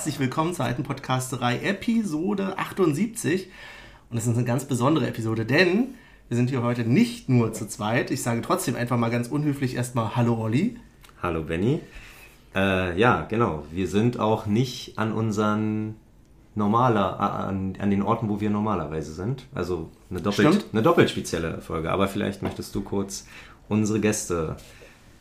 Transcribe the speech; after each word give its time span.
herzlich 0.00 0.18
willkommen 0.18 0.54
zur 0.54 0.64
alten 0.64 0.82
Podcasterei 0.82 1.58
Episode 1.58 2.56
78. 2.56 3.48
Und 4.08 4.16
es 4.16 4.26
ist 4.26 4.34
eine 4.34 4.46
ganz 4.46 4.64
besondere 4.64 5.06
Episode, 5.06 5.44
denn 5.44 5.88
wir 6.28 6.38
sind 6.38 6.48
hier 6.48 6.62
heute 6.62 6.84
nicht 6.84 7.28
nur 7.28 7.52
zu 7.52 7.68
zweit. 7.68 8.10
Ich 8.10 8.22
sage 8.22 8.40
trotzdem 8.40 8.76
einfach 8.76 8.96
mal 8.96 9.10
ganz 9.10 9.28
unhöflich 9.28 9.74
erstmal 9.74 10.16
Hallo 10.16 10.40
Olli. 10.40 10.78
Hallo 11.20 11.42
Benny. 11.42 11.80
Äh, 12.54 12.98
ja, 12.98 13.26
genau. 13.28 13.66
Wir 13.72 13.86
sind 13.88 14.18
auch 14.18 14.46
nicht 14.46 14.98
an 14.98 15.12
unseren 15.12 15.96
normaler, 16.54 17.20
an, 17.20 17.76
an 17.78 17.90
den 17.90 18.00
Orten, 18.00 18.30
wo 18.30 18.40
wir 18.40 18.48
normalerweise 18.48 19.12
sind. 19.12 19.48
Also 19.54 19.90
eine 20.08 20.22
doppelt, 20.22 20.64
eine 20.72 20.80
doppelt 20.80 21.10
spezielle 21.10 21.60
Folge. 21.60 21.90
Aber 21.90 22.08
vielleicht 22.08 22.40
möchtest 22.40 22.74
du 22.74 22.80
kurz 22.80 23.26
unsere 23.68 24.00
Gäste 24.00 24.56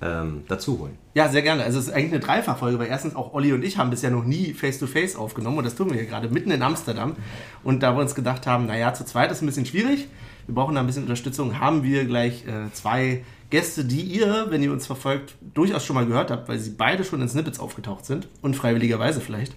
ähm, 0.02 0.44
dazu 0.48 0.80
holen. 0.80 0.98
Ja, 1.14 1.28
sehr 1.30 1.42
gerne. 1.42 1.64
Also 1.64 1.80
es 1.80 1.88
ist 1.88 1.94
eigentlich 1.94 2.14
eine 2.14 2.20
Dreifachfolge, 2.20 2.80
weil 2.80 2.88
erstens 2.88 3.16
auch 3.16 3.34
Olli 3.34 3.52
und 3.54 3.64
ich 3.64 3.78
haben 3.78 3.90
bisher 3.90 4.12
noch 4.12 4.24
nie 4.24 4.54
Face-to-Face 4.54 5.16
-face 5.16 5.18
aufgenommen 5.18 5.58
und 5.58 5.64
das 5.66 5.76
tun 5.76 5.90
wir 5.90 5.98
hier 5.98 6.06
gerade 6.06 6.30
mitten 6.30 6.52
in 6.52 6.62
Amsterdam. 6.62 7.16
Und 7.64 7.84
da 7.84 7.96
wir 7.96 8.02
uns 8.02 8.16
gedacht 8.16 8.48
haben, 8.48 8.66
naja, 8.66 8.94
zu 8.94 9.06
zweit 9.06 9.32
ist 9.32 9.42
ein 9.42 9.46
bisschen 9.46 9.66
schwierig, 9.66 10.08
wir 10.46 10.56
brauchen 10.56 10.76
da 10.76 10.82
ein 10.82 10.88
bisschen 10.88 11.04
Unterstützung, 11.04 11.60
haben 11.60 11.84
wir 11.84 12.06
gleich 12.06 12.46
äh, 12.48 12.72
zwei 12.74 13.24
Gäste, 13.50 13.84
die 13.84 14.02
ihr, 14.02 14.48
wenn 14.50 14.64
ihr 14.64 14.72
uns 14.72 14.86
verfolgt, 14.86 15.36
durchaus 15.54 15.86
schon 15.86 15.96
mal 15.96 16.06
gehört 16.06 16.32
habt, 16.32 16.48
weil 16.48 16.60
sie 16.60 16.72
beide 16.72 17.04
schon 17.04 17.22
in 17.22 17.30
Snippets 17.30 17.60
aufgetaucht 17.60 18.06
sind, 18.06 18.28
unfreiwilligerweise 18.42 19.22
vielleicht. 19.22 19.54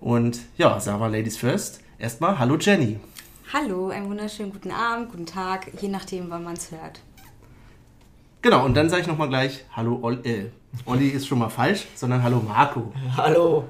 Und 0.00 0.40
ja, 0.56 0.78
wir 0.84 1.08
Ladies 1.08 1.36
First. 1.36 1.80
Erstmal, 1.98 2.38
hallo 2.38 2.56
Jenny. 2.58 2.98
Hallo, 3.52 3.88
einen 3.88 4.08
wunderschönen 4.08 4.52
guten 4.52 4.70
Abend, 4.70 5.10
guten 5.10 5.26
Tag, 5.26 5.72
je 5.80 5.88
nachdem, 5.88 6.30
wann 6.30 6.44
man 6.44 6.54
es 6.54 6.70
hört. 6.70 7.00
Genau, 8.40 8.64
und 8.64 8.74
dann 8.74 8.88
sage 8.88 9.02
ich 9.02 9.08
nochmal 9.08 9.28
gleich, 9.28 9.64
hallo 9.74 9.98
Olli, 10.00 10.20
äh, 10.22 10.50
Olli 10.84 11.08
ist 11.08 11.26
schon 11.26 11.40
mal 11.40 11.48
falsch, 11.48 11.86
sondern 11.96 12.22
hallo 12.22 12.40
Marco. 12.46 12.92
Hallo. 13.16 13.64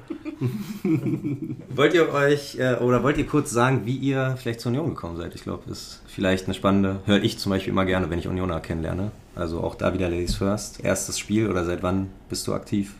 wollt 1.69 1.93
ihr 1.95 2.13
euch, 2.13 2.57
äh, 2.59 2.75
oder 2.75 3.01
wollt 3.01 3.17
ihr 3.17 3.25
kurz 3.25 3.49
sagen, 3.49 3.85
wie 3.85 3.95
ihr 3.95 4.35
vielleicht 4.39 4.61
zur 4.61 4.71
Union 4.71 4.89
gekommen 4.89 5.17
seid? 5.17 5.33
Ich 5.33 5.41
glaube, 5.41 5.63
das 5.67 5.79
ist 5.79 6.01
vielleicht 6.07 6.45
eine 6.45 6.53
spannende, 6.53 6.99
höre 7.05 7.23
ich 7.23 7.39
zum 7.39 7.49
Beispiel 7.49 7.73
immer 7.73 7.85
gerne, 7.85 8.11
wenn 8.11 8.19
ich 8.19 8.27
Unioner 8.27 8.59
kennenlerne. 8.59 9.11
Also 9.35 9.61
auch 9.61 9.73
da 9.73 9.93
wieder 9.93 10.07
Ladies 10.07 10.35
First. 10.35 10.83
Erstes 10.83 11.17
Spiel 11.17 11.49
oder 11.49 11.65
seit 11.65 11.81
wann 11.81 12.11
bist 12.29 12.45
du 12.47 12.53
aktiv 12.53 12.93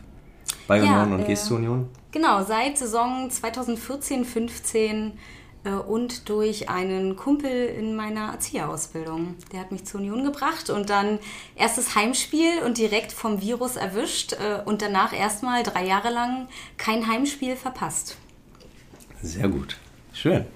bei 0.66 0.80
Union 0.80 1.10
ja, 1.10 1.14
und 1.14 1.20
äh, 1.20 1.26
gehst 1.26 1.46
zur 1.46 1.58
Union? 1.58 1.88
Genau, 2.10 2.42
seit 2.42 2.78
Saison 2.78 3.30
2014, 3.30 4.24
15 4.24 5.06
äh, 5.06 5.10
und 5.68 6.28
durch 6.28 6.68
einen 6.68 7.16
Kumpel 7.16 7.66
in 7.66 7.94
meiner 7.94 8.32
Erzieherausbildung. 8.32 9.34
Der 9.52 9.60
hat 9.60 9.72
mich 9.72 9.84
zur 9.84 10.00
Union 10.00 10.24
gebracht 10.24 10.70
und 10.70 10.88
dann 10.88 11.18
erstes 11.54 11.94
Heimspiel 11.94 12.62
und 12.64 12.78
direkt 12.78 13.12
vom 13.12 13.42
Virus 13.42 13.76
erwischt 13.76 14.32
äh, 14.32 14.62
und 14.64 14.80
danach 14.80 15.12
erstmal 15.12 15.62
drei 15.62 15.86
Jahre 15.86 16.10
lang 16.10 16.48
kein 16.78 17.06
Heimspiel 17.06 17.56
verpasst. 17.56 18.16
Sehr 19.22 19.48
gut. 19.48 19.76
Schön. 20.12 20.46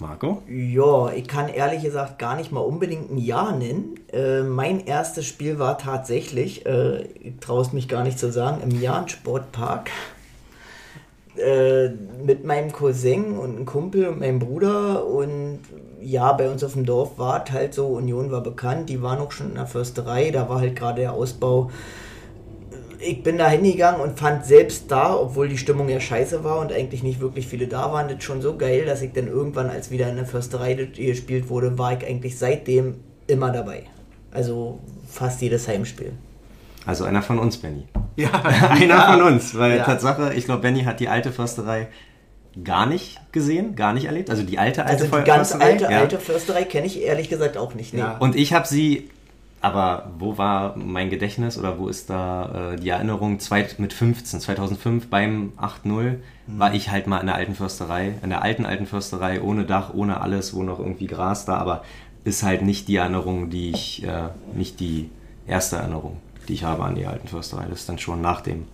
Marco? 0.00 0.42
Ja, 0.48 1.10
ich 1.12 1.26
kann 1.26 1.48
ehrlich 1.48 1.82
gesagt 1.82 2.18
gar 2.18 2.36
nicht 2.36 2.52
mal 2.52 2.60
unbedingt 2.60 3.10
ein 3.10 3.18
Jahr 3.18 3.56
nennen. 3.56 3.98
Äh, 4.12 4.42
mein 4.42 4.86
erstes 4.86 5.26
Spiel 5.26 5.58
war 5.58 5.76
tatsächlich, 5.76 6.64
äh, 6.66 7.02
ich 7.02 7.38
traue 7.40 7.62
es 7.62 7.72
mich 7.72 7.88
gar 7.88 8.04
nicht 8.04 8.18
zu 8.18 8.30
sagen, 8.30 8.62
im 8.62 8.80
Jahn 8.80 9.08
Sportpark. 9.08 9.90
Äh, 11.38 11.90
mit 12.24 12.44
meinem 12.44 12.72
Cousin 12.72 13.38
und 13.38 13.56
einem 13.56 13.64
Kumpel 13.64 14.08
und 14.08 14.18
meinem 14.18 14.40
Bruder 14.40 15.06
und 15.06 15.60
ja, 16.00 16.32
bei 16.32 16.50
uns 16.50 16.64
auf 16.64 16.72
dem 16.72 16.84
Dorf 16.84 17.16
war 17.16 17.44
es 17.44 17.52
halt 17.52 17.74
so, 17.74 17.86
Union 17.86 18.32
war 18.32 18.42
bekannt, 18.42 18.88
die 18.88 19.02
waren 19.02 19.18
auch 19.20 19.30
schon 19.30 19.50
in 19.50 19.54
der 19.54 19.66
Försterei, 19.66 20.30
da 20.30 20.48
war 20.48 20.60
halt 20.60 20.74
gerade 20.74 21.02
der 21.02 21.12
Ausbau. 21.12 21.70
Ich 22.98 23.22
bin 23.22 23.38
da 23.38 23.48
hingegangen 23.48 24.00
und 24.00 24.18
fand 24.18 24.44
selbst 24.44 24.90
da, 24.90 25.14
obwohl 25.14 25.48
die 25.48 25.58
Stimmung 25.58 25.88
ja 25.88 26.00
scheiße 26.00 26.42
war 26.42 26.58
und 26.58 26.72
eigentlich 26.72 27.04
nicht 27.04 27.20
wirklich 27.20 27.46
viele 27.46 27.68
da 27.68 27.92
waren, 27.92 28.08
das 28.08 28.24
schon 28.24 28.42
so 28.42 28.56
geil, 28.56 28.84
dass 28.84 29.02
ich 29.02 29.12
dann 29.12 29.28
irgendwann, 29.28 29.70
als 29.70 29.92
wieder 29.92 30.08
in 30.08 30.16
der 30.16 30.26
Försterei 30.26 30.74
gespielt 30.74 31.48
wurde, 31.48 31.78
war 31.78 31.96
ich 31.96 32.04
eigentlich 32.04 32.36
seitdem 32.36 32.96
immer 33.28 33.52
dabei. 33.52 33.84
Also 34.32 34.80
fast 35.08 35.40
jedes 35.40 35.68
Heimspiel. 35.68 36.12
Also 36.84 37.04
einer 37.04 37.22
von 37.22 37.38
uns, 37.38 37.56
Benny. 37.56 37.84
Ja, 38.22 38.32
einer 38.70 38.94
ja. 38.96 39.12
von 39.12 39.22
uns. 39.22 39.56
Weil 39.56 39.76
ja. 39.76 39.84
Tatsache, 39.84 40.34
ich 40.34 40.44
glaube, 40.44 40.62
Benny 40.62 40.82
hat 40.82 40.98
die 40.98 41.08
alte 41.08 41.30
Försterei 41.30 41.86
gar 42.64 42.86
nicht 42.86 43.20
gesehen, 43.30 43.76
gar 43.76 43.92
nicht 43.92 44.06
erlebt. 44.06 44.28
Also 44.28 44.42
die 44.42 44.58
alte, 44.58 44.84
alte 44.84 45.04
also 45.04 45.16
die 45.16 45.24
ganz 45.24 45.50
Försterei. 45.50 45.72
alte, 45.72 45.84
ja. 45.84 46.00
alte 46.00 46.18
Försterei 46.18 46.64
kenne 46.64 46.88
ich 46.88 47.00
ehrlich 47.00 47.28
gesagt 47.28 47.56
auch 47.56 47.74
nicht. 47.74 47.94
Nee. 47.94 48.00
Ja. 48.00 48.16
Und 48.18 48.34
ich 48.34 48.52
habe 48.52 48.66
sie, 48.66 49.08
aber 49.60 50.10
wo 50.18 50.36
war 50.36 50.76
mein 50.76 51.10
Gedächtnis 51.10 51.56
oder 51.56 51.78
wo 51.78 51.86
ist 51.86 52.10
da 52.10 52.72
äh, 52.72 52.76
die 52.76 52.88
Erinnerung? 52.88 53.38
Zweit, 53.38 53.78
mit 53.78 53.92
15, 53.92 54.40
2005 54.40 55.06
beim 55.06 55.52
8-0 55.56 55.84
mhm. 55.84 56.18
war 56.48 56.74
ich 56.74 56.90
halt 56.90 57.06
mal 57.06 57.20
in 57.20 57.26
der 57.26 57.36
alten 57.36 57.54
Försterei, 57.54 58.14
in 58.20 58.30
der 58.30 58.42
alten 58.42 58.66
alten 58.66 58.86
Försterei, 58.86 59.40
ohne 59.40 59.64
Dach, 59.64 59.94
ohne 59.94 60.20
alles, 60.20 60.54
wo 60.54 60.64
noch 60.64 60.80
irgendwie 60.80 61.06
Gras 61.06 61.44
da, 61.44 61.56
aber 61.56 61.84
ist 62.24 62.42
halt 62.42 62.62
nicht 62.62 62.88
die 62.88 62.96
Erinnerung, 62.96 63.48
die 63.48 63.70
ich, 63.70 64.02
äh, 64.02 64.30
nicht 64.56 64.80
die 64.80 65.08
erste 65.46 65.76
Erinnerung 65.76 66.16
die 66.48 66.54
ich 66.54 66.64
habe 66.64 66.82
an 66.82 66.94
die 66.94 67.06
alten 67.06 67.28
Försterei. 67.28 67.66
Das 67.68 67.80
ist 67.80 67.88
dann 67.88 67.98
schon 67.98 68.20
nach, 68.20 68.40
dem, 68.40 68.64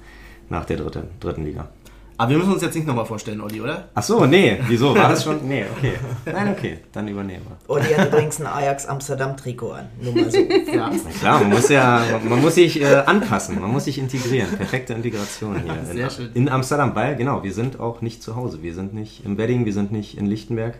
nach 0.48 0.64
der 0.64 0.78
dritten, 0.78 1.08
dritten 1.20 1.44
Liga. 1.44 1.68
Aber 2.16 2.30
wir 2.30 2.38
müssen 2.38 2.52
uns 2.52 2.62
jetzt 2.62 2.76
nicht 2.76 2.86
nochmal 2.86 3.06
vorstellen, 3.06 3.40
Olli, 3.40 3.60
oder? 3.60 3.88
Ach 3.92 4.02
so, 4.02 4.24
nee. 4.24 4.56
Wieso? 4.68 4.94
War 4.94 5.08
das 5.08 5.24
schon? 5.24 5.48
Nee, 5.48 5.64
okay. 5.76 5.94
Nein, 6.26 6.54
okay. 6.56 6.78
Dann 6.92 7.08
übernehmen 7.08 7.44
wir. 7.44 7.56
Olli 7.74 7.92
hat 7.92 8.06
übrigens 8.06 8.40
ein 8.40 8.46
Ajax 8.46 8.86
Amsterdam 8.86 9.36
Trikot 9.36 9.72
an. 9.72 9.88
Nur 10.00 10.14
mal 10.14 10.30
so. 10.30 10.38
Ja. 10.38 10.90
Na 10.92 11.10
klar, 11.10 11.40
man 11.40 11.50
muss 11.50 11.68
ja, 11.68 12.02
man 12.28 12.40
muss 12.40 12.54
sich 12.54 12.80
äh, 12.80 13.02
anpassen. 13.06 13.60
Man 13.60 13.72
muss 13.72 13.84
sich 13.86 13.98
integrieren. 13.98 14.48
Perfekte 14.56 14.92
Integration 14.92 15.60
hier. 15.60 15.84
Sehr 15.92 16.04
in, 16.04 16.10
schön. 16.10 16.30
In 16.34 16.48
Amsterdam, 16.48 16.94
weil, 16.94 17.16
genau, 17.16 17.42
wir 17.42 17.52
sind 17.52 17.80
auch 17.80 18.00
nicht 18.00 18.22
zu 18.22 18.36
Hause. 18.36 18.62
Wir 18.62 18.74
sind 18.74 18.94
nicht 18.94 19.24
im 19.24 19.36
Wedding, 19.36 19.64
wir 19.64 19.72
sind 19.72 19.90
nicht 19.90 20.16
in 20.16 20.26
Lichtenberg. 20.26 20.78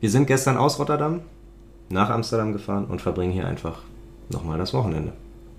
Wir 0.00 0.10
sind 0.10 0.26
gestern 0.26 0.58
aus 0.58 0.78
Rotterdam 0.78 1.22
nach 1.88 2.10
Amsterdam 2.10 2.52
gefahren 2.52 2.84
und 2.84 3.00
verbringen 3.00 3.32
hier 3.32 3.46
einfach 3.46 3.78
nochmal 4.28 4.58
das 4.58 4.74
Wochenende. 4.74 5.12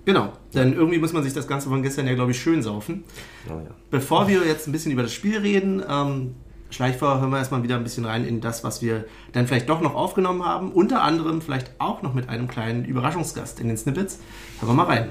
Genau, 0.04 0.32
denn 0.52 0.74
irgendwie 0.74 0.98
muss 0.98 1.12
man 1.12 1.22
sich 1.22 1.32
das 1.32 1.46
Ganze 1.46 1.68
von 1.68 1.82
gestern 1.82 2.06
ja, 2.06 2.14
glaube 2.14 2.32
ich, 2.32 2.40
schön 2.40 2.62
saufen. 2.62 3.04
Oh, 3.48 3.52
ja. 3.52 3.70
Bevor 3.90 4.28
wir 4.28 4.44
jetzt 4.46 4.66
ein 4.66 4.72
bisschen 4.72 4.92
über 4.92 5.02
das 5.02 5.14
Spiel 5.14 5.38
reden, 5.38 5.82
ähm, 5.88 6.34
Schleichvorher 6.70 7.20
hören 7.20 7.30
wir 7.30 7.38
erstmal 7.38 7.62
wieder 7.62 7.76
ein 7.76 7.84
bisschen 7.84 8.04
rein 8.04 8.26
in 8.26 8.40
das, 8.40 8.64
was 8.64 8.82
wir 8.82 9.04
dann 9.32 9.46
vielleicht 9.46 9.68
doch 9.68 9.80
noch 9.80 9.94
aufgenommen 9.94 10.44
haben. 10.44 10.72
Unter 10.72 11.02
anderem 11.02 11.40
vielleicht 11.40 11.70
auch 11.78 12.02
noch 12.02 12.14
mit 12.14 12.28
einem 12.28 12.48
kleinen 12.48 12.84
Überraschungsgast 12.84 13.60
in 13.60 13.68
den 13.68 13.76
Snippets. 13.76 14.18
Hören 14.60 14.70
wir 14.70 14.74
mal 14.74 14.86
rein. 14.86 15.08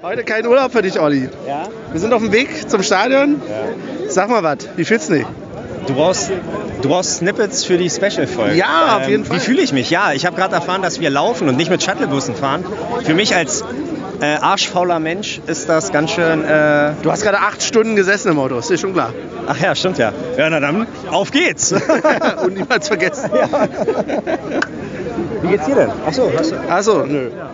Heute 0.00 0.22
kein 0.22 0.46
Urlaub 0.46 0.70
für 0.70 0.82
dich, 0.82 0.98
Olli. 1.00 1.28
Ja? 1.46 1.68
Wir 1.90 2.00
sind 2.00 2.12
auf 2.12 2.22
dem 2.22 2.30
Weg 2.30 2.70
zum 2.70 2.84
Stadion. 2.84 3.42
Ja. 3.48 4.08
Sag 4.08 4.30
mal 4.30 4.44
was, 4.44 4.68
wie 4.76 4.84
fühlst 4.84 5.10
du 5.10 5.14
dich? 5.14 5.26
Du 5.88 5.94
brauchst, 5.94 6.30
du 6.82 6.88
brauchst 6.88 7.16
Snippets 7.16 7.64
für 7.64 7.78
die 7.78 7.90
Special-Folge. 7.90 8.56
Ja, 8.56 8.98
auf 8.98 9.08
jeden 9.08 9.22
ähm, 9.22 9.24
Fall. 9.24 9.38
Wie 9.38 9.40
fühle 9.40 9.62
ich 9.62 9.72
mich? 9.72 9.90
Ja, 9.90 10.12
ich 10.12 10.26
habe 10.26 10.36
gerade 10.36 10.54
erfahren, 10.54 10.82
dass 10.82 11.00
wir 11.00 11.10
laufen 11.10 11.48
und 11.48 11.56
nicht 11.56 11.70
mit 11.70 11.82
Shuttlebussen 11.82 12.36
fahren. 12.36 12.64
Für 13.02 13.14
mich 13.14 13.34
als 13.34 13.64
äh, 14.20 14.36
arschfauler 14.36 14.98
Mensch 14.98 15.40
ist 15.46 15.68
das 15.68 15.92
ganz 15.92 16.10
schön. 16.10 16.44
Äh 16.44 16.92
du 17.02 17.10
hast 17.10 17.22
gerade 17.22 17.38
acht 17.38 17.62
Stunden 17.62 17.96
gesessen 17.96 18.30
im 18.30 18.38
Auto, 18.38 18.58
ist 18.58 18.70
dir 18.70 18.78
schon 18.78 18.92
klar. 18.92 19.12
Ach 19.46 19.58
ja, 19.58 19.74
stimmt 19.74 19.98
ja. 19.98 20.12
Ja, 20.36 20.50
na 20.50 20.60
dann, 20.60 20.86
auf 21.10 21.30
geht's. 21.30 21.72
Und 22.44 22.54
niemals 22.54 22.88
vergessen. 22.88 23.30
Ja. 23.34 23.68
Wie 25.42 25.48
geht's 25.48 25.66
dir 25.66 25.74
denn? 25.74 25.90
Achso, 26.06 26.30
hast 26.36 26.52
du. 26.52 26.56
Achso, 26.68 27.06
nö. 27.06 27.30
Ja. 27.36 27.50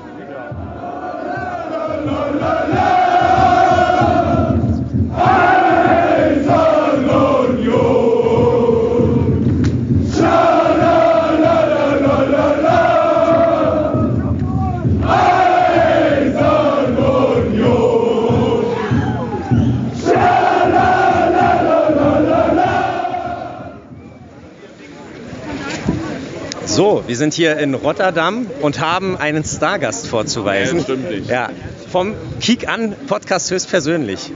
So, 26.75 27.05
wir 27.07 27.17
sind 27.17 27.35
hier 27.35 27.57
in 27.59 27.73
Rotterdam 27.73 28.49
und 28.61 28.81
haben 28.81 29.17
einen 29.17 29.45
Stargast 29.45 30.09
vorzuweisen. 30.09 30.79
Ja, 30.79 30.83
stimmt 30.83 31.09
nicht. 31.09 31.31
Ja, 31.31 31.51
vom 31.93 32.15
Kick 32.41 32.67
an 32.67 32.97
Podcast 33.07 33.49
höchstpersönlich. 33.53 34.33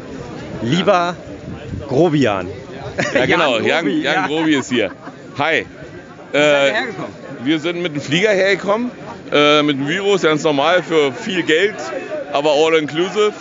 Lieber 0.62 1.16
Grobian. 1.88 2.46
Ja, 3.12 3.26
genau, 3.26 3.58
Jan 3.58 3.84
Grobi, 3.84 4.02
Jan, 4.02 4.14
Jan 4.14 4.26
Grobi 4.28 4.54
ist 4.54 4.70
hier. 4.70 4.92
Hi. 5.36 5.66
Äh, 6.32 6.72
wir 7.42 7.58
sind 7.58 7.82
mit 7.82 7.96
dem 7.96 8.00
Flieger 8.00 8.30
hergekommen, 8.30 8.92
äh, 9.32 9.64
mit 9.64 9.76
dem 9.76 9.88
Virus, 9.88 10.22
ganz 10.22 10.44
normal 10.44 10.84
für 10.84 11.12
viel 11.12 11.42
Geld, 11.42 11.74
aber 12.32 12.52
all 12.52 12.74
inclusive. 12.74 13.32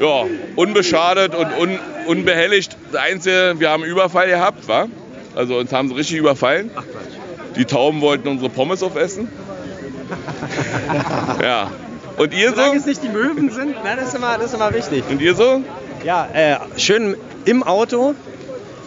Ja, 0.00 0.26
unbeschadet 0.54 1.34
und 1.34 1.48
un, 1.58 1.78
unbehelligt. 2.06 2.76
Das 2.92 3.02
Einzige, 3.02 3.56
wir 3.58 3.70
haben 3.70 3.82
einen 3.82 3.90
Überfall 3.90 4.28
gehabt, 4.28 4.68
wa? 4.68 4.86
Also 5.34 5.58
uns 5.58 5.72
haben 5.72 5.88
sie 5.88 5.96
richtig 5.96 6.16
überfallen. 6.16 6.70
Ach, 6.76 6.84
die 7.56 7.64
Tauben 7.64 8.00
wollten 8.00 8.28
unsere 8.28 8.50
Pommes 8.50 8.82
aufessen. 8.82 9.28
ja. 11.42 11.70
Und 12.16 12.34
ihr 12.34 12.50
Solange 12.50 12.72
so? 12.72 12.80
es 12.80 12.86
nicht 12.86 13.02
die 13.02 13.08
Möwen 13.08 13.50
sind, 13.50 13.76
na, 13.82 13.96
das, 13.96 14.08
ist 14.08 14.14
immer, 14.14 14.36
das 14.36 14.46
ist 14.46 14.54
immer 14.54 14.74
wichtig. 14.74 15.04
Und 15.08 15.20
ihr 15.22 15.34
so? 15.34 15.62
Ja, 16.04 16.28
äh, 16.32 16.56
schön 16.78 17.16
im 17.44 17.62
Auto, 17.62 18.14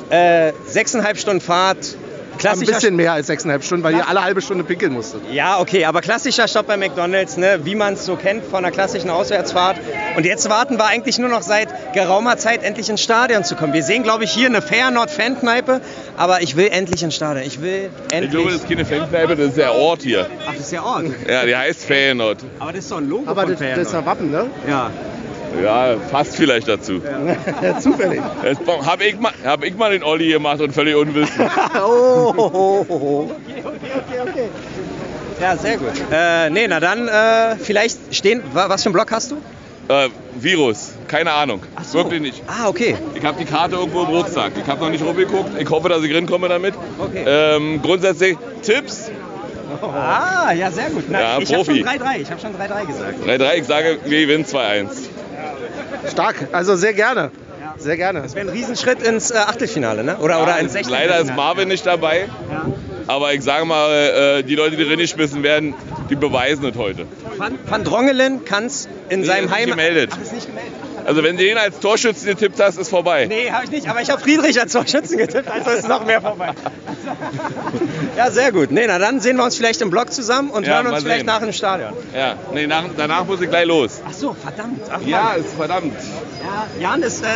äh, 0.10 0.54
sechseinhalb 0.66 1.18
Stunden 1.18 1.42
Fahrt. 1.42 1.98
Ein 2.44 2.56
Klassischer 2.58 2.74
bisschen 2.74 2.96
mehr 2.96 3.14
als 3.14 3.28
sechseinhalb 3.28 3.64
Stunden, 3.64 3.84
weil 3.84 3.96
ihr 3.96 4.08
alle 4.08 4.24
halbe 4.24 4.42
Stunde 4.42 4.64
pinkeln 4.64 4.94
musstet. 4.94 5.22
Ja, 5.32 5.60
okay, 5.60 5.86
aber 5.86 6.02
klassischer 6.02 6.48
Stopp 6.48 6.68
bei 6.68 6.78
McDonalds, 6.78 7.38
ne, 7.38 7.60
wie 7.64 7.76
man 7.76 7.94
es 7.94 8.06
so 8.06 8.16
kennt 8.16 8.44
von 8.46 8.66
einer 8.66 8.72
klassischen 8.72 9.10
Auswärtsfahrt. 9.10 9.78
Und 10.18 10.26
jetzt 10.26 10.50
warten 10.50 10.78
wir 10.78 10.86
eigentlich 10.86 11.20
nur 11.20 11.30
noch 11.30 11.42
seit 11.42 11.94
geraumer 11.94 12.38
Zeit 12.38 12.64
endlich 12.64 12.90
ins 12.90 13.02
Stadion 13.02 13.44
zu 13.44 13.56
kommen. 13.56 13.74
Wir 13.74 13.84
sehen, 13.84 14.04
glaube 14.04 14.26
ich, 14.26 14.32
hier 14.32 14.48
eine 14.48 14.62
Feyenoord-Fankneipe, 14.62 15.82
aber 16.18 16.42
ich 16.42 16.56
will 16.56 16.68
endlich 16.72 17.02
ins 17.02 17.16
Stadion. 17.16 17.46
Ich 17.46 17.62
will 17.62 17.90
Ich 18.08 18.14
endlich... 18.14 18.32
glaube, 18.32 18.52
das 18.52 18.62
ist 18.62 18.70
keine 18.70 18.86
Fankneipe, 18.86 19.36
das 19.36 19.48
ist 19.48 19.58
der 19.58 19.74
Ort 19.74 20.02
hier. 20.02 20.28
Ach, 20.46 20.52
das 20.52 20.62
ist 20.62 20.72
der 20.72 20.84
Ort. 20.84 21.06
Ja, 21.30 21.46
die 21.46 21.56
heißt 21.56 21.86
Feyenoord. 21.86 22.40
Aber 22.60 22.72
das 22.74 22.84
ist 22.84 22.92
doch 22.92 22.98
ein 22.98 23.10
Logo 23.10 23.30
Aber 23.30 23.44
von 23.44 23.52
das, 23.52 23.60
das 23.60 23.88
ist 23.88 23.96
ein 23.96 24.06
Wappen, 24.06 24.32
ne? 24.32 24.48
Ja. 24.68 24.92
Ja, 25.62 25.96
passt 26.12 26.36
vielleicht 26.36 26.68
dazu. 26.68 27.02
Zufällig. 27.80 28.22
Das 28.44 28.58
hab 28.88 29.02
ich, 29.02 29.20
mal, 29.20 29.32
hab 29.46 29.64
ich 29.64 29.76
mal 29.76 29.92
den 29.92 30.04
Olli 30.04 30.30
gemacht 30.30 30.62
und 30.62 30.74
völlig 30.74 30.96
unwissend. 30.96 31.50
Oh, 31.76 32.34
oh, 32.36 32.52
oh, 32.54 32.86
oh. 32.90 33.32
Ja, 35.42 35.58
sehr 35.58 35.78
gut. 35.78 35.92
Äh, 36.12 36.50
nee, 36.50 36.68
na 36.68 36.80
dann 36.80 37.08
äh, 37.08 37.56
vielleicht 37.58 38.16
stehen... 38.16 38.42
wa- 38.54 38.70
Was 38.70 38.84
für 38.84 38.88
einen 38.90 38.94
Block 38.94 39.12
hast 39.12 39.32
du? 39.32 39.36
Äh, 39.90 40.08
Virus, 40.36 40.94
keine 41.08 41.32
Ahnung. 41.34 41.62
so. 41.84 41.98
Wirklich 42.00 42.22
nicht. 42.22 42.44
Ah, 42.48 42.70
okay. 42.70 42.96
Ich 43.16 43.24
habe 43.26 43.38
die 43.38 43.46
Karte 43.46 43.76
irgendwo 43.76 44.02
im 44.04 44.08
Rucksack. 44.10 44.54
Ich 44.62 44.66
habe 44.68 44.82
noch 44.82 44.90
nicht 44.90 45.04
rumgeguckt. 45.04 45.60
Ich 45.60 45.70
hoffe, 45.70 45.90
dass 45.90 46.02
ich 46.04 46.14
rinkomme 46.14 46.48
damit. 46.48 46.74
Okay. 46.98 47.24
Ähm, 47.28 47.82
grundsätzlich 47.82 48.38
Tipps. 48.62 49.12
Ah, 49.82 50.54
ja, 50.54 50.72
sehr 50.72 50.90
gut. 50.92 51.06
Na, 51.10 51.20
Ja, 51.20 51.40
ich 51.40 51.54
habe 51.54 51.66
schon 51.66 51.76
Profi. 51.82 51.84
3-3. 51.84 52.22
Ich 52.22 52.32
habe 52.32 52.40
schon 52.42 52.56
3-3 52.56 52.86
gesagt. 52.88 53.28
3-3, 53.28 53.54
ich 53.56 53.64
sage, 53.66 53.98
wir 54.06 54.22
gewinnen 54.22 54.46
2-1. 54.46 54.88
Stark, 56.10 56.48
also 56.52 56.76
sehr 56.76 56.94
gerne. 56.94 57.32
Sehr 57.78 57.98
gerne. 57.98 58.22
Das 58.22 58.36
wäre 58.36 58.48
ein 58.48 58.54
Riesenschritt 58.54 59.02
ins 59.02 59.32
äh, 59.32 59.36
Achtelfinale, 59.38 60.04
ne? 60.04 60.18
Oder, 60.18 60.44
oder 60.44 60.60
ins 60.60 60.74
16. 60.74 60.92
Leider 60.94 61.20
ist 61.20 61.36
Marvin 61.36 61.68
nicht 61.68 61.86
dabei. 61.86 62.28
Aber 63.08 63.34
ich 63.34 63.42
sage 63.42 63.66
mal, 63.66 64.40
äh, 64.40 64.44
die 64.44 64.56
Leute, 64.56 64.76
die 64.78 64.86
drin 64.86 65.00
geschmissen 65.00 65.44
werden, 65.44 65.74
die 66.10 66.16
beweisen 66.16 66.66
es 66.66 66.78
heute. 66.78 67.06
Van, 67.38 67.58
Van 67.68 67.84
Drongelen 67.84 68.46
kann 68.46 68.66
es 68.66 68.88
in 69.10 69.22
Nee, 69.22 69.26
seinem 69.26 69.46
ist 69.46 69.50
nicht 69.52 69.60
Heim... 69.60 69.70
gemeldet. 69.70 70.12
Ach, 70.14 70.22
ist 70.22 70.34
nicht 70.34 70.46
gemeldet. 70.48 70.72
Also 71.06 71.24
wenn 71.24 71.38
du 71.38 71.46
ihn 71.46 71.58
als 71.58 71.80
Torschützen 71.80 72.28
getippt 72.28 72.60
hast, 72.62 72.78
ist 72.78 72.90
vorbei. 72.90 73.26
Nee, 73.28 73.52
habe 73.52 73.66
ich 73.66 73.72
nicht. 73.72 73.90
Aber 73.90 74.02
ich 74.02 74.10
habe 74.10 74.22
Friedrich 74.22 74.60
als 74.60 74.72
Torschützen 74.74 75.18
getippt, 75.18 75.50
also 75.52 75.72
ist 75.72 75.88
noch 75.88 76.06
mehr 76.06 76.22
vorbei. 76.22 76.54
ja, 78.18 78.32
sehr 78.32 78.52
gut. 78.52 78.72
Nee, 78.72 78.86
na 78.88 79.00
dann 79.00 79.20
sehen 79.20 79.38
wir 79.38 79.44
uns 79.44 79.56
vielleicht 79.58 79.82
im 79.82 79.90
Blog 79.90 80.12
zusammen 80.14 80.50
und 80.50 80.66
Ja, 80.66 80.76
hören 80.76 80.88
uns 80.88 81.02
vielleicht 81.04 81.20
sehen. 81.20 81.26
nach 81.26 81.40
dem 81.40 81.52
Stadion. 81.54 81.94
Ja, 82.16 82.36
nee, 82.54 82.68
nach, 82.68 82.84
danach 82.96 83.26
muss 83.26 83.42
ich 83.42 83.50
gleich 83.50 83.66
los. 83.66 84.02
Ach 84.08 84.14
so, 84.14 84.34
verdammt. 84.34 84.82
Ach, 84.92 85.02
Ja, 85.06 85.34
ist 85.34 85.54
verdammt. 85.56 85.94
ja 86.80 86.82
Jan 86.82 87.04
ist 87.04 87.24
äh, 87.24 87.28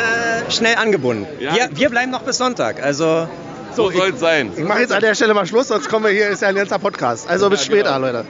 schnell 0.51 0.75
angebunden. 0.75 1.25
Ja. 1.39 1.55
Wir, 1.55 1.69
wir 1.73 1.89
bleiben 1.89 2.11
noch 2.11 2.21
bis 2.23 2.37
Sonntag. 2.37 2.81
Also 2.83 3.27
So 3.75 3.91
soll 3.91 4.09
es 4.13 4.19
sein. 4.19 4.51
Ich 4.55 4.63
mache 4.63 4.79
jetzt 4.79 4.93
an 4.93 5.01
der 5.01 5.15
Stelle 5.15 5.33
mal 5.33 5.45
Schluss, 5.45 5.67
sonst 5.67 5.89
kommen 5.89 6.05
wir 6.05 6.11
hier, 6.11 6.29
ist 6.29 6.41
ja 6.41 6.47
ein 6.47 6.55
ganzer 6.55 6.79
Podcast. 6.79 7.29
Also 7.29 7.49
bis 7.49 7.59
Ja, 7.61 7.65
später, 7.65 7.93
genau. 7.95 8.07
Leute. 8.07 8.25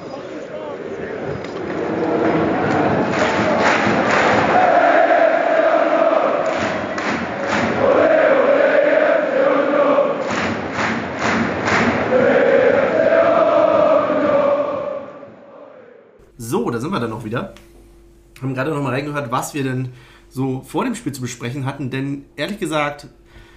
Wieder. 17.27 17.53
Haben 18.41 18.53
gerade 18.53 18.71
noch 18.71 18.81
mal 18.81 18.89
reingehört, 18.93 19.31
was 19.31 19.53
wir 19.53 19.63
denn 19.63 19.89
so 20.29 20.61
vor 20.67 20.83
dem 20.85 20.95
Spiel 20.95 21.11
zu 21.13 21.21
besprechen 21.21 21.65
hatten. 21.65 21.89
Denn 21.89 22.25
ehrlich 22.35 22.59
gesagt, 22.59 23.07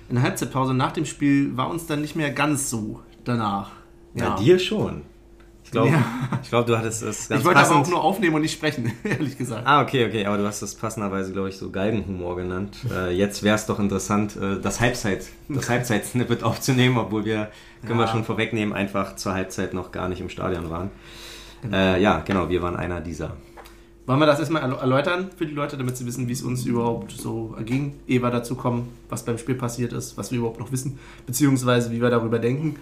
in 0.08 0.14
der 0.17 0.25
Halbzeitpause 0.25 0.75
nach 0.75 0.93
dem 0.93 1.05
Spiel 1.06 1.56
war 1.56 1.70
uns 1.70 1.87
dann 1.87 2.00
nicht 2.00 2.17
mehr 2.17 2.31
ganz 2.31 2.69
so 2.70 3.00
danach. 3.25 3.70
Ja, 4.14 4.37
dir 4.37 4.58
schon. 4.58 5.02
Ich 5.64 5.70
glaube, 5.72 5.90
Ja. 5.90 6.02
glaub, 6.49 6.67
du 6.67 6.76
hattest 6.76 7.02
es 7.02 7.28
ganz 7.28 7.40
Ich 7.43 7.46
wollte 7.46 7.61
aber 7.61 7.69
passend. 7.69 7.87
auch 7.87 7.90
nur 7.90 8.02
aufnehmen 8.02 8.34
und 8.34 8.43
nicht 8.43 8.55
sprechen, 8.55 8.90
ehrlich 9.05 9.38
gesagt. 9.38 9.62
Ah, 9.67 9.82
okay, 9.82 10.05
okay, 10.06 10.26
aber 10.26 10.37
du 10.38 10.44
hast 10.46 10.62
das 10.62 10.75
passenderweise, 10.75 11.32
glaube 11.32 11.49
ich, 11.50 11.58
so 11.58 11.70
Galgenhumor 11.70 12.34
genannt. 12.37 12.76
Äh, 12.93 13.12
jetzt 13.16 13.44
wäre 13.44 13.55
es 13.55 13.66
doch 13.66 13.78
interessant, 13.78 14.34
äh, 14.37 14.58
das 14.61 14.81
Halbzeit, 14.81 15.26
das 15.49 15.69
Halbzeit-Snippet 15.70 16.43
aufzunehmen, 16.43 16.96
obwohl 16.99 17.25
wir, 17.25 17.50
können 17.87 17.99
wir 18.00 18.06
Ja. 18.06 18.11
schon 18.11 18.25
vorwegnehmen, 18.25 18.75
einfach 18.75 19.14
zur 19.14 19.34
Halbzeit 19.34 19.73
noch 19.75 19.93
gar 19.93 20.08
nicht 20.08 20.20
im 20.20 20.28
Stadion 20.28 20.70
waren. 20.70 20.90
Äh, 21.70 22.02
ja, 22.02 22.20
genau, 22.26 22.49
wir 22.49 22.62
waren 22.62 22.75
einer 22.75 23.00
dieser. 23.00 23.37
Wollen 24.06 24.19
wir 24.19 24.26
das 24.26 24.38
erstmal 24.41 24.62
erl- 24.62 24.79
erläutern 24.81 25.31
für 25.37 25.47
die 25.47 25.55
Leute, 25.55 25.76
damit 25.76 25.97
sie 25.97 26.05
wissen, 26.06 26.26
wie 26.26 26.32
es 26.32 26.43
uns 26.43 26.64
überhaupt 26.64 27.12
so 27.12 27.55
erging, 27.56 27.94
ehe 28.08 28.20
wir 28.23 28.31
dazu 28.31 28.55
kommen, 28.56 28.88
was 29.08 29.25
beim 29.25 29.38
Spiel 29.38 29.55
passiert 29.55 29.93
ist, 29.93 30.17
was 30.17 30.32
wir 30.32 30.38
überhaupt 30.38 30.58
noch 30.58 30.73
wissen, 30.73 30.99
beziehungsweise 31.26 31.91
wie 31.93 32.00
wir 32.00 32.11
darüber 32.11 32.38
denken. 32.38 32.76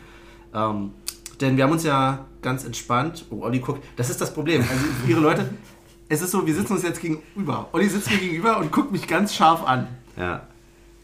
Ähm, 0.55 0.93
denn 1.41 1.57
wir 1.57 1.65
haben 1.65 1.73
uns 1.73 1.85
ja 1.85 2.25
ganz 2.41 2.65
entspannt. 2.65 3.27
Oh, 3.31 3.43
Olli 3.43 3.59
guckt. 3.59 3.85
Das 3.97 4.11
ist 4.11 4.21
das 4.21 4.33
Problem. 4.33 4.63
Also 4.63 4.85
ihre 5.07 5.21
Leute, 5.21 5.49
es 6.09 6.23
ist 6.23 6.31
so, 6.31 6.47
wir 6.47 6.55
sitzen 6.55 6.73
uns 6.73 6.83
jetzt 6.83 7.01
gegenüber. 7.01 7.69
Olli 7.73 7.89
sitzt 7.89 8.11
mir 8.11 8.19
gegenüber 8.19 8.59
und 8.59 8.73
guckt 8.73 8.91
mich 8.91 9.07
ganz 9.07 9.35
scharf 9.35 9.63
an. 9.65 9.87
Ja. 10.17 10.47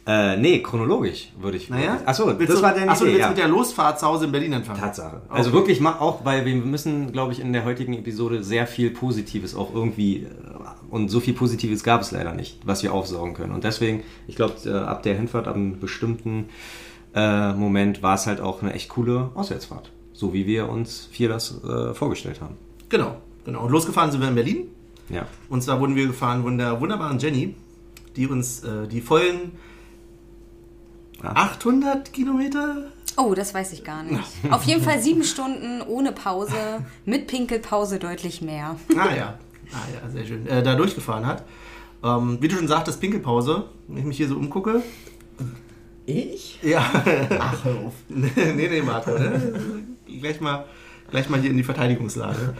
Äh, 0.06 0.36
nee, 0.36 0.60
chronologisch 0.60 1.32
würde 1.40 1.56
ich. 1.56 1.70
Naja? 1.70 1.98
Achso, 2.04 2.26
Willst 2.26 2.50
das 2.50 2.58
du, 2.58 2.62
war 2.62 2.74
deine 2.74 2.90
achso, 2.90 3.04
Idee, 3.04 3.12
willst 3.12 3.22
ja. 3.22 3.28
mit 3.28 3.38
der 3.38 3.48
Losfahrt 3.48 3.98
zu 3.98 4.06
Hause 4.06 4.26
in 4.26 4.32
Berlin 4.32 4.52
anfangen. 4.52 4.78
Tatsache. 4.78 5.16
Okay. 5.16 5.26
Also 5.30 5.52
wirklich 5.52 5.80
mal 5.80 5.94
auch, 5.98 6.26
weil 6.26 6.44
wir 6.44 6.54
müssen, 6.56 7.10
glaube 7.12 7.32
ich, 7.32 7.40
in 7.40 7.54
der 7.54 7.64
heutigen 7.64 7.94
Episode 7.94 8.42
sehr 8.42 8.66
viel 8.66 8.90
Positives 8.90 9.54
auch 9.54 9.74
irgendwie 9.74 10.24
äh, 10.24 10.28
und 10.90 11.08
so 11.08 11.20
viel 11.20 11.32
Positives 11.32 11.82
gab 11.82 12.02
es 12.02 12.10
leider 12.10 12.34
nicht, 12.34 12.58
was 12.66 12.82
wir 12.82 12.92
aufsaugen 12.92 13.34
können. 13.34 13.52
Und 13.52 13.64
deswegen, 13.64 14.02
ich 14.28 14.36
glaube, 14.36 14.54
äh, 14.66 14.72
ab 14.72 15.02
der 15.02 15.16
Hinfahrt, 15.16 15.48
ab 15.48 15.54
einem 15.54 15.80
bestimmten 15.80 16.50
äh, 17.14 17.52
Moment 17.54 18.02
war 18.02 18.14
es 18.14 18.26
halt 18.26 18.40
auch 18.40 18.62
eine 18.62 18.74
echt 18.74 18.90
coole 18.90 19.30
Auswärtsfahrt. 19.34 19.90
So 20.12 20.32
wie 20.34 20.46
wir 20.46 20.68
uns 20.68 21.08
vier 21.10 21.28
das 21.28 21.64
äh, 21.64 21.94
vorgestellt 21.94 22.40
haben. 22.40 22.56
Genau, 22.90 23.16
genau. 23.44 23.64
Und 23.64 23.72
losgefahren 23.72 24.12
sind 24.12 24.20
wir 24.20 24.28
in 24.28 24.34
Berlin. 24.34 24.68
Ja. 25.08 25.26
Und 25.48 25.62
zwar 25.62 25.80
wurden 25.80 25.96
wir 25.96 26.06
gefahren 26.06 26.42
von 26.42 26.58
der 26.58 26.80
wunderbaren 26.80 27.18
Jenny, 27.18 27.54
die 28.16 28.26
uns 28.26 28.62
äh, 28.62 28.86
die 28.86 29.00
vollen. 29.00 29.52
800 31.22 32.12
Kilometer 32.12 32.90
Oh, 33.16 33.34
das 33.34 33.54
weiß 33.54 33.72
ich 33.72 33.84
gar 33.84 34.02
nicht. 34.02 34.20
Auf 34.50 34.64
jeden 34.64 34.82
Fall 34.82 35.00
sieben 35.00 35.22
Stunden 35.24 35.82
ohne 35.82 36.12
Pause, 36.12 36.84
mit 37.04 37.26
Pinkelpause 37.28 37.98
deutlich 37.98 38.42
mehr. 38.42 38.76
Ah 38.96 39.14
ja, 39.14 39.38
ah, 39.72 39.76
ja 39.92 40.10
sehr 40.10 40.26
schön. 40.26 40.46
Äh, 40.46 40.62
da 40.62 40.74
durchgefahren 40.74 41.26
hat. 41.26 41.44
Ähm, 42.02 42.38
wie 42.40 42.48
du 42.48 42.56
schon 42.56 42.68
sagtest, 42.68 43.00
Pinkelpause. 43.00 43.68
Wenn 43.86 43.98
ich 43.98 44.04
mich 44.04 44.16
hier 44.16 44.28
so 44.28 44.36
umgucke. 44.36 44.82
Ich? 46.06 46.58
Ja. 46.62 46.84
Ach, 47.38 47.64
hör 47.64 47.76
auf. 47.86 47.94
nee, 48.08 48.30
nee, 48.36 48.82
Marco. 48.82 49.12
Ne? 49.12 49.84
Gleich, 50.20 50.40
mal, 50.40 50.66
gleich 51.14 51.28
mal 51.28 51.38
hier 51.38 51.50
in 51.50 51.56
die 51.56 51.62
Verteidigungslage. 51.62 52.54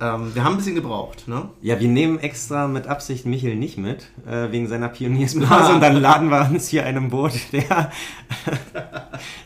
Ähm, 0.00 0.32
wir 0.32 0.44
haben 0.44 0.54
ein 0.54 0.56
bisschen 0.58 0.76
gebraucht. 0.76 1.26
Ne? 1.26 1.48
Ja, 1.60 1.80
wir 1.80 1.88
nehmen 1.88 2.20
extra 2.20 2.68
mit 2.68 2.86
Absicht 2.86 3.26
Michel 3.26 3.56
nicht 3.56 3.78
mit, 3.78 4.04
äh, 4.30 4.52
wegen 4.52 4.68
seiner 4.68 4.88
Pioniersblase 4.88 5.72
und 5.74 5.80
dann 5.80 5.96
laden 5.96 6.30
wir 6.30 6.48
uns 6.48 6.68
hier 6.68 6.86
einem 6.86 7.10
Boot, 7.10 7.32
der, 7.52 7.90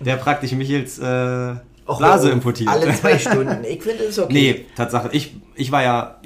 der 0.00 0.16
praktisch 0.16 0.52
Michels 0.52 0.98
äh, 0.98 1.54
Blase 1.86 2.28
oh, 2.28 2.32
importiert. 2.32 2.68
Alle 2.68 2.92
zwei 2.94 3.18
Stunden. 3.18 3.64
Ich 3.66 3.82
finde 3.82 4.04
es 4.04 4.18
okay. 4.18 4.32
Nee, 4.32 4.66
Tatsache, 4.76 5.08
ich, 5.12 5.34
ich 5.54 5.72
war 5.72 5.82
ja, 5.82 6.20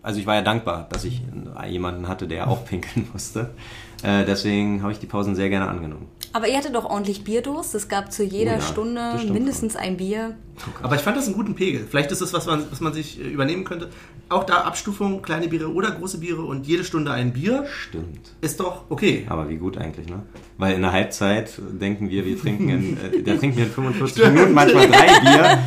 also 0.00 0.20
ich 0.20 0.26
war 0.26 0.36
ja 0.36 0.42
dankbar, 0.42 0.86
dass 0.90 1.02
ich 1.02 1.22
jemanden 1.68 2.06
hatte, 2.06 2.28
der 2.28 2.48
auch 2.48 2.64
pinkeln 2.64 3.08
musste. 3.12 3.50
Äh, 4.04 4.24
deswegen 4.24 4.82
habe 4.82 4.92
ich 4.92 5.00
die 5.00 5.06
Pausen 5.06 5.34
sehr 5.34 5.48
gerne 5.48 5.68
angenommen. 5.68 6.06
Aber 6.34 6.48
ihr 6.48 6.56
hattet 6.56 6.74
doch 6.74 6.84
ordentlich 6.84 7.22
Bierdurst. 7.22 7.76
Es 7.76 7.86
gab 7.86 8.10
zu 8.10 8.24
jeder 8.24 8.54
Oh 8.54 8.56
ja, 8.56 8.60
Stunde 8.60 9.12
stimmt 9.18 9.34
mindestens 9.34 9.76
ein 9.76 9.96
Bier. 9.96 10.34
Aber 10.82 10.96
ich 10.96 11.00
fand 11.00 11.16
das 11.16 11.26
einen 11.26 11.36
guten 11.36 11.54
Pegel. 11.54 11.86
Vielleicht 11.88 12.10
ist 12.10 12.22
das, 12.22 12.32
was 12.32 12.46
man, 12.46 12.64
was 12.72 12.80
man 12.80 12.92
sich 12.92 13.20
äh, 13.20 13.28
übernehmen 13.28 13.62
könnte. 13.62 13.88
Auch 14.28 14.42
da 14.42 14.62
Abstufung, 14.62 15.22
kleine 15.22 15.46
Biere 15.46 15.72
oder 15.72 15.92
große 15.92 16.18
Biere 16.18 16.42
und 16.42 16.66
jede 16.66 16.82
Stunde 16.82 17.12
ein 17.12 17.32
Bier 17.32 17.66
Stimmt. 17.66 18.32
ist 18.40 18.58
doch 18.58 18.82
okay. 18.88 19.26
Aber 19.28 19.48
wie 19.48 19.58
gut 19.58 19.78
eigentlich, 19.78 20.08
ne? 20.08 20.24
Weil 20.58 20.74
in 20.74 20.82
der 20.82 20.90
Halbzeit 20.90 21.52
denken 21.80 22.10
wir, 22.10 22.24
wir 22.24 22.36
trinken 22.36 22.68
in, 22.68 22.98
äh, 23.12 23.22
da 23.22 23.36
trinken 23.36 23.56
wir 23.56 23.66
in 23.66 23.70
45 23.70 24.24
Minuten 24.24 24.54
manchmal 24.54 24.88
drei 24.88 25.20
Bier 25.20 25.58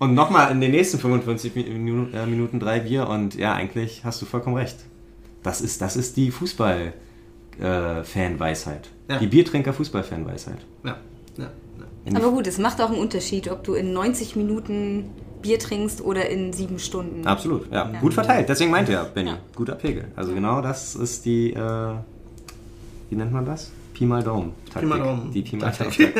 und 0.00 0.14
nochmal 0.14 0.50
in 0.50 0.60
den 0.60 0.72
nächsten 0.72 0.98
55 0.98 1.54
Minuten, 1.54 2.12
äh, 2.12 2.26
Minuten 2.26 2.58
drei 2.58 2.80
Bier 2.80 3.08
und 3.08 3.36
ja, 3.36 3.54
eigentlich 3.54 4.04
hast 4.04 4.20
du 4.20 4.26
vollkommen 4.26 4.56
recht. 4.56 4.78
Das 5.44 5.60
ist, 5.60 5.80
das 5.80 5.96
ist 5.96 6.16
die 6.16 6.32
Fußball-Fan-Weisheit. 7.58 8.88
Ja. 9.08 9.18
Die 9.18 9.26
Biertrinker-Fußball-Fan-Weisheit. 9.26 10.58
Ja, 10.84 10.96
ja, 11.36 11.50
ja. 12.04 12.16
Aber 12.16 12.30
gut, 12.30 12.46
es 12.46 12.58
macht 12.58 12.80
auch 12.80 12.90
einen 12.90 12.98
Unterschied, 12.98 13.50
ob 13.50 13.64
du 13.64 13.74
in 13.74 13.92
90 13.92 14.36
Minuten 14.36 15.10
Bier 15.42 15.58
trinkst 15.58 16.00
oder 16.00 16.28
in 16.28 16.52
sieben 16.52 16.78
Stunden. 16.78 17.26
Absolut, 17.26 17.70
ja. 17.72 17.90
Ja. 17.92 18.00
Gut 18.00 18.14
verteilt. 18.14 18.48
Deswegen 18.48 18.70
meinte 18.70 18.92
er, 18.92 19.04
Benny, 19.04 19.30
Ja. 19.30 19.38
guter 19.54 19.74
Pegel. 19.76 20.06
Also 20.16 20.34
genau 20.34 20.60
das 20.60 20.94
ist 20.96 21.24
die, 21.24 21.52
äh, 21.52 21.92
wie 23.10 23.16
nennt 23.16 23.32
man 23.32 23.44
das? 23.46 23.70
Pi 23.94 24.04
mal 24.04 24.22
Daumen. 24.22 24.52
Taktik. 24.72 24.80
Pi 24.82 24.86
mal 24.86 24.98
Daumen. 24.98 25.32
Die 25.32 25.42
Pi 25.42 25.56
mal 25.56 25.72
Daumen. 25.72 25.92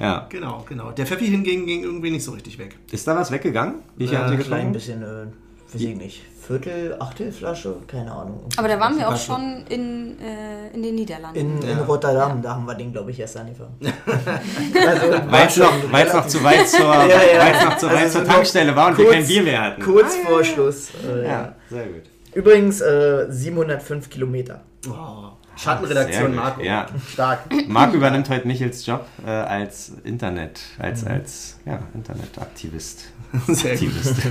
Ja. 0.00 0.26
Genau, 0.28 0.64
genau. 0.68 0.92
Der 0.92 1.06
Pfeffi 1.06 1.26
hingegen 1.26 1.66
ging 1.66 1.82
irgendwie 1.82 2.12
nicht 2.12 2.22
so 2.22 2.30
richtig 2.30 2.56
weg. 2.56 2.76
Ist 2.92 3.08
da 3.08 3.16
was 3.16 3.32
weggegangen? 3.32 3.80
Wie 3.96 4.04
viel 4.06 4.14
Ja, 4.14 4.30
habt 4.30 4.46
ihr 4.48 4.54
ein 4.54 4.70
bisschen. 4.70 5.02
Äh, 5.02 5.26
weiß 5.72 5.80
ich 5.80 5.96
nicht, 5.96 6.22
Viertel, 6.48 6.96
Achtelflasche, 6.98 7.76
keine 7.86 8.10
Ahnung. 8.10 8.40
Aber 8.56 8.66
da 8.68 8.80
waren 8.80 8.98
wir 8.98 9.06
auch 9.08 9.16
schon 9.18 9.64
in, 9.68 10.18
äh, 10.20 10.74
in 10.74 10.82
den 10.82 10.94
Niederlanden. 10.94 11.38
In, 11.38 11.62
in 11.62 11.68
Ja. 11.78 11.84
Rotterdam, 11.84 12.40
da 12.42 12.54
haben 12.54 12.64
wir 12.66 12.74
den, 12.74 12.90
glaube 12.90 13.10
ich, 13.10 13.20
erst 13.20 13.36
angefangen. 13.36 13.76
also, 13.82 15.10
war 15.12 15.30
Weil 15.30 15.46
es 15.46 15.56
noch, 15.58 15.92
weil's 15.92 16.12
noch 16.14 16.26
zu 16.26 16.42
weit 16.42 16.66
zur, 16.68 16.80
Ja, 16.86 17.06
ja. 17.06 17.64
noch 17.66 17.76
zu 17.76 17.86
weit 17.88 17.96
Also 17.98 18.18
zur 18.20 18.26
Tankstelle 18.28 18.74
war 18.74 18.88
und 18.88 18.98
wir 18.98 19.04
kurz- 19.04 19.16
kein 19.16 19.26
Bier 19.26 19.42
mehr 19.42 19.62
hatten. 19.62 19.82
Kurz 19.82 20.16
vor 20.16 20.42
Schluss. 20.42 20.88
Äh, 21.06 21.26
Ja, 21.26 21.54
sehr 21.70 21.84
gut. 21.86 22.02
Übrigens 22.34 22.80
äh, 22.80 23.26
705 23.28 24.08
Kilometer. 24.10 24.62
Oh, 24.88 25.28
Schattenredaktion, 25.56 26.34
Marco. 26.34 26.62
ja. 26.62 26.86
Stark. 27.12 27.40
Marc 27.68 27.92
übernimmt 27.92 28.28
heute 28.30 28.46
Michels 28.46 28.86
Job 28.86 29.04
äh, 29.26 29.30
als 29.30 29.92
Internet, 30.04 30.60
als, 30.78 31.02
Mhm. 31.02 31.08
als 31.10 31.58
ja, 31.66 31.78
Internetaktivist. 31.94 33.04
Sehr 33.48 33.72
gut. 33.76 33.88
Aktivist. 33.88 34.14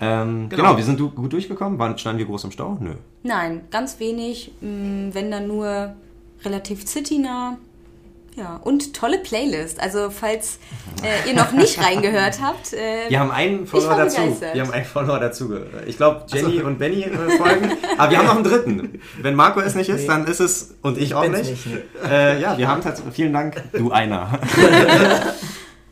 ähm, 0.00 0.48
genau. 0.48 0.62
Genau. 0.62 0.76
wir 0.76 0.84
sind 0.84 0.98
du 1.00 1.10
gut 1.10 1.32
durchgekommen. 1.32 1.78
Waren, 1.78 1.96
standen 1.98 2.18
wir 2.18 2.26
groß 2.26 2.44
im 2.44 2.50
Stau? 2.52 2.76
Nö. 2.80 2.92
Nein, 3.22 3.62
ganz 3.70 3.98
wenig. 4.00 4.52
mh, 4.60 5.14
Wenn 5.14 5.30
dann 5.30 5.46
nur 5.48 5.94
relativ 6.44 6.84
citynah. 6.86 7.58
Ja, 8.36 8.60
und 8.62 8.94
tolle 8.94 9.18
Playlist. 9.18 9.80
Also, 9.80 10.10
falls 10.10 10.60
äh, 11.02 11.28
ihr 11.28 11.34
noch 11.34 11.50
nicht 11.50 11.76
reingehört 11.84 12.40
habt. 12.40 12.72
Äh, 12.72 13.08
Wir 13.10 13.18
haben 13.18 13.32
einen 13.32 13.66
Follower 13.66 13.96
dazu. 13.96 14.20
begeistert. 14.20 14.54
Wir 14.54 14.62
haben 14.62 14.70
einen 14.70 14.84
Follower 14.84 15.18
dazu. 15.18 15.54
Ich 15.86 15.96
glaube, 15.96 16.22
Jenny 16.28 16.60
und 16.62 16.78
Benny 16.78 17.02
äh, 17.02 17.16
folgen. 17.36 17.72
Aber 17.96 18.10
wir 18.12 18.18
haben 18.18 18.26
noch 18.26 18.36
einen 18.36 18.44
dritten. 18.44 19.00
Wenn 19.22 19.34
Marco 19.34 19.58
es 19.58 19.74
nicht 19.74 19.88
ist, 19.88 20.08
dann 20.08 20.24
ist 20.28 20.38
es 20.38 20.76
und 20.82 20.98
ich 20.98 21.16
auch 21.16 21.22
bin's 21.22 21.38
nicht. 21.48 21.66
nicht, 21.66 21.82
Äh, 22.08 22.40
ja, 22.40 22.56
wir 22.56 22.68
haben 22.68 22.80
tatsächlich. 22.80 23.12
Vielen 23.14 23.32
Dank, 23.32 23.60
du 23.72 23.90
einer. 23.90 24.38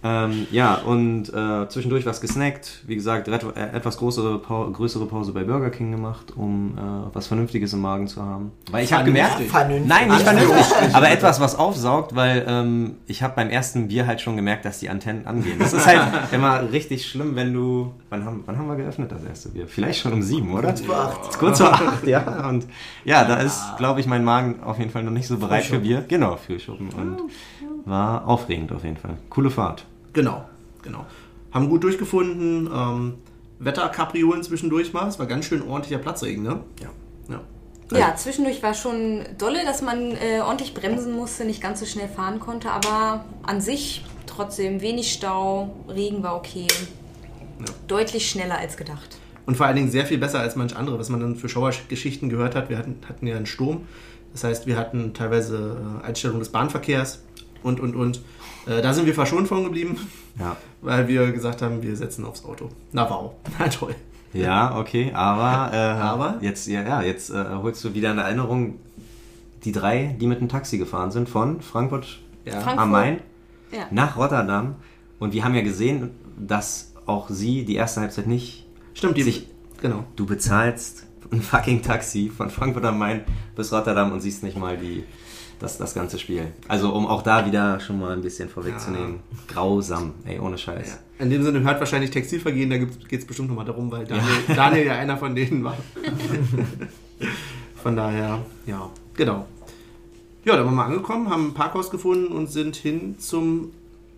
ähm, 0.07 0.47
ja, 0.51 0.77
und 0.77 1.29
äh, 1.33 1.69
zwischendurch 1.69 2.07
was 2.07 2.21
gesnackt. 2.21 2.83
Wie 2.87 2.95
gesagt, 2.95 3.29
äh, 3.29 3.33
etwas 3.73 3.97
größere, 3.97 4.39
Pau 4.39 4.71
größere 4.71 5.07
Pause 5.07 5.33
bei 5.33 5.43
Burger 5.43 5.71
King 5.71 5.91
gemacht, 5.91 6.33
um 6.37 6.77
äh, 6.77 7.15
was 7.15 7.27
Vernünftiges 7.27 7.73
im 7.73 7.81
Magen 7.81 8.07
zu 8.07 8.23
haben. 8.23 8.53
Weil 8.71 8.85
ich 8.85 8.93
habe 8.93 9.05
gemerkt, 9.05 9.41
Vernünftig. 9.43 9.89
Nein, 9.89 10.09
nicht 10.09 10.23
vernünftig. 10.23 10.95
Aber 10.95 11.11
etwas, 11.11 11.41
was 11.41 11.57
aufsaugt, 11.57 12.15
weil 12.15 12.45
ähm, 12.47 12.97
ich 13.07 13.23
habe 13.23 13.35
beim 13.35 13.51
ersten 13.51 13.89
Bier 13.89 14.07
halt 14.07 14.21
schon 14.21 14.37
gemerkt, 14.37 14.65
dass 14.65 14.79
die 14.79 14.89
Antennen 14.89 15.27
angehen. 15.27 15.59
Das 15.59 15.73
ist 15.73 15.87
halt 15.87 16.01
immer 16.33 16.71
richtig 16.71 17.07
schlimm, 17.07 17.35
wenn 17.35 17.53
du. 17.53 17.95
Wann 18.09 18.25
haben, 18.25 18.43
wann 18.47 18.59
haben 18.59 18.69
wir 18.69 18.77
geöffnet, 18.77 19.11
das 19.11 19.25
erste 19.25 19.49
Bier? 19.51 19.67
Vielleicht 19.67 20.01
schon 20.01 20.13
um 20.13 20.23
sieben, 20.23 20.53
oder? 20.53 20.69
Kurz 20.69 20.81
vor 20.83 20.97
acht. 20.97 21.39
Kurz 21.39 21.61
vor 21.61 21.73
acht, 21.73 22.07
ja. 22.07 22.49
Und 22.49 22.67
ja, 23.05 23.25
da 23.25 23.37
ist, 23.37 23.61
glaube 23.79 24.01
ich, 24.01 24.07
mein 24.07 24.25
Magen 24.25 24.63
auf 24.63 24.79
jeden 24.79 24.91
Fall 24.91 25.03
noch 25.03 25.11
nicht 25.11 25.27
so 25.27 25.37
bereit 25.37 25.65
für 25.65 25.81
Bier. 25.81 26.05
Genau, 26.07 26.37
für 26.37 26.59
Schuppen. 26.61 26.91
Und 26.91 27.23
war 27.87 28.27
aufregend 28.27 28.73
auf 28.73 28.85
jeden 28.85 28.97
Fall. 28.97 29.17
Coole 29.31 29.51
Fahrt. 29.51 29.87
Genau, 30.17 30.49
genau. 30.83 31.05
Haben 31.53 31.69
gut 31.69 31.85
durchgefunden. 31.85 32.71
Ähm, 32.73 33.15
Wetterkapriolen 33.59 34.43
zwischendurch 34.43 34.95
mal. 34.95 35.07
Es 35.07 35.19
war 35.19 35.27
ganz 35.27 35.45
schön 35.45 35.61
ordentlicher 35.61 35.99
Platzregen, 35.99 36.43
ne? 36.43 36.61
Ja. 36.81 36.89
Ja. 37.29 37.99
Ja, 37.99 38.17
zwischendurch 38.17 38.63
war 38.63 38.73
schon 38.73 39.27
dolle, 39.37 39.63
dass 39.65 39.83
man 39.83 40.13
äh, 40.13 40.41
ordentlich 40.41 40.73
bremsen 40.73 41.15
musste, 41.15 41.45
nicht 41.45 41.61
ganz 41.61 41.81
so 41.81 41.87
schnell 41.87 42.09
fahren 42.09 42.41
konnte, 42.41 42.71
aber 42.71 43.27
an 43.43 43.61
sich 43.61 44.05
trotzdem 44.27 44.81
wenig 44.81 45.13
Stau, 45.13 45.77
Regen 45.87 46.23
war 46.23 46.35
okay. 46.37 46.67
Deutlich 47.87 48.31
schneller 48.31 48.59
als 48.59 48.79
gedacht. 48.79 49.19
Und 49.45 49.57
vor 49.59 49.67
allen 49.67 49.77
Dingen 49.77 49.91
sehr 49.91 50.07
viel 50.07 50.19
besser 50.19 50.41
als 50.41 50.57
manch 50.57 50.75
andere, 50.75 50.99
was 50.99 51.11
man 51.11 51.21
dann 51.21 51.37
für 51.37 51.51
Schauergeschichten 51.51 52.31
gehört 52.31 52.55
hat. 52.55 52.71
Wir 52.71 52.79
hatten, 52.79 52.97
hatten 53.07 53.27
ja 53.27 53.37
einen 53.37 53.47
Sturm. 53.47 53.87
Das 54.33 54.45
heißt, 54.45 54.67
wir 54.67 54.79
hatten 54.79 55.13
teilweise 55.13 55.77
äh, 56.03 56.07
Einstellung 56.07 56.39
des 56.39 56.49
Bahnverkehrs 56.49 57.21
und, 57.63 57.81
und, 57.81 57.95
und. 57.95 58.23
Äh, 58.67 58.83
da 58.83 58.93
sind 58.93 59.07
wir 59.07 59.15
verschont 59.15 59.49
von 59.49 59.65
geblieben, 59.65 59.97
Ja. 60.39 60.57
weil 60.83 61.07
wir 61.09 61.31
gesagt 61.33 61.63
haben, 61.63 61.83
wir 61.83 61.97
setzen 61.97 62.25
aufs 62.25 62.45
Auto. 62.45 62.69
Na 62.93 63.09
wow, 63.09 63.33
na 63.59 63.69
toll. 63.69 63.95
Ja, 64.33 64.79
okay, 64.79 65.13
aber, 65.15 65.73
äh, 65.73 65.77
Aber? 65.79 66.39
jetzt, 66.43 66.67
ja, 66.67 66.83
ja, 66.83 67.01
jetzt 67.03 67.31
äh, 67.31 67.45
holst 67.63 67.83
du 67.85 67.95
wieder 67.95 68.11
in 68.11 68.19
Erinnerung 68.19 68.75
die 69.65 69.73
drei, 69.73 70.15
die 70.21 70.27
mit 70.27 70.41
dem 70.41 70.49
Taxi 70.49 70.79
gefahren 70.79 71.11
sind 71.11 71.29
von 71.29 71.61
Frankfurt 71.63 72.21
Ja. 72.45 72.53
Frankfurt. 72.61 72.79
am 72.79 72.91
Main 72.91 73.21
Ja. 73.73 73.87
nach 73.91 74.17
Rotterdam. 74.17 74.77
Und 75.19 75.33
wir 75.33 75.43
haben 75.45 75.55
ja 75.55 75.63
gesehen, 75.63 76.11
dass 76.39 76.93
auch 77.07 77.31
sie 77.31 77.65
die 77.65 77.77
erste 77.77 78.01
Halbzeit 78.03 78.27
nicht. 78.27 78.67
Stimmt, 78.95 79.17
die, 79.17 79.23
Sich- 79.23 79.47
genau. 79.81 80.05
Du 80.17 80.27
bezahlst 80.27 81.07
ein 81.33 81.41
fucking 81.41 81.83
Taxi 81.83 82.31
von 82.37 82.51
Frankfurt 82.51 82.85
am 82.85 82.99
Main 82.99 83.23
bis 83.57 83.73
Rotterdam 83.73 84.13
und 84.13 84.21
siehst 84.21 84.43
nicht 84.43 84.59
mal 84.59 84.77
die, 84.77 85.05
das, 85.59 85.79
das 85.79 85.95
ganze 85.95 86.19
Spiel. 86.19 86.53
Also 86.69 86.93
um 86.93 87.07
auch 87.07 87.23
da 87.23 87.47
wieder 87.47 87.81
schon 87.81 87.99
mal 87.99 88.13
ein 88.13 88.23
bisschen 88.23 88.49
vorwegzunehmen. 88.49 89.21
Grausam, 89.49 90.15
ey, 90.25 90.39
ohne 90.39 90.59
Scheiß. 90.59 90.99
Ja. 91.19 91.25
In 91.25 91.31
dem 91.31 91.43
Sinne 91.43 91.61
hört 91.61 91.81
wahrscheinlich 91.81 92.11
Textilvergehen, 92.11 92.69
da 92.69 92.77
geht 92.77 93.21
es 93.21 93.27
bestimmt 93.27 93.49
nochmal 93.49 93.65
darum, 93.65 93.91
weil 93.91 94.05
Daniel, 94.05 94.27
Daniel 94.55 94.87
ja 94.87 94.95
einer 94.97 95.17
von 95.17 95.35
denen 95.35 95.65
war. 95.65 95.77
von 97.83 97.97
daher, 97.97 98.41
ja, 98.67 98.91
genau. 99.15 99.47
Ja, 100.45 100.57
da 100.57 100.65
waren 100.65 100.75
wir 100.75 100.85
angekommen, 100.85 101.29
haben 101.31 101.49
ein 101.49 101.55
Parkhaus 101.55 101.91
gefunden 101.91 102.33
und 102.33 102.49
sind 102.49 102.77
hin 102.77 103.19
zum 103.19 103.73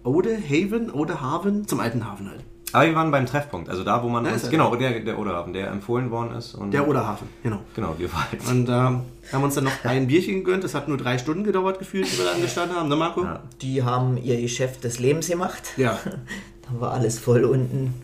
Ode 0.04 0.36
Haven, 0.36 0.90
Ode 0.92 1.20
Haven, 1.20 1.66
zum 1.66 1.80
alten 1.80 2.04
Hafen 2.04 2.28
halt. 2.28 2.44
Aber 2.72 2.84
wir 2.86 2.94
waren 2.94 3.10
beim 3.10 3.24
Treffpunkt, 3.26 3.68
also 3.70 3.82
da, 3.82 4.02
wo 4.02 4.08
man 4.08 4.24
Da 4.24 4.32
uns, 4.32 4.42
ist 4.44 4.50
genau, 4.50 4.74
der, 4.76 5.00
der 5.00 5.18
Oderhafen, 5.18 5.52
der 5.52 5.68
empfohlen 5.70 6.10
worden 6.10 6.36
ist. 6.36 6.54
Und 6.54 6.72
Der 6.72 6.86
Oderhafen, 6.86 7.28
genau. 7.42 7.60
Genau, 7.74 7.94
wir 7.96 8.12
waren 8.12 8.24
halt. 8.30 8.46
Und 8.48 8.68
ähm, 8.68 9.02
haben 9.32 9.42
uns 9.44 9.54
dann 9.54 9.64
noch 9.64 9.84
ein 9.84 10.06
Bierchen 10.06 10.44
gegönnt. 10.44 10.64
Das 10.64 10.74
hat 10.74 10.86
nur 10.88 10.98
drei 10.98 11.16
Stunden 11.18 11.44
gedauert, 11.44 11.78
gefühlt, 11.78 12.12
wie 12.12 12.18
wir 12.18 12.26
da 12.26 12.32
angestanden 12.32 12.76
haben, 12.76 12.88
ne 12.88 12.96
Marco? 12.96 13.24
Ja. 13.24 13.40
Die 13.62 13.82
haben 13.82 14.18
ihr 14.18 14.40
Geschäft 14.40 14.84
des 14.84 14.98
Lebens 14.98 15.28
gemacht. 15.28 15.62
Ja, 15.76 15.98
Da 16.70 16.80
war 16.80 16.92
alles 16.92 17.18
voll 17.18 17.44
unten. 17.44 17.94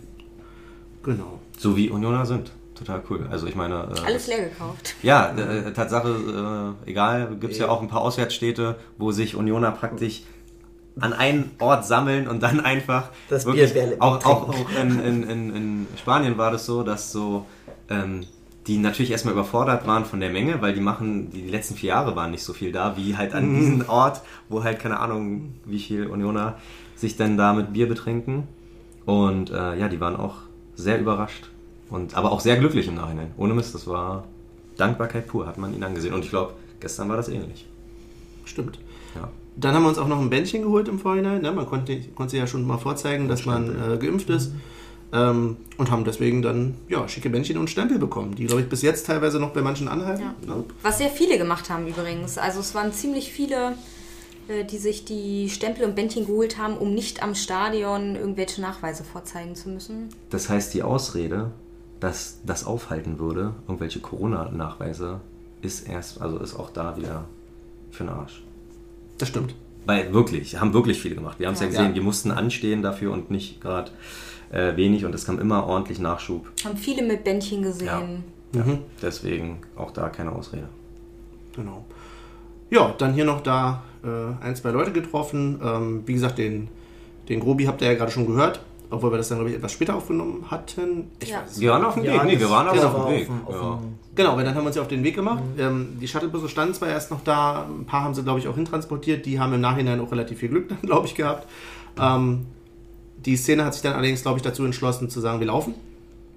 genau. 1.02 1.40
So 1.59 1.76
wie 1.76 1.90
Unioner 1.90 2.25
sind. 2.26 2.50
Total 2.75 3.02
cool. 3.09 3.26
Also 3.30 3.47
ich 3.47 3.54
meine. 3.54 3.88
Äh, 3.94 4.00
Alles 4.06 4.26
leer 4.26 4.49
gekauft. 4.49 4.97
Ja, 5.02 5.30
äh, 5.37 5.73
Tatsache, 5.73 6.75
äh, 6.87 6.90
egal, 6.90 7.37
gibt 7.38 7.52
es 7.52 7.59
ja 7.59 7.68
auch 7.68 7.80
ein 7.80 7.88
paar 7.88 8.00
Auswärtsstädte, 8.00 8.76
wo 8.99 9.12
sich 9.12 9.37
Unioner 9.37 9.71
praktisch 9.71 10.23
an 11.00 11.12
einen 11.12 11.50
Ort 11.58 11.84
sammeln 11.86 12.28
und 12.28 12.42
dann 12.42 12.60
einfach 12.60 13.10
Das 13.28 13.46
wirklich, 13.46 13.72
Bier 13.72 13.96
auch, 13.98 14.24
auch, 14.24 14.48
auch 14.48 14.70
in, 14.80 15.00
in, 15.00 15.54
in, 15.54 15.86
Spanien 15.98 16.38
war 16.38 16.50
das 16.50 16.66
so, 16.66 16.82
dass 16.82 17.10
so 17.10 17.46
ähm, 17.90 18.24
die 18.66 18.78
natürlich 18.78 19.10
erstmal 19.10 19.34
überfordert 19.34 19.86
waren 19.86 20.04
von 20.04 20.20
der 20.20 20.30
Menge, 20.30 20.62
weil 20.62 20.72
die 20.72 20.80
machen, 20.80 21.30
die 21.30 21.48
letzten 21.48 21.74
vier 21.74 21.90
Jahre 21.90 22.16
waren 22.16 22.30
nicht 22.30 22.42
so 22.42 22.52
viel 22.52 22.72
da, 22.72 22.96
wie 22.96 23.16
halt 23.16 23.34
an 23.34 23.54
diesem 23.54 23.88
Ort, 23.88 24.22
wo 24.48 24.64
halt 24.64 24.78
keine 24.78 25.00
Ahnung, 25.00 25.54
wie 25.64 25.78
viel 25.78 26.06
Unioner 26.06 26.56
sich 26.96 27.16
dann 27.16 27.36
da 27.36 27.52
mit 27.52 27.72
Bier 27.72 27.88
betrinken. 27.88 28.48
Und 29.04 29.50
äh, 29.50 29.78
ja, 29.78 29.88
die 29.88 30.00
waren 30.00 30.16
auch 30.16 30.36
sehr 30.76 30.98
überrascht. 30.98 31.50
Und, 31.90 32.16
aber 32.16 32.32
auch 32.32 32.40
sehr 32.40 32.56
glücklich 32.56 32.88
im 32.88 32.94
Nachhinein. 32.94 33.32
Ohne 33.36 33.52
Mist, 33.52 33.74
das 33.74 33.86
war 33.86 34.24
Dankbarkeit 34.76 35.26
pur, 35.26 35.46
hat 35.46 35.58
man 35.58 35.74
ihnen 35.74 35.84
angesehen. 35.84 36.14
Und 36.14 36.24
ich 36.24 36.30
glaube, 36.30 36.54
gestern 36.80 37.08
war 37.08 37.16
das 37.16 37.28
ähnlich. 37.28 37.66
Stimmt. 38.46 38.78
Ja. 39.14 39.28
Dann 39.56 39.75
haben 39.75 39.82
wir 39.82 39.88
uns 39.88 39.99
auch 39.99 40.08
noch 40.08 40.20
ein 40.20 40.30
Bändchen 40.30 40.62
geholt 40.62 40.88
im 40.88 40.99
Vorhinein. 40.99 41.42
Ne? 41.42 41.52
Man 41.52 41.66
konnte, 41.66 42.00
konnte 42.14 42.37
ja 42.37 42.46
schon 42.46 42.66
mal 42.66 42.78
vorzeigen, 42.78 43.28
dass 43.28 43.46
man 43.46 43.70
äh, 43.70 43.96
geimpft 43.99 44.30
ist. 44.30 44.52
Ähm, 45.12 45.58
und 45.76 45.90
haben 45.92 46.04
deswegen 46.04 46.42
dann 46.42 46.75
ja, 46.88 47.06
schicke 47.06 47.30
Bändchen 47.30 47.56
und 47.56 47.70
Stempel 47.70 47.99
bekommen, 47.99 48.34
die, 48.34 48.46
glaube 48.46 48.62
ich, 48.62 48.68
bis 48.68 48.82
jetzt 48.82 49.06
teilweise 49.06 49.38
noch 49.38 49.50
bei 49.50 49.62
manchen 49.62 49.87
anhalten. 49.87 50.23
Ja. 50.23 50.54
Ne? 50.54 50.64
Was 50.82 50.99
sehr 50.99 51.11
viele 51.11 51.38
gemacht 51.38 51.70
haben 51.70 51.87
übrigens. 51.87 52.37
Also 52.37 52.58
es 52.58 52.75
waren 52.75 52.92
ziemlich 52.92 53.32
viele, 53.32 53.76
äh, 54.49 54.64
die 54.64 54.78
sich 54.78 55.04
die 55.04 55.49
Stempel 55.50 55.84
und 55.84 55.94
Bändchen 55.94 56.26
geholt 56.26 56.58
haben, 56.58 56.76
um 56.76 56.94
nicht 56.94 57.23
am 57.23 57.37
Stadion 57.37 58.16
irgendwelche 58.16 58.61
Nachweise 58.61 59.04
vorzeigen 59.04 59.54
zu 59.54 59.68
müssen. 59.68 60.08
Das 60.30 60.49
heißt, 60.49 60.75
die 60.75 60.82
Ausrede, 60.82 61.52
dass 62.00 62.40
das 62.44 62.66
aufhalten 62.66 63.20
würde, 63.20 63.54
irgendwelche 63.68 64.00
Corona-Nachweise, 64.00 65.20
ist 65.62 65.88
erst, 65.88 66.20
also 66.20 66.38
ist 66.38 66.56
auch 66.56 66.70
da 66.70 66.96
wieder 66.96 67.25
für 67.90 68.04
den 68.04 68.11
Arsch. 68.11 68.42
Das 69.18 69.28
stimmt. 69.28 69.54
Weil 69.87 70.12
wirklich, 70.12 70.59
haben 70.59 70.73
wirklich 70.73 70.99
viele 71.00 71.14
gemacht. 71.14 71.38
Wir 71.38 71.47
haben 71.47 71.54
es 71.54 71.61
ja. 71.61 71.66
Ja. 71.66 71.71
gesehen, 71.71 71.88
Ja. 71.90 71.94
wir 71.94 72.02
mussten 72.02 72.30
anstehen 72.30 72.83
dafür 72.83 73.12
und 73.12 73.30
nicht 73.30 73.61
gerade 73.61 73.90
äh, 74.50 74.76
wenig 74.76 75.04
und 75.04 75.14
es 75.14 75.26
kam 75.26 75.38
immer 75.38 75.66
ordentlich 75.66 75.99
Nachschub. 75.99 76.50
Haben 76.64 76.76
viele 76.76 77.02
mit 77.02 77.25
Bändchen 77.25 77.62
gesehen. 77.62 78.25
Mhm. 78.52 78.78
Deswegen 79.02 79.59
auch 79.76 79.90
da 79.90 80.09
keine 80.09 80.33
Ausrede. 80.33 80.68
Genau. 81.54 81.85
Ja, 82.71 82.94
dann 82.99 83.12
hier 83.14 83.25
noch 83.25 83.42
da 83.42 83.83
äh, 84.02 84.42
ein, 84.44 84.56
zwei 84.56 84.71
Leute 84.71 84.92
getroffen. 84.92 85.61
Ähm, 85.62 86.02
wie 86.06 86.14
gesagt, 86.14 86.38
den, 86.38 86.68
den 87.28 87.40
Grobi 87.40 87.64
habt 87.64 87.83
ihr 87.83 87.88
ja 87.88 87.94
gerade 87.94 88.11
schon 88.11 88.26
gehört, 88.26 88.61
obwohl 88.91 89.11
wir 89.12 89.19
das 89.19 89.29
dann, 89.29 89.38
glaube 89.38 89.50
ich, 89.50 89.57
etwas 89.57 89.73
später 89.73 89.95
aufgenommen 89.97 90.45
hatten. 90.50 91.11
Ich 91.21 91.31
Ja. 91.31 91.43
weiß 91.43 91.61
Wir 91.61 91.71
waren 91.71 91.85
auf 91.85 91.95
dem 91.95 92.05
Ja, 92.05 92.14
Weg. 92.14 92.25
Nee, 92.25 92.38
wir 92.41 92.50
waren 92.50 92.73
genau, 92.75 92.87
auf 92.88 92.93
dem 92.95 93.00
auf 93.03 93.11
Weg. 93.11 93.26
dem- 93.26 93.47
auf 93.47 93.55
ja. 93.55 93.79
Genau, 94.14 94.37
weil 94.37 94.45
dann 94.45 94.55
haben 94.55 94.62
wir 94.62 94.69
uns 94.69 94.76
ja 94.76 94.83
auf 94.83 94.88
den 94.88 95.03
Weg 95.03 95.14
gemacht. 95.14 95.43
Mhm. 95.57 95.61
Ähm, 95.62 95.88
die 96.00 96.07
Shuttlebusse 96.09 96.49
standen 96.49 96.75
zwar 96.75 96.88
erst 96.88 97.11
noch 97.11 97.23
da, 97.25 97.67
ein 97.69 97.85
paar 97.87 98.03
haben 98.05 98.14
sie, 98.14 98.23
glaube 98.23 98.38
ich, 98.38 98.49
auch 98.49 98.55
hintransportiert. 98.55 99.26
Die 99.26 99.41
haben 99.41 99.53
im 99.55 99.61
Nachhinein 99.61 100.00
auch 100.00 100.11
relativ 100.12 100.38
viel 100.38 100.49
Glück 100.49 100.69
dann, 100.69 100.79
glaube 100.83 101.07
ich, 101.07 101.14
gehabt. 101.14 101.49
Ähm, 101.99 102.47
die 103.25 103.37
Szene 103.37 103.64
hat 103.64 103.75
sich 103.75 103.83
dann 103.83 103.95
allerdings, 103.95 104.23
glaube 104.23 104.38
ich, 104.38 104.43
dazu 104.43 104.64
entschlossen 104.64 105.09
zu 105.11 105.21
sagen, 105.21 105.41
wir 105.41 105.47
laufen. 105.47 105.75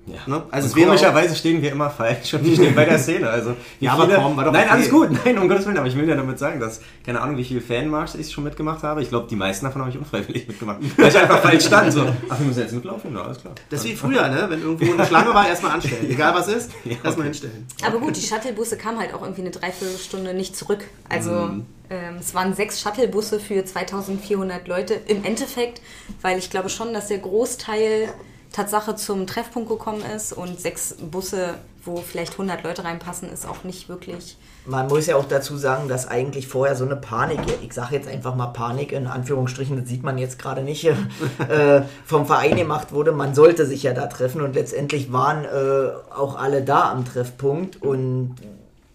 Ja. 0.07 0.19
Ne? 0.25 0.41
Also 0.51 0.73
komischerweise 0.73 1.35
stehen 1.35 1.61
wir 1.61 1.71
immer 1.71 1.89
falsch 1.89 2.33
und 2.33 2.43
die 2.43 2.53
stehen 2.55 2.73
bei 2.73 2.85
der 2.85 2.97
Szene. 2.97 3.29
Also 3.29 3.55
Ja, 3.81 3.91
aber 3.93 4.07
komm, 4.07 4.37
war 4.37 4.45
doch 4.45 4.53
Nein, 4.53 4.63
okay. 4.63 4.71
alles 4.73 4.89
gut. 4.89 5.09
Nein, 5.25 5.37
um 5.37 5.49
Gottes 5.49 5.65
Willen. 5.65 5.77
Aber 5.77 5.87
ich 5.87 5.95
will 5.97 6.07
ja 6.07 6.15
damit 6.15 6.39
sagen, 6.39 6.59
dass 6.61 6.79
keine 7.05 7.19
Ahnung, 7.21 7.35
wie 7.37 7.43
viele 7.43 7.59
Fanmarsch 7.61 8.15
ich 8.15 8.31
schon 8.31 8.45
mitgemacht 8.45 8.83
habe. 8.83 9.01
Ich 9.01 9.09
glaube, 9.09 9.27
die 9.29 9.35
meisten 9.35 9.65
davon 9.65 9.81
habe 9.81 9.91
ich 9.91 9.97
unfreiwillig 9.97 10.47
mitgemacht, 10.47 10.77
weil 10.97 11.09
ich 11.09 11.17
einfach 11.17 11.41
falsch 11.41 11.65
stand. 11.65 11.91
So, 11.91 12.01
ach, 12.29 12.39
wir 12.39 12.45
müssen 12.47 12.59
jetzt 12.61 12.73
mitlaufen. 12.73 13.13
Ja, 13.13 13.23
alles 13.23 13.41
klar. 13.41 13.53
das 13.69 13.81
ist 13.81 13.85
wie 13.91 13.95
früher, 13.95 14.27
ne? 14.29 14.45
wenn 14.49 14.61
irgendwo 14.61 14.93
eine 14.93 15.05
Schlange 15.05 15.33
war, 15.33 15.47
erstmal 15.47 15.73
anstellen. 15.73 16.05
Egal 16.09 16.33
was 16.33 16.47
ist, 16.47 16.71
erstmal 17.03 17.25
hinstellen. 17.25 17.67
Aber 17.85 17.99
gut, 17.99 18.15
die 18.15 18.21
Shuttlebusse 18.21 18.77
kamen 18.77 18.99
halt 18.99 19.13
auch 19.13 19.21
irgendwie 19.21 19.41
eine 19.41 19.51
Dreiviertelstunde 19.51 20.33
nicht 20.33 20.55
zurück. 20.55 20.85
Also 21.09 21.31
Mhm. 21.31 21.65
ähm, 21.89 22.15
es 22.19 22.33
waren 22.33 22.53
sechs 22.53 22.81
Shuttlebusse 22.81 23.39
für 23.39 23.63
2400 23.65 24.67
Leute 24.67 24.93
im 25.07 25.23
Endeffekt, 25.25 25.81
weil 26.21 26.37
ich 26.37 26.49
glaube 26.49 26.69
schon, 26.69 26.93
dass 26.93 27.07
der 27.07 27.17
Großteil 27.19 28.09
Tatsache 28.51 28.95
zum 28.95 29.27
Treffpunkt 29.27 29.69
gekommen 29.69 30.01
ist 30.15 30.33
und 30.33 30.59
sechs 30.59 30.95
Busse, 30.95 31.55
wo 31.83 31.97
vielleicht 31.97 32.33
100 32.33 32.63
Leute 32.63 32.83
reinpassen, 32.83 33.31
ist 33.31 33.47
auch 33.47 33.63
nicht 33.63 33.89
wirklich. 33.89 34.37
Man 34.65 34.87
muss 34.87 35.05
ja 35.07 35.15
auch 35.15 35.25
dazu 35.25 35.57
sagen, 35.57 35.87
dass 35.87 36.07
eigentlich 36.07 36.47
vorher 36.47 36.75
so 36.75 36.83
eine 36.83 36.97
Panik, 36.97 37.39
ich 37.63 37.73
sage 37.73 37.95
jetzt 37.95 38.07
einfach 38.07 38.35
mal 38.35 38.47
Panik 38.47 38.91
in 38.91 39.07
Anführungsstrichen, 39.07 39.79
das 39.79 39.87
sieht 39.87 40.03
man 40.03 40.17
jetzt 40.17 40.39
gerade 40.39 40.61
nicht, 40.61 40.85
äh, 41.49 41.81
vom 42.05 42.25
Verein 42.25 42.55
gemacht 42.55 42.91
wurde. 42.91 43.11
Man 43.11 43.33
sollte 43.33 43.65
sich 43.65 43.83
ja 43.83 43.93
da 43.93 44.07
treffen 44.07 44.41
und 44.41 44.55
letztendlich 44.55 45.11
waren 45.13 45.45
äh, 45.45 46.13
auch 46.13 46.35
alle 46.37 46.63
da 46.63 46.91
am 46.91 47.05
Treffpunkt 47.05 47.81
und 47.81 48.35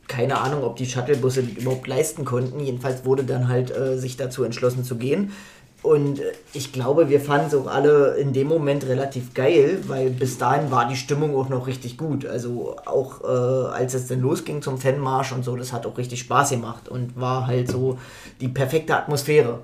keine 0.08 0.40
Ahnung, 0.42 0.62
ob 0.62 0.76
die 0.76 0.84
Shuttlebusse 0.84 1.42
die 1.42 1.62
überhaupt 1.62 1.86
leisten 1.86 2.26
konnten. 2.26 2.60
Jedenfalls 2.60 3.06
wurde 3.06 3.24
dann 3.24 3.48
halt 3.48 3.74
äh, 3.74 3.96
sich 3.96 4.18
dazu 4.18 4.44
entschlossen 4.44 4.84
zu 4.84 4.96
gehen. 4.96 5.32
Und 5.82 6.20
äh, 6.20 6.32
ich 6.52 6.72
glaube, 6.72 7.08
wir 7.08 7.20
fanden 7.20 7.46
es 7.48 7.54
auch 7.54 7.66
alle 7.66 8.16
in 8.16 8.32
dem 8.32 8.46
Moment 8.46 8.86
relativ 8.86 9.34
geil, 9.34 9.80
weil 9.88 10.10
bis 10.10 10.38
dahin 10.38 10.70
war 10.70 10.86
die 10.88 10.94
Stimmung 10.96 11.34
auch 11.36 11.48
noch 11.48 11.66
richtig 11.66 11.98
gut. 11.98 12.24
Also 12.24 12.76
auch 12.86 13.22
äh, 13.24 13.26
als 13.74 13.94
es 13.94 14.06
dann 14.06 14.20
losging 14.20 14.62
zum 14.62 14.78
Fanmarsch 14.78 15.32
und 15.32 15.44
so, 15.44 15.56
das 15.56 15.72
hat 15.72 15.84
auch 15.86 15.98
richtig 15.98 16.20
Spaß 16.20 16.50
gemacht 16.50 16.88
und 16.88 17.18
war 17.20 17.46
halt 17.48 17.68
so 17.70 17.98
die 18.40 18.48
perfekte 18.48 18.96
Atmosphäre. 18.96 19.60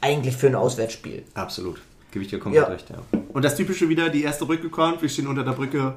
Eigentlich 0.00 0.36
für 0.36 0.46
ein 0.46 0.54
Auswärtsspiel. 0.54 1.24
Absolut. 1.34 1.80
Gebe 2.12 2.24
ich 2.24 2.30
dir 2.30 2.38
komplett 2.40 2.62
Ja. 2.64 2.68
recht, 2.72 2.88
ja. 2.88 2.96
Und 3.34 3.44
das 3.44 3.54
typische 3.56 3.88
wieder, 3.90 4.08
die 4.08 4.22
erste 4.22 4.46
Brücke 4.46 4.70
kommt, 4.70 5.02
wir 5.02 5.08
stehen 5.10 5.26
unter 5.26 5.44
der 5.44 5.52
Brücke. 5.52 5.94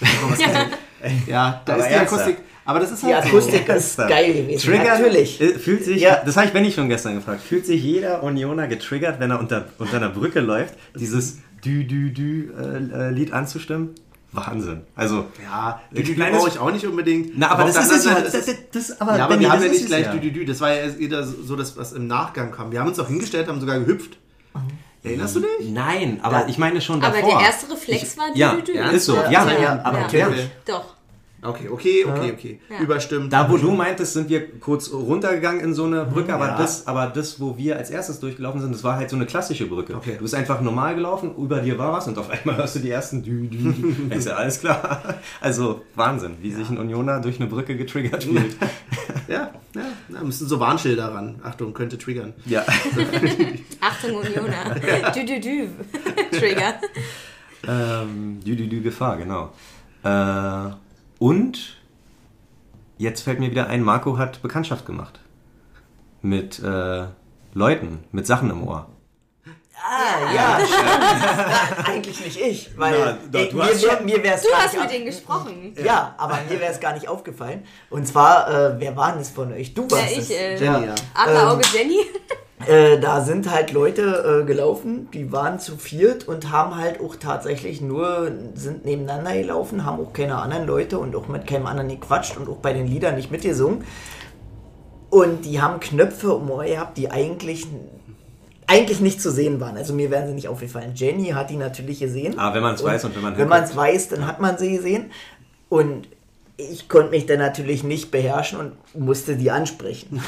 ja, 1.26 1.62
da 1.64 1.72
Aber 1.74 1.82
ist 1.82 1.88
die 1.88 1.94
ernsthaft? 1.94 2.22
Akustik. 2.22 2.44
Aber 2.64 2.80
das 2.80 2.90
ist 2.90 3.02
Die 3.02 3.14
halt 3.14 3.26
Akustik 3.26 3.68
ist 3.68 3.96
geil 3.96 4.32
gewesen. 4.34 4.68
Triggert, 4.70 4.98
Natürlich. 4.98 5.40
äh, 5.40 5.50
Fühlt 5.58 5.84
sich, 5.84 6.00
Ja. 6.02 6.20
das 6.26 6.36
habe 6.36 6.46
ich 6.48 6.52
Benny 6.52 6.72
schon 6.72 6.88
gestern 6.88 7.14
gefragt, 7.14 7.40
fühlt 7.42 7.64
sich 7.64 7.80
jeder 7.82 8.24
Unioner 8.24 8.66
getriggert, 8.66 9.20
wenn 9.20 9.30
er 9.30 9.38
unter, 9.38 9.66
unter 9.78 9.96
einer 9.98 10.08
Brücke 10.08 10.40
läuft, 10.40 10.74
dieses 10.96 11.38
Dü-Dü-Dü-Lied 11.64 13.32
anzustimmen? 13.32 13.90
Wahnsinn. 14.32 14.82
Also, 14.96 15.14
so. 15.16 15.24
Ja, 15.44 15.80
die, 15.92 15.98
Ein 16.00 16.04
die 16.04 16.14
kleines- 16.14 16.38
brauche 16.38 16.48
ich 16.50 16.58
auch 16.58 16.70
nicht 16.72 16.84
unbedingt. 16.86 17.38
na, 17.38 17.48
aber 17.52 17.64
auf 17.64 17.72
das 17.72 17.90
ist 17.90 18.04
ja. 18.04 18.20
Das, 18.20 18.32
das, 18.32 18.46
das, 18.72 19.00
aber 19.00 19.16
ja, 19.16 19.24
aber 19.24 19.34
Benny, 19.34 19.46
wir 19.46 19.52
haben 19.52 19.62
ja 19.62 19.68
nicht 19.68 19.86
gleich 19.86 20.04
ja. 20.06 20.12
dü, 20.12 20.20
dü, 20.20 20.30
dü. 20.32 20.44
Das 20.44 20.60
war 20.60 20.74
ja 20.74 20.98
wieder 20.98 21.22
so 21.24 21.56
das, 21.56 21.76
was 21.78 21.92
im 21.92 22.06
Nachgang 22.06 22.50
kam. 22.50 22.70
Wir 22.72 22.80
haben 22.80 22.88
uns 22.88 22.98
auch 22.98 23.08
hingestellt, 23.08 23.48
haben 23.48 23.60
sogar 23.60 23.78
gehüpft. 23.78 24.18
Erinnerst 25.06 25.36
du 25.36 25.40
dich? 25.40 25.68
Nein, 25.70 26.18
aber 26.22 26.48
ich 26.48 26.58
meine 26.58 26.80
schon 26.80 27.02
Aber 27.02 27.14
davor. 27.16 27.38
der 27.38 27.46
erste 27.46 27.70
Reflex 27.72 28.18
war 28.18 28.24
ja, 28.34 28.54
Dü-Dü-Dü. 28.54 28.90
ist 28.96 29.06
so. 29.06 29.14
Ja, 29.16 29.30
Ja, 29.30 29.50
ja, 29.52 29.60
ja, 29.62 29.80
aber 29.84 29.98
ja. 29.98 30.04
natürlich. 30.04 30.48
Doch. 30.66 30.84
Okay, 31.48 31.68
okay, 31.68 32.04
okay, 32.04 32.32
okay. 32.32 32.60
Ja. 32.70 32.80
Überstimmt. 32.80 33.32
Da, 33.32 33.50
wo 33.50 33.56
du 33.56 33.70
meintest, 33.72 34.14
sind 34.14 34.28
wir 34.28 34.58
kurz 34.58 34.92
runtergegangen 34.92 35.60
in 35.60 35.74
so 35.74 35.84
eine 35.84 36.04
Brücke, 36.04 36.34
aber, 36.34 36.46
Ja. 36.48 36.56
das, 36.58 36.86
aber 36.86 37.06
das, 37.06 37.40
wo 37.40 37.56
wir 37.56 37.76
als 37.76 37.90
erstes 37.90 38.20
durchgelaufen 38.20 38.60
sind, 38.60 38.74
das 38.74 38.82
war 38.84 38.96
halt 38.96 39.10
so 39.10 39.16
eine 39.16 39.26
klassische 39.26 39.66
Brücke. 39.66 39.94
Okay. 39.96 40.14
Du 40.16 40.22
bist 40.22 40.34
einfach 40.34 40.60
normal 40.60 40.94
gelaufen, 40.94 41.34
über 41.36 41.60
dir 41.60 41.78
war 41.78 41.92
was 41.92 42.06
und 42.08 42.18
auf 42.18 42.30
einmal 42.30 42.56
hörst 42.56 42.76
du 42.76 42.80
die 42.80 42.90
ersten 42.90 43.22
Dü, 43.22 43.48
Dü, 43.48 43.72
Dü. 43.72 43.94
Ist 44.14 44.26
ja 44.26 44.34
alles 44.34 44.60
klar. 44.60 45.14
Also 45.40 45.82
Wahnsinn, 45.94 46.36
wie 46.40 46.52
sich 46.52 46.68
ein 46.70 46.78
Unioner 46.78 47.20
durch 47.20 47.40
eine 47.40 47.48
Brücke 47.48 47.76
getriggert 47.76 48.24
fühlt. 48.24 48.56
Ja, 49.28 49.50
ja, 49.74 49.82
da 50.08 50.22
müssen 50.22 50.46
so 50.46 50.60
Warnschilder 50.60 51.12
ran. 51.12 51.40
Achtung, 51.42 51.74
könnte 51.74 51.98
triggern. 51.98 52.32
ja. 52.44 52.64
Achtung, 53.80 54.12
Unioner. 54.18 54.76
Dü-Dü-Dü. 55.12 55.66
Trigger. 56.30 56.74
Ähm, 57.66 58.38
Dü, 58.46 58.54
Dü, 58.54 58.68
Dü, 58.68 58.82
Gefahr, 58.82 59.16
genau. 59.16 59.52
Äh, 60.04 60.70
und 61.18 61.76
jetzt 62.98 63.22
fällt 63.22 63.40
mir 63.40 63.50
wieder 63.50 63.66
ein, 63.68 63.82
Marco 63.82 64.18
hat 64.18 64.42
Bekanntschaft 64.42 64.86
gemacht. 64.86 65.20
Mit 66.22 66.58
äh, 66.62 67.04
Leuten, 67.54 68.04
mit 68.12 68.26
Sachen 68.26 68.50
im 68.50 68.66
Ohr. 68.66 68.88
Ah, 69.88 70.32
ja, 70.34 70.58
stimmt. 70.66 71.86
Eigentlich 71.88 72.24
nicht 72.24 72.40
ich, 72.40 72.70
weil 72.78 73.18
Na, 73.30 73.38
ich, 73.38 73.50
du 73.50 73.56
mir, 73.56 73.62
hast 73.64 73.82
wär, 73.84 74.00
mir 74.00 74.22
wäre 74.22 74.34
es 74.34 74.42
Du 74.42 74.48
gar 74.48 74.62
hast 74.62 74.72
nicht 74.72 74.82
mit 74.82 74.92
denen 74.92 75.04
gesprochen. 75.06 75.76
Ja, 75.80 76.14
aber 76.18 76.38
mir 76.50 76.58
wäre 76.58 76.72
es 76.72 76.80
gar 76.80 76.92
nicht 76.94 77.06
aufgefallen. 77.08 77.64
Und 77.90 78.08
zwar, 78.08 78.48
äh, 78.48 78.80
wer 78.80 78.96
war 78.96 79.12
denn 79.12 79.20
es 79.20 79.30
von 79.30 79.52
euch? 79.52 79.74
Du 79.74 79.82
Ja, 79.84 79.90
warst 79.92 80.12
ich, 80.12 80.18
es. 80.18 80.30
äh, 80.30 80.56
Jenny, 80.56 80.86
ja. 80.86 80.94
Adlerauge 81.14 81.62
Jenny. 81.72 81.98
Äh, 82.64 82.98
da 82.98 83.20
sind 83.20 83.50
halt 83.50 83.72
Leute 83.72 84.40
äh, 84.42 84.46
gelaufen, 84.46 85.08
die 85.12 85.30
waren 85.30 85.60
zu 85.60 85.76
viert 85.76 86.26
und 86.26 86.50
haben 86.50 86.76
halt 86.76 87.00
auch 87.00 87.14
tatsächlich 87.16 87.82
nur, 87.82 88.32
sind 88.54 88.86
nebeneinander 88.86 89.34
gelaufen, 89.34 89.84
haben 89.84 90.00
auch 90.00 90.12
keine 90.14 90.36
anderen 90.36 90.66
Leute 90.66 90.98
und 90.98 91.14
auch 91.14 91.28
mit 91.28 91.46
keinem 91.46 91.66
anderen 91.66 91.90
gequatscht 91.90 92.36
und 92.38 92.48
auch 92.48 92.56
bei 92.56 92.72
den 92.72 92.86
Liedern 92.86 93.16
nicht 93.16 93.30
mitgesungen. 93.30 93.84
Und 95.10 95.44
die 95.44 95.60
haben 95.60 95.80
Knöpfe 95.80 96.32
um 96.32 96.50
Ohr 96.50 96.64
gehabt, 96.64 96.96
die 96.96 97.10
eigentlich, 97.10 97.66
eigentlich 98.66 99.00
nicht 99.00 99.20
zu 99.20 99.30
sehen 99.30 99.60
waren. 99.60 99.76
Also 99.76 99.92
mir 99.92 100.10
wären 100.10 100.26
sie 100.26 100.34
nicht 100.34 100.48
aufgefallen. 100.48 100.92
Jenny 100.94 101.26
hat 101.28 101.50
die 101.50 101.56
natürlich 101.56 102.00
gesehen. 102.00 102.38
Aber 102.38 102.54
wenn 102.54 102.62
man 102.62 102.74
es 102.74 102.82
weiß 102.82 103.04
und 103.04 103.14
wenn 103.14 103.22
man 103.22 103.36
Wenn 103.36 103.48
man 103.48 103.64
es 103.64 103.76
weiß, 103.76 104.08
dann 104.08 104.26
hat 104.26 104.40
man 104.40 104.56
sie 104.56 104.74
gesehen. 104.74 105.10
Und 105.68 106.08
ich 106.58 106.88
konnte 106.88 107.10
mich 107.10 107.26
dann 107.26 107.38
natürlich 107.38 107.84
nicht 107.84 108.10
beherrschen 108.10 108.58
und 108.58 108.72
musste 108.94 109.36
die 109.36 109.50
ansprechen. 109.50 110.22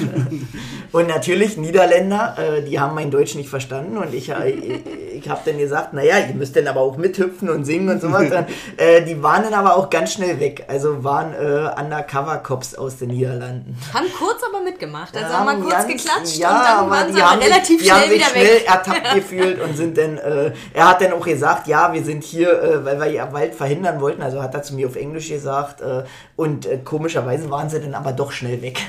und 0.93 1.09
natürlich 1.09 1.57
Niederländer, 1.57 2.37
äh, 2.37 2.63
die 2.63 2.79
haben 2.79 2.95
mein 2.95 3.11
Deutsch 3.11 3.35
nicht 3.35 3.49
verstanden 3.49 3.97
und 3.97 4.13
ich, 4.13 4.29
äh, 4.29 4.51
ich, 4.51 4.81
ich 5.21 5.29
habe 5.31 5.41
dann 5.47 5.57
gesagt, 5.57 5.95
naja, 5.95 6.17
ihr 6.19 6.35
müsst 6.35 6.55
dann 6.55 6.67
aber 6.67 6.81
auch 6.83 6.99
mithüpfen 6.99 7.49
und 7.49 7.65
singen 7.65 7.89
und 7.89 8.03
sowas. 8.03 8.25
Und, 8.31 8.47
äh, 8.77 9.03
die 9.07 9.23
waren 9.23 9.43
dann 9.43 9.55
aber 9.55 9.75
auch 9.77 9.89
ganz 9.89 10.13
schnell 10.13 10.39
weg. 10.39 10.67
Also 10.69 11.03
waren 11.03 11.33
äh, 11.33 11.71
Undercover-Cops 11.81 12.75
aus 12.75 12.99
den 12.99 13.09
Niederlanden. 13.09 13.79
Haben 13.95 14.07
kurz 14.19 14.43
aber 14.47 14.63
mitgemacht. 14.63 15.17
Also 15.17 15.33
haben 15.33 15.47
mal 15.47 15.57
kurz 15.57 15.73
ganz- 15.73 15.87
geklatscht 15.87 16.37
ja, 16.37 16.51
und 16.51 16.59
dann 16.65 16.77
aber 16.79 16.91
waren 16.91 17.07
die 17.09 17.13
sie 17.15 17.21
aber 17.23 17.31
haben 17.31 17.41
sich- 17.41 17.51
relativ 17.51 17.83
die 17.83 17.91
haben 17.91 18.03
schnell 18.03 18.11
sich 18.11 18.21
wieder 18.21 18.31
schnell 18.31 18.55
weg. 18.57 18.69
ertappt 18.69 19.15
gefühlt 19.15 19.61
und 19.63 19.77
sind 19.79 19.97
dann, 19.97 20.19
äh, 20.19 20.53
er 20.75 20.89
hat 20.91 21.01
dann 21.01 21.13
auch 21.15 21.25
gesagt, 21.25 21.69
ja, 21.69 21.91
wir 21.91 22.05
sind 22.05 22.23
hier, 22.23 22.51
äh, 22.63 22.85
weil 22.85 23.01
wir 23.01 23.07
ja 23.07 23.33
Wald 23.33 23.55
verhindern 23.55 23.99
wollten, 24.03 24.21
also 24.21 24.43
hat 24.43 24.55
er 24.55 24.63
zu 24.63 24.75
mir 24.75 24.87
auf 24.89 24.97
Englisch 24.97 25.31
gesagt 25.31 25.81
äh, 25.81 26.03
und 26.37 26.67
äh, 26.67 26.79
komischerweise 26.85 27.51
waren 27.51 27.69
sie 27.71 27.81
dann 27.81 27.95
aber 27.95 28.13
doch 28.13 28.33
schnell 28.33 28.61
weg. 28.63 28.81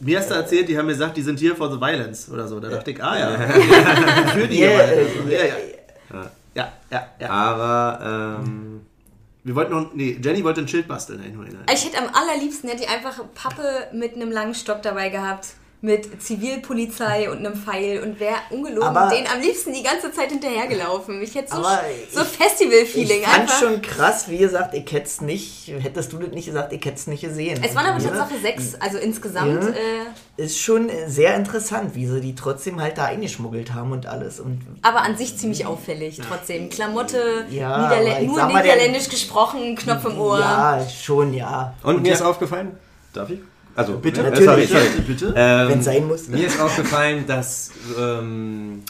Mir 0.00 0.18
hast 0.18 0.30
du 0.30 0.34
erzählt, 0.34 0.68
die 0.68 0.78
haben 0.78 0.86
mir 0.86 0.92
gesagt, 0.92 1.16
die 1.16 1.22
sind 1.22 1.38
hier 1.40 1.56
for 1.56 1.70
the 1.70 1.80
violence 1.80 2.30
oder 2.30 2.46
so. 2.46 2.60
Da 2.60 2.68
dachte 2.68 2.92
ich, 2.92 3.02
ah 3.02 3.18
ja. 3.18 3.30
Für 4.32 4.46
die 4.46 4.60
Ja, 4.60 4.68
Violence. 4.70 5.10
äh, 5.28 5.32
ja, 5.34 5.44
ja. 5.44 6.30
Ja, 6.54 6.72
ja, 6.90 7.06
ja. 7.20 7.28
Aber 7.30 8.38
ähm, 8.40 8.80
Wir 9.44 9.54
wollten 9.54 9.72
noch, 9.72 9.94
nee, 9.94 10.18
Jenny 10.22 10.42
wollte 10.44 10.60
ein 10.60 10.68
Schild 10.68 10.86
basteln. 10.88 11.20
Nein, 11.20 11.34
nein, 11.36 11.52
nein. 11.66 11.74
Ich 11.76 11.84
hätte 11.84 11.98
am 11.98 12.08
allerliebsten 12.14 12.68
hätte 12.70 12.82
ich 12.84 12.88
einfach 12.88 13.18
Pappe 13.34 13.88
mit 13.92 14.14
einem 14.14 14.30
langen 14.30 14.54
Stock 14.54 14.82
dabei 14.82 15.08
gehabt. 15.08 15.48
Mit 15.80 16.20
Zivilpolizei 16.20 17.30
und 17.30 17.38
einem 17.38 17.54
Pfeil 17.54 18.02
und 18.02 18.18
wäre 18.18 18.34
ungelogen 18.50 18.88
Aber- 18.88 19.14
den 19.14 19.28
am 19.28 19.40
liebsten 19.40 19.72
die 19.72 19.84
ganze 19.84 20.10
Zeit 20.10 20.30
hinterhergelaufen. 20.30 21.22
Ich 21.22 21.36
hätte 21.36 21.54
so, 21.54 21.62
so 21.62 22.20
ich- 22.22 22.26
Festival-Feeling 22.26 23.20
Ich 23.20 23.26
fand 23.26 23.42
einfach. 23.42 23.60
schon 23.60 23.80
krass, 23.80 24.28
wie 24.28 24.38
gesagt, 24.38 24.74
ich 24.74 24.90
hätte 24.90 25.06
es 25.06 25.20
nicht, 25.20 25.68
hättest 25.78 26.12
du 26.12 26.18
das 26.18 26.30
nicht 26.30 26.46
gesagt, 26.46 26.72
ich 26.72 26.84
hätte 26.84 26.96
es 26.96 27.06
nicht 27.06 27.20
gesehen. 27.20 27.60
es 27.62 27.76
waren 27.76 27.86
aber 27.86 28.02
Ja, 28.02 28.08
Tatsache 28.10 28.38
sechs, 28.42 28.74
also 28.80 28.98
insgesamt. 28.98 29.62
Ja. 29.62 29.70
Äh, 29.70 30.42
Ist 30.44 30.58
schon 30.58 30.90
sehr 31.06 31.36
interessant, 31.36 31.94
wie 31.94 32.06
sie 32.08 32.20
die 32.20 32.34
trotzdem 32.34 32.80
halt 32.80 32.98
da 32.98 33.04
eingeschmuggelt 33.06 33.72
haben 33.74 33.92
und 33.92 34.06
alles. 34.06 34.40
Und 34.40 34.60
aber 34.82 35.02
an 35.02 35.16
sich 35.16 35.36
ziemlich 35.38 35.64
auffällig 35.64 36.20
trotzdem. 36.28 36.70
Klamotte, 36.70 37.46
Ja, 37.50 37.92
ich 38.20 38.26
nur 38.26 38.44
niederländisch 38.46 39.08
gesprochen, 39.08 39.76
Knopf 39.76 40.04
im 40.06 40.18
Ohr. 40.20 40.40
ja, 40.40 40.84
schon, 40.88 41.34
ja. 41.34 41.74
und, 41.84 42.02
mir 42.02 42.12
ist 42.14 42.22
aufgefallen, 42.22 42.76
darf 43.12 43.30
ich? 43.30 43.38
Also 43.78 43.96
Bitte? 43.98 44.22
Natürlich. 44.24 44.44
sorry, 44.44 44.66
sorry. 44.66 45.00
Bitte? 45.06 45.32
Ähm, 45.36 45.68
Wenn 45.68 45.78
es 45.78 45.84
sein 45.84 46.08
muss. 46.08 46.26
Mir 46.28 46.46
ist 46.46 46.60
aufgefallen, 46.60 47.26
dass 47.28 47.70
ähm, 47.96 48.82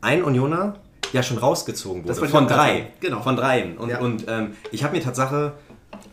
ein 0.00 0.22
Unioner 0.24 0.76
ja 1.12 1.22
schon 1.22 1.36
rausgezogen 1.36 2.02
wurde. 2.02 2.18
Das 2.18 2.30
Von 2.30 2.48
drei. 2.48 2.88
Genau. 3.00 3.20
Von 3.20 3.36
dreien. 3.36 3.76
Und, 3.76 3.90
Ja. 3.90 4.00
und 4.00 4.24
ähm, 4.26 4.52
ich 4.72 4.84
habe 4.84 4.96
mir 4.96 5.02
Tatsache, 5.02 5.52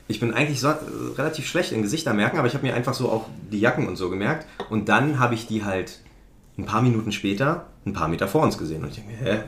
ich 0.10 0.20
bin 0.20 0.34
eigentlich 0.34 0.60
so, 0.60 0.68
äh, 0.68 0.76
relativ 1.18 1.48
schlecht 1.48 1.72
in 1.72 1.82
Gesichter 1.82 2.14
merken, 2.14 2.38
aber 2.38 2.48
ich 2.50 2.56
habe 2.56 2.66
mir 2.68 2.74
einfach 2.76 2.94
so 2.94 3.10
auch 3.10 3.28
die 3.52 3.62
Jacken 3.62 3.88
und 3.88 3.96
so 3.96 4.10
gemerkt. 4.10 4.46
Und 4.70 4.90
dann 4.90 5.20
habe 5.20 5.34
ich 5.34 5.48
die 5.48 5.64
halt 5.64 6.00
ein 6.58 6.66
paar 6.66 6.82
Minuten 6.82 7.14
später 7.14 7.68
ein 7.86 7.94
paar 7.94 8.10
Meter 8.10 8.28
vor 8.28 8.44
uns 8.44 8.58
gesehen. 8.58 8.84
Und 8.84 8.90
ich 8.90 8.96
denke 8.96 9.12
mir, 9.12 9.18
hä? 9.32 9.40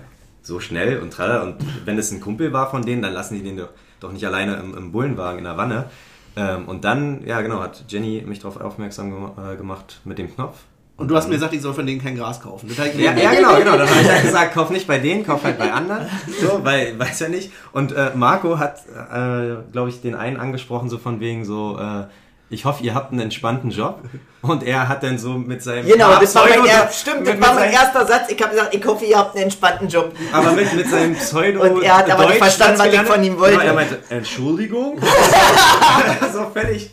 So 0.41 0.61
schnell 0.61 0.99
und 0.99 1.11
tralla. 1.11 1.43
Und 1.43 1.57
wenn 1.83 1.97
es 1.99 2.09
ein 2.11 2.21
Kumpel 2.21 2.53
war 2.53 2.71
von 2.71 2.83
denen, 2.85 3.01
dann 3.01 3.13
lassen 3.13 3.35
die 3.35 3.43
den 3.43 3.57
doch, 3.57 3.69
doch 3.99 4.13
nicht 4.13 4.25
alleine 4.25 4.55
im, 4.55 4.77
im 4.77 4.91
Bullenwagen 4.93 5.39
in 5.39 5.43
der 5.43 5.57
Wanne. 5.57 5.89
Ähm, 6.35 6.67
und 6.67 6.83
dann, 6.83 7.25
ja 7.25 7.41
genau, 7.41 7.59
hat 7.59 7.85
Jenny 7.87 8.23
mich 8.25 8.39
darauf 8.39 8.59
aufmerksam 8.59 9.11
gema 9.11 9.53
äh, 9.53 9.55
gemacht 9.55 10.01
mit 10.03 10.17
dem 10.17 10.33
Knopf. 10.33 10.57
Und 10.95 11.07
du 11.07 11.15
hast 11.15 11.27
mir 11.27 11.35
gesagt, 11.35 11.53
ich 11.53 11.61
soll 11.61 11.73
von 11.73 11.87
denen 11.87 12.01
kein 12.01 12.15
Gras 12.15 12.39
kaufen. 12.39 12.69
Ja, 12.97 13.13
ja, 13.13 13.33
genau, 13.33 13.55
genau. 13.57 13.77
Dann 13.77 13.89
habe 13.89 14.01
ich 14.01 14.09
halt 14.09 14.21
gesagt, 14.23 14.53
kauf 14.53 14.69
nicht 14.69 14.85
bei 14.85 14.99
denen, 14.99 15.25
kauf 15.25 15.43
halt 15.43 15.57
bei 15.57 15.71
anderen. 15.71 16.07
So, 16.39 16.63
weil, 16.63 16.97
weiß 16.99 17.19
ja 17.19 17.29
nicht. 17.29 17.51
Und 17.71 17.93
äh, 17.93 18.11
Marco 18.15 18.59
hat, 18.59 18.83
äh, 18.87 19.55
glaube 19.71 19.89
ich, 19.89 20.01
den 20.01 20.13
einen 20.13 20.37
angesprochen, 20.37 20.89
so 20.89 20.99
von 20.99 21.19
wegen 21.19 21.45
so, 21.45 21.79
äh, 21.79 22.05
ich 22.53 22.65
hoffe, 22.65 22.83
ihr 22.83 22.93
habt 22.93 23.11
einen 23.11 23.21
entspannten 23.21 23.71
Job. 23.71 24.01
Und 24.41 24.61
er 24.63 24.89
hat 24.89 25.03
dann 25.03 25.17
so 25.17 25.29
mit 25.35 25.63
seinem. 25.63 25.87
Genau, 25.87 26.19
das 26.19 26.35
war 26.35 26.45
mein, 26.49 26.65
er, 26.65 26.89
stimmt, 26.91 27.25
das 27.25 27.35
mit- 27.35 27.41
war 27.41 27.53
mit 27.53 27.63
mein 27.63 27.71
erster 27.71 28.05
Satz. 28.05 28.29
Ich 28.29 28.41
habe 28.41 28.51
gesagt, 28.53 28.75
ich 28.75 28.85
hoffe, 28.85 29.05
ihr 29.05 29.17
habt 29.17 29.35
einen 29.35 29.45
entspannten 29.45 29.87
Job. 29.87 30.11
Aber 30.33 30.51
mit, 30.51 30.73
mit 30.73 30.89
seinem 30.89 31.15
Pseudo. 31.15 31.61
Und 31.61 31.81
er 31.81 31.97
hat 31.99 32.11
aber 32.11 32.23
nicht 32.25 32.41
Deutsch 32.41 32.53
verstanden, 32.55 32.79
was 32.79 32.87
ich 32.87 33.01
von 33.03 33.23
ihm 33.23 33.39
wollte. 33.39 33.53
Genau, 33.53 33.67
er 33.67 33.73
meinte, 33.73 33.99
Entschuldigung? 34.09 34.99
so, 36.33 36.49
völlig, 36.53 36.91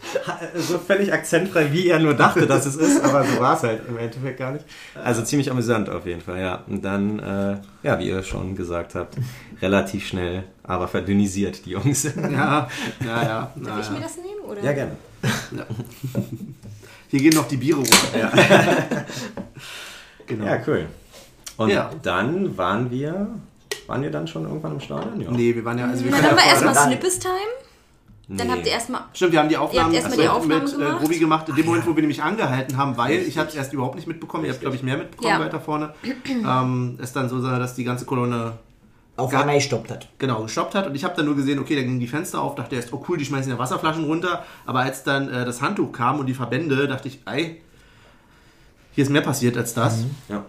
so 0.55 0.79
völlig 0.79 1.13
akzentfrei, 1.13 1.73
wie 1.73 1.89
er 1.89 1.99
nur 1.99 2.15
dachte, 2.15 2.47
dass 2.47 2.67
es 2.67 2.77
ist, 2.77 3.03
aber 3.03 3.25
so 3.25 3.41
war 3.41 3.57
es 3.57 3.63
halt 3.65 3.81
im 3.89 3.99
Endeffekt 3.99 4.39
gar 4.39 4.53
nicht. 4.53 4.65
Also 5.03 5.23
ziemlich 5.23 5.51
amüsant 5.51 5.91
auf 5.91 6.07
jeden 6.07 6.21
Fall, 6.21 6.41
ja. 6.41 6.63
Und 6.69 6.85
dann, 6.85 7.19
äh, 7.19 7.57
ja, 7.87 7.99
wie 7.99 8.09
ihr 8.11 8.23
schon 8.23 8.55
gesagt 8.55 8.95
habt, 8.95 9.17
relativ 9.61 10.07
schnell, 10.07 10.45
aber 10.63 10.87
verdünnisiert, 10.87 11.67
die 11.67 11.71
Jungs. 11.71 12.05
Ja, 12.05 12.69
ja, 13.05 13.23
ja. 13.25 13.51
na, 13.57 13.71
Darf 13.71 13.81
ich 13.81 13.87
ja. 13.87 13.93
mir 13.93 14.01
das 14.01 14.17
nehmen? 14.17 14.41
Oder? 14.47 14.63
Ja, 14.63 14.73
gerne. 14.73 14.93
Hier 17.09 17.21
gehen 17.21 17.35
noch 17.35 17.49
die 17.49 17.57
Biere 17.57 17.79
runter. 17.79 18.19
Ja. 18.19 18.33
Genau. 20.27 20.45
Ja, 20.45 20.61
cool. 20.65 20.87
Und 21.57 21.71
Ja. 21.71 21.91
dann 22.05 22.57
waren 22.57 22.89
wir, 22.89 23.27
waren 23.89 24.01
wir 24.03 24.13
dann 24.13 24.29
schon 24.29 24.45
irgendwann 24.45 24.75
im 24.75 24.81
Stadion? 24.81 25.21
Ja. 25.21 25.29
Nee, 25.33 25.53
wir 25.57 25.65
waren 25.65 25.77
ja, 25.77 25.87
also 25.89 26.05
wir 26.05 26.13
Na, 26.13 26.19
dann 26.21 26.31
ja 26.31 26.37
war 26.37 26.45
erstmal 26.47 26.75
Snippes-Time. 26.77 27.35
Dann 28.29 28.47
Nee. 28.47 28.53
habt 28.53 28.67
ihr 28.67 28.73
erstmal. 28.73 29.01
Stimmt, 29.13 29.33
wir 29.33 29.41
haben 29.41 29.49
die 29.49 29.57
Aufnahmen 29.57 29.93
Ihr 29.93 29.99
habt 30.01 30.07
erstmal 30.07 30.25
die 30.25 30.29
Aufnahmen 30.31 30.63
mit 30.63 30.73
äh, 30.73 30.77
gemacht? 30.77 31.03
Robi 31.03 31.19
gemacht, 31.19 31.49
in 31.49 31.57
dem 31.57 31.67
Moment, 31.67 31.85
wo 31.85 31.97
wir 31.97 32.03
nämlich 32.03 32.23
angehalten 32.23 32.77
haben, 32.77 32.97
weil 32.97 33.19
ich 33.19 33.37
habe 33.39 33.49
es 33.49 33.57
erst 33.57 33.73
überhaupt 33.73 33.97
nicht 33.97 34.07
mitbekommen, 34.07 34.45
ihr 34.45 34.53
habt, 34.53 34.61
glaube 34.61 34.77
ich, 34.77 34.85
mehr 34.85 34.99
mitbekommen 34.99 35.31
Ja. 35.31 35.41
weiter 35.41 35.59
vorne. 35.59 35.95
Ähm, 36.29 36.97
es 37.03 37.13
dann 37.13 37.29
so, 37.29 37.43
dass 37.43 37.75
die 37.75 37.83
ganze 37.83 38.05
Kolonne 38.05 38.53
Auf 39.21 39.31
Gar- 39.31 39.41
einmal 39.43 39.57
gestoppt 39.57 39.91
hat. 39.91 40.09
genau 40.19 40.43
gestoppt 40.43 40.75
hat 40.75 40.87
und 40.87 40.95
ich 40.95 41.05
habe 41.05 41.15
dann 41.17 41.27
nur 41.27 41.37
gesehen, 41.37 41.59
okay, 41.59 41.77
da 41.77 41.83
gingen 41.83 42.01
die 42.01 42.07
Fenster 42.09 42.41
auf, 42.41 42.55
dachte 42.55 42.77
erst, 42.77 42.93
oh 42.93 43.05
cool, 43.09 43.17
die 43.19 43.25
schmeißen 43.25 43.51
ja 43.53 43.59
Wasserflaschen 43.59 44.05
runter, 44.05 44.45
aber 44.67 44.81
als 44.81 45.03
dann 45.05 45.29
äh, 45.29 45.45
das 45.45 45.61
Handtuch 45.63 45.93
kam 45.93 46.19
und 46.21 46.27
die 46.27 46.35
Verbände, 46.35 46.89
dachte 46.89 47.09
ich, 47.09 47.21
ei, 47.27 47.57
hier 48.93 49.05
ist 49.05 49.11
mehr 49.11 49.23
passiert 49.23 49.57
als 49.57 49.75
das. 49.75 50.05
Ja. 50.29 50.45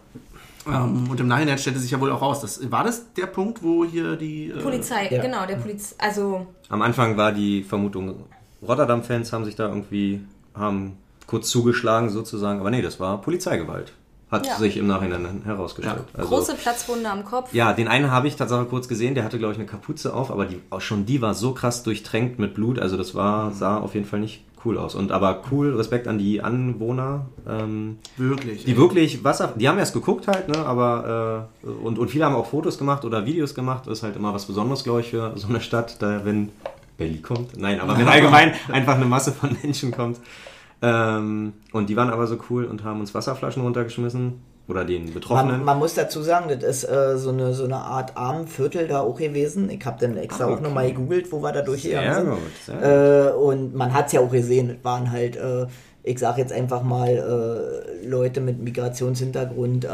Ähm, 0.68 1.10
und 1.10 1.20
im 1.20 1.28
Nachhinein 1.28 1.58
stellte 1.58 1.80
sich 1.80 1.92
ja 1.92 2.00
wohl 2.00 2.12
auch 2.12 2.22
raus, 2.22 2.42
das, 2.42 2.70
war 2.72 2.84
das 2.84 3.14
der 3.14 3.26
Punkt, 3.28 3.64
wo 3.64 3.84
hier 3.86 4.16
die... 4.16 4.50
Äh, 4.52 4.62
Polizei, 4.62 5.08
Ja. 5.10 5.22
genau, 5.22 5.46
der 5.46 5.56
Polizei. 5.56 5.96
Also, 6.00 6.46
Am 6.70 6.82
Anfang 6.82 7.18
war 7.18 7.32
die 7.32 7.64
Vermutung, 7.64 8.26
Rotterdam-Fans 8.62 9.34
haben 9.34 9.44
sich 9.46 9.56
da 9.56 9.68
irgendwie, 9.70 10.22
haben 10.54 10.98
kurz 11.26 11.50
zugeschlagen 11.50 12.10
sozusagen, 12.10 12.60
aber 12.60 12.70
nee, 12.70 12.82
das 12.82 13.00
war 13.00 13.22
Polizeigewalt. 13.22 13.94
Hat 14.32 14.48
Ja. 14.48 14.56
sich 14.56 14.78
im 14.78 14.88
Nachhinein 14.88 15.42
herausgestellt. 15.44 16.04
Also, 16.14 16.30
große 16.30 16.56
Platzwunde 16.56 17.10
am 17.10 17.26
Kopf. 17.26 17.54
ja, 17.54 17.74
den 17.74 17.90
einen 17.90 18.10
habe 18.12 18.28
ich 18.30 18.38
tatsächlich 18.38 18.70
kurz 18.70 18.88
gesehen, 18.88 19.14
der 19.14 19.26
hatte, 19.26 19.38
glaube 19.38 19.52
ich, 19.54 19.60
eine 19.60 19.68
Kapuze 19.68 20.14
auf, 20.14 20.32
aber 20.32 20.46
die, 20.46 20.62
auch 20.70 20.80
schon 20.82 21.06
die 21.06 21.22
war 21.22 21.34
so 21.34 21.52
krass 21.54 21.84
durchtränkt 21.84 22.40
mit 22.40 22.54
Blut, 22.54 22.80
also 22.80 22.96
das 22.96 23.14
war, 23.14 23.52
sah 23.52 23.78
auf 23.78 23.94
jeden 23.94 24.06
Fall 24.06 24.22
nicht 24.22 24.44
cool 24.64 24.78
aus. 24.78 24.96
Und 24.96 25.12
aber 25.12 25.42
cool, 25.52 25.76
Respekt 25.76 26.08
an 26.08 26.18
die 26.18 26.42
Anwohner, 26.42 27.26
ähm, 27.50 27.98
Wirklich. 28.16 28.64
die 28.64 28.78
wirklich 28.78 29.24
Wasser, 29.24 29.54
die 29.56 29.68
haben 29.68 29.80
erst 29.80 29.94
geguckt 29.94 30.28
halt, 30.28 30.48
ne, 30.48 30.60
aber 30.66 31.50
äh, 31.64 31.68
und, 31.68 32.00
und 32.00 32.10
viele 32.10 32.24
haben 32.26 32.36
auch 32.36 32.46
Fotos 32.46 32.78
gemacht 32.78 33.04
oder 33.04 33.26
Videos 33.26 33.54
gemacht, 33.54 33.84
das 33.88 33.98
ist 33.98 34.04
halt 34.04 34.16
immer 34.16 34.34
was 34.34 34.46
Besonderes, 34.46 34.84
glaube 34.86 35.02
ich, 35.02 35.10
für 35.10 35.34
so 35.36 35.48
eine 35.50 35.60
Stadt, 35.62 36.02
da 36.02 36.24
wenn 36.24 36.50
Berlin 36.98 37.22
kommt, 37.22 37.58
nein, 37.58 37.82
aber 37.82 37.98
wenn 37.98 38.08
allgemein 38.16 38.54
einfach 38.72 38.96
eine 38.96 39.06
Masse 39.06 39.32
von 39.34 39.58
Menschen 39.62 39.92
kommt. 39.92 40.20
Ähm, 40.82 41.54
und 41.74 41.90
die 41.90 41.96
waren 41.96 42.10
aber 42.10 42.28
so 42.28 42.38
cool 42.50 42.66
und 42.66 42.84
haben 42.84 43.00
uns 43.00 43.14
Wasserflaschen 43.14 43.62
runtergeschmissen 43.64 44.42
oder 44.68 44.84
den 44.86 45.14
Betroffenen. 45.14 45.58
Man, 45.58 45.66
man 45.66 45.80
muss 45.80 45.94
dazu 45.96 46.22
sagen, 46.22 46.46
das 46.50 46.64
ist 46.64 46.90
äh, 46.90 47.18
so, 47.18 47.30
eine, 47.30 47.54
so 47.54 47.66
eine 47.66 47.78
Art 47.78 48.16
Armenviertel 48.18 48.88
da 48.88 49.02
auch 49.02 49.18
gewesen. 49.18 49.70
Ich 49.70 49.86
habe 49.86 49.98
dann 50.00 50.18
extra 50.18 50.46
Ah, 50.46 50.48
auch 50.48 50.54
okay. 50.54 50.64
nochmal 50.64 50.88
gegoogelt, 50.90 51.32
wo 51.32 51.42
wir 51.44 51.52
da 51.52 51.62
durchgegangen 51.62 52.14
sind. 52.16 52.30
gut, 52.30 52.40
sehr 52.66 53.30
Äh, 53.30 53.34
und 53.34 53.76
man 53.76 53.94
hat 53.94 54.08
es 54.08 54.14
ja 54.14 54.22
auch 54.22 54.32
gesehen, 54.32 54.70
das 54.70 54.78
waren 54.84 55.12
halt, 55.12 55.36
äh, 55.36 55.68
ich 56.04 56.18
sag 56.20 56.38
jetzt 56.38 56.54
einfach 56.54 56.82
mal, 56.84 57.10
äh, 57.10 58.08
Leute 58.08 58.42
mit 58.42 58.60
Migrationshintergrund, 58.64 59.86
äh, 59.86 59.88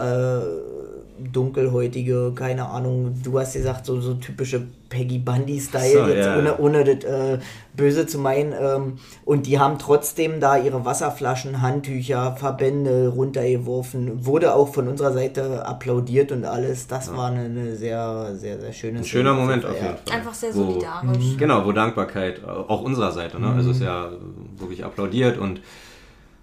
dunkelhäutige, 1.34 2.32
keine 2.36 2.68
Ahnung, 2.70 3.16
du 3.24 3.40
hast 3.40 3.54
gesagt, 3.54 3.86
so, 3.86 4.00
so 4.02 4.14
typische 4.16 4.64
Peggy 4.90 5.18
Bundy-Style, 5.20 5.92
So, 6.06 6.08
jetzt 6.08 6.26
ja, 6.26 6.38
ohne, 6.38 6.48
ja. 6.50 6.60
ohne 6.60 6.84
das 6.84 7.04
äh, 7.04 7.40
böse 7.76 8.08
zu 8.08 8.20
meinen. 8.20 8.54
Ähm, 8.60 8.98
und 9.26 9.46
die 9.46 9.60
haben 9.60 9.78
trotzdem 9.80 10.40
da 10.40 10.58
ihre 10.58 10.86
Wasserflaschen, 10.86 11.62
Handtücher, 11.62 12.36
Verbände 12.38 13.10
runtergeworfen. 13.10 14.26
Wurde 14.26 14.54
auch 14.56 14.74
von 14.74 14.88
unserer 14.88 15.12
Seite 15.14 15.66
applaudiert 15.66 16.32
und 16.32 16.46
alles. 16.46 16.88
Das 16.88 17.14
war 17.16 17.28
eine, 17.32 17.46
eine 17.46 17.76
sehr, 17.76 18.36
sehr, 18.36 18.60
sehr 18.62 18.72
schöne 18.74 19.00
Ein 19.00 19.04
schöner 19.06 19.32
Szene. 19.32 19.42
Moment 19.42 19.66
auf 19.66 19.76
Ja. 19.78 19.84
jeden 19.88 19.98
Fall. 20.06 20.18
Einfach 20.18 20.34
sehr 20.34 20.56
Wo- 20.56 20.72
solidarisch. 20.72 21.38
Genau, 21.38 21.66
wo 21.66 21.72
Dankbarkeit 21.74 22.40
äh, 22.40 22.46
auch 22.50 22.82
unserer 22.82 23.12
Seite, 23.12 23.42
ne? 23.42 23.52
Also 23.54 23.72
ist 23.72 23.82
ja 23.82 24.12
wirklich 24.58 24.86
applaudiert 24.86 25.38
und 25.38 25.60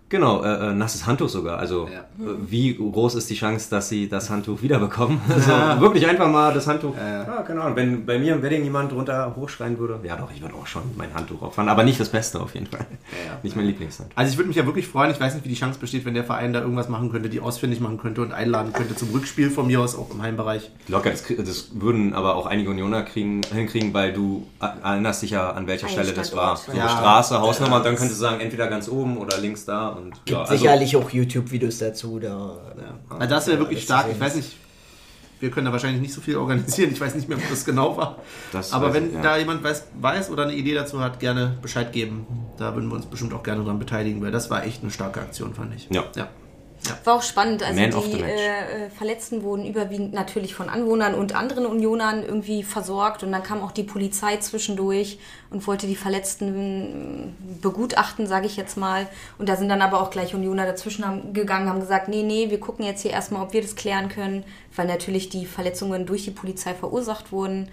genau, 0.08 0.42
äh, 0.44 0.70
äh, 0.70 0.74
nasses 0.74 1.06
Handtuch 1.06 1.28
sogar. 1.28 1.58
Also 1.58 1.88
Ja. 1.92 2.00
äh, 2.24 2.36
wie 2.48 2.74
groß 2.74 3.14
ist 3.16 3.28
die 3.30 3.34
Chance, 3.34 3.68
dass 3.70 3.88
sie 3.88 4.08
das 4.08 4.30
Handtuch 4.30 4.62
wiederbekommen? 4.62 5.20
Also 5.34 5.50
wirklich 5.80 6.06
einfach 6.06 6.28
mal 6.30 6.52
das 6.54 6.66
Handtuch. 6.66 6.94
Ja, 6.96 7.22
Ja, 7.24 7.42
keine 7.42 7.60
Ahnung. 7.62 7.76
Wenn 7.76 8.06
bei 8.06 8.18
mir 8.18 8.34
im 8.34 8.42
Wedding 8.42 8.62
jemand 8.64 8.92
drunter 8.92 9.34
hochschreien 9.36 9.78
würde, 9.78 9.98
ja 10.04 10.16
doch, 10.16 10.30
ich 10.34 10.40
würde 10.42 10.54
auch 10.54 10.66
schon 10.66 10.82
mein 10.96 11.12
Handtuch 11.14 11.42
opfern, 11.42 11.68
aber 11.68 11.82
nicht 11.84 11.98
das 11.98 12.08
Beste 12.10 12.40
auf 12.40 12.54
jeden 12.54 12.66
Fall. 12.66 12.86
ja. 13.26 13.38
Nicht 13.42 13.56
mein 13.56 13.66
Lieblingshandtuch. 13.66 14.16
Also 14.16 14.30
ich 14.32 14.38
würde 14.38 14.48
mich 14.48 14.56
ja 14.56 14.66
wirklich 14.66 14.86
freuen, 14.86 15.10
ich 15.10 15.20
weiß 15.20 15.34
nicht, 15.34 15.44
wie 15.44 15.48
die 15.48 15.54
Chance 15.56 15.78
besteht, 15.80 16.04
wenn 16.04 16.14
der 16.14 16.24
Verein 16.24 16.52
da 16.52 16.60
irgendwas 16.60 16.88
machen 16.88 17.10
könnte, 17.10 17.28
die 17.28 17.40
ausfindig 17.40 17.80
machen 17.80 17.98
könnte 17.98 18.22
und 18.22 18.32
einladen 18.32 18.72
könnte 18.72 18.94
zum 18.94 19.10
Rückspiel 19.10 19.50
von 19.50 19.66
mir 19.66 19.80
aus, 19.80 19.96
auch 19.96 20.10
im 20.12 20.22
Heimbereich. 20.22 20.70
Locker, 20.88 21.10
das, 21.10 21.24
das 21.36 21.68
würden 21.74 22.14
aber 22.14 22.36
auch 22.36 22.46
einige 22.46 22.70
Unioner 22.70 23.02
kriegen, 23.02 23.40
hinkriegen, 23.52 23.92
weil 23.94 24.12
du 24.12 24.46
äh, 24.60 24.66
erinnerst 24.82 25.22
dich 25.22 25.30
ja, 25.30 25.50
an 25.50 25.66
welcher 25.66 25.88
Stelle 25.88 26.12
das 26.12 26.34
war. 26.36 26.56
So 26.56 26.72
Ja. 26.72 26.88
Straße, 26.88 27.40
Hausnummer, 27.40 27.78
Ja, 27.78 27.82
dann 27.82 27.96
könntest 27.96 28.20
du 28.20 28.24
sagen, 28.24 28.40
entweder 28.40 28.68
ganz 28.68 28.88
oben 28.88 29.16
oder 29.18 29.38
links 29.38 29.64
da. 29.64 29.93
Und, 29.96 30.14
Gibt 30.24 30.30
ja, 30.30 30.40
also, 30.40 30.56
sicherlich 30.56 30.96
auch 30.96 31.10
YouTube-Videos 31.10 31.78
dazu. 31.78 32.18
Da, 32.18 32.28
Ja. 32.28 33.16
Also 33.16 33.34
das 33.34 33.46
wäre 33.46 33.58
wirklich 33.58 33.82
stark. 33.82 34.06
Ich 34.10 34.20
weiß 34.20 34.36
nicht, 34.36 34.56
wir 35.40 35.50
können 35.50 35.66
da 35.66 35.72
wahrscheinlich 35.72 36.00
nicht 36.00 36.14
so 36.14 36.20
viel 36.20 36.36
organisieren. 36.36 36.90
Ich 36.92 37.00
weiß 37.00 37.14
nicht 37.14 37.28
mehr, 37.28 37.38
was 37.38 37.50
das 37.50 37.64
genau 37.64 37.96
war. 37.96 38.18
Das 38.52 38.72
Aber 38.72 38.94
wenn 38.94 39.08
ich, 39.08 39.14
ja. 39.14 39.22
da 39.22 39.36
jemand 39.36 39.62
weiß, 39.62 39.88
weiß 40.00 40.30
oder 40.30 40.44
eine 40.44 40.54
Idee 40.54 40.74
dazu 40.74 41.00
hat, 41.00 41.20
gerne 41.20 41.58
Bescheid 41.60 41.92
geben. 41.92 42.26
Da 42.56 42.74
würden 42.74 42.88
wir 42.88 42.96
uns 42.96 43.06
bestimmt 43.06 43.34
auch 43.34 43.42
gerne 43.42 43.64
dran 43.64 43.78
beteiligen, 43.78 44.22
weil 44.22 44.32
das 44.32 44.50
war 44.50 44.64
echt 44.64 44.82
eine 44.82 44.90
starke 44.90 45.20
Aktion, 45.20 45.54
fand 45.54 45.74
ich. 45.74 45.88
Ja. 45.90 46.04
ja. 46.16 46.28
War 47.04 47.14
auch 47.14 47.22
spannend. 47.22 47.62
Also 47.62 47.80
Man 47.80 47.90
die 47.90 48.20
äh, 48.20 48.86
äh, 48.86 48.90
Verletzten 48.90 49.42
wurden 49.42 49.66
überwiegend 49.66 50.12
natürlich 50.12 50.54
von 50.54 50.68
Anwohnern 50.68 51.14
und 51.14 51.34
anderen 51.34 51.66
Unionern 51.66 52.22
irgendwie 52.22 52.62
versorgt. 52.62 53.22
Und 53.22 53.32
dann 53.32 53.42
kam 53.42 53.62
auch 53.62 53.72
die 53.72 53.82
Polizei 53.82 54.36
zwischendurch 54.36 55.18
und 55.50 55.66
wollte 55.66 55.86
die 55.86 55.96
Verletzten 55.96 57.34
äh, 57.34 57.62
begutachten, 57.62 58.26
sage 58.26 58.46
ich 58.46 58.56
jetzt 58.56 58.76
mal. 58.76 59.06
Und 59.38 59.48
da 59.48 59.56
sind 59.56 59.68
dann 59.68 59.82
aber 59.82 60.00
auch 60.00 60.10
gleich 60.10 60.34
Unioner 60.34 60.66
dazwischen 60.66 61.06
haben, 61.06 61.32
gegangen, 61.32 61.68
haben 61.68 61.80
gesagt, 61.80 62.08
nee, 62.08 62.22
nee, 62.22 62.50
wir 62.50 62.60
gucken 62.60 62.84
jetzt 62.84 63.02
hier 63.02 63.12
erstmal, 63.12 63.42
ob 63.42 63.52
wir 63.52 63.62
das 63.62 63.76
klären 63.76 64.08
können, 64.08 64.44
weil 64.76 64.86
natürlich 64.86 65.28
die 65.28 65.46
Verletzungen 65.46 66.06
durch 66.06 66.24
die 66.24 66.30
Polizei 66.30 66.74
verursacht 66.74 67.32
wurden. 67.32 67.68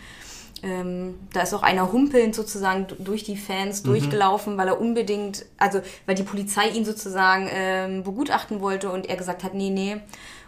Ähm, 0.63 1.15
da 1.33 1.41
ist 1.41 1.53
auch 1.53 1.63
einer 1.63 1.91
humpelnd 1.91 2.35
sozusagen 2.35 2.87
durch 2.99 3.23
die 3.23 3.37
Fans 3.37 3.83
durchgelaufen, 3.83 4.57
weil 4.57 4.67
er 4.67 4.79
unbedingt, 4.79 5.45
also 5.57 5.81
weil 6.05 6.15
die 6.15 6.23
Polizei 6.23 6.69
ihn 6.69 6.85
sozusagen 6.85 7.49
ähm, 7.51 8.03
begutachten 8.03 8.61
wollte 8.61 8.91
und 8.91 9.09
er 9.09 9.15
gesagt 9.15 9.43
hat, 9.43 9.53
nee, 9.53 9.69
nee. 9.69 9.97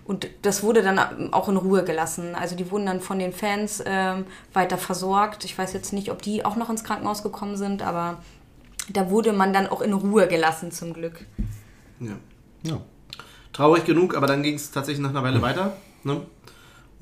Und 0.05 0.27
das 0.41 0.63
wurde 0.63 0.83
dann 0.83 1.33
auch 1.33 1.47
in 1.47 1.57
Ruhe 1.57 1.83
gelassen. 1.83 2.35
Also 2.35 2.55
die 2.55 2.69
wurden 2.69 2.85
dann 2.85 2.99
von 2.99 3.19
den 3.19 3.31
Fans 3.31 3.81
ähm, 3.85 4.25
weiter 4.51 4.77
versorgt. 4.77 5.45
Ich 5.45 5.57
weiß 5.57 5.73
jetzt 5.73 5.93
nicht, 5.93 6.11
ob 6.11 6.21
die 6.21 6.43
auch 6.43 6.57
noch 6.57 6.69
ins 6.69 6.83
Krankenhaus 6.83 7.23
gekommen 7.23 7.55
sind, 7.55 7.81
aber 7.81 8.21
da 8.91 9.09
wurde 9.09 9.31
man 9.31 9.53
dann 9.53 9.67
auch 9.67 9.81
in 9.81 9.93
Ruhe 9.93 10.27
gelassen 10.27 10.71
zum 10.71 10.93
Glück. 10.93 11.25
ja. 11.99 12.13
Ja. 12.65 12.79
Traurig 13.51 13.85
genug, 13.85 14.15
aber 14.15 14.25
dann 14.25 14.41
ging 14.41 14.55
es 14.55 14.71
tatsächlich 14.71 15.03
nach 15.03 15.11
einer 15.11 15.21
Weile 15.21 15.41
weiter. 15.41 15.77
Ne? 16.03 16.21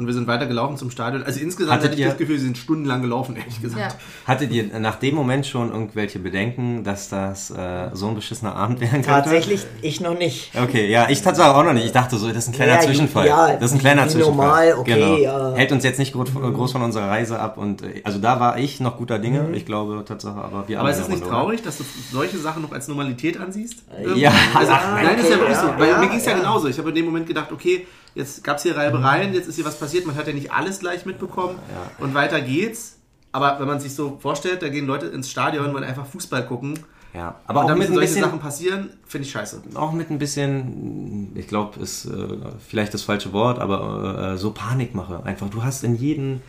Und 0.01 0.07
wir 0.07 0.15
sind 0.15 0.25
weiter 0.25 0.47
gelaufen 0.47 0.77
zum 0.77 0.89
Stadion. 0.89 1.21
Also 1.21 1.39
insgesamt 1.39 1.73
Hattet 1.73 1.91
hatte 1.91 1.93
ich 1.93 1.99
ihr- 2.01 2.07
das 2.07 2.17
Gefühl, 2.17 2.35
wir 2.37 2.41
sind 2.41 2.57
stundenlang 2.57 3.03
gelaufen, 3.03 3.35
ehrlich 3.35 3.61
gesagt. 3.61 3.91
Ja. 3.93 3.97
Hattet 4.33 4.51
ihr 4.51 4.79
nach 4.79 4.95
dem 4.95 5.13
Moment 5.13 5.45
schon 5.45 5.71
irgendwelche 5.71 6.17
Bedenken, 6.17 6.83
dass 6.83 7.09
das 7.09 7.51
äh, 7.51 7.89
so 7.93 8.07
ein 8.07 8.15
beschissener 8.15 8.55
Abend 8.55 8.79
werden 8.81 9.03
könnte? 9.03 9.09
tatsächlich, 9.09 9.65
ich 9.83 10.01
noch 10.01 10.17
nicht. 10.17 10.51
Okay, 10.59 10.89
ja, 10.89 11.07
ich 11.09 11.21
tatsächlich 11.21 11.53
auch 11.53 11.63
noch 11.63 11.73
nicht. 11.73 11.85
Ich 11.85 11.91
dachte 11.91 12.17
so, 12.17 12.27
das 12.29 12.37
ist 12.37 12.47
ein 12.47 12.53
kleiner 12.53 12.73
Ja, 12.73 12.79
Zwischenfall. 12.81 13.27
ja, 13.27 13.53
das 13.57 13.65
ist 13.71 13.73
ein 13.73 13.79
kleiner 13.79 14.07
Zwischenfall. 14.07 14.35
normal, 14.35 14.73
okay, 14.79 14.93
genau. 14.95 15.17
ja. 15.17 15.53
Hält 15.55 15.71
uns 15.71 15.83
jetzt 15.83 15.99
nicht 15.99 16.13
groß, 16.13 16.33
groß 16.33 16.71
von 16.71 16.81
unserer 16.81 17.07
Reise 17.09 17.39
ab 17.39 17.57
und 17.59 17.83
äh, 17.83 18.01
also 18.03 18.17
da 18.17 18.39
war 18.39 18.57
ich 18.57 18.79
noch 18.79 18.97
guter 18.97 19.19
Dinge. 19.19 19.49
Ich 19.53 19.67
glaube 19.67 20.03
Tatsache, 20.03 20.41
aber 20.41 20.67
wir 20.67 20.79
Aber 20.79 20.89
ist 20.89 20.97
es 20.97 21.09
nicht 21.09 21.21
Runde, 21.21 21.27
oder? 21.27 21.35
traurig, 21.43 21.61
dass 21.61 21.77
du 21.77 21.83
solche 22.11 22.39
Sachen 22.39 22.63
noch 22.63 22.71
als 22.71 22.87
Normalität 22.87 23.39
ansiehst? 23.39 23.83
Ja. 24.15 24.31
Also, 24.55 24.71
Ach, 24.73 24.95
nein, 24.95 25.19
ist 25.19 25.29
ja 25.29 25.37
wirklich 25.37 25.55
ja, 25.57 25.61
so. 25.61 25.67
Weil 25.79 25.89
ja, 25.89 25.97
mir 25.99 26.07
ging 26.09 26.17
es 26.17 26.25
ja, 26.25 26.31
ja. 26.31 26.37
genauso. 26.39 26.67
Ich 26.67 26.77
habe 26.79 26.89
in 26.89 26.95
dem 26.95 27.05
Moment 27.05 27.27
gedacht, 27.27 27.51
okay, 27.51 27.85
jetzt 28.15 28.43
gab 28.43 28.57
es 28.57 28.63
hier 28.63 28.75
Reibereien, 28.75 29.33
jetzt 29.33 29.47
ist 29.47 29.55
hier 29.55 29.65
was 29.65 29.79
passiert. 29.79 30.05
Man 30.05 30.15
hat 30.15 30.27
ja 30.27 30.33
nicht 30.33 30.51
alles 30.51 30.79
gleich 30.79 31.05
mitbekommen. 31.05 31.57
Und 31.99 32.13
weiter 32.13 32.41
geht's. 32.41 32.97
Aber 33.33 33.59
wenn 33.59 33.67
man 33.67 33.79
sich 33.79 33.95
so 33.95 34.17
vorstellt, 34.21 34.61
da 34.61 34.69
gehen 34.69 34.85
Leute 34.85 35.05
ins 35.07 35.29
Stadion, 35.29 35.73
wollen 35.73 35.83
einfach 35.85 36.05
Fußball 36.05 36.45
gucken. 36.45 36.77
Ja, 37.13 37.35
Aber 37.45 37.61
aber 37.61 37.63
auch 37.63 37.67
damit 37.67 37.79
mit 37.83 37.89
ein 37.89 37.93
solche 37.95 38.07
bisschen, 38.07 38.23
Sachen 38.23 38.39
passieren, 38.39 38.89
finde 39.05 39.25
ich 39.25 39.31
scheiße. 39.31 39.61
auch 39.75 39.91
mit 39.91 40.09
ein 40.09 40.17
bisschen, 40.17 41.31
ich 41.35 41.47
glaube, 41.47 41.79
ist 41.81 42.05
äh, 42.05 42.27
vielleicht 42.65 42.93
das 42.93 43.01
falsche 43.03 43.33
Wort, 43.33 43.59
aber 43.59 44.33
äh, 44.33 44.37
so 44.37 44.51
Panikmache. 44.51 45.23
Einfach, 45.25 45.49
du 45.49 45.61
hast 45.63 45.83
in 45.83 45.95
jedem, 45.95 46.39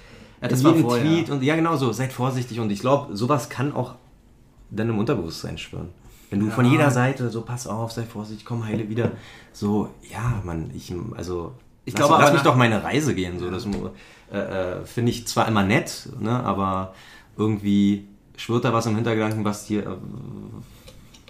Ja, 0.41 0.49
das 0.49 0.61
in 0.61 0.69
jedem 0.69 0.83
vorher. 0.83 1.05
Tweet 1.05 1.31
und 1.31 1.43
ja 1.43 1.57
genau 1.57 1.77
so, 1.77 1.93
seid 1.93 2.13
vorsichtig 2.13 2.61
und 2.61 2.71
ich 2.71 2.79
glaube, 2.81 3.17
sowas 3.17 3.49
kann 3.49 3.75
auch 3.75 3.97
dann 4.71 4.89
im 4.89 4.99
Unterbewusstsein 4.99 5.59
schwören. 5.59 5.89
Wenn 6.33 6.41
du 6.41 6.51
von 6.51 6.65
jeder 6.65 6.91
Seite 6.91 7.29
so, 7.29 7.43
pass 7.43 7.67
auf, 7.67 7.93
sei 7.93 8.05
vorsichtig, 8.05 8.47
komm, 8.47 8.65
heile 8.65 8.89
wieder. 8.89 9.13
So, 9.53 9.91
ja, 10.11 10.41
Mann, 10.45 10.71
ich, 10.75 10.91
also, 11.15 11.53
Ich 11.85 11.93
lass, 11.93 12.09
glaube 12.09 12.23
lass 12.23 12.33
mich 12.33 12.41
doch 12.41 12.57
meine 12.57 12.83
Reise 12.83 13.15
gehen. 13.15 13.39
So, 13.39 13.51
das 13.51 13.67
äh, 14.33 14.39
äh, 14.39 14.87
finde 14.87 15.11
ich 15.11 15.27
zwar 15.27 15.47
immer 15.47 15.63
nett, 15.63 16.09
ne, 16.19 16.43
aber 16.43 16.95
irgendwie 17.37 18.09
schwirrt 18.39 18.65
da 18.65 18.73
was 18.73 18.87
im 18.87 18.95
Hintergedanken, 18.95 19.45
was 19.45 19.67
dir, 19.67 19.83
äh, 19.83 19.97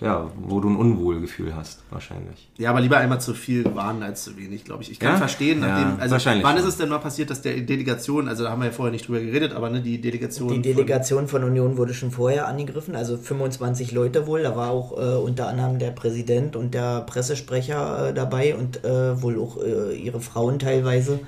ja, 0.03 0.31
wo 0.41 0.61
du 0.61 0.69
ein 0.71 0.77
Unwohlgefühl 0.77 1.55
hast, 1.55 1.83
wahrscheinlich. 1.91 2.51
Ja, 2.59 2.71
aber 2.71 2.81
lieber 2.81 2.99
einmal 2.99 3.21
zu 3.21 3.35
viel 3.35 3.65
warnen 3.75 4.03
als 4.03 4.25
zu 4.25 4.37
wenig, 4.37 4.65
glaube 4.65 4.83
ich. 4.83 4.91
Ich 4.91 4.99
kann 4.99 5.13
Ja? 5.13 5.17
verstehen, 5.19 5.61
Ja, 5.63 5.69
nachdem, 5.69 6.01
also 6.01 6.13
wahrscheinlich 6.13 6.45
wann 6.45 6.57
schon. 6.57 6.67
ist 6.67 6.73
es 6.75 6.79
denn 6.79 6.89
mal 6.89 6.99
passiert, 6.99 7.31
dass 7.31 7.43
der 7.43 7.61
Delegation, 7.61 8.29
also 8.29 8.45
da 8.45 8.51
haben 8.51 8.61
wir 8.61 8.67
ja 8.67 8.73
vorher 8.73 8.93
nicht 8.93 9.07
drüber 9.07 9.21
geredet, 9.21 9.53
aber 9.53 9.71
ne, 9.71 9.81
die 9.81 10.01
Delegation. 10.01 10.49
Die 10.49 10.55
von- 10.55 10.63
Delegation 10.63 11.29
von 11.29 11.45
Union 11.45 11.77
wurde 11.77 11.95
schon 11.95 12.11
vorher 12.11 12.49
angegriffen, 12.49 12.95
also 12.97 13.17
25 13.17 13.93
Leute 13.93 14.27
wohl. 14.27 14.43
Da 14.43 14.57
war 14.57 14.71
auch 14.71 14.93
äh, 14.99 15.17
unter 15.17 15.49
anderem 15.49 15.79
der 15.79 15.91
Präsident 15.93 16.57
und 16.57 16.75
der 16.75 17.03
Pressesprecher 17.03 18.09
äh, 18.09 18.15
dabei 18.15 18.55
und 18.57 18.85
äh, 18.85 19.23
wohl 19.23 19.39
auch 19.41 19.59
äh, 19.63 19.95
ihre 19.97 20.21
Frauen 20.21 20.59
teilweise. 20.59 21.15
Äh, 21.15 21.19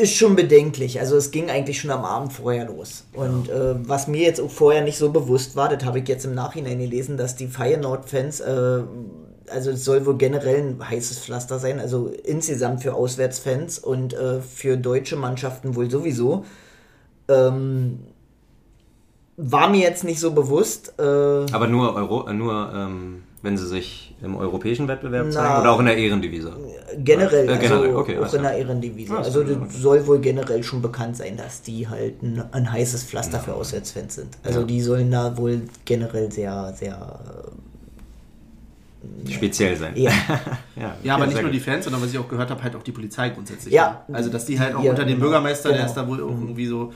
Ist 0.00 0.16
schon 0.16 0.34
bedenklich. 0.34 0.98
Also 0.98 1.16
es 1.16 1.30
ging 1.30 1.50
eigentlich 1.50 1.78
schon 1.78 1.90
am 1.90 2.06
Abend 2.06 2.32
vorher 2.32 2.64
los. 2.64 3.04
Und 3.12 3.50
äh, 3.50 3.74
was 3.86 4.08
mir 4.08 4.22
jetzt 4.22 4.40
auch 4.40 4.50
vorher 4.50 4.82
nicht 4.82 4.96
so 4.96 5.10
bewusst 5.10 5.56
war, 5.56 5.68
das 5.68 5.84
habe 5.84 5.98
ich 5.98 6.08
jetzt 6.08 6.24
im 6.24 6.34
Nachhinein 6.34 6.78
gelesen, 6.78 7.18
dass 7.18 7.36
die 7.36 7.48
Feyenoord-Fans, 7.48 8.40
äh, 8.40 8.82
also 9.50 9.70
es 9.72 9.84
soll 9.84 10.06
wohl 10.06 10.16
generell 10.16 10.62
ein 10.62 10.88
heißes 10.88 11.18
Pflaster 11.18 11.58
sein, 11.58 11.78
also 11.78 12.10
insgesamt 12.24 12.82
für 12.82 12.94
Auswärtsfans 12.94 13.78
und 13.78 14.14
äh, 14.14 14.40
für 14.40 14.78
deutsche 14.78 15.16
Mannschaften 15.16 15.76
wohl 15.76 15.90
sowieso. 15.90 16.46
Ähm, 17.28 17.98
war 19.36 19.68
mir 19.68 19.80
jetzt 19.80 20.04
nicht 20.04 20.20
so 20.20 20.30
bewusst. 20.30 20.94
Äh, 20.98 21.02
Aber 21.02 21.66
nur, 21.66 21.94
Euro, 21.94 22.32
nur 22.32 22.72
ähm, 22.74 23.22
wenn 23.42 23.58
sie 23.58 23.66
sich 23.66 24.09
im 24.22 24.36
europäischen 24.36 24.86
Wettbewerb 24.88 25.26
Na. 25.26 25.32
zeigen 25.32 25.60
oder 25.60 25.72
auch 25.72 25.80
in 25.80 25.86
der 25.86 25.96
Ehrendivision? 25.96 26.54
generell, 27.04 27.48
Äh, 27.48 27.58
generell, 27.58 27.86
also 27.86 27.98
okay, 27.98 28.18
auch 28.18 28.34
in 28.34 28.42
der 28.42 28.52
Ehrendivision. 28.52 29.16
Ah, 29.16 29.20
also 29.22 29.46
so, 29.46 29.54
das 29.54 29.74
soll 29.74 30.06
wohl 30.06 30.18
generell 30.20 30.62
schon 30.62 30.82
bekannt 30.82 31.16
sein, 31.16 31.36
dass 31.36 31.62
die 31.62 31.88
halt 31.88 32.22
ein, 32.22 32.42
ein 32.52 32.70
heißes 32.70 33.04
Pflaster 33.04 33.40
für 33.40 33.54
Auswärtsfans 33.54 34.16
sind. 34.16 34.36
Also 34.42 34.60
Ja. 34.60 34.66
die 34.66 34.80
sollen 34.80 35.10
da 35.10 35.36
wohl 35.36 35.62
generell 35.84 36.30
sehr, 36.30 36.72
sehr 36.76 37.18
Speziell 39.28 39.76
sein. 39.76 39.92
Ja. 39.96 40.10
ja, 40.76 40.94
Ja, 41.02 41.14
aber 41.14 41.26
nicht 41.26 41.40
nur 41.40 41.50
die 41.50 41.60
Fans, 41.60 41.84
sondern 41.84 42.02
was 42.02 42.10
ich 42.10 42.18
auch 42.18 42.28
gehört 42.28 42.50
habe, 42.50 42.62
halt 42.62 42.76
auch 42.76 42.82
die 42.82 42.92
Polizei 42.92 43.30
grundsätzlich. 43.30 43.72
Ja. 43.72 44.04
ne? 44.08 44.14
Also, 44.16 44.28
dass 44.28 44.44
die 44.44 44.60
halt 44.60 44.74
auch 44.74 44.82
Ja, 44.84 44.90
unter 44.90 45.04
dem 45.04 45.14
genau. 45.14 45.20
Bürgermeister, 45.20 45.70
der 45.70 45.78
Genau. 45.78 45.88
ist 45.88 45.94
da 45.96 46.06
wohl 46.06 46.22
auch 46.22 46.28
irgendwie 46.28 46.66
so 46.66 46.92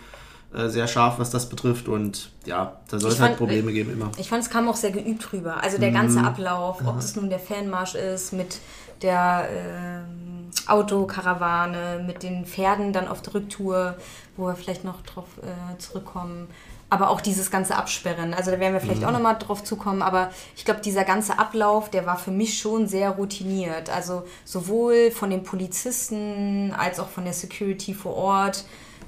äh, 0.54 0.68
sehr 0.68 0.86
scharf, 0.86 1.18
was 1.18 1.30
das 1.30 1.48
betrifft. 1.48 1.88
Und 1.88 2.30
ja, 2.44 2.76
da 2.88 2.98
soll 2.98 3.10
es 3.10 3.20
halt 3.20 3.36
Probleme 3.36 3.72
geben 3.72 3.92
immer. 3.92 4.10
Ich 4.18 4.28
fand, 4.28 4.42
es 4.42 4.50
kam 4.50 4.68
auch 4.68 4.76
sehr 4.76 4.92
geübt 4.92 5.32
rüber. 5.32 5.62
Also 5.62 5.78
der 5.78 5.90
ganze 5.90 6.20
Ablauf, 6.20 6.80
ob 6.86 6.96
das 6.96 7.16
nun 7.16 7.28
der 7.28 7.40
Fanmarsch 7.40 7.94
ist, 7.94 8.32
mit 8.32 8.58
der 9.02 9.48
ähm, 9.50 10.50
Autokarawane, 10.66 12.04
mit 12.06 12.22
den 12.22 12.46
Pferden 12.46 12.92
dann 12.92 13.08
auf 13.08 13.22
der 13.22 13.34
Rücktour, 13.34 13.96
wo 14.36 14.46
wir 14.46 14.54
vielleicht 14.54 14.84
noch 14.84 15.02
drauf 15.02 15.26
äh, 15.42 15.78
zurückkommen. 15.78 16.48
Aber 16.90 17.10
auch 17.10 17.20
dieses 17.20 17.50
ganze 17.50 17.74
Absperren. 17.74 18.34
Also 18.34 18.52
da 18.52 18.60
werden 18.60 18.74
wir 18.74 18.80
vielleicht 18.80 19.04
auch 19.04 19.10
nochmal 19.10 19.36
drauf 19.36 19.64
zukommen. 19.64 20.02
Aber 20.02 20.30
ich 20.54 20.64
glaube, 20.64 20.80
dieser 20.80 21.02
ganze 21.02 21.38
Ablauf, 21.38 21.90
der 21.90 22.06
war 22.06 22.16
für 22.16 22.30
mich 22.30 22.58
schon 22.58 22.86
sehr 22.86 23.10
routiniert. 23.10 23.90
Also 23.90 24.22
sowohl 24.44 25.10
von 25.10 25.30
den 25.30 25.42
Polizisten 25.42 26.72
als 26.76 27.00
auch 27.00 27.08
von 27.08 27.24
der 27.24 27.32
Security 27.32 27.94
vor 27.94 28.14
Ort 28.14 28.64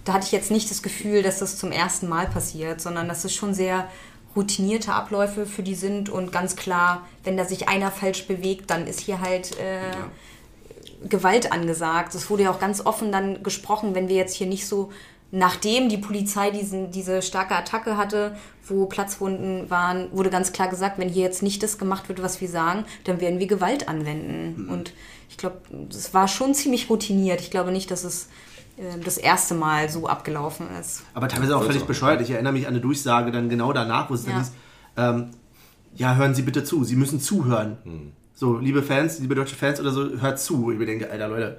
da 0.07 0.13
hatte 0.15 0.27
ich 0.27 0.33
jetzt 0.33 0.51
nicht 0.53 0.71
das 0.71 0.83
Gefühl, 0.83 1.23
dass 1.23 1.41
das 1.41 1.59
zum 1.59 1.73
ersten 1.73 2.09
Mal 2.09 2.29
passiert, 2.29 2.81
sondern 2.81 3.09
dass 3.09 3.25
es 3.25 3.35
schon 3.35 3.53
sehr 3.53 3.89
routinierte 4.37 4.93
Abläufe 4.93 5.47
für 5.47 5.63
die 5.63 5.75
sind 5.75 6.09
und 6.09 6.31
ganz 6.31 6.55
klar, 6.55 7.07
wenn 7.25 7.37
da 7.37 7.45
sich 7.45 7.69
einer 7.69 7.91
falsch 7.91 8.27
bewegt, 8.27 8.71
dann 8.71 8.87
ist 8.87 9.01
hier 9.01 9.21
halt 9.21 9.59
äh, 9.59 11.09
Gewalt 11.09 11.51
angesagt. 11.51 12.15
Es 12.15 12.31
wurde 12.31 12.45
ja 12.45 12.51
auch 12.51 12.61
ganz 12.61 12.85
offen 12.85 13.11
dann 13.11 13.43
gesprochen, 13.43 13.95
wenn 13.95 14.09
wir 14.09 14.17
jetzt 14.17 14.35
hier 14.35 14.47
nicht 14.47 14.67
so, 14.67 14.93
nachdem 15.33 15.89
die 15.89 15.99
Polizei 15.99 16.51
diesen, 16.51 16.93
diese 16.93 17.21
starke 17.21 17.57
Attacke 17.57 17.97
hatte, 17.97 18.37
wo 18.69 18.87
Platzwunden 18.87 19.69
waren, 19.71 20.13
wurde 20.13 20.31
ganz 20.31 20.53
klar 20.53 20.69
gesagt, 20.69 20.99
wenn 20.99 21.09
hier 21.09 21.25
jetzt 21.25 21.43
nicht 21.43 21.63
das 21.65 21.79
gemacht 21.79 22.09
wird, 22.09 22.23
was 22.23 22.41
wir 22.41 22.49
sagen, 22.49 22.85
dann 23.05 23.21
werden 23.21 23.41
wir 23.41 23.49
Gewalt 23.49 23.89
anwenden. 23.89 24.69
Und 24.69 24.93
ich 25.29 25.37
glaube, 25.37 25.57
es 25.91 26.15
war 26.15 26.29
schon 26.29 26.55
ziemlich 26.55 26.91
routiniert. 26.91 27.41
Ich 27.41 27.51
glaube 27.51 27.73
nicht, 27.73 27.91
dass 27.91 28.05
es 28.05 28.29
das 29.05 29.17
erste 29.17 29.55
Mal 29.55 29.89
so 29.89 30.07
abgelaufen 30.07 30.67
ist. 30.81 31.03
Aber 31.15 31.29
teilweise 31.29 31.57
auch 31.57 31.65
völlig 31.65 31.85
bescheuert. 31.85 32.21
Ich 32.21 32.31
erinnere 32.31 32.53
mich 32.53 32.67
an 32.67 32.75
eine 32.75 32.81
Durchsage 32.81 33.31
dann 33.31 33.49
genau 33.49 33.73
danach, 33.73 34.11
wo 34.11 34.15
es 34.15 34.25
dann 34.25 34.35
Ja. 34.35 34.39
hieß, 34.41 34.53
ähm, 34.99 35.29
ja, 35.95 36.15
hören 36.17 36.35
Sie 36.35 36.43
bitte 36.43 36.63
zu, 36.63 36.85
Sie 36.85 36.97
müssen 36.97 37.21
zuhören. 37.21 37.79
So, 38.35 38.59
liebe 38.59 38.83
Fans, 38.83 39.19
liebe 39.19 39.35
deutsche 39.35 39.57
Fans 39.57 39.81
oder 39.81 39.93
so, 39.93 40.21
hört 40.21 40.39
zu. 40.39 40.71
Ich 40.71 40.79
mir 40.79 40.85
denke, 40.85 41.11
Alter 41.11 41.29
Leute, 41.29 41.59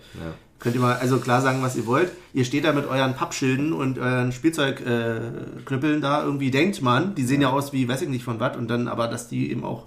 könnt 0.60 0.76
ihr 0.76 0.82
mal 0.82 0.96
also 0.96 1.18
klar 1.18 1.42
sagen, 1.42 1.64
was 1.64 1.76
ihr 1.76 1.88
wollt. 1.88 2.12
Ihr 2.34 2.46
steht 2.46 2.66
da 2.66 2.72
mit 2.74 2.86
euren 2.88 3.16
Pappschilden 3.16 3.74
und 3.74 3.98
euren 3.98 4.32
Spielzeugknüppeln 4.32 5.98
äh, 5.98 6.02
da, 6.02 6.24
irgendwie 6.24 6.52
denkt 6.52 6.84
man, 6.84 7.16
die 7.16 7.24
sehen 7.24 7.42
ja 7.42 7.50
aus 7.50 7.74
wie, 7.74 7.88
weiß 7.88 8.04
ich 8.04 8.10
nicht 8.10 8.24
von 8.24 8.40
was, 8.40 8.56
und 8.58 8.68
dann 8.68 8.88
aber, 8.88 9.08
dass 9.08 9.28
die 9.28 9.50
eben 9.50 9.64
auch 9.64 9.86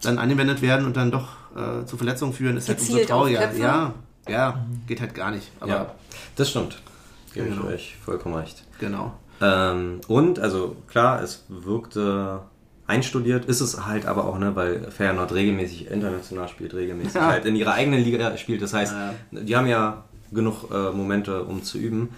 dann 0.00 0.18
angewendet 0.18 0.62
werden 0.62 0.86
und 0.86 0.96
dann 0.96 1.10
doch 1.10 1.28
äh, 1.56 1.84
zu 1.84 1.98
Verletzungen 1.98 2.32
führen, 2.32 2.56
ist 2.56 2.68
halt 2.68 2.80
umso 2.80 2.92
Gezielt 2.92 3.08
trauriger. 3.10 3.52
Ja, 3.54 3.94
ja, 4.28 4.64
geht 4.86 5.00
halt 5.00 5.14
gar 5.14 5.30
nicht. 5.30 5.50
Aber 5.60 5.70
Ja, 5.72 5.94
das 6.36 6.50
stimmt. 6.50 6.80
Gebe 7.32 7.48
Genau. 7.48 7.62
ich 7.68 7.74
euch 7.74 7.96
vollkommen 8.04 8.34
recht. 8.36 8.64
genau. 8.78 9.12
Ähm, 9.40 10.00
und, 10.06 10.38
also 10.38 10.76
klar, 10.88 11.20
es 11.22 11.44
wirkte 11.48 12.40
einstudiert, 12.86 13.46
ist 13.46 13.60
es 13.60 13.84
halt 13.86 14.06
aber 14.06 14.26
auch, 14.26 14.38
ne, 14.38 14.54
weil 14.54 14.90
Feyenoord 14.90 15.32
regelmäßig 15.32 15.90
international 15.90 16.48
spielt, 16.48 16.74
regelmäßig 16.74 17.14
Ja. 17.14 17.26
halt 17.26 17.44
in 17.44 17.56
ihrer 17.56 17.72
eigenen 17.74 18.02
Liga 18.04 18.36
spielt. 18.36 18.62
Das 18.62 18.72
heißt, 18.74 18.92
Ja. 18.92 19.14
die 19.42 19.56
haben 19.56 19.66
ja 19.66 20.04
genug 20.32 20.70
äh, 20.72 20.90
Momente, 20.92 21.42
um 21.44 21.62
zu 21.62 21.78
üben. 21.78 22.10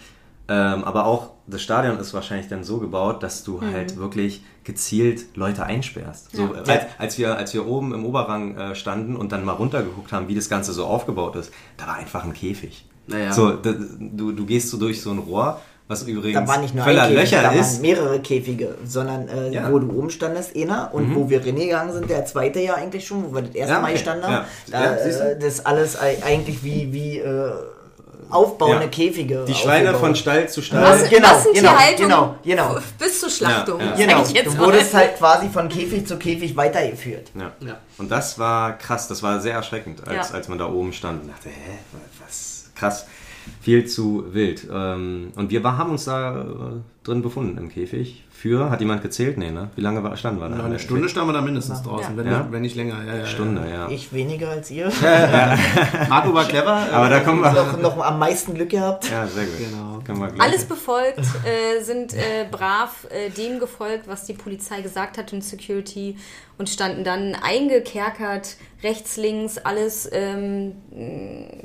Ähm, 0.48 0.84
aber 0.84 1.06
auch 1.06 1.30
das 1.48 1.60
Stadion 1.62 1.98
ist 1.98 2.14
wahrscheinlich 2.14 2.48
dann 2.48 2.62
so 2.62 2.78
gebaut, 2.78 3.22
dass 3.22 3.42
du 3.42 3.60
halt 3.62 3.96
wirklich 3.96 4.44
gezielt 4.64 5.36
Leute 5.36 5.64
einsperrst. 5.64 6.34
So, 6.36 6.42
Ja. 6.54 6.62
als, 6.72 6.84
als, 6.98 7.18
wir, 7.18 7.36
als 7.36 7.52
wir 7.54 7.66
oben 7.66 7.92
im 7.94 8.04
Oberrang 8.04 8.56
äh, 8.56 8.74
standen 8.74 9.16
und 9.16 9.32
dann 9.32 9.44
mal 9.44 9.52
runtergeguckt 9.52 10.12
haben, 10.12 10.28
wie 10.28 10.34
das 10.34 10.48
Ganze 10.48 10.72
so 10.72 10.84
aufgebaut 10.86 11.34
ist, 11.36 11.52
da 11.76 11.86
war 11.86 11.94
einfach 11.96 12.24
ein 12.24 12.32
Käfig. 12.32 12.84
Naja. 13.08 13.32
So, 13.32 13.52
da, 13.52 13.72
du, 13.98 14.32
du 14.32 14.46
gehst 14.46 14.70
so 14.70 14.76
durch 14.76 15.00
so 15.00 15.10
ein 15.10 15.18
Rohr, 15.18 15.60
was 15.88 16.02
übrigens 16.02 16.40
Da 16.40 16.48
war 16.48 16.60
nicht 16.60 16.74
nur 16.74 16.82
voller 16.84 17.02
ein 17.04 17.14
Käfig, 17.14 17.30
Löcher 17.30 17.42
da 17.42 17.50
ist. 17.52 17.74
waren 17.74 17.82
mehrere 17.82 18.20
Käfige, 18.20 18.74
sondern 18.84 19.28
äh, 19.28 19.52
Ja. 19.52 19.70
wo 19.70 19.78
du 19.78 19.88
oben 19.96 20.10
standest, 20.10 20.56
einer, 20.56 20.90
und 20.92 21.14
wo 21.14 21.30
wir 21.30 21.44
reingegangen 21.44 21.92
sind, 21.92 22.10
der 22.10 22.24
zweite 22.26 22.58
Jahr 22.60 22.76
eigentlich 22.78 23.06
schon, 23.06 23.24
wo 23.24 23.34
wir 23.34 23.42
das 23.42 23.54
erste 23.54 23.74
Ja, 23.74 23.80
Mal 23.80 23.92
okay. 23.94 24.04
haben, 24.04 24.20
Ja. 24.22 24.44
da, 24.70 24.84
Ja, 24.84 24.92
äh, 24.94 25.36
das 25.38 25.54
ist 25.54 25.66
alles 25.66 26.00
ei- 26.00 26.18
eigentlich 26.24 26.64
wie, 26.64 26.92
wie 26.92 27.18
äh, 27.18 27.52
aufbauende 28.30 28.84
Ja. 28.84 28.90
Käfige. 28.90 29.44
Die 29.46 29.54
Schweine 29.54 29.90
aufgebaut. 29.90 30.00
von 30.00 30.16
Stall 30.16 30.48
zu 30.48 30.62
Stall. 30.62 30.82
Was? 30.82 31.08
genau, 31.10 31.28
Massentierhaltung 31.28 31.96
genau, 32.08 32.34
genau. 32.44 32.76
f- 32.76 32.92
bis 32.98 33.20
zur 33.20 33.30
Schlachtung. 33.30 33.80
Ja, 33.80 33.86
ja. 33.86 33.96
Genau, 33.96 34.22
ich 34.22 34.30
jetzt 34.32 34.54
du 34.54 34.58
wurdest 34.58 34.94
halt 34.94 35.16
quasi 35.16 35.48
von 35.48 35.68
Käfig 35.68 36.06
zu 36.06 36.16
Käfig 36.18 36.56
weitergeführt. 36.56 37.30
Ja. 37.34 37.52
Ja. 37.66 37.78
Und 37.98 38.10
das 38.10 38.38
war 38.38 38.76
krass, 38.78 39.08
das 39.08 39.22
war 39.22 39.40
sehr 39.40 39.54
erschreckend, 39.54 40.06
als, 40.06 40.28
Ja. 40.30 40.34
als 40.34 40.48
man 40.48 40.58
da 40.58 40.66
oben 40.68 40.92
stand 40.92 41.22
und 41.22 41.28
dachte, 41.28 41.48
hä, 41.48 41.78
was, 42.24 42.70
krass, 42.74 43.06
viel 43.60 43.86
zu 43.86 44.24
wild. 44.34 44.66
Ähm, 44.72 45.32
Und 45.36 45.50
wir 45.50 45.62
haben 45.62 45.90
uns 45.92 46.04
da 46.04 46.40
äh, 46.42 46.44
drin 47.04 47.22
befunden 47.22 47.56
im 47.58 47.68
Käfig. 47.68 48.24
Für, 48.38 48.70
hat 48.70 48.80
jemand 48.80 49.00
gezählt? 49.02 49.38
Nee, 49.38 49.50
ne? 49.50 49.70
Wie 49.76 49.80
lange 49.80 50.02
war, 50.02 50.14
standen 50.16 50.40
wir 50.40 50.48
da? 50.50 50.56
Na, 50.58 50.64
eine 50.64 50.78
Stunde 50.78 51.08
standen 51.08 51.30
wir 51.30 51.32
da 51.32 51.40
mindestens 51.40 51.82
draußen, 51.82 52.16
Ja. 52.16 52.22
wenn, 52.22 52.30
Ja? 52.30 52.38
Nicht, 52.40 52.52
wenn 52.52 52.62
nicht 52.62 52.76
länger. 52.76 53.02
Ja, 53.06 53.14
ja, 53.16 53.26
Stunde, 53.26 53.62
ja. 53.70 53.88
Ich 53.88 54.12
weniger 54.12 54.50
als 54.50 54.70
ihr. 54.70 54.92
Marco 56.08 56.34
war 56.34 56.44
clever. 56.44 56.86
Aber 56.92 57.08
da 57.08 57.20
kommen 57.20 57.40
wir. 57.42 57.52
noch, 57.52 57.80
noch 57.80 57.98
am 58.04 58.18
meisten 58.18 58.54
Glück 58.54 58.68
gehabt. 58.68 59.10
Ja, 59.10 59.26
sehr 59.26 59.44
gut. 59.44 59.54
Genau. 59.58 60.32
Alles 60.38 60.64
befolgt, 60.64 61.18
äh, 61.18 61.82
sind 61.82 62.14
äh, 62.14 62.46
brav 62.50 63.06
äh, 63.10 63.30
dem 63.30 63.58
gefolgt, 63.58 64.06
was 64.06 64.24
die 64.24 64.34
Polizei 64.34 64.80
gesagt 64.82 65.18
hat 65.18 65.32
und 65.32 65.42
Security 65.42 66.16
und 66.58 66.68
standen 66.68 67.02
dann 67.04 67.34
eingekerkert, 67.42 68.56
rechts, 68.86 69.16
links, 69.16 69.58
alles 69.58 70.08
ähm, 70.12 70.76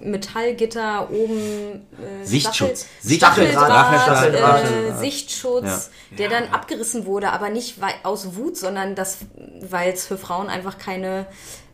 Metallgitter, 0.01 1.10
oben 1.12 1.88
äh, 2.01 2.25
Sichtschutz. 2.25 2.88
Stachel, 2.99 3.51
Stacheldraht, 3.51 4.01
Stacheldraht, 4.01 4.63
äh. 4.63 4.97
Sichtschutz, 4.97 5.91
der 6.17 6.29
dann 6.29 6.49
abgerissen 6.51 7.05
wurde, 7.05 7.31
aber 7.31 7.49
nicht 7.49 7.75
aus 8.03 8.36
Wut, 8.36 8.57
sondern 8.57 8.95
das, 8.95 9.19
weil 9.62 9.93
es 9.93 10.05
für 10.05 10.17
Frauen 10.17 10.49
einfach 10.49 10.79
keine 10.79 11.27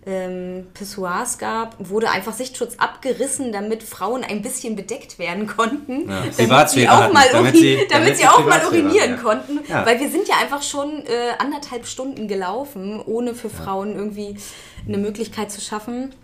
ähm, 0.08 0.68
Pissoirs 0.74 1.38
gab, 1.38 1.76
wurde 1.80 2.10
einfach 2.10 2.32
Sichtschutz 2.34 2.76
abgerissen, 2.78 3.52
damit 3.52 3.84
Frauen 3.84 4.24
ein 4.24 4.42
bisschen 4.42 4.76
bedeckt 4.78 5.20
werden 5.20 5.48
konnten. 5.48 6.10
Ja, 6.10 6.24
damit 6.38 6.70
sie 6.70 6.88
auch 6.88 7.12
mal, 7.12 7.26
damit 7.32 7.56
sie- 7.58 7.76
damit 7.76 7.92
damit 7.92 8.16
sie 8.16 8.22
sie 8.22 8.28
auch 8.28 8.46
mal 8.46 8.66
urinieren 8.66 9.12
ja. 9.12 9.18
konnten. 9.18 9.60
Ja. 9.68 9.86
Weil 9.86 10.00
wir 10.00 10.10
sind 10.10 10.28
ja 10.28 10.36
einfach 10.42 10.64
schon 10.64 11.06
äh, 11.06 11.34
anderthalb 11.40 11.86
Stunden 11.86 12.28
gelaufen, 12.28 13.02
ohne 13.06 13.36
für 13.36 13.50
Frauen 13.50 13.96
irgendwie 13.96 14.38
eine 14.88 14.98
Möglichkeit 14.98 15.52
zu 15.52 15.60
schaffen. 15.62 16.16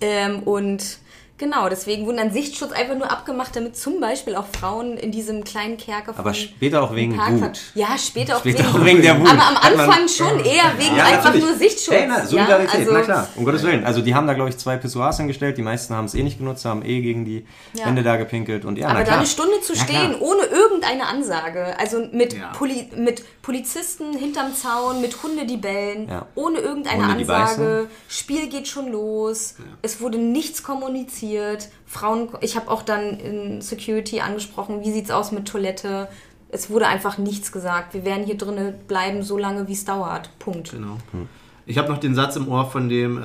Ähm, 0.00 0.42
und 0.42 0.98
genau, 1.42 1.68
deswegen 1.68 2.06
wurden 2.06 2.18
dann 2.18 2.30
Sichtschutz 2.32 2.70
einfach 2.70 2.94
nur 2.96 3.10
abgemacht, 3.10 3.56
damit 3.56 3.76
zum 3.76 3.98
Beispiel 4.00 4.36
auch 4.36 4.46
Frauen 4.58 4.96
in 4.96 5.10
diesem 5.10 5.42
kleinen 5.42 5.76
Kerker 5.76 6.14
Aber 6.16 6.32
später 6.34 6.82
auch 6.84 6.94
wegen 6.94 7.16
Parkplatz- 7.16 7.42
Wut. 7.42 7.60
Ja, 7.74 7.98
später 7.98 8.36
auch, 8.36 8.40
Später 8.40 8.60
wegen, 8.64 8.68
auch 8.76 8.84
wegen 8.84 9.02
der 9.02 9.18
Wut. 9.20 9.28
Aber 9.28 9.42
am 9.48 9.56
Anfang 9.56 10.06
schon 10.08 10.38
eher 10.44 10.72
wegen 10.78 10.96
Ja, 10.96 11.04
einfach 11.06 11.24
natürlich. 11.26 11.44
nur 11.46 11.54
Sichtschutz. 11.56 11.94
Hey, 11.94 12.06
na, 12.08 12.24
Solidarität, 12.24 12.74
ja, 12.74 12.78
also, 12.80 12.92
na 12.92 13.00
klar, 13.00 13.28
um 13.34 13.44
Gottes 13.44 13.62
Willen. 13.64 13.84
Also 13.84 14.00
die 14.02 14.14
haben 14.14 14.26
da, 14.28 14.34
glaube 14.34 14.50
ich, 14.50 14.56
zwei 14.58 14.76
Pissoirs 14.76 15.16
hingestellt. 15.16 15.58
Die 15.58 15.62
meisten 15.62 15.94
haben 15.94 16.04
es 16.04 16.14
eh 16.14 16.22
nicht 16.22 16.38
genutzt, 16.38 16.64
haben 16.64 16.84
eh 16.84 17.00
gegen 17.00 17.24
die 17.24 17.44
Ja. 17.74 17.86
Wände 17.86 18.04
da 18.04 18.16
gepinkelt. 18.16 18.64
Und 18.64 18.78
ja, 18.78 18.88
Aber 18.88 19.02
da 19.02 19.16
eine 19.16 19.26
Stunde 19.26 19.60
zu 19.62 19.74
stehen, 19.74 20.14
ohne 20.20 20.42
irgendeine 20.44 21.06
Ansage, 21.06 21.76
also 21.78 22.06
mit. 22.12 22.36
Poli 22.56 22.88
mit 22.96 23.24
Polizisten 23.42 24.16
hinterm 24.16 24.54
Zaun, 24.54 25.00
mit 25.00 25.20
Hunde, 25.22 25.44
die 25.46 25.56
bellen, 25.56 26.08
ohne 26.36 26.58
irgendeine 26.58 27.08
Hunde, 27.08 27.34
Ansage, 27.34 27.88
Spiel 28.08 28.46
geht 28.48 28.68
schon 28.68 28.92
los, 28.92 29.56
es 29.82 30.00
wurde 30.00 30.16
nichts 30.18 30.62
kommuniziert, 30.62 31.31
Frauen, 31.86 32.28
ich 32.40 32.56
habe 32.56 32.70
auch 32.70 32.82
dann 32.82 33.18
in 33.18 33.60
Security 33.60 34.20
angesprochen, 34.20 34.82
wie 34.82 34.92
sieht's 34.92 35.10
aus 35.10 35.32
mit 35.32 35.46
Toilette, 35.46 36.08
es 36.48 36.68
wurde 36.68 36.86
einfach 36.86 37.18
nichts 37.18 37.50
gesagt, 37.50 37.94
wir 37.94 38.04
werden 38.04 38.24
hier 38.24 38.36
drinnen 38.36 38.74
bleiben, 38.86 39.22
so 39.22 39.38
lange 39.38 39.68
wie 39.68 39.72
es 39.72 39.84
dauert, 39.84 40.30
Punkt. 40.38 40.72
Genau. 40.72 40.98
Hm. 41.12 41.28
Ich 41.66 41.78
habe 41.78 41.88
noch 41.88 41.98
den 41.98 42.14
Satz 42.14 42.36
im 42.36 42.48
Ohr 42.48 42.70
von 42.70 42.88
dem, 42.88 43.18
äh, 43.18 43.22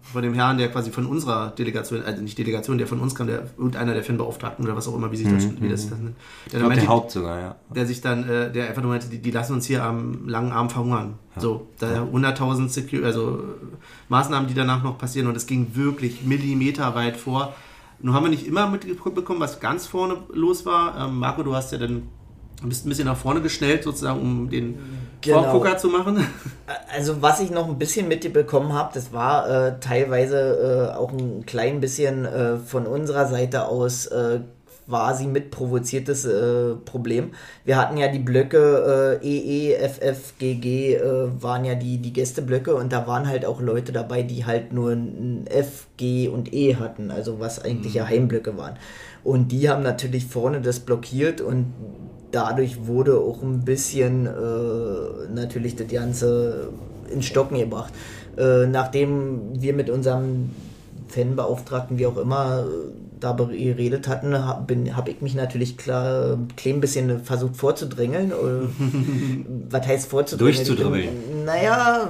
von 0.00 0.22
dem 0.22 0.34
Herrn, 0.34 0.58
der 0.58 0.70
quasi 0.70 0.90
von 0.90 1.06
unserer 1.06 1.50
Delegation, 1.50 2.02
also 2.02 2.22
nicht 2.22 2.38
Delegation, 2.38 2.78
der 2.78 2.86
von 2.86 3.00
uns 3.00 3.14
kam, 3.14 3.26
der 3.26 3.44
irgendeiner 3.56 3.94
der 3.94 4.02
Fanbeauftragten 4.02 4.64
oder 4.64 4.76
was 4.76 4.88
auch 4.88 4.94
immer, 4.94 5.12
wie 5.12 5.16
sich 5.16 5.28
das, 5.28 5.48
wie 5.60 5.68
das, 5.68 5.90
das 5.90 5.98
nennt. 5.98 6.00
Der, 6.00 6.06
Mhm. 6.06 6.14
Ich 6.46 6.52
dann 6.52 6.60
glaube, 6.60 6.68
meinte, 6.68 6.80
der 6.86 6.88
Haupt 6.88 7.10
sogar, 7.10 7.40
ja. 7.40 7.56
der 7.74 7.86
sich 7.86 8.00
dann, 8.00 8.28
äh, 8.28 8.52
der 8.52 8.68
einfach 8.68 8.82
nur 8.82 8.92
meinte, 8.92 9.08
die, 9.08 9.18
die 9.18 9.30
lassen 9.30 9.54
uns 9.54 9.66
hier 9.66 9.84
am 9.84 10.28
langen 10.28 10.52
Arm 10.52 10.70
verhungern. 10.70 11.14
So, 11.38 11.68
da 11.78 12.02
100.000 12.02 12.68
Secu 12.68 13.04
also 13.04 13.38
äh, 13.38 13.76
Maßnahmen, 14.08 14.48
die 14.48 14.54
danach 14.54 14.82
noch 14.82 14.96
passieren 14.96 15.28
und 15.28 15.36
es 15.36 15.46
ging 15.46 15.74
wirklich 15.74 16.24
Millimeter 16.24 16.94
weit 16.94 17.16
vor. 17.16 17.54
Nun 18.00 18.14
haben 18.14 18.24
wir 18.24 18.30
nicht 18.30 18.46
immer 18.46 18.68
mitbekommen, 18.68 19.40
was 19.40 19.60
ganz 19.60 19.86
vorne 19.86 20.16
los 20.32 20.64
war. 20.66 21.06
Ähm, 21.06 21.18
Marco, 21.18 21.42
du 21.42 21.54
hast 21.54 21.72
ja 21.72 21.78
dann 21.78 22.08
bist 22.62 22.86
ein 22.86 22.88
bisschen 22.88 23.06
nach 23.06 23.16
vorne 23.16 23.40
geschnellt, 23.42 23.84
sozusagen, 23.84 24.20
um 24.20 24.50
den 24.50 24.78
Genau. 25.20 25.42
Vorgucker 25.42 25.78
zu 25.78 25.88
machen. 25.88 26.24
Also 26.94 27.20
was 27.20 27.40
ich 27.40 27.50
noch 27.50 27.68
ein 27.68 27.78
bisschen 27.78 28.08
mitbekommen 28.08 28.72
habe, 28.72 28.90
das 28.94 29.12
war 29.12 29.48
äh, 29.48 29.80
teilweise 29.80 30.90
äh, 30.92 30.96
auch 30.96 31.12
ein 31.12 31.44
klein 31.46 31.80
bisschen 31.80 32.24
äh, 32.24 32.56
von 32.58 32.86
unserer 32.86 33.26
Seite 33.26 33.66
aus 33.66 34.06
äh, 34.06 34.40
quasi 34.86 35.26
mit 35.26 35.50
provoziertes 35.50 36.24
äh, 36.24 36.74
Problem. 36.84 37.32
Wir 37.64 37.76
hatten 37.76 37.96
ja 37.96 38.08
die 38.08 38.20
Blöcke 38.20 39.18
äh, 39.20 39.26
EE, 39.26 39.76
FF, 39.88 40.34
GG 40.38 40.94
äh, 40.94 41.42
waren 41.42 41.64
ja 41.64 41.74
die, 41.74 41.98
die 41.98 42.12
Gästeblöcke 42.12 42.74
und 42.74 42.92
da 42.92 43.06
waren 43.06 43.26
halt 43.26 43.44
auch 43.44 43.60
Leute 43.60 43.92
dabei, 43.92 44.22
die 44.22 44.44
halt 44.46 44.72
nur 44.72 44.92
ein 44.92 45.46
F, 45.48 45.86
G 45.96 46.28
und 46.28 46.54
E 46.54 46.76
hatten, 46.76 47.10
also 47.10 47.40
was 47.40 47.64
eigentlich 47.64 47.94
ja 47.94 48.06
Heimblöcke 48.06 48.56
waren. 48.56 48.76
Und 49.24 49.50
die 49.50 49.68
haben 49.68 49.82
natürlich 49.82 50.26
vorne 50.26 50.60
das 50.60 50.78
blockiert 50.78 51.40
und 51.40 51.72
dadurch 52.32 52.86
wurde 52.86 53.18
auch 53.18 53.42
ein 53.42 53.64
bisschen 53.64 54.26
äh, 54.26 55.32
natürlich 55.34 55.76
das 55.76 55.88
Ganze 55.88 56.68
in 57.12 57.22
Stocken 57.22 57.58
gebracht. 57.58 57.92
Äh, 58.36 58.66
nachdem 58.66 59.60
wir 59.60 59.72
mit 59.72 59.90
unserem 59.90 60.50
Fanbeauftragten, 61.08 61.98
wie 61.98 62.06
auch 62.06 62.16
immer, 62.16 62.66
da 63.34 63.44
geredet 63.44 64.08
hatten, 64.08 64.36
habe 64.46 64.76
hab 64.94 65.08
ich 65.08 65.20
mich 65.20 65.34
natürlich 65.34 65.76
klar 65.76 66.32
ein 66.34 66.48
klein 66.56 66.80
bisschen 66.80 67.20
versucht 67.24 67.56
vorzudrängeln. 67.56 68.32
Oder, 68.32 68.62
was 69.70 69.86
heißt 69.86 70.10
vorzudrängeln? 70.10 70.54
Bin- 71.28 71.44
Naja, 71.44 72.08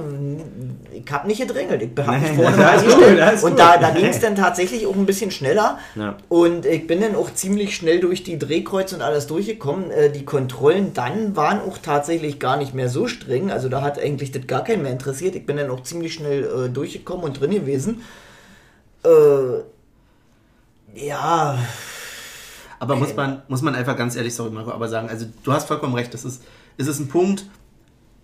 ich 0.93 1.11
habe 1.11 1.27
nicht 1.27 1.39
gedrängelt. 1.41 1.81
Ich 1.83 2.05
habe 2.05 2.17
mich 2.19 2.31
vorne 2.31 2.57
reingestellt. 2.57 3.43
Und 3.43 3.59
da, 3.59 3.77
da 3.77 3.91
ging 3.91 4.05
es 4.07 4.19
dann 4.19 4.35
tatsächlich 4.35 4.85
auch 4.87 4.95
ein 4.95 5.05
bisschen 5.05 5.31
schneller. 5.31 5.77
Ja. 5.95 6.15
Und 6.29 6.65
ich 6.65 6.87
bin 6.87 7.01
dann 7.01 7.15
auch 7.15 7.33
ziemlich 7.33 7.75
schnell 7.75 7.99
durch 7.99 8.23
die 8.23 8.37
Drehkreuze 8.39 8.95
und 8.95 9.01
alles 9.01 9.27
durchgekommen. 9.27 9.91
Äh, 9.91 10.11
Die 10.11 10.25
Kontrollen 10.25 10.93
dann 10.93 11.35
waren 11.35 11.59
auch 11.61 11.77
tatsächlich 11.77 12.39
gar 12.39 12.57
nicht 12.57 12.73
mehr 12.73 12.89
so 12.89 13.07
streng. 13.07 13.51
Also 13.51 13.69
da 13.69 13.81
hat 13.81 13.99
eigentlich 13.99 14.31
das 14.31 14.47
gar 14.47 14.63
keinen 14.63 14.81
mehr 14.83 14.91
interessiert. 14.91 15.35
Ich 15.35 15.45
bin 15.45 15.57
dann 15.57 15.69
auch 15.69 15.83
ziemlich 15.83 16.13
schnell 16.13 16.43
äh, 16.43 16.69
durchgekommen 16.69 17.23
und 17.25 17.39
drin 17.39 17.51
gewesen. 17.51 18.01
Äh, 19.03 19.09
ja, 20.97 21.57
Aber 22.79 22.95
muss 22.95 23.15
man, 23.15 23.41
muss 23.47 23.61
man 23.61 23.75
einfach 23.75 23.97
ganz 23.97 24.15
ehrlich, 24.15 24.35
sorry 24.35 24.51
Marco, 24.51 24.71
aber 24.71 24.87
sagen, 24.87 25.09
also 25.09 25.25
du 25.43 25.51
hast 25.51 25.67
vollkommen 25.67 25.93
recht, 25.95 26.13
das 26.13 26.25
ist, 26.25 26.43
es 26.77 26.87
ist 26.87 26.99
ein 26.99 27.07
Punkt, 27.07 27.45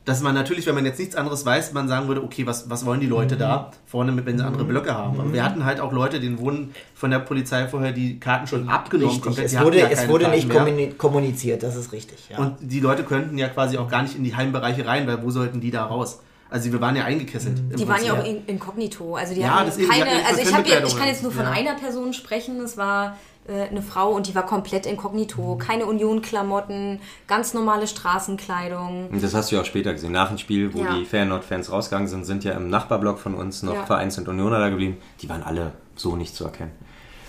dass 0.05 0.21
man 0.21 0.35
natürlich, 0.35 0.65
wenn 0.67 0.75
man 0.75 0.85
jetzt 0.85 0.99
nichts 0.99 1.15
anderes 1.15 1.45
weiß, 1.45 1.71
man 1.71 1.87
sagen 1.87 2.09
würde, 2.09 2.21
okay, 2.23 2.45
was, 2.45 2.69
was 2.69 2.85
wollen 2.85 2.99
die 2.99 3.07
Leute 3.07 3.37
da 3.37 3.71
vorne, 3.85 4.11
mit, 4.11 4.25
wenn 4.25 4.37
sie 4.37 4.43
andere 4.45 4.65
Blöcke 4.65 4.93
haben. 4.93 5.17
Aber 5.17 5.31
wir 5.31 5.43
hatten 5.45 5.63
halt 5.63 5.79
auch 5.79 5.93
Leute, 5.93 6.19
denen 6.19 6.39
wurden 6.39 6.73
von 6.93 7.09
der 7.09 7.19
Polizei 7.19 7.67
vorher 7.69 7.93
die 7.93 8.19
Karten 8.19 8.45
schon 8.45 8.67
abgenommen. 8.67 9.07
richtig. 9.11 9.23
komplett. 9.23 9.45
Es 9.45 9.59
wurde, 9.61 9.79
ja 9.79 9.87
es 9.87 10.07
wurde 10.09 10.25
Karten 10.25 10.35
nicht 10.35 10.47
mehr. 10.49 10.57
kommuni- 10.61 10.93
kommuniziert, 10.95 11.63
das 11.63 11.77
ist 11.77 11.93
richtig. 11.93 12.17
Ja. 12.29 12.37
Und 12.39 12.57
die 12.59 12.81
Leute 12.81 13.03
könnten 13.03 13.37
ja 13.37 13.47
quasi 13.47 13.77
auch 13.77 13.87
gar 13.87 14.03
nicht 14.03 14.17
in 14.17 14.25
die 14.25 14.35
Heimbereiche 14.35 14.85
rein, 14.85 15.07
weil 15.07 15.23
wo 15.23 15.31
sollten 15.31 15.61
die 15.61 15.71
da 15.71 15.85
raus? 15.85 16.19
Also 16.49 16.71
wir 16.71 16.79
waren 16.81 16.95
ja 16.95 17.03
eingekesselt. 17.05 17.57
Die 17.79 17.87
waren 17.87 18.03
ja 18.05 18.13
auch 18.13 18.17
Prinzip. 18.23 18.47
in, 18.47 18.55
inkognito. 18.55 19.15
Also 19.15 19.33
die 19.33 19.41
Ja, 19.41 19.59
hatten 19.61 19.71
die 19.77 19.85
keine, 19.87 20.05
hatten 20.05 20.25
also 20.27 20.41
ich, 20.41 20.53
hab 20.53 20.67
ja, 20.67 20.83
ich 20.85 20.95
kann 20.97 21.07
jetzt 21.07 21.23
nur 21.23 21.31
von 21.31 21.45
an. 21.45 21.53
Ja. 21.53 21.59
einer 21.71 21.79
Person 21.79 22.13
sprechen. 22.13 22.61
Es 22.61 22.77
war 22.77 23.17
äh, 23.47 23.63
eine 23.69 23.81
Frau 23.81 24.11
und 24.11 24.27
die 24.27 24.35
war 24.35 24.45
komplett 24.45 24.85
inkognito. 24.85 25.57
Keine 25.57 25.85
Union-Klamotten, 25.87 26.99
ganz 27.27 27.53
normale 27.55 27.87
Straßenkleidung. 27.87 29.09
Und 29.09 29.23
das 29.23 29.33
hast 29.33 29.51
du 29.51 29.55
ja 29.55 29.61
auch 29.61 29.65
später 29.65 29.93
gesehen. 29.93 30.11
Nach 30.11 30.29
dem 30.29 30.37
Spiel, 30.37 30.73
wo 30.73 30.83
Ja. 30.83 30.93
die 30.95 31.05
Feyenoord-Fans 31.05 31.71
rausgegangen 31.71 32.07
sind, 32.07 32.25
sind 32.25 32.43
ja 32.43 32.53
im 32.53 32.69
Nachbarblock 32.69 33.19
von 33.19 33.33
uns 33.33 33.63
noch 33.63 33.73
Ja. 33.73 33.85
vereinzelt 33.85 34.27
Unioner 34.27 34.59
da 34.59 34.69
geblieben. 34.69 34.97
Die 35.21 35.29
waren 35.29 35.43
alle 35.43 35.73
so 35.95 36.15
nicht 36.15 36.35
zu 36.35 36.45
erkennen. 36.45 36.71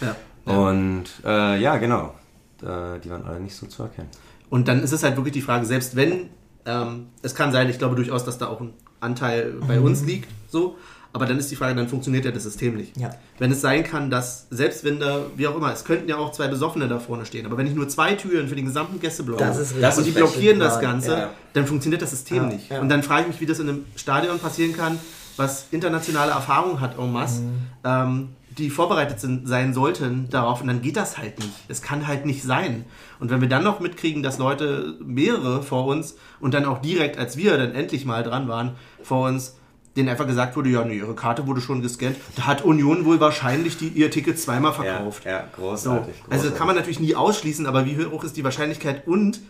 Ja. 0.00 0.14
Und 0.52 1.04
äh, 1.24 1.58
ja, 1.60 1.76
genau. 1.78 2.14
Äh, 2.62 3.00
die 3.00 3.10
waren 3.10 3.24
alle 3.26 3.40
nicht 3.40 3.56
so 3.56 3.66
zu 3.66 3.82
erkennen. 3.84 4.08
Und 4.50 4.68
dann 4.68 4.82
ist 4.82 4.92
es 4.92 5.02
halt 5.02 5.16
wirklich 5.16 5.32
die 5.32 5.40
Frage, 5.40 5.64
selbst 5.66 5.96
wenn, 5.96 6.28
ähm, 6.66 7.06
es 7.22 7.34
kann 7.34 7.50
sein, 7.52 7.68
ich 7.70 7.78
glaube 7.78 7.96
durchaus, 7.96 8.24
dass 8.24 8.38
da 8.38 8.48
auch 8.48 8.60
ein 8.60 8.72
Anteil 9.04 9.54
bei 9.68 9.78
uns 9.80 10.02
liegt, 10.04 10.28
so, 10.48 10.76
aber 11.12 11.26
dann 11.26 11.38
ist 11.38 11.48
die 11.50 11.54
Frage, 11.56 11.76
dann 11.76 11.86
funktioniert 11.88 12.24
ja 12.24 12.32
das 12.32 12.42
System 12.42 12.74
nicht. 12.76 12.96
Ja. 12.96 13.10
Wenn 13.38 13.52
es 13.52 13.60
sein 13.60 13.84
kann, 13.84 14.10
dass, 14.10 14.48
selbst 14.50 14.82
wenn 14.82 14.98
da, 14.98 15.20
wie 15.36 15.46
auch 15.46 15.56
immer, 15.56 15.72
es 15.72 15.84
könnten 15.84 16.08
ja 16.08 16.16
auch 16.16 16.32
zwei 16.32 16.48
Besoffene 16.48 16.88
da 16.88 16.98
vorne 16.98 17.24
stehen, 17.24 17.46
aber 17.46 17.56
wenn 17.56 17.68
ich 17.68 17.74
nur 17.74 17.88
zwei 17.88 18.14
Türen 18.14 18.48
für 18.48 18.56
den 18.56 18.64
gesamten 18.64 18.98
Gästeblock 18.98 19.40
habe 19.40 19.58
und 19.96 20.06
die 20.06 20.10
blockieren 20.10 20.58
das 20.58 20.80
Ganze, 20.80 21.10
ja. 21.12 21.30
dann 21.52 21.66
funktioniert 21.66 22.02
das 22.02 22.10
System 22.10 22.36
Ja, 22.38 22.42
nicht. 22.48 22.70
Und 22.72 22.88
dann 22.88 23.04
frage 23.04 23.22
ich 23.22 23.28
mich, 23.28 23.40
wie 23.40 23.46
das 23.46 23.60
in 23.60 23.68
einem 23.68 23.84
Stadion 23.94 24.40
passieren 24.40 24.76
kann, 24.76 24.98
was 25.36 25.66
internationale 25.70 26.32
Erfahrung 26.32 26.80
hat 26.80 26.98
en 26.98 27.12
masse, 27.12 27.42
Mhm. 27.42 27.48
ähm, 27.84 28.28
die 28.58 28.70
vorbereitet 28.70 29.20
sind, 29.20 29.48
sein 29.48 29.74
sollten 29.74 30.28
darauf 30.30 30.60
und 30.60 30.68
dann 30.68 30.82
geht 30.82 30.96
das 30.96 31.18
halt 31.18 31.38
nicht. 31.38 31.52
Es 31.68 31.82
kann 31.82 32.06
halt 32.06 32.26
nicht 32.26 32.42
sein. 32.42 32.84
Und 33.20 33.30
wenn 33.30 33.40
wir 33.40 33.48
dann 33.48 33.64
noch 33.64 33.80
mitkriegen, 33.80 34.22
dass 34.22 34.38
Leute, 34.38 34.96
mehrere 35.04 35.62
vor 35.62 35.86
uns 35.86 36.16
und 36.40 36.54
dann 36.54 36.64
auch 36.64 36.80
direkt, 36.80 37.18
als 37.18 37.36
wir 37.36 37.56
dann 37.56 37.72
endlich 37.72 38.04
mal 38.04 38.22
dran 38.22 38.48
waren, 38.48 38.72
vor 39.02 39.28
uns, 39.28 39.56
denen 39.96 40.08
einfach 40.08 40.26
gesagt 40.26 40.56
wurde, 40.56 40.70
ja, 40.70 40.84
nee, 40.84 40.96
ihre 40.96 41.14
Karte 41.14 41.46
wurde 41.46 41.60
schon 41.60 41.80
gescannt, 41.82 42.16
da 42.36 42.46
hat 42.46 42.62
Union 42.62 43.04
wohl 43.04 43.20
wahrscheinlich 43.20 43.76
die, 43.78 43.88
ihr 43.88 44.10
Ticket 44.10 44.38
zweimal 44.38 44.72
verkauft. 44.72 45.24
ja, 45.24 45.44
So. 45.54 45.62
großartig. 45.62 46.14
Also 46.30 46.48
das 46.48 46.58
kann 46.58 46.66
man 46.66 46.74
natürlich 46.76 47.00
nie 47.00 47.14
ausschließen, 47.14 47.66
aber 47.66 47.86
wie 47.86 48.04
hoch 48.04 48.24
ist 48.24 48.36
die 48.36 48.44
Wahrscheinlichkeit 48.44 49.06
und 49.06 49.40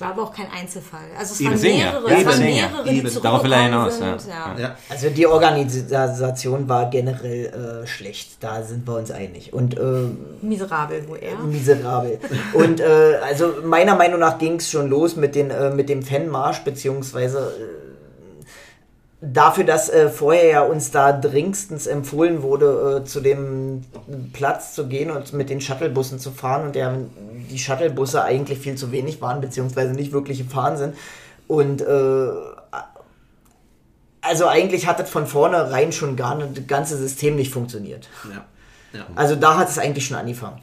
War 0.00 0.10
aber 0.10 0.22
auch 0.22 0.32
kein 0.34 0.46
Einzelfall. 0.50 1.00
Also 1.18 1.34
es 1.34 1.40
Eben, 1.40 1.50
waren 1.50 1.60
mehrere, 1.60 2.10
Ja, 2.10 2.18
es 2.18 2.26
waren 2.26 2.38
mehrere, 2.40 2.84
die. 2.88 3.20
Darauf 3.22 3.44
will 3.44 3.52
er 3.52 3.62
hinaus, 3.64 3.98
sind. 3.98 4.06
ja. 4.28 4.54
Ja. 4.56 4.58
ja, 4.58 4.76
Also 4.88 5.10
die 5.10 5.26
Organisation 5.26 6.68
war 6.68 6.88
generell 6.90 7.82
äh, 7.84 7.86
schlecht, 7.86 8.42
da 8.42 8.62
sind 8.62 8.86
wir 8.86 8.96
uns 8.96 9.10
einig. 9.10 9.52
Und 9.52 9.76
äh, 9.78 9.82
Miserabel, 10.42 11.04
wo 11.08 11.14
er. 11.16 11.38
miserabel. 11.38 12.18
Und 12.54 12.80
äh, 12.80 13.18
also 13.22 13.52
meiner 13.64 13.94
Meinung 13.94 14.20
nach 14.20 14.38
ging 14.38 14.56
es 14.56 14.70
schon 14.70 14.88
los 14.88 15.16
mit, 15.16 15.34
den, 15.34 15.50
äh, 15.50 15.70
mit 15.70 15.88
dem 15.88 16.02
Fanmarsch, 16.02 16.60
beziehungsweise 16.64 17.38
äh, 17.38 17.89
dafür, 19.20 19.64
dass 19.64 19.88
äh, 19.88 20.08
vorher 20.08 20.50
ja 20.50 20.62
uns 20.62 20.90
da 20.90 21.12
dringendstens 21.12 21.86
empfohlen 21.86 22.42
wurde, 22.42 23.02
äh, 23.02 23.04
zu 23.04 23.20
dem 23.20 23.84
Platz 24.32 24.74
zu 24.74 24.86
gehen 24.86 25.10
und 25.10 25.32
mit 25.32 25.50
den 25.50 25.60
Shuttlebussen 25.60 26.18
zu 26.18 26.30
fahren 26.30 26.66
und 26.66 26.74
der, 26.74 26.96
die 27.50 27.58
Shuttlebusse 27.58 28.22
eigentlich 28.22 28.58
viel 28.58 28.76
zu 28.76 28.92
wenig 28.92 29.20
waren, 29.20 29.40
beziehungsweise 29.40 29.92
nicht 29.92 30.12
wirklich 30.12 30.38
gefahren 30.38 30.76
sind. 30.76 30.96
Und 31.48 31.82
äh, 31.82 32.28
also 34.22 34.46
eigentlich 34.46 34.86
hat 34.86 35.00
das 35.00 35.10
von 35.10 35.26
vornherein 35.26 35.92
schon 35.92 36.16
gar 36.16 36.36
nicht, 36.36 36.56
das 36.56 36.66
ganze 36.66 36.96
System 36.96 37.36
nicht 37.36 37.52
funktioniert. 37.52 38.08
ja, 38.30 38.44
ja. 38.98 39.06
Also 39.14 39.36
da 39.36 39.56
hat 39.56 39.68
es 39.68 39.78
eigentlich 39.78 40.06
schon 40.06 40.16
angefangen. 40.16 40.60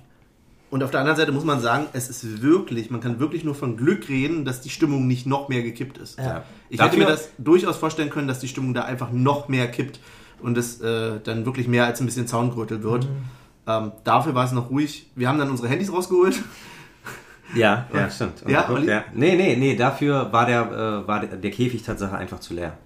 Und 0.70 0.84
auf 0.84 0.92
der 0.92 1.00
anderen 1.00 1.18
Seite 1.18 1.32
muss 1.32 1.46
man 1.46 1.62
sagen, 1.62 1.86
es 1.94 2.10
ist 2.10 2.42
wirklich, 2.42 2.90
man 2.92 3.00
kann 3.00 3.20
wirklich 3.20 3.44
nur 3.46 3.56
von 3.56 3.78
Glück 3.78 4.10
reden, 4.10 4.44
dass 4.44 4.60
die 4.60 4.70
Stimmung 4.70 5.08
nicht 5.08 5.26
noch 5.26 5.48
mehr 5.48 5.64
gekippt 5.64 5.98
ist. 5.98 6.20
Ja. 6.20 6.44
Ich 6.70 6.78
Dafür- 6.78 6.92
hätte 6.92 7.00
mir 7.00 7.06
das 7.10 7.30
durchaus 7.38 7.78
vorstellen 7.78 8.10
können, 8.10 8.28
dass 8.28 8.40
die 8.40 8.50
Stimmung 8.50 8.74
da 8.74 8.82
einfach 8.84 9.12
noch 9.12 9.48
mehr 9.48 9.70
kippt. 9.72 10.00
und 10.40 10.56
es 10.58 10.82
äh, 10.82 11.20
dann 11.24 11.46
wirklich 11.46 11.68
mehr 11.68 11.86
als 11.86 12.00
ein 12.00 12.06
bisschen 12.06 12.28
Zaungrötel 12.28 12.84
wird. 12.84 13.08
Ähm, 13.66 13.92
dafür 14.04 14.36
war 14.36 14.46
es 14.46 14.52
noch 14.52 14.70
ruhig. 14.70 15.10
Wir 15.16 15.28
haben 15.30 15.40
dann 15.40 15.50
unsere 15.50 15.68
Handys 15.68 15.92
rausgeholt. 15.92 16.36
Ja, 17.56 17.88
ja, 17.94 18.10
stimmt. 18.10 18.44
Und 18.44 18.52
Ja, 18.52 18.70
Olli? 18.70 18.88
ja. 18.88 19.04
Nee, 19.16 19.36
nee, 19.36 19.56
nee, 19.56 19.76
dafür 19.76 20.32
war 20.32 20.46
der, 20.46 20.62
äh, 21.04 21.08
war 21.08 21.22
der, 21.22 21.38
der 21.38 21.50
Käfig 21.52 21.82
Tatsache 21.84 22.16
einfach 22.18 22.40
zu 22.40 22.54
leer. 22.54 22.78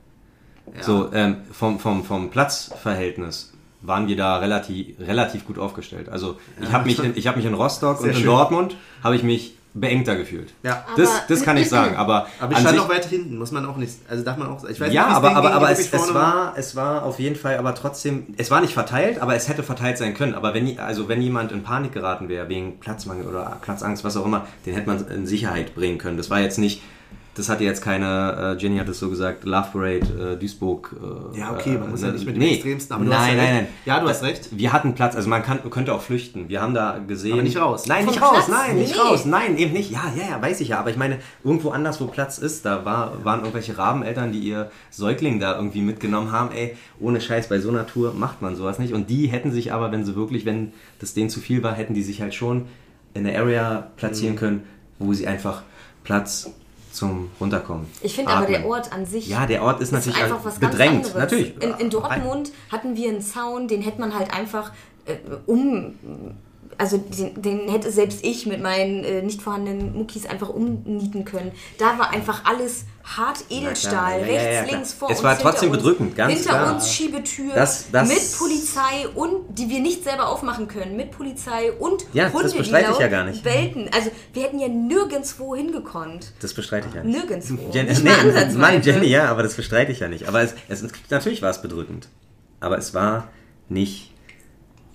So, 0.80 1.12
ähm, 1.12 1.38
vom, 1.52 1.78
vom, 1.80 2.06
vom 2.06 2.30
Platzverhältnis 2.30 3.51
waren 3.82 4.08
wir 4.08 4.16
da 4.16 4.38
relativ, 4.38 5.00
relativ 5.00 5.46
gut 5.46 5.58
aufgestellt. 5.60 6.10
Also 6.10 6.38
ich 6.62 6.72
habe 6.72 6.86
mich, 6.86 7.00
in- 7.04 7.14
ich 7.16 7.28
hab 7.28 7.36
mich 7.36 7.46
in 7.46 7.54
Rostock 7.54 8.02
und 8.02 8.10
in 8.10 8.16
schön. 8.16 8.26
Dortmund 8.26 8.76
habe 9.04 9.16
ich 9.16 9.24
mich 9.24 9.56
beengter 9.74 10.16
gefühlt. 10.18 10.54
Ja. 10.64 10.86
Das, 10.98 11.10
Aber- 11.10 11.20
das 11.30 11.44
kann 11.44 11.56
ich 11.58 11.70
sagen, 11.78 11.96
aber, 11.96 12.28
Aber 12.42 12.52
ich 12.52 12.58
an 12.58 12.62
stand 12.64 12.76
sich- 12.78 12.80
auch 12.86 12.90
weit 12.90 13.06
hinten, 13.06 13.38
muss 13.38 13.52
man 13.52 13.66
auch 13.66 13.78
nicht. 13.78 13.94
Also 14.10 14.24
darf 14.24 14.36
man 14.38 14.50
auch. 14.50 14.64
Ich 14.66 14.80
weiß 14.82 14.92
ja, 14.94 15.08
nicht, 15.08 15.16
aber, 15.16 15.30
aber, 15.36 15.48
ging, 15.48 15.58
aber 15.58 15.72
es, 15.72 15.80
es, 15.94 16.14
war, 16.14 16.54
es 16.58 16.76
war 16.76 17.04
auf 17.04 17.20
jeden 17.20 17.38
Fall 17.38 17.58
aber 17.58 17.74
trotzdem, 17.74 18.28
es 18.38 18.52
war 18.52 18.60
nicht 18.62 18.74
verteilt, 18.74 19.20
aber 19.22 19.34
es 19.36 19.48
hätte 19.48 19.64
verteilt 19.64 19.98
sein 19.98 20.14
können. 20.14 20.36
Aber 20.36 20.54
wenn, 20.54 20.78
also 20.78 21.08
wenn 21.08 21.22
jemand 21.22 21.52
in 21.54 21.64
Panik 21.64 21.94
geraten 21.94 22.28
wäre, 22.28 22.50
wegen 22.50 22.80
Platzmangel 22.82 23.26
oder 23.26 23.58
Platzangst, 23.62 24.04
was 24.04 24.18
auch 24.18 24.26
immer, 24.26 24.46
den 24.66 24.74
hätte 24.76 24.88
man 24.88 25.08
in 25.08 25.26
Sicherheit 25.26 25.74
bringen 25.74 25.98
können. 25.98 26.18
Das 26.18 26.30
war 26.30 26.40
jetzt 26.42 26.58
nicht, 26.60 26.82
das 27.34 27.48
hatte 27.48 27.64
jetzt 27.64 27.82
keine, 27.82 28.56
äh, 28.58 28.62
Jenny 28.62 28.78
hat 28.78 28.90
es 28.90 29.00
so 29.00 29.10
gesagt, 29.10 29.46
Love 29.46 29.68
Parade, 29.72 30.34
äh, 30.34 30.38
Duisburg. 30.38 30.94
Äh, 31.34 31.40
Ja, 31.40 31.52
okay, 31.54 31.78
man 31.78 31.88
äh, 31.88 31.92
muss 31.92 32.02
ja 32.02 32.08
ne- 32.08 32.14
nicht 32.14 32.26
mit 32.26 32.36
dem 32.36 32.40
nee. 32.44 32.54
Extremsten, 32.56 32.94
aber 32.94 33.06
du 33.06 33.10
nein, 33.10 33.20
hast 33.20 33.28
ja 33.30 33.34
nein, 33.36 33.46
recht. 33.46 33.54
nein. 33.62 33.68
Ja, 33.86 34.00
du 34.02 34.10
hast 34.10 34.24
recht. 34.24 34.50
Wir 34.52 34.74
hatten 34.74 34.96
Platz, 34.96 35.16
also 35.16 35.30
man 35.30 35.42
kann, 35.42 35.60
könnte 35.70 35.94
auch 35.94 36.02
flüchten. 36.02 36.50
Wir 36.50 36.62
haben 36.62 36.74
da 36.74 37.00
gesehen. 37.00 37.34
Aber 37.34 37.44
nicht 37.44 37.58
raus. 37.58 37.86
Nein, 37.88 38.04
Vom 38.04 38.14
nicht 38.14 38.22
raus, 38.22 38.46
Platz? 38.46 38.50
nein, 38.50 38.76
nicht 38.78 38.96
Nee. 38.96 39.02
raus. 39.02 39.26
Nein, 39.26 39.58
eben 39.58 39.72
nicht. 39.72 39.92
Ja, 39.92 40.12
ja, 40.18 40.32
ja, 40.32 40.42
weiß 40.42 40.60
ich 40.60 40.68
ja. 40.68 40.80
Aber 40.80 40.90
ich 40.90 40.98
meine, 40.98 41.20
irgendwo 41.44 41.70
anders, 41.70 42.02
wo 42.02 42.08
Platz 42.08 42.38
ist, 42.38 42.66
da 42.66 42.84
war, 42.84 43.24
waren 43.24 43.40
irgendwelche 43.40 43.78
Rabeneltern, 43.78 44.34
die 44.34 44.40
ihr 44.40 44.70
Säugling 44.90 45.40
da 45.40 45.56
irgendwie 45.56 45.82
mitgenommen 45.82 46.34
haben. 46.34 46.52
Ey, 46.54 46.76
ohne 47.00 47.22
Scheiß, 47.22 47.48
bei 47.48 47.60
so 47.62 47.70
einer 47.70 47.88
Tour 47.88 48.14
macht 48.14 48.42
man 48.42 48.58
sowas 48.58 48.78
nicht. 48.78 48.94
Und 48.94 49.10
die 49.10 49.28
hätten 49.28 49.52
sich 49.52 49.72
aber, 49.72 49.92
wenn 49.94 50.04
sie 50.04 50.16
wirklich, 50.18 50.46
wenn 50.46 50.74
das 51.00 51.14
denen 51.14 51.30
zu 51.30 51.40
viel 51.40 51.64
war, 51.64 51.74
hätten 51.76 51.94
die 51.94 52.04
sich 52.04 52.22
halt 52.22 52.34
schon 52.36 52.66
in 53.14 53.24
der 53.24 53.40
Area 53.40 53.72
Mhm. 53.74 53.84
platzieren 53.96 54.36
können, 54.36 54.64
wo 55.00 55.14
sie 55.14 55.28
einfach 55.28 55.64
Platz 56.04 56.50
zum 56.92 57.30
Runterkommen. 57.40 57.88
Ich 58.02 58.16
finde 58.16 58.32
aber 58.32 58.46
der 58.48 58.66
Ort 58.66 58.92
an 58.92 59.06
sich 59.06 59.28
Ja, 59.28 59.46
der 59.46 59.62
Ort 59.64 59.80
ist 59.82 59.90
ist 59.90 59.92
natürlich 59.94 60.22
einfach 60.22 60.44
was 60.44 60.60
ganz 60.60 60.72
bedrängt. 60.74 60.96
anderes. 61.06 61.16
Natürlich. 61.16 61.64
In, 61.64 61.74
in 61.80 61.90
Dortmund 61.90 62.52
hatten 62.72 62.96
wir 62.96 63.10
einen 63.10 63.22
Zaun, 63.22 63.68
den 63.68 63.82
hätte 63.82 64.00
man 64.00 64.18
halt 64.18 64.34
einfach 64.34 64.72
äh, 65.06 65.16
um. 65.46 65.96
Also 66.78 66.98
den, 66.98 67.42
den 67.42 67.70
hätte 67.70 67.92
selbst 67.92 68.24
ich 68.24 68.46
mit 68.46 68.62
meinen 68.62 69.04
äh, 69.04 69.22
nicht 69.22 69.42
vorhandenen 69.42 69.94
Muckis 69.94 70.26
einfach 70.26 70.50
umnieten 70.50 71.26
können. 71.26 71.52
Da 71.78 71.98
war 72.00 72.12
einfach 72.12 72.44
alles 72.46 72.86
hart 73.04 73.44
Edelstahl, 73.50 74.22
Ja, 74.22 74.26
ja, 74.26 74.34
ja, 74.34 74.34
rechts, 74.34 74.44
ja, 74.56 74.64
klar. 74.64 74.72
links, 74.76 74.94
vor 74.94 75.10
Es 75.10 75.18
uns. 75.18 75.24
war 75.24 75.36
hinter 75.36 75.50
trotzdem 75.52 75.70
uns, 75.72 75.78
bedrückend, 75.80 76.16
ganz 76.16 76.34
Hinter 76.34 76.50
klar. 76.50 76.74
uns 76.76 76.92
Schiebetür 76.92 77.54
Das- 77.54 77.86
das- 77.92 78.08
mit 78.08 78.38
Polizei 78.38 79.08
und 79.16 79.58
die 79.58 79.70
wir 79.70 79.80
nicht 79.80 80.04
selber 80.04 80.30
aufmachen 80.30 80.68
können, 80.68 80.96
mit 80.96 81.12
Polizei 81.12 81.72
und 81.74 82.06
Ja, 82.14 82.26
das 82.26 82.34
Hunde, 82.34 82.50
die 82.52 82.58
bestreite 82.60 82.84
ich 82.86 82.92
laut 82.92 83.02
ja 83.02 83.08
gar 83.08 83.24
nicht. 83.26 83.44
Belten. 83.44 83.90
Also 83.94 84.12
wir 84.34 84.44
hätten 84.44 84.60
ja 84.60 84.68
nirgendwo 84.68 85.56
hingekonnt. 85.56 86.34
Das 86.42 86.54
bestreite 86.54 86.88
ich 86.90 86.96
ja 86.96 87.04
nicht. 87.04 87.16
Nirgendwo. 87.18 87.70
Jen 87.72 87.88
Nicht 87.88 88.04
nee. 88.04 88.58
Mann, 88.58 88.82
Jenny, 88.82 89.08
ja, 89.08 89.26
aber 89.30 89.44
das 89.44 89.56
bestreite 89.56 89.92
ich 89.92 90.00
ja 90.00 90.08
nicht. 90.08 90.28
Aber 90.28 90.42
es, 90.42 90.54
es, 90.70 90.84
natürlich 91.10 91.42
war 91.42 91.50
es 91.50 91.62
bedrückend. 91.62 92.08
Aber 92.60 92.78
es 92.78 92.94
war 92.94 93.28
nicht 93.70 94.12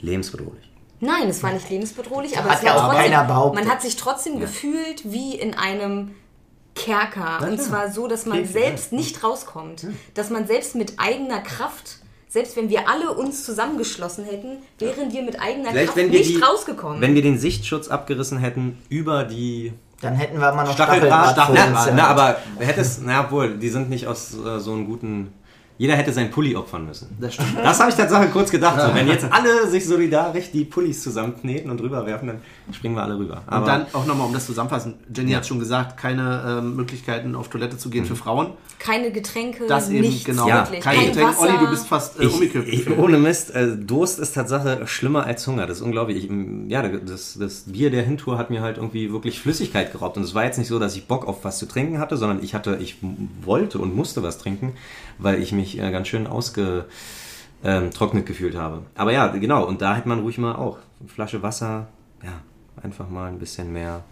lebensbedrohlich. 0.01 0.66
Nein, 1.01 1.29
es 1.29 1.43
war 1.43 1.53
nicht 1.53 1.69
lebensbedrohlich, 1.69 2.39
aber 2.39 2.51
Hat 2.51 2.59
es 2.59 2.65
ja 2.65 2.75
war 2.75 2.95
trotzdem, 2.95 3.55
man 3.55 3.71
hat 3.71 3.83
sich 3.83 3.97
trotzdem 3.97 4.41
gefühlt 4.41 5.03
wie 5.13 5.35
in 5.35 5.55
einem 5.55 6.15
Kerker. 6.75 7.39
Na 7.41 7.49
Und 7.49 7.61
zwar 7.61 7.91
so, 7.91 8.07
dass 8.07 8.27
man 8.27 8.45
selbst 8.47 8.93
nicht 8.93 9.23
rauskommt. 9.25 9.87
Dass 10.15 10.31
man 10.31 10.47
selbst 10.47 10.75
mit 10.75 10.95
eigener 10.99 11.41
Kraft, 11.41 11.99
selbst 12.29 12.57
wenn 12.57 12.69
wir 12.69 12.89
alle 12.89 13.13
uns 13.15 13.45
zusammengeschlossen 13.45 14.25
hätten, 14.25 14.59
wären 14.79 15.13
wir 15.13 15.23
mit 15.23 15.41
eigener 15.41 15.71
Vielleicht, 15.71 15.95
Kraft 15.95 16.09
nicht 16.11 16.31
die, 16.37 16.41
rausgekommen. 16.41 17.01
wenn 17.01 17.15
wir 17.15 17.23
den 17.23 17.39
Sichtschutz 17.39 17.89
abgerissen 17.89 18.39
hätten 18.39 18.79
über 18.89 19.25
die 19.25 19.73
Dann 20.03 20.15
hätten 20.15 20.39
wir 20.39 20.53
mal 20.53 20.65
noch 20.65 20.75
Stacheldraht. 20.75 21.33
Stacheldraht 21.33 21.47
vor 21.47 21.73
Na, 21.73 21.83
uns. 21.85 21.91
na, 21.95 22.07
aber 22.09 22.37
hättest, 22.59 23.01
na 23.03 23.31
wohl, 23.31 23.57
die 23.57 23.71
sind 23.71 23.89
nicht 23.89 24.07
aus 24.07 24.35
äh, 24.35 24.59
so 24.61 24.73
einem 24.73 24.87
guten. 24.87 25.33
Jeder 25.79 25.95
hätte 25.95 26.12
seinen 26.12 26.31
Pulli 26.31 26.57
opfern 26.57 26.87
müssen. 26.87 27.09
Das 27.20 27.35
stimmt. 27.35 27.57
Das 27.62 27.79
habe 27.81 27.91
ich 27.91 27.97
tatsächlich 27.97 28.33
kurz 28.33 28.51
gedacht. 28.51 28.81
So, 28.81 28.95
wenn 28.95 29.07
jetzt 29.09 29.27
alle 29.31 29.68
sich 29.68 29.85
solidarisch 29.87 30.51
die 30.53 30.64
Pullis 30.64 31.03
zusammenkneten 31.03 31.70
und 31.70 31.81
rüberwerfen, 31.83 32.29
dann 32.29 32.41
springen 32.72 32.95
wir 32.95 33.03
alle 33.03 33.18
rüber. 33.18 33.43
Aber 33.47 33.59
Und 33.61 33.66
dann 33.68 33.87
auch 33.93 34.07
nochmal, 34.07 34.27
um 34.27 34.33
das 34.33 34.47
zusammenfassen, 34.47 34.95
Jenny 35.14 35.33
hat 35.33 35.47
schon 35.47 35.59
gesagt, 35.59 35.97
keine 35.99 36.61
ähm, 36.61 36.77
Möglichkeiten 36.77 37.35
auf 37.35 37.49
Toilette 37.49 37.77
zu 37.77 37.91
gehen 37.91 38.05
Mhm. 38.05 38.09
für 38.09 38.16
Frauen. 38.16 38.51
Keine 38.79 39.11
Getränke, 39.11 39.66
Das 39.66 39.89
eben, 39.91 40.01
nichts 40.03 40.24
genau. 40.24 40.49
Ja. 40.49 40.64
Kein 40.64 40.81
Kein, 40.81 41.07
Getränk. 41.07 41.29
Wasser. 41.29 41.41
Olli, 41.43 41.59
du 41.59 41.70
bist 41.70 41.87
fast 41.89 42.18
äh, 42.20 42.24
Ich, 42.24 42.33
umgekippt. 42.35 42.68
ich, 42.68 42.99
ohne 42.99 43.18
Mist, 43.18 43.55
äh, 43.55 43.77
Durst 43.77 44.18
ist 44.18 44.33
Tatsache 44.35 44.87
schlimmer 44.87 45.24
als 45.24 45.47
Hunger. 45.47 45.66
Das 45.66 45.79
ist 45.79 45.83
unglaublich. 45.83 46.24
Ich, 46.24 46.31
mm, 46.31 46.68
ja, 46.68 46.87
das, 46.87 47.37
das 47.39 47.64
Bier 47.66 47.91
der 47.91 48.03
Hintour 48.03 48.39
hat 48.39 48.51
mir 48.51 48.62
halt 48.62 48.77
irgendwie 48.79 49.12
wirklich 49.12 49.41
Flüssigkeit 49.41 49.93
geraubt. 49.93 50.16
Und 50.16 50.22
es 50.22 50.35
war 50.35 50.45
jetzt 50.45 50.59
nicht 50.59 50.68
so, 50.68 50.79
dass 50.79 50.95
ich 50.97 51.07
Bock 51.07 51.27
auf 51.27 51.45
was 51.45 51.59
zu 51.59 51.66
trinken 51.66 51.99
hatte, 51.99 52.16
sondern 52.16 52.43
ich 52.43 52.55
hatte, 52.55 52.79
ich 52.81 52.97
wollte 53.43 53.79
und 53.79 53.95
musste 53.97 54.22
was 54.22 54.39
trinken, 54.39 54.74
weil 55.18 55.41
ich 55.43 55.53
mich 55.53 55.66
äh, 55.75 55.91
ganz 55.91 56.09
schön 56.09 56.27
ausgetrocknet 56.27 58.27
gefühlt 58.27 58.57
habe. 58.57 58.83
Aber 58.95 59.12
ja, 59.12 59.29
genau. 59.29 59.64
Und 59.64 59.83
da 59.83 59.97
hätte 59.97 60.09
man 60.09 60.21
ruhig 60.21 60.39
mal 60.39 60.55
auch 60.55 60.79
eine 61.01 61.09
Flasche 61.09 61.43
Wasser, 61.43 61.89
ja, 62.23 62.33
einfach 62.83 63.09
mal 63.09 63.29
ein 63.29 63.39
bisschen 63.39 63.73
mehr 63.73 64.05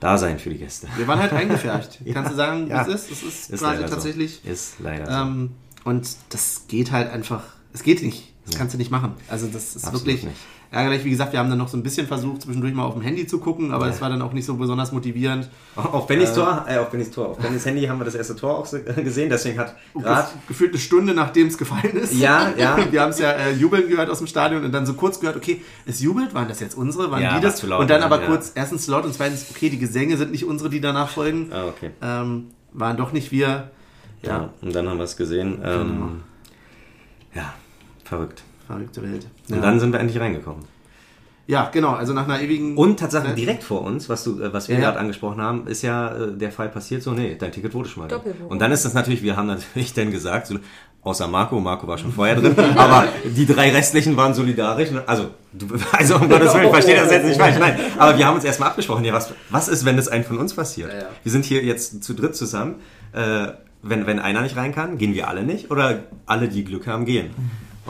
da 0.00 0.16
sein 0.16 0.38
für 0.38 0.50
die 0.50 0.58
Gäste. 0.58 0.88
Wir 0.96 1.06
waren 1.06 1.18
halt 1.18 1.32
eingefärbt. 1.32 2.00
Ja, 2.04 2.14
Kannst 2.14 2.32
du 2.32 2.36
sagen, 2.36 2.66
wie 2.66 2.70
ja. 2.70 2.82
es 2.82 2.88
ist? 2.88 3.10
Es 3.10 3.22
ist, 3.22 3.50
Ist 3.50 3.60
quasi 3.60 3.76
leider 3.76 3.88
so. 3.88 3.94
tatsächlich. 3.94 4.44
Ist 4.44 4.80
leider 4.80 5.06
so. 5.06 5.12
Ähm, 5.12 5.50
und 5.84 6.08
das 6.30 6.64
geht 6.68 6.90
halt 6.90 7.10
einfach. 7.10 7.44
Es 7.72 7.82
geht 7.82 8.02
nicht. 8.02 8.32
Das 8.46 8.56
kannst 8.56 8.74
du 8.74 8.78
nicht 8.78 8.90
machen. 8.90 9.14
Also 9.28 9.46
das 9.46 9.76
ist 9.76 9.84
Absolut 9.84 10.06
wirklich 10.06 10.24
nicht. 10.24 10.36
Ärgerlich. 10.70 11.04
Wie 11.04 11.10
gesagt, 11.10 11.32
wir 11.32 11.38
haben 11.40 11.48
dann 11.50 11.58
noch 11.58 11.68
so 11.68 11.76
ein 11.76 11.82
bisschen 11.82 12.06
versucht, 12.06 12.42
zwischendurch 12.42 12.72
mal 12.74 12.84
auf 12.84 12.94
dem 12.94 13.02
Handy 13.02 13.26
zu 13.26 13.38
gucken, 13.38 13.72
aber 13.72 13.88
es 13.88 14.00
war 14.00 14.08
dann 14.08 14.22
auch 14.22 14.32
nicht 14.32 14.44
so 14.46 14.54
besonders 14.54 14.92
motivierend. 14.92 15.48
Auf 15.76 16.06
Bennys 16.06 16.32
Tor, 16.32 16.64
äh, 16.68 16.78
auf 16.78 16.90
Bennys 16.90 17.10
Tor, 17.10 17.30
auf 17.30 17.38
Bennys 17.38 17.64
Handy 17.66 17.84
haben 17.86 17.98
wir 17.98 18.04
das 18.04 18.14
erste 18.14 18.36
Tor 18.36 18.58
auch 18.58 18.66
so- 18.66 18.78
gesehen, 18.80 19.28
deswegen 19.30 19.58
hat 19.58 19.76
gerade 19.94 20.28
Gef- 20.28 20.48
gefühlt 20.48 20.70
eine 20.70 20.78
Stunde, 20.80 21.14
nachdem 21.14 21.48
es 21.48 21.58
gefallen 21.58 21.96
ist. 21.96 22.14
Ja, 22.14 22.52
ja. 22.56 22.76
Wir 22.90 23.00
haben 23.02 23.10
es 23.10 23.18
ja 23.18 23.30
äh, 23.32 23.52
jubeln 23.52 23.88
gehört 23.88 24.10
aus 24.10 24.18
dem 24.18 24.26
Stadion 24.26 24.64
und 24.64 24.72
dann 24.72 24.86
so 24.86 24.94
kurz 24.94 25.20
gehört, 25.20 25.36
okay, 25.36 25.60
es 25.86 26.00
jubelt, 26.00 26.34
waren 26.34 26.48
das 26.48 26.60
jetzt 26.60 26.76
unsere, 26.76 27.10
waren 27.10 27.22
Ja, 27.22 27.36
die 27.36 27.42
das? 27.42 27.56
zu 27.56 27.66
laut, 27.66 27.80
und 27.80 27.90
dann 27.90 28.00
ja, 28.00 28.06
aber 28.06 28.20
ja. 28.20 28.26
kurz, 28.26 28.52
erstens 28.54 28.86
laut 28.86 29.04
und 29.04 29.12
zweitens, 29.14 29.46
okay, 29.50 29.70
die 29.70 29.78
Gesänge 29.78 30.16
sind 30.16 30.30
nicht 30.30 30.44
unsere, 30.44 30.70
die 30.70 30.80
danach 30.80 31.08
folgen. 31.08 31.50
Ah, 31.52 31.66
okay. 31.66 31.90
Ähm, 32.02 32.48
waren 32.72 32.96
doch 32.96 33.12
nicht 33.12 33.32
wir. 33.32 33.70
Ja, 34.22 34.50
und 34.60 34.74
dann 34.74 34.88
haben 34.88 34.98
wir 34.98 35.04
es 35.04 35.16
gesehen. 35.16 35.60
Ähm, 35.64 36.20
Ja, 37.34 37.54
verrückt. 38.04 38.42
Verrückte 38.70 39.02
Welt. 39.02 39.26
Und 39.48 39.56
Ja. 39.56 39.60
dann 39.62 39.80
sind 39.80 39.92
wir 39.92 40.00
endlich 40.00 40.20
reingekommen. 40.20 40.64
ja, 41.46 41.68
genau, 41.72 41.90
also 41.94 42.12
nach 42.12 42.24
einer 42.28 42.40
ewigen. 42.40 42.76
Und 42.76 43.00
tatsächlich 43.00 43.30
Ja. 43.30 43.34
direkt 43.36 43.64
vor 43.64 43.82
uns, 43.82 44.08
was, 44.08 44.22
du, 44.22 44.40
äh, 44.40 44.52
was 44.52 44.68
wir 44.68 44.76
Ja, 44.76 44.82
gerade 44.82 45.00
angesprochen 45.00 45.40
haben, 45.42 45.66
ist 45.66 45.82
ja 45.82 46.14
äh, 46.14 46.32
der 46.36 46.52
Fall 46.52 46.68
passiert 46.68 47.02
so, 47.02 47.10
nee, 47.12 47.34
dein 47.36 47.50
Ticket 47.50 47.74
wurde 47.74 47.88
schon 47.88 48.06
mal. 48.06 48.20
Und 48.48 48.60
dann 48.60 48.70
ist 48.70 48.84
das 48.84 48.94
natürlich, 48.94 49.22
wir 49.24 49.36
haben 49.36 49.48
natürlich 49.48 49.92
dann 49.94 50.12
gesagt, 50.12 50.46
so, 50.46 50.58
außer 51.02 51.26
Marco, 51.26 51.58
Marco 51.58 51.88
war 51.88 51.98
schon 51.98 52.12
vorher 52.12 52.36
drin, 52.36 52.54
aber 52.76 53.08
die 53.24 53.46
drei 53.46 53.70
restlichen 53.72 54.16
waren 54.16 54.32
solidarisch. 54.34 54.92
ne? 54.92 55.02
Also, 55.06 55.30
du, 55.52 55.66
also 55.92 56.16
um 56.16 56.28
Gottes 56.28 56.54
Willen, 56.54 56.66
ich 56.66 56.70
verstehe 56.70 56.96
das 57.00 57.10
jetzt 57.10 57.26
nicht 57.26 57.40
falsch, 57.40 57.56
nein. 57.58 57.74
Aber 57.98 58.16
wir 58.16 58.24
haben 58.26 58.36
uns 58.36 58.44
erstmal 58.44 58.68
abgesprochen, 58.68 59.04
ja, 59.04 59.12
was, 59.12 59.32
was 59.48 59.66
ist, 59.66 59.84
wenn 59.84 59.96
das 59.96 60.06
einem 60.06 60.22
von 60.22 60.38
uns 60.38 60.54
passiert? 60.54 60.92
Ja, 60.92 60.98
ja. 61.00 61.06
Wir 61.24 61.32
sind 61.32 61.44
hier 61.44 61.64
jetzt 61.64 62.04
zu 62.04 62.14
dritt 62.14 62.36
zusammen. 62.36 62.76
Äh, 63.12 63.48
wenn, 63.82 64.06
wenn 64.06 64.18
einer 64.20 64.42
nicht 64.42 64.56
rein 64.56 64.72
kann, 64.74 64.98
gehen 64.98 65.14
wir 65.14 65.26
alle 65.26 65.42
nicht 65.42 65.70
oder 65.72 66.00
alle, 66.26 66.48
die 66.48 66.64
Glück 66.64 66.86
haben, 66.86 67.06
gehen. 67.06 67.30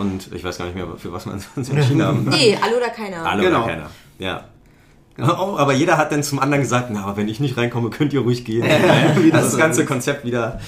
Und 0.01 0.33
ich 0.33 0.43
weiß 0.43 0.59
gar 0.59 0.65
nicht 0.65 0.75
mehr, 0.75 0.87
für 0.97 1.13
was 1.13 1.27
wir 1.27 1.33
uns 1.33 1.47
entschieden 1.57 2.03
haben. 2.03 2.25
Nee, 2.29 2.57
alle 2.61 2.77
oder 2.77 2.89
keiner. 2.91 3.25
Alle 3.27 3.43
Genau. 3.43 3.59
oder 3.65 3.67
keiner. 3.69 3.91
Ja. 4.19 4.45
Oh, 5.19 5.57
aber 5.59 5.75
jeder 5.75 5.99
hat 5.99 6.13
dann 6.13 6.23
zum 6.23 6.39
anderen 6.39 6.63
gesagt, 6.63 6.89
na, 6.91 7.03
aber 7.03 7.19
wenn 7.19 7.29
ich 7.29 7.41
nicht 7.41 7.57
reinkomme, 7.59 7.91
könnt 7.91 8.15
ihr 8.15 8.21
ruhig 8.21 8.45
gehen. 8.47 8.63
wie 9.17 9.31
das 9.31 9.43
das 9.43 9.53
so 9.53 9.59
ganze. 9.59 9.85
Konzept 9.85 10.25
wieder. 10.25 10.61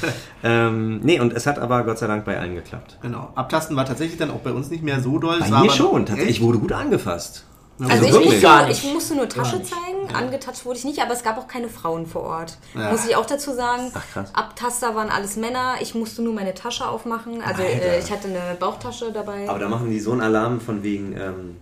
Ähm, 0.45 1.01
nee, 1.03 1.19
und 1.21 1.33
es 1.33 1.47
hat 1.47 1.59
aber 1.59 1.85
Gott 1.85 1.97
sei 1.99 2.07
Dank 2.07 2.27
bei 2.27 2.39
allen 2.39 2.55
geklappt. 2.55 2.99
Genau. 3.01 3.31
Abtasten 3.35 3.75
war 3.77 3.87
tatsächlich 3.87 4.19
dann 4.19 4.31
auch 4.31 4.41
bei 4.41 4.53
uns 4.53 4.69
nicht 4.69 4.83
mehr 4.83 5.01
so 5.01 5.19
doll. 5.19 5.39
Bei 5.41 5.49
mir 5.49 5.57
aber- 5.57 5.71
schon. 5.71 6.05
Tatsächlich. 6.05 6.37
Ich 6.37 6.43
wurde 6.43 6.59
gut 6.59 6.73
angefasst. 6.73 7.47
Also, 7.91 8.07
Also 8.07 8.19
ich, 8.21 8.25
musste, 8.27 8.41
Gar 8.41 8.67
nicht. 8.67 8.85
ich 8.85 8.93
musste 8.93 9.15
nur 9.15 9.29
Tasche 9.29 9.63
zeigen, 9.63 10.15
angetatscht 10.15 10.65
wurde 10.65 10.79
ich 10.79 10.85
nicht, 10.85 11.01
aber 11.01 11.13
es 11.13 11.23
gab 11.23 11.39
auch 11.39 11.49
keine 11.49 11.69
Frauen 11.69 12.07
vor 12.07 12.23
Ort. 12.23 12.59
Ja. 12.75 12.91
Muss 12.93 13.05
ich 13.07 13.17
auch 13.17 13.27
dazu 13.27 13.53
sagen. 13.55 13.91
Ach, 13.95 14.03
krass. 14.13 14.31
Abtaster 14.35 14.95
waren 14.95 15.09
alles 15.11 15.37
Männer, 15.37 15.75
ich 15.81 15.95
musste 15.95 16.23
nur 16.23 16.35
meine 16.35 16.55
Tasche 16.55 16.87
aufmachen. 16.87 17.43
Also 17.43 17.63
Alter. 17.63 17.83
äh, 17.83 17.99
ich 17.99 18.11
hatte 18.11 18.29
eine 18.29 18.57
Bauchtasche 18.59 19.13
dabei. 19.13 19.49
Aber 19.49 19.59
da 19.59 19.69
machen 19.69 19.91
die 19.91 20.01
so 20.01 20.13
einen 20.13 20.21
Alarm 20.21 20.61
von 20.61 20.83
wegen, 20.83 21.13
ähm, 21.17 21.57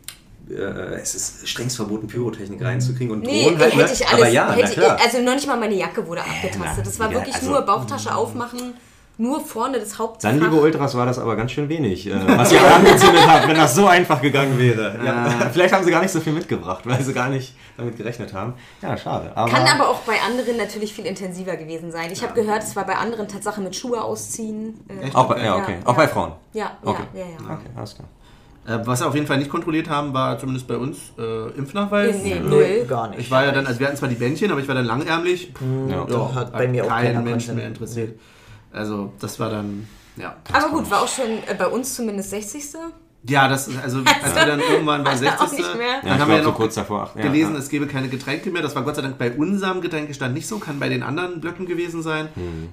äh, 0.50 1.00
es 1.00 1.14
ist 1.14 1.48
strengst 1.48 1.76
verboten, 1.76 2.06
Pyrotechnik 2.08 2.62
reinzukriegen 2.62 3.12
und 3.12 3.22
Nee, 3.22 3.44
Drohnen 3.44 3.60
halt, 3.60 3.76
ne? 3.76 3.82
hätte 3.82 3.92
ich 3.94 4.06
alles. 4.08 4.20
Aber 4.22 4.28
ja, 4.28 4.52
hätte 4.52 4.72
na 4.80 4.82
klar. 4.84 4.98
also 5.04 5.18
noch 5.20 5.34
nicht 5.34 5.46
mal 5.46 5.56
meine 5.58 5.74
Jacke 5.74 6.06
wurde 6.06 6.22
abgetastet. 6.22 6.86
Das 6.86 6.98
war 6.98 7.08
ja, 7.10 7.14
wirklich 7.18 7.34
also- 7.36 7.50
nur 7.50 7.62
Bauchtasche 7.62 8.14
aufmachen, 8.14 8.74
nur 9.20 9.40
vorne 9.40 9.78
das 9.78 9.98
Hauptfach. 9.98 10.28
Dann, 10.30 10.40
liebe 10.40 10.54
Ultras, 10.56 10.94
war 10.96 11.04
das 11.06 11.18
aber 11.18 11.36
ganz 11.36 11.52
schön 11.52 11.68
wenig, 11.68 12.06
äh, 12.06 12.12
was 12.38 12.50
ihr 12.52 12.60
angezündet 12.74 13.26
habt, 13.26 13.46
wenn 13.46 13.56
das 13.56 13.74
so 13.74 13.86
einfach 13.86 14.20
gegangen 14.22 14.58
wäre. 14.58 14.98
Ja, 15.04 15.28
vielleicht 15.52 15.74
haben 15.74 15.84
sie 15.84 15.90
gar 15.90 16.00
nicht 16.00 16.10
so 16.10 16.20
viel 16.20 16.32
mitgebracht, 16.32 16.86
weil 16.86 17.00
sie 17.02 17.12
gar 17.12 17.28
nicht 17.28 17.54
damit 17.76 17.96
gerechnet 17.96 18.32
haben. 18.32 18.54
Ja, 18.80 18.96
schade. 18.96 19.30
Aber 19.34 19.50
Kann 19.50 19.66
aber 19.66 19.88
auch 19.90 20.00
bei 20.00 20.14
anderen 20.26 20.56
natürlich 20.56 20.94
viel 20.94 21.06
intensiver 21.06 21.56
gewesen 21.56 21.92
sein. 21.92 22.10
Ich 22.10 22.22
habe 22.22 22.32
gehört, 22.34 22.62
es 22.62 22.74
war 22.74 22.86
bei 22.86 22.96
anderen 22.96 23.28
Tatsache 23.28 23.60
mit 23.60 23.76
Schuhe 23.76 24.02
ausziehen. 24.02 24.80
Äh, 24.88 25.14
auch 25.14 25.28
bei, 25.28 25.44
ja, 25.44 25.56
okay. 25.56 25.76
Ja, 25.80 25.86
auch 25.86 25.92
ja. 25.92 25.98
bei 25.98 26.08
Frauen. 26.08 26.32
Ja, 26.52 26.70
Okay. 26.82 27.02
ja, 27.14 27.20
ja, 27.20 27.26
ja. 27.26 27.54
Okay, 27.54 27.68
alles 27.76 27.94
klar. 27.94 28.08
Äh, 28.66 28.86
was 28.86 29.00
wir 29.00 29.08
auf 29.08 29.14
jeden 29.14 29.26
Fall 29.26 29.38
nicht 29.38 29.50
kontrolliert 29.50 29.88
haben, 29.88 30.12
war 30.14 30.38
zumindest 30.38 30.66
bei 30.66 30.76
uns 30.76 30.98
äh, 31.18 31.50
Impfnachweis. 31.58 32.16
Nee, 32.22 32.34
nee, 32.34 32.40
Nee, 32.40 32.48
null. 32.48 32.86
gar 32.88 33.08
nicht. 33.08 33.20
Ich 33.20 33.30
war 33.30 33.44
ja 33.44 33.52
dann, 33.52 33.66
also 33.66 33.80
wir 33.80 33.86
hatten 33.86 33.96
zwar 33.96 34.08
die 34.08 34.14
Bändchen, 34.16 34.50
aber 34.50 34.60
ich 34.60 34.68
war 34.68 34.74
dann 34.74 34.84
langärmlich. 34.86 35.52
Ja. 35.88 36.04
Da 36.04 36.34
hat 36.34 36.52
bei 36.52 36.68
mir 36.68 36.84
auch 36.84 36.88
keinen 36.88 37.24
Menschen 37.24 37.56
mehr 37.56 37.66
interessiert. 37.66 38.18
Also 38.72 39.12
das 39.20 39.40
war 39.40 39.50
dann, 39.50 39.88
ja. 40.16 40.36
Aber 40.52 40.68
gut, 40.68 40.90
war 40.90 41.02
auch 41.02 41.08
schon 41.08 41.26
äh, 41.46 41.54
bei 41.56 41.66
uns 41.66 41.94
zumindest 41.94 42.30
60. 42.30 42.64
Ja, 43.28 43.48
das, 43.48 43.68
also 43.82 43.98
als 44.22 44.34
wir 44.34 44.46
dann 44.46 44.60
irgendwann 44.60 45.04
bei 45.04 45.12
Auch 45.12 45.16
60. 45.16 45.58
nicht 45.58 45.76
mehr. 45.76 46.00
Dann 46.02 46.08
Ja, 46.08 46.14
ich 46.14 46.20
haben 46.20 46.28
wir 46.28 46.36
ja 46.36 46.42
glaub, 46.42 46.44
so 46.44 46.50
noch 46.50 46.56
kurz 46.56 46.74
davor. 46.74 47.10
Ach, 47.10 47.16
ja, 47.16 47.22
gelesen, 47.22 47.54
ja. 47.54 47.58
es 47.58 47.68
gäbe 47.68 47.86
keine 47.86 48.08
Getränke 48.08 48.50
mehr. 48.50 48.62
Das 48.62 48.74
war 48.74 48.82
Gott 48.82 48.96
sei 48.96 49.02
Dank 49.02 49.18
bei 49.18 49.32
unserem 49.32 49.80
Getränkestand 49.80 50.34
nicht 50.34 50.46
so, 50.46 50.58
kann 50.58 50.78
bei 50.78 50.88
den 50.88 51.02
anderen 51.02 51.40
Blöcken 51.40 51.66
gewesen 51.66 52.02
sein. 52.02 52.28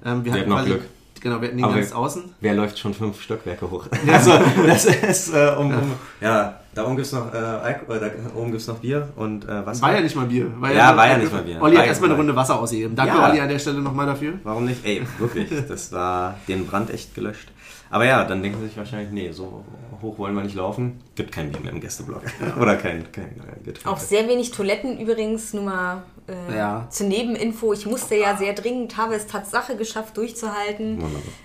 Ähm, 0.06 0.24
wir, 0.24 0.34
Wir 0.34 0.42
hatten 0.42 0.50
noch 0.50 0.66
Glück. 0.66 0.84
Genau, 1.20 1.42
wir 1.42 1.50
hatten 1.50 1.64
Aber 1.64 1.74
ganz 1.74 1.92
außen. 1.92 2.24
Wer 2.42 2.54
läuft 2.54 2.78
schon 2.80 2.94
fünf 2.94 3.22
Stockwerke 3.22 3.70
hoch? 3.70 3.88
Also, 4.08 4.40
das 4.66 4.86
ist, 4.86 5.34
äh, 5.34 5.56
um, 5.58 5.72
um, 5.72 5.94
ja, 6.22 6.60
da 6.78 6.86
oben 6.86 6.96
gibt's 6.96 7.12
noch, 7.12 7.34
äh, 7.34 7.38
Alkohol, 7.38 8.00
da 8.00 8.40
oben 8.40 8.52
gibt's 8.52 8.68
noch 8.68 8.78
Bier 8.80 9.10
und 9.16 9.46
äh, 9.46 9.66
Wasser. 9.66 9.82
War 9.82 9.96
ja 9.96 10.02
nicht 10.02 10.16
mal 10.16 10.26
Bier. 10.28 10.52
War 10.60 10.72
Ja, 10.72 10.88
nur- 10.90 10.98
war 10.98 11.08
ja 11.08 11.18
nicht 11.18 11.32
mal 11.34 11.42
Bier. 11.44 11.62
Olli 11.62 11.76
hat 11.76 11.88
erstmal 11.88 12.10
eine 12.10 12.18
Runde 12.18 12.36
Wasser 12.36 12.60
ausgegeben. 12.60 12.96
Danke, 12.96 13.16
Ja. 13.18 13.30
Olli, 13.30 13.40
an 13.40 13.50
der 13.50 13.60
Stelle 13.60 13.80
nochmal 13.80 14.06
dafür. 14.06 14.34
Warum 14.44 14.66
nicht? 14.66 14.86
Ey, 14.86 15.02
wirklich, 15.18 15.50
das 15.68 15.92
war 15.92 16.36
den 16.48 16.66
Brand 16.68 16.90
echt 16.92 17.14
gelöscht. 17.16 17.50
Aber 17.90 18.06
ja, 18.06 18.24
dann 18.26 18.42
denken 18.44 18.60
sie 18.60 18.68
sich 18.68 18.78
wahrscheinlich, 18.78 19.12
nee, 19.12 19.32
so 19.32 19.64
hoch 20.02 20.18
wollen 20.20 20.36
wir 20.36 20.44
nicht 20.44 20.56
laufen. 20.56 21.00
Gibt 21.16 21.32
kein 21.32 21.52
Bier 21.52 21.62
mehr 21.62 21.72
im 21.72 21.80
Gästeblock. 21.82 22.22
Oder 22.60 22.76
kein, 22.76 23.12
kein 23.12 23.26
äh, 23.26 23.64
Getränk. 23.64 23.88
Auch 23.88 23.98
sehr 23.98 24.28
wenig 24.28 24.52
Toiletten 24.52 25.00
übrigens, 25.00 25.54
nur 25.54 25.64
mal 25.64 26.04
äh, 26.28 26.58
Ja. 26.58 26.88
zur 26.90 27.08
Nebeninfo. 27.08 27.74
Ich 27.74 27.86
musste 27.86 28.16
ja 28.16 28.36
sehr 28.36 28.54
dringend, 28.54 28.98
habe 28.98 29.16
es 29.16 29.28
Tatsache 29.28 29.76
geschafft 29.76 30.18
durchzuhalten, 30.18 31.02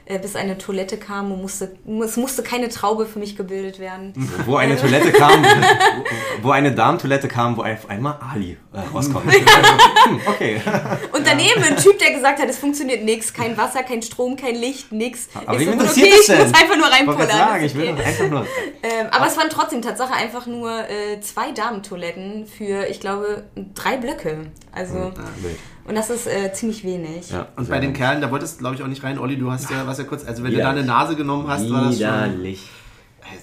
äh, 0.06 0.18
bis 0.18 0.36
eine 0.36 0.58
Toilette 0.58 0.96
kam 0.96 1.32
und 1.32 1.40
musste, 1.40 1.76
es 2.04 2.16
musste 2.16 2.42
keine 2.42 2.68
Traube 2.68 3.06
für 3.06 3.18
mich 3.18 3.36
gebildet 3.36 3.78
werden. 3.78 4.12
Wo 4.46 4.56
eine 4.56 4.76
Toilette 4.76 5.12
kam, 5.12 5.44
wo, 5.44 6.48
wo 6.48 6.50
eine 6.50 6.72
Darmtoilette 6.72 7.28
kam, 7.28 7.56
wo 7.56 7.62
auf 7.62 7.88
einmal 7.88 8.18
Ali 8.32 8.56
äh, 8.72 8.80
rauskommt. 8.92 9.32
hm, 9.32 10.20
okay. 10.26 10.60
Und 11.12 11.26
daneben 11.26 11.62
ein 11.62 11.76
Typ, 11.76 11.98
der 11.98 12.12
gesagt 12.12 12.40
hat, 12.40 12.48
es 12.48 12.58
funktioniert 12.58 13.04
nichts, 13.04 13.32
kein 13.32 13.56
Wasser, 13.56 13.82
kein 13.82 14.02
Strom, 14.02 14.36
kein 14.36 14.54
Licht, 14.56 14.92
nix. 14.92 15.28
Aber 15.46 15.60
ich 15.60 15.66
so, 15.66 15.74
okay, 15.74 16.12
ich 16.20 16.28
muss 16.28 16.54
einfach 16.54 16.76
nur 16.76 16.86
reinpullern. 16.86 17.28
sagen, 17.28 17.64
ich 17.64 17.74
will 17.74 17.90
okay. 17.90 18.02
einfach 18.02 18.28
nur. 18.28 18.46
Ähm, 18.82 19.06
aber 19.10 19.26
es 19.26 19.36
waren 19.36 19.48
trotzdem 19.50 19.82
Tatsache 19.82 20.14
einfach 20.14 20.46
nur 20.46 20.70
äh, 20.70 21.20
zwei 21.20 21.52
Damentoiletten 21.52 22.46
für, 22.46 22.86
ich 22.88 23.00
glaube, 23.00 23.44
drei 23.74 23.96
Blöcke. 23.96 24.50
Also, 24.74 24.94
wild. 24.94 25.58
und 25.84 25.94
das 25.94 26.08
ist 26.08 26.26
äh, 26.26 26.52
ziemlich 26.52 26.82
wenig. 26.82 27.30
Ja, 27.30 27.48
Und 27.56 27.68
bei 27.68 27.78
den 27.78 27.92
Kerlen, 27.92 28.22
da 28.22 28.30
wolltest 28.30 28.56
du, 28.56 28.58
glaube 28.60 28.76
ich, 28.76 28.82
auch 28.82 28.86
nicht 28.86 29.04
rein. 29.04 29.18
Olli, 29.18 29.36
du 29.36 29.50
hast 29.50 29.70
ja, 29.70 29.86
was 29.86 29.98
ja 29.98 30.04
kurz, 30.04 30.24
also 30.24 30.42
wenn 30.42 30.52
du 30.52 30.56
Widerlich. 30.56 30.84
da 30.86 30.92
eine 30.92 31.00
Nase 31.00 31.14
genommen 31.16 31.46
hast, 31.48 31.70
war 31.70 31.84
das 31.84 31.98
schon. 31.98 32.06
Widerlich. 32.06 32.62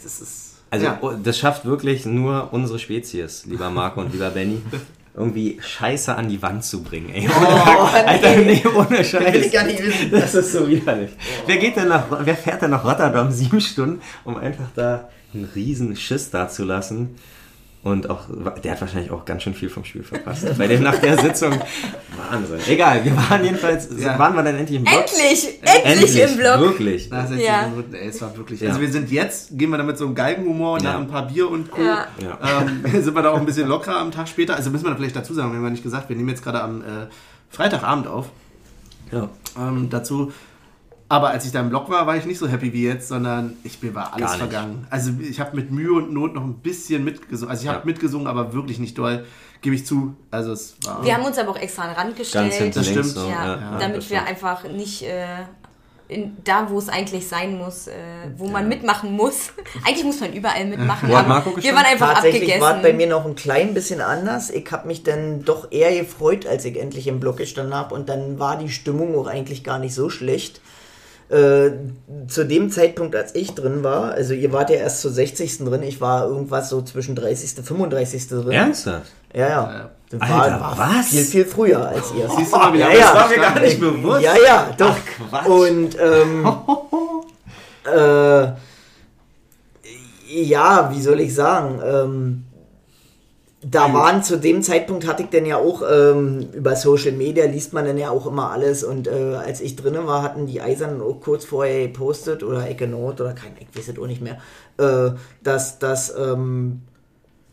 Das 0.04 0.22
ist. 0.22 0.46
Also 0.72 0.86
ja. 0.86 0.98
oh, 1.02 1.12
das 1.12 1.38
schafft 1.38 1.66
wirklich 1.66 2.06
nur 2.06 2.50
unsere 2.52 2.80
Spezies, 2.80 3.46
lieber 3.46 3.70
Marco 3.70 4.02
und 4.02 4.12
lieber 4.14 4.30
Benny, 4.30 4.62
irgendwie 5.16 5.60
Scheiße 5.62 6.16
an 6.16 6.30
die 6.30 6.42
Wand 6.42 6.64
zu 6.64 6.84
bringen. 6.84 7.10
Ey. 7.10 7.28
Alter, 7.28 8.38
nee, 8.38 8.64
ohne 8.76 9.04
Scheiß. 9.04 9.34
Will 9.34 9.42
ich 9.42 9.52
gar 9.52 9.66
nicht 9.66 9.84
wissen. 9.84 10.12
Das 10.12 10.34
ist 10.36 10.52
so 10.52 10.68
widerlich. 10.68 11.12
Wer 11.46 11.58
geht 11.58 11.76
denn 11.76 11.88
nach, 11.90 12.06
wer 12.10 12.36
fährt 12.36 12.62
denn 12.62 12.72
nach 12.72 12.86
Rotterdam 12.86 13.32
sieben 13.32 13.62
Stunden, 13.62 14.02
um 14.24 14.38
einfach 14.38 14.68
da 14.76 15.10
einen 15.34 15.46
riesen 15.56 15.96
Schiss 15.96 16.30
dazulassen? 16.30 17.16
Und 17.82 18.10
auch, 18.10 18.26
der 18.62 18.74
hat 18.74 18.82
wahrscheinlich 18.82 19.10
auch 19.10 19.24
ganz 19.24 19.44
schön 19.44 19.54
viel 19.54 19.70
vom 19.70 19.86
Spiel 19.86 20.04
verpasst. 20.04 20.46
Bei 20.58 20.68
dem 20.68 20.84
nach 20.84 20.98
der 20.98 21.18
Sitzung, 21.18 21.54
Wahnsinn. 22.30 22.60
Egal, 22.68 23.06
wir 23.06 23.16
waren 23.16 23.42
jedenfalls, 23.42 23.88
Ja. 23.98 24.20
waren 24.20 24.36
wir 24.36 24.44
dann 24.44 24.56
endlich 24.58 24.80
im 24.80 24.84
Block? 24.84 25.06
Endlich! 25.06 25.60
Endlich, 25.86 26.20
im 26.20 26.36
Block! 26.38 26.60
Wirklich. 26.60 27.10
Nach 27.10 27.26
60 27.26 27.48
Ja. 27.48 27.68
Minuten, 27.70 27.94
ey, 27.94 28.10
es 28.10 28.22
war 28.22 28.36
wirklich. 28.36 28.60
Ja. 28.60 28.68
Also 28.70 28.82
wir 28.82 28.92
sind 28.92 29.10
jetzt, 29.12 29.58
gehen 29.58 29.70
wir 29.70 29.78
da 29.78 29.84
mit 29.86 29.98
so 29.98 30.06
einem 30.06 30.14
Galgenhumor 30.16 30.78
Ja. 30.82 30.92
nach 30.92 31.00
ein 31.00 31.08
paar 31.08 31.26
Bier 31.28 31.50
und 31.50 31.72
Co. 31.72 31.82
Ja. 31.82 32.08
Ja. 32.22 32.62
Ähm, 32.62 32.84
sind 33.02 33.16
wir 33.16 33.22
da 33.22 33.32
auch 33.32 33.40
ein 33.40 33.46
bisschen 33.46 33.70
lockerer 33.70 33.98
am 34.00 34.12
Tag 34.12 34.28
später. 34.28 34.58
Also 34.58 34.72
müssen 34.72 34.84
wir 34.84 34.90
da 34.92 34.98
vielleicht 34.98 35.16
dazu 35.16 35.34
sagen, 35.34 35.52
wir 35.52 35.58
haben 35.58 35.64
ja 35.64 35.70
nicht 35.70 35.84
gesagt, 35.84 36.10
wir 36.10 36.18
nehmen 36.18 36.28
jetzt 36.30 36.44
gerade 36.44 36.62
am 36.62 36.82
äh, 36.82 36.86
Freitagabend 37.50 38.08
auf. 38.08 38.26
Ja. 39.14 39.30
Ähm, 39.58 39.90
dazu. 39.90 40.34
Aber 41.12 41.30
als 41.32 41.43
ich 41.45 41.51
da 41.51 41.60
im 41.60 41.70
Block 41.70 41.89
war, 41.89 42.05
war 42.05 42.16
ich 42.18 42.26
nicht 42.26 42.38
so 42.38 42.47
happy 42.47 42.72
wie 42.72 42.84
jetzt, 42.86 43.07
sondern 43.07 43.57
ich 43.64 43.82
mir 43.82 43.95
war 43.95 44.14
alles 44.14 44.36
vergangen. 44.36 44.86
Also 44.91 45.12
ich 45.20 45.39
habe 45.39 45.55
mit 45.55 45.72
Mühe 45.72 45.91
und 45.91 46.14
Not 46.14 46.36
noch 46.36 46.43
ein 46.43 46.60
bisschen 46.60 47.03
mitgesungen. 47.03 47.49
Also 47.49 47.64
ich 47.64 47.68
habe 47.68 47.80
Ja. 47.80 47.86
mitgesungen, 47.86 48.28
aber 48.28 48.53
wirklich 48.53 48.78
nicht 48.78 48.95
doll, 48.95 49.26
gebe 49.62 49.76
ich 49.76 49.88
zu. 49.88 50.16
Also 50.30 50.51
es 50.51 50.76
war. 50.86 51.03
Wir 51.03 51.16
haben 51.16 51.26
uns 51.26 51.39
aber 51.39 51.49
auch 51.49 51.57
extra 51.57 51.84
an 51.84 51.89
den 51.89 51.97
Rand 51.97 52.16
gestellt. 52.16 52.45
Ganz 52.51 52.55
hinten 52.57 52.78
Das 52.78 52.88
stimmt. 52.88 53.05
So, 53.07 53.28
ja, 53.28 53.45
ja, 53.60 53.78
damit 53.80 53.97
das 53.97 54.10
wir 54.12 54.18
stimmt. 54.18 54.30
einfach 54.30 54.64
nicht 54.66 55.01
äh, 55.01 55.26
in, 56.10 56.38
da, 56.43 56.70
wo 56.70 56.78
es 56.78 56.89
eigentlich 56.89 57.28
sein 57.28 57.57
muss, 57.57 57.88
äh, 57.88 57.93
wo 58.38 58.47
man 58.47 58.68
mitmachen 58.68 59.12
muss. 59.14 59.51
eigentlich 59.88 60.03
muss 60.05 60.20
man 60.20 60.32
überall 60.34 60.66
mitmachen. 60.68 61.12
Aber 61.12 61.28
Marco 61.28 61.57
wir 61.57 61.74
waren 61.76 61.86
einfach 61.86 62.14
Tatsächlich 62.14 62.41
abgegessen. 62.53 62.62
war 62.62 62.76
es 62.78 62.82
bei 62.84 62.93
mir 62.93 63.07
noch 63.07 63.26
ein 63.26 63.34
klein 63.36 63.74
bisschen 63.74 64.01
anders. 64.01 64.51
Ich 64.51 64.72
habe 64.72 64.88
mich 64.88 65.01
dann 65.01 65.43
doch 65.43 65.72
eher 65.72 65.91
gefreut, 65.99 66.45
als 66.45 66.66
ich 66.66 66.80
endlich 66.80 67.07
im 67.07 67.20
Block 67.20 67.38
gestanden 67.38 67.74
habe. 67.74 67.95
Und 67.95 68.10
dann 68.10 68.38
war 68.38 68.57
die 68.57 68.70
Stimmung 68.70 69.18
auch 69.18 69.26
eigentlich 69.28 69.64
gar 69.64 69.80
nicht 69.80 69.95
so 69.95 70.12
schlecht. 70.12 70.62
Äh, 71.30 71.72
zu 72.28 72.44
dem 72.44 72.72
Zeitpunkt, 72.72 73.16
als 73.16 73.36
ich 73.36 73.54
drin 73.54 73.84
war, 73.84 74.14
also 74.14 74.34
ihr 74.34 74.52
wart 74.52 74.72
ja 74.72 74.78
erst 74.78 75.02
zur 75.02 75.12
60. 75.12 75.60
drin, 75.60 75.84
ich 75.84 76.02
war 76.02 76.28
irgendwas 76.28 76.70
so 76.70 76.82
zwischen 76.82 77.16
30. 77.16 77.60
und 77.60 77.64
35. 77.66 78.28
drin. 78.30 78.52
Ernsthaft? 78.52 79.12
Ja, 79.34 79.48
ja. 79.48 79.90
Das 80.10 80.22
Alter, 80.22 80.60
war, 80.60 80.76
was? 80.76 81.10
Viel, 81.10 81.24
viel 81.24 81.46
früher 81.46 81.88
als 81.88 82.12
ihr. 82.18 82.28
Siehst 82.36 82.52
du 82.52 82.58
mal, 82.58 82.74
wie 82.74 82.80
ja, 82.80 82.88
lange 82.88 83.00
ja. 83.00 83.14
das 83.14 83.22
war 83.22 83.30
mir 83.30 83.36
gar 83.36 83.60
nicht 83.60 83.80
bewusst. 83.80 84.24
Ja, 84.24 84.34
ja, 84.44 84.70
doch. 84.76 84.96
Quatsch. 85.30 85.46
Und 85.46 85.98
ähm, 86.02 86.48
äh, 87.96 88.48
ja, 90.30 90.92
wie 90.92 91.02
soll 91.02 91.20
ich 91.20 91.36
sagen? 91.36 91.80
Ähm, 91.86 92.46
da 93.62 93.93
waren 93.93 94.24
zu 94.24 94.38
dem 94.38 94.64
Zeitpunkt 94.64 95.05
hatte 95.05 95.24
ich 95.24 95.30
dann 95.30 95.45
ja 95.45 95.57
auch 95.57 95.82
ähm, 95.82 96.47
über 96.53 96.76
Social 96.76 97.12
Media 97.12 97.45
liest 97.45 97.74
man 97.74 97.86
dann 97.86 97.97
ja 97.97 98.10
auch 98.10 98.26
immer 98.26 98.51
alles 98.51 98.84
und 98.84 99.07
äh, 99.07 99.36
als 99.36 99.60
ich 99.60 99.76
drinnen 99.76 100.07
war, 100.07 100.24
hatten 100.24 100.47
die 100.47 100.62
Eisernen 100.62 101.01
auch 101.01 101.20
kurz 101.20 101.43
vorher 101.43 101.88
gepostet 101.88 102.41
oder 102.41 102.70
Ecke 102.70 102.88
Nord 102.88 103.20
oder 103.20 103.34
kein, 103.34 103.51
ich 103.60 103.78
weiß 103.78 103.89
es 103.89 103.99
auch 103.99 104.07
nicht 104.07 104.22
mehr, 104.22 104.38
äh, 104.78 105.12
dass 105.43 105.78
das 105.78 106.14
ähm, 106.18 106.84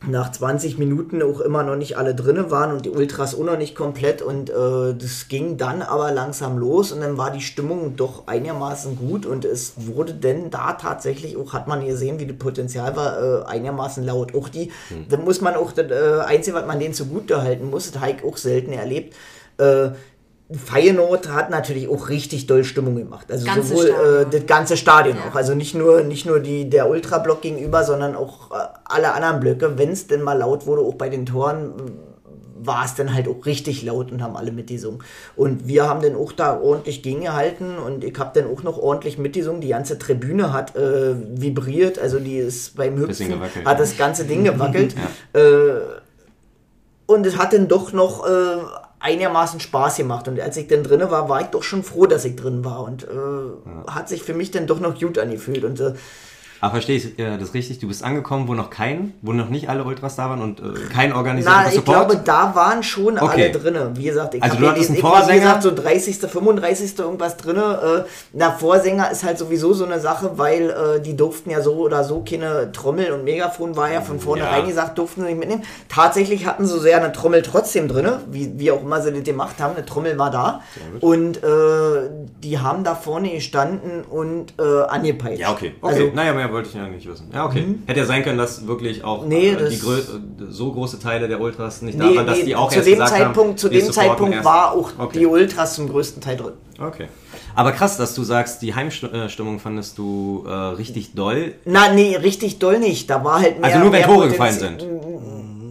nach 0.05 0.31
20 0.31 0.79
Minuten 0.79 1.23
auch 1.23 1.41
immer 1.41 1.63
noch 1.63 1.77
nicht 1.77 1.97
alle 1.97 2.15
drinne 2.15 2.51
waren 2.51 2.73
und 2.73 2.85
die 2.85 2.91
Ultras 2.91 3.35
auch 3.35 3.45
noch 3.45 3.57
nicht 3.57 3.75
komplett 3.75 4.21
und 4.21 4.51
äh, 4.51 4.95
das 4.95 5.29
ging 5.29 5.57
dann 5.57 5.81
aber 5.83 6.13
langsam 6.13 6.59
los 6.59 6.93
und 6.93 7.01
dann 7.01 7.17
war 7.17 7.31
die 7.31 7.41
Stimmung 7.41 7.97
doch 7.97 8.27
einigermaßen 8.27 8.97
gut 8.97 9.25
und 9.25 9.45
es 9.45 9.73
wurde 9.77 10.15
denn 10.15 10.51
da 10.51 10.75
tatsächlich 10.75 11.37
auch, 11.37 11.55
hat 11.55 11.67
man 11.67 11.85
gesehen, 11.85 12.21
wie 12.21 12.27
das 12.27 12.37
Potenzial 12.37 12.95
war, 12.95 13.23
äh, 13.23 13.45
einigermaßen 13.47 14.05
laut. 14.05 14.35
Auch 14.35 14.49
die, 14.49 14.71
da 15.09 15.17
muss 15.17 15.41
man 15.41 15.55
auch, 15.55 15.73
das 15.73 15.91
äh, 15.91 16.21
Einzige, 16.25 16.57
was 16.57 16.67
man 16.67 16.79
denen 16.79 16.95
zugute 16.95 17.43
halten 17.43 17.71
muss, 17.71 17.91
das 17.91 18.01
habe 18.01 18.13
ich 18.13 18.25
auch 18.25 18.37
selten 18.37 18.73
erlebt, 18.73 19.15
äh, 19.59 19.91
Feyenoord 20.53 21.29
hat 21.29 21.51
natürlich 21.51 21.89
auch 21.89 22.09
richtig 22.09 22.47
doll 22.47 22.63
Stimmung 22.63 22.95
gemacht. 22.95 23.31
Also 23.33 23.45
Ganze 23.45 23.69
sowohl 23.69 23.87
äh, 23.87 24.27
das 24.31 24.47
ganze 24.47 24.77
Stadion 24.77 25.17
Ja. 25.17 25.25
auch. 25.29 25.35
Also 25.35 25.55
nicht 25.55 25.75
nur, 25.75 26.03
nicht 26.03 26.25
nur 26.25 26.39
die, 26.39 26.71
der 26.71 26.89
Ultrablock 26.89 27.43
gegenüber, 27.43 27.83
sondern 27.83 28.15
auch 28.15 28.53
äh, 28.53 28.55
alle 28.85 29.13
anderen 29.13 29.41
Blöcke. 29.41 29.77
Wenn 29.77 29.91
es 29.91 30.07
denn 30.07 30.23
mal 30.23 30.39
laut 30.39 30.67
wurde, 30.67 30.83
auch 30.83 30.95
bei 30.95 31.09
den 31.09 31.27
Toren, 31.27 31.73
war 32.67 32.85
es 32.85 32.95
dann 32.95 33.13
halt 33.13 33.29
auch 33.29 33.45
richtig 33.47 33.83
laut 33.83 34.11
und 34.11 34.23
haben 34.23 34.37
alle 34.37 34.53
mitgesungen. 34.53 35.03
Und 35.35 35.67
wir 35.67 35.89
haben 35.89 36.01
dann 36.01 36.15
auch 36.15 36.33
da 36.33 36.59
ordentlich 36.59 37.03
gegengehalten 37.03 37.79
und 37.79 38.05
ich 38.05 38.19
habe 38.19 38.41
dann 38.41 38.51
auch 38.53 38.63
noch 38.63 38.79
ordentlich 38.79 39.19
mitgesungen. 39.19 39.61
Die 39.61 39.69
ganze 39.69 39.99
Tribüne 39.99 40.53
hat 40.53 40.77
äh, 40.77 41.15
vibriert, 41.41 41.99
also 41.99 42.19
die 42.19 42.39
ist 42.39 42.77
beim 42.77 42.97
Hüpfen, 42.97 43.29
gewackelt, 43.29 43.67
hat 43.67 43.79
ja. 43.79 43.79
das 43.79 43.97
ganze 43.97 44.25
Ding 44.25 44.45
gewackelt. 44.45 44.95
äh, 45.33 45.41
und 47.07 47.25
es 47.25 47.37
hat 47.37 47.53
dann 47.53 47.69
doch 47.69 47.93
noch 47.93 48.27
äh, 48.27 48.57
einigermaßen 48.99 49.61
Spaß 49.61 49.97
gemacht. 49.97 50.29
Und 50.29 50.41
als 50.41 50.57
ich 50.57 50.69
dann 50.69 50.83
drinne 50.83 51.11
war, 51.11 51.29
war 51.29 51.41
ich 51.41 51.49
doch 51.49 51.63
schon 51.63 51.83
froh, 51.83 52.07
dass 52.07 52.25
ich 52.25 52.37
drin 52.37 52.65
war. 52.65 52.83
Und 52.85 53.05
äh, 53.05 53.91
hat 53.91 54.09
sich 54.09 54.23
für 54.23 54.35
mich 54.35 54.51
dann 54.51 54.67
doch 54.67 54.81
noch 54.81 54.99
gut 54.99 55.19
angefühlt. 55.19 55.65
Und 55.65 55.81
äh, 55.81 55.95
Aber 56.61 56.73
verstehe 56.73 56.97
ich 56.97 57.19
äh, 57.19 57.37
das 57.39 57.55
richtig? 57.55 57.79
Du 57.79 57.89
bist 57.89 58.03
angekommen, 58.05 58.49
wo 58.49 58.55
noch 58.55 58.71
kein, 58.71 59.13
wo 59.23 59.33
noch 59.33 59.49
nicht 59.49 59.69
alle 59.69 59.85
Ultras 59.85 60.17
da 60.17 60.31
waren 60.31 60.41
und 60.41 60.61
äh, 60.61 60.65
kein 60.93 61.13
organisierter 61.13 61.61
Na, 61.63 61.69
ich 61.69 61.75
Support? 61.75 62.09
glaube, 62.09 62.23
da 62.25 62.55
waren 62.55 62.83
schon 62.83 63.19
Okay. 63.19 63.51
alle 63.51 63.51
drinne. 63.53 63.91
Wie 63.95 64.05
gesagt, 64.05 64.35
ich 64.35 64.43
Also 64.43 64.57
du 64.57 64.65
ja 64.65 64.71
hattest 64.71 64.89
einen 64.91 64.97
wie 64.99 65.01
Vorsänger? 65.03 65.41
gesagt, 65.41 65.63
so 65.63 65.75
30., 65.75 66.17
35. 66.19 66.99
irgendwas 66.99 67.37
drinne. 67.37 68.05
Äh, 68.07 68.09
na, 68.33 68.53
Vorsänger 68.53 69.11
ist 69.11 69.25
halt 69.25 69.39
sowieso 69.39 69.73
so 69.73 69.85
eine 69.85 70.01
Sache, 70.01 70.33
weil 70.39 70.71
äh, 70.71 71.01
die 71.01 71.17
durften 71.17 71.51
ja 71.51 71.61
so 71.61 71.75
oder 71.75 72.05
so 72.05 72.23
keine 72.29 72.73
Trommel 72.73 73.13
und 73.13 73.25
Megafon 73.25 73.77
war 73.77 73.91
ja 73.93 74.01
von 74.01 74.19
vornherein 74.21 74.61
Ja. 74.63 74.67
gesagt, 74.67 74.99
durften 74.99 75.21
sie 75.23 75.27
nicht 75.29 75.39
mitnehmen. 75.39 75.63
Tatsächlich 75.89 76.47
hatten 76.47 76.67
sie 76.67 76.79
so 76.79 76.87
ja 76.87 76.97
eine 76.99 77.13
Trommel 77.13 77.43
trotzdem 77.43 77.89
drinne, 77.89 78.21
wie, 78.31 78.59
wie 78.59 78.71
auch 78.71 78.83
immer 78.83 79.01
sie 79.03 79.13
das 79.13 79.25
gemacht 79.25 79.57
haben. 79.61 79.75
Eine 79.77 79.85
Trommel 79.87 80.19
war 80.19 80.31
da. 80.31 80.61
Und 81.01 81.39
äh, 81.43 82.11
die 82.43 82.59
haben 82.59 82.85
da 82.85 82.95
vorne 82.95 83.31
gestanden 83.31 84.03
und 84.05 84.55
äh, 84.59 84.83
angepeitscht. 84.89 85.41
Ja, 85.41 85.51
okay. 85.53 85.75
okay. 85.81 85.95
Also, 85.95 86.11
naja, 86.15 86.46
mehr 86.47 86.55
wollte 86.55 86.69
ich 86.69 86.75
ja 86.75 86.87
nicht 86.89 87.07
wissen. 87.09 87.29
Ja, 87.33 87.45
okay. 87.47 87.65
Hätte 87.87 88.01
ja 88.01 88.07
sein 88.07 88.23
können, 88.23 88.39
dass 88.39 88.67
wirklich 88.67 89.05
auch 89.05 89.27
Nee, 89.27 89.51
äh, 89.51 89.69
die 89.69 89.79
grö 89.79 89.99
äh, 89.99 90.03
so 90.49 90.73
große 90.73 90.99
Teile 90.99 91.29
der 91.29 91.41
Ultras 91.41 91.83
nicht 91.83 91.99
da 92.01 92.07
Nee, 92.07 92.17
waren, 92.17 92.27
dass 92.27 92.39
nee, 92.39 92.45
die 92.45 92.57
auch 92.57 92.69
zu 92.71 92.77
erst 92.77 92.89
dem 92.89 92.95
gesagt 92.95 93.11
Zeitpunkt, 93.11 93.39
haben, 93.51 93.57
zu 93.59 93.69
dem 93.69 93.93
Zeitpunkt 93.93 94.45
war 94.45 94.73
auch 94.73 94.91
Okay. 94.99 95.19
die 95.21 95.27
Ultras 95.27 95.75
zum 95.75 95.89
größten 95.89 96.23
Teil 96.23 96.37
drin. 96.37 96.53
Okay. 96.81 97.07
Aber 97.55 97.73
krass, 97.73 97.97
dass 97.97 98.15
du 98.15 98.23
sagst, 98.23 98.61
die 98.61 98.75
Heimstimmung 98.75 99.61
fandest 99.61 99.97
du 99.97 100.45
äh, 100.47 100.51
richtig 100.53 101.15
doll. 101.15 101.55
Na, 101.65 101.91
nee, 101.93 102.15
richtig 102.17 102.59
doll 102.59 102.79
nicht. 102.79 103.09
Da 103.09 103.25
war 103.25 103.41
halt 103.41 103.57
mehr. 103.61 103.65
Also 103.71 103.79
nur 103.79 103.93
wenn 103.93 104.01
mehr 104.01 104.07
Tore 104.07 104.29
Potenzial- 104.29 104.51
gefallen 104.51 104.79
sind. 104.79 105.06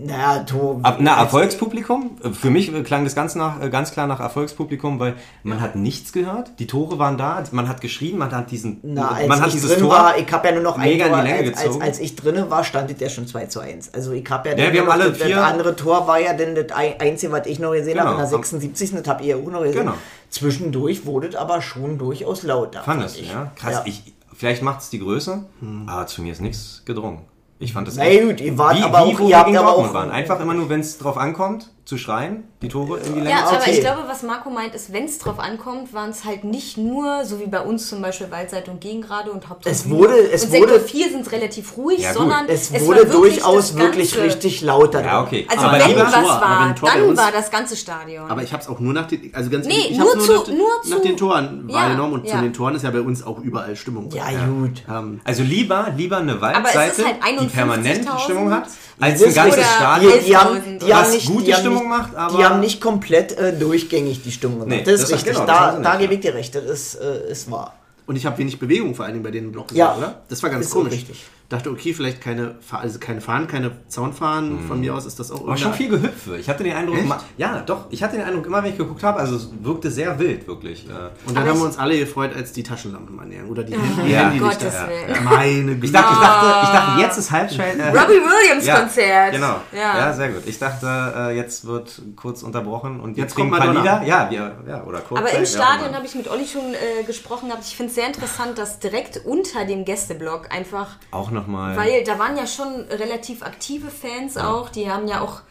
Naja. 0.06 0.46
Ab, 0.84 0.98
na, 1.00 1.18
Erfolgspublikum? 1.20 2.18
Für 2.34 2.50
mich 2.50 2.72
klang 2.84 3.04
das 3.04 3.16
ganz, 3.16 3.36
nach, 3.36 3.60
ganz 3.72 3.92
klar 3.92 4.08
nach 4.08 4.20
Erfolgspublikum, 4.20 5.00
weil 5.00 5.16
man 5.44 5.60
hat 5.62 5.76
nichts 5.76 6.12
gehört. 6.14 6.52
Die 6.60 6.68
Tore 6.68 7.00
waren 7.00 7.18
da, 7.18 7.44
man 7.52 7.68
hat 7.68 7.82
geschrien, 7.82 8.18
man 8.18 8.32
hat 8.32 8.52
diesen, 8.52 8.80
Na, 8.84 9.10
als 9.12 9.28
man 9.28 9.40
hat 9.42 9.48
ich 9.48 9.54
dieses 9.56 9.72
drin 9.72 9.80
Tor. 9.82 9.90
war, 9.92 10.18
ich 10.18 10.32
habe 10.32 10.48
ja 10.48 10.54
nur 10.54 10.64
noch 10.64 10.78
ein 10.78 11.00
Tor, 11.00 11.16
als, 11.18 11.58
als, 11.58 11.82
als 11.82 12.00
ich 12.00 12.16
drinnen 12.16 12.50
war, 12.50 12.64
stand 12.64 12.92
es 12.92 13.00
ja 13.00 13.10
schon 13.10 13.28
2 13.28 13.46
zu 13.48 13.60
1. 13.60 13.94
Also 13.94 14.12
ich 14.12 14.30
habe 14.30 14.50
ja, 14.50 14.58
Ja, 14.58 14.72
wir 14.74 14.82
haben 14.82 14.90
alle 14.92 15.10
das, 15.10 15.18
vier- 15.18 15.36
das 15.36 15.44
andere 15.46 15.76
Tor 15.76 16.08
war 16.08 16.20
ja 16.20 16.34
dann 16.34 16.56
das 16.56 16.72
ein- 16.72 17.00
einzige, 17.00 17.32
was 17.32 17.48
ich 17.48 17.60
noch 17.60 17.72
gesehen 17.72 17.94
Genau. 17.94 18.06
habe, 18.06 18.14
in 18.14 18.18
der 18.20 18.28
76. 18.28 18.92
Das 18.94 19.08
habt 19.08 19.22
ihr 19.22 19.36
ja 19.38 19.44
auch 19.44 19.50
noch 19.52 19.62
gesehen. 19.64 19.80
Genau. 19.80 19.94
Zwischendurch 20.30 21.06
wurde 21.06 21.28
es 21.30 21.36
aber 21.36 21.62
schon 21.62 21.98
durchaus 21.98 22.44
laut 22.44 22.76
da. 22.76 22.84
Fandest 22.84 23.18
du, 23.18 23.22
ich. 23.22 23.32
ja? 23.32 23.52
Krass, 23.56 23.74
Ja. 23.74 23.80
Hm. 23.80 23.88
Ich, 23.88 24.14
vielleicht 24.36 24.62
macht 24.62 24.82
es 24.82 24.90
die 24.90 25.00
Größe, 25.00 25.46
aber 25.88 26.08
zu 26.08 26.22
mir 26.22 26.32
ist 26.34 26.42
nichts 26.42 26.82
gedrungen. 26.86 27.22
Ich 27.60 27.72
fand 27.74 27.88
das 27.88 27.96
Na 27.96 28.04
gut, 28.04 28.42
ihr 28.42 28.58
wart 28.58 28.78
wie, 28.78 28.84
aber 28.84 29.08
wie 29.08 29.16
auch- 29.16 29.30
ihr 29.30 29.38
habt 29.38 29.56
aber 29.56 29.76
auch- 29.76 29.94
waren. 29.94 30.12
Einfach 30.12 30.40
immer 30.40 30.54
nur, 30.54 30.70
wenn 30.70 30.82
es 30.82 30.98
drauf 30.98 31.18
ankommt, 31.18 31.72
zu 31.86 32.00
schreien, 32.00 32.46
die 32.64 32.68
Tore 32.68 32.98
in 33.00 33.14
die 33.14 33.20
Länge 33.20 33.30
Ja, 33.30 33.46
zu 33.46 33.54
aber 33.54 33.58
okay. 33.62 33.72
ich 33.74 33.80
glaube, 33.80 34.02
was 34.08 34.24
Marco 34.24 34.50
meint, 34.50 34.74
ist, 34.74 34.92
wenn 34.92 35.06
es 35.06 35.20
drauf 35.20 35.38
ankommt, 35.38 35.94
waren 35.94 36.10
es 36.10 36.26
halt 36.26 36.44
nicht 36.44 36.80
nur, 36.80 37.24
so 37.26 37.40
wie 37.40 37.46
bei 37.46 37.62
uns 37.62 37.88
zum 37.90 38.02
Beispiel 38.02 38.32
Waldseite 38.32 38.72
und 38.72 38.82
Gegengrade 38.82 39.32
und 39.32 39.48
Hauptsache 39.48 39.72
Es 39.72 39.88
wurde- 39.88 40.18
es 40.32 40.46
und 40.46 40.54
wurde- 40.54 40.74
Sektor 40.74 40.80
4 40.90 41.10
sind 41.12 41.32
relativ 41.32 41.78
ruhig, 41.78 42.00
Ja, 42.00 42.14
sondern 42.14 42.48
Es 42.50 42.74
war 42.74 42.82
wurde 42.82 43.06
durchaus 43.06 43.78
wirklich 43.78 44.18
richtig 44.18 44.62
laut 44.62 44.96
da 44.96 45.02
Ja, 45.02 45.22
okay. 45.22 45.46
Also 45.48 45.64
Aber 45.68 45.78
wenn 45.80 45.88
lieber 45.90 46.02
was 46.06 46.12
Tor, 46.14 46.24
war, 46.24 46.76
wenn 46.76 46.76
dann 46.92 47.10
uns- 47.10 47.20
war 47.20 47.32
das 47.32 47.52
ganze 47.52 47.76
Stadion. 47.78 48.32
Aber 48.32 48.42
ich 48.42 48.52
habe 48.52 48.64
es 48.64 48.68
auch 48.68 48.80
nur 48.80 48.92
nach 48.94 49.06
den, 49.06 49.32
also 49.36 49.52
ganz 49.52 49.68
Nee, 49.68 49.74
ehrlich, 49.74 49.92
ich 49.92 49.98
nur 50.00 50.12
hab's 50.12 50.26
zu- 50.26 50.34
nach, 50.34 50.48
nur 50.48 50.68
nach 50.90 50.98
zu- 50.98 51.02
den 51.04 51.18
Toren 51.18 51.66
Ja, 51.70 51.76
wahrgenommen 51.76 52.14
und 52.14 52.28
zu 52.28 52.36
den 52.36 52.52
Toren 52.54 52.74
ist 52.74 52.82
ja 52.84 52.90
bei 52.90 53.02
uns 53.02 53.24
auch 53.24 53.38
überall 53.40 53.76
Stimmung. 53.76 54.10
Ja, 54.12 54.26
gut. 54.48 54.82
Ähm, 54.90 55.22
Also 55.24 55.44
lieber, 55.44 55.94
lieber 55.96 56.18
eine 56.18 56.34
es 56.34 56.42
Waldseite, 56.42 57.06
halt 57.06 57.18
die 57.42 57.46
permanent 57.46 58.08
51.000. 58.10 58.20
Stimmung 58.24 58.52
hat, 58.52 58.64
als 59.00 59.20
Das 59.20 59.28
ein 59.30 59.36
ganzes 59.36 59.66
Stadion. 59.76 60.14
Die, 60.20 60.26
die, 60.26 60.36
haben, 60.38 60.56
11.000. 60.56 60.80
die, 60.86 60.94
haben 60.94 61.02
Was 61.06 61.12
nicht, 61.14 61.28
gute 61.28 61.54
haben 61.54 61.64
Stimmung 61.76 61.90
macht, 61.90 62.16
aber- 62.16 62.38
die 62.38 62.44
haben 62.46 62.60
nicht 62.60 62.82
komplett 62.82 63.38
äh, 63.38 63.54
durchgängig 63.58 64.22
die 64.24 64.32
Stimmung 64.32 64.60
gemacht. 64.62 64.78
Nee, 64.80 64.84
das 64.84 64.96
ist 64.96 65.04
das- 65.04 65.12
richtig. 65.20 65.34
genau, 65.34 65.46
da 65.46 65.80
da 65.80 65.96
gebe 65.98 66.14
ich 66.16 66.20
dir 66.22 66.34
recht. 66.34 66.56
Das 66.56 66.64
ist, 66.64 66.96
äh, 66.96 67.32
ist 67.32 67.50
wahr. 67.52 67.74
Und 68.08 68.16
ich 68.16 68.26
habe 68.26 68.38
wenig 68.38 68.60
Bewegung 68.60 68.96
vor 68.96 69.06
allen 69.06 69.14
Dingen 69.16 69.24
bei 69.24 69.32
den 69.32 69.52
Block 69.52 69.68
gesehen, 69.70 69.80
Ja. 69.80 69.96
oder? 69.96 70.22
Das 70.30 70.42
war 70.44 70.50
ganz 70.50 70.70
komisch. 70.70 70.94
richtig. 70.94 71.26
Dachte, 71.48 71.70
okay, 71.70 71.94
vielleicht 71.94 72.22
keine, 72.22 72.56
also 72.72 72.98
keine 72.98 73.22
Fahnen, 73.22 73.48
keine 73.48 73.72
Zaunfahnen. 73.88 74.68
Von 74.68 74.80
mir 74.80 74.96
aus 74.96 75.06
ist 75.06 75.20
das 75.20 75.32
auch 75.32 75.46
War 75.46 75.56
schon 75.56 75.76
viel 75.76 75.90
Gehüpfe. 75.90 76.38
Ich 76.38 76.50
hatte 76.50 76.64
den 76.64 76.74
Eindruck, 76.74 76.98
Echt? 76.98 77.08
ma- 77.08 77.22
ja, 77.38 77.60
doch, 77.62 77.86
ich 77.92 78.02
hatte 78.02 78.18
den 78.18 78.26
Eindruck, 78.26 78.48
immer 78.48 78.64
wenn 78.64 78.72
ich 78.72 78.78
geguckt 78.80 79.04
habe, 79.04 79.20
also 79.20 79.36
es 79.36 79.50
wirkte 79.62 79.92
sehr 79.92 80.18
wild, 80.18 80.48
wirklich. 80.48 80.88
Äh, 80.90 80.92
Und 81.28 81.36
dann 81.36 81.44
Aber 81.44 81.52
haben 81.52 81.60
wir 81.60 81.66
uns 81.66 81.78
alle 81.78 82.00
gefreut, 82.00 82.32
als 82.36 82.52
die 82.52 82.64
Taschenlampen 82.64 83.20
anhängen. 83.20 83.48
Oder 83.48 83.62
die, 83.64 83.74
die 83.74 84.12
Ja. 84.12 84.22
Handylichter. 84.32 84.66
Gottes 84.66 84.88
Willen. 84.88 85.24
Meine 85.24 85.76
Güte. 85.76 85.86
Ich 85.86 85.92
dachte, 85.92 86.14
ich 86.14 86.20
dachte, 86.20 86.46
ich 86.64 86.70
dachte, 86.80 87.02
jetzt 87.02 87.18
ist 87.20 87.32
Halbzeit. 87.32 87.78
Äh, 87.80 87.88
Robbie 87.90 88.14
Williams 88.14 88.66
ja, 88.66 88.80
Konzert. 88.80 89.32
Genau. 89.34 89.56
Ja. 89.72 89.98
Ja. 90.00 90.14
sehr 90.14 90.30
gut. 90.30 90.44
Ich 90.48 90.58
dachte, 90.58 90.88
äh, 91.16 91.36
jetzt 91.38 91.66
wird 91.68 92.02
kurz 92.16 92.42
unterbrochen 92.42 93.00
und 93.00 93.18
Jetzt 93.18 93.36
kommt 93.36 93.52
Madonna. 93.52 93.82
Lieder. 93.82 94.02
Ja, 94.04 94.28
wir, 94.32 94.56
ja, 94.68 94.84
oder 94.84 95.00
kurz. 95.02 95.20
Aber 95.22 95.32
im 95.32 95.46
Stadion 95.46 95.94
habe 95.94 96.08
ich 96.08 96.16
mit 96.16 96.28
Olli 96.28 96.48
schon 96.48 96.74
äh, 96.74 97.04
gesprochen 97.04 97.50
gehabt. 97.50 97.66
Ich 97.68 97.78
finde 97.78 97.94
sehr 97.96 98.08
interessant, 98.08 98.58
dass 98.58 98.80
direkt 98.80 99.26
unter 99.26 99.66
dem 99.66 99.86
Gästeblock 99.86 100.54
einfach, 100.54 100.98
auch 101.12 101.32
nochmal. 101.32 101.76
weil 101.76 102.04
da 102.04 102.20
waren 102.20 102.38
ja 102.38 102.46
schon 102.48 102.86
relativ 102.90 103.42
aktive 103.44 103.90
Fans 103.90 104.38
auch, 104.38 104.70
die 104.70 104.90
haben 104.92 105.08
ja 105.08 105.22
auch, 105.22 105.42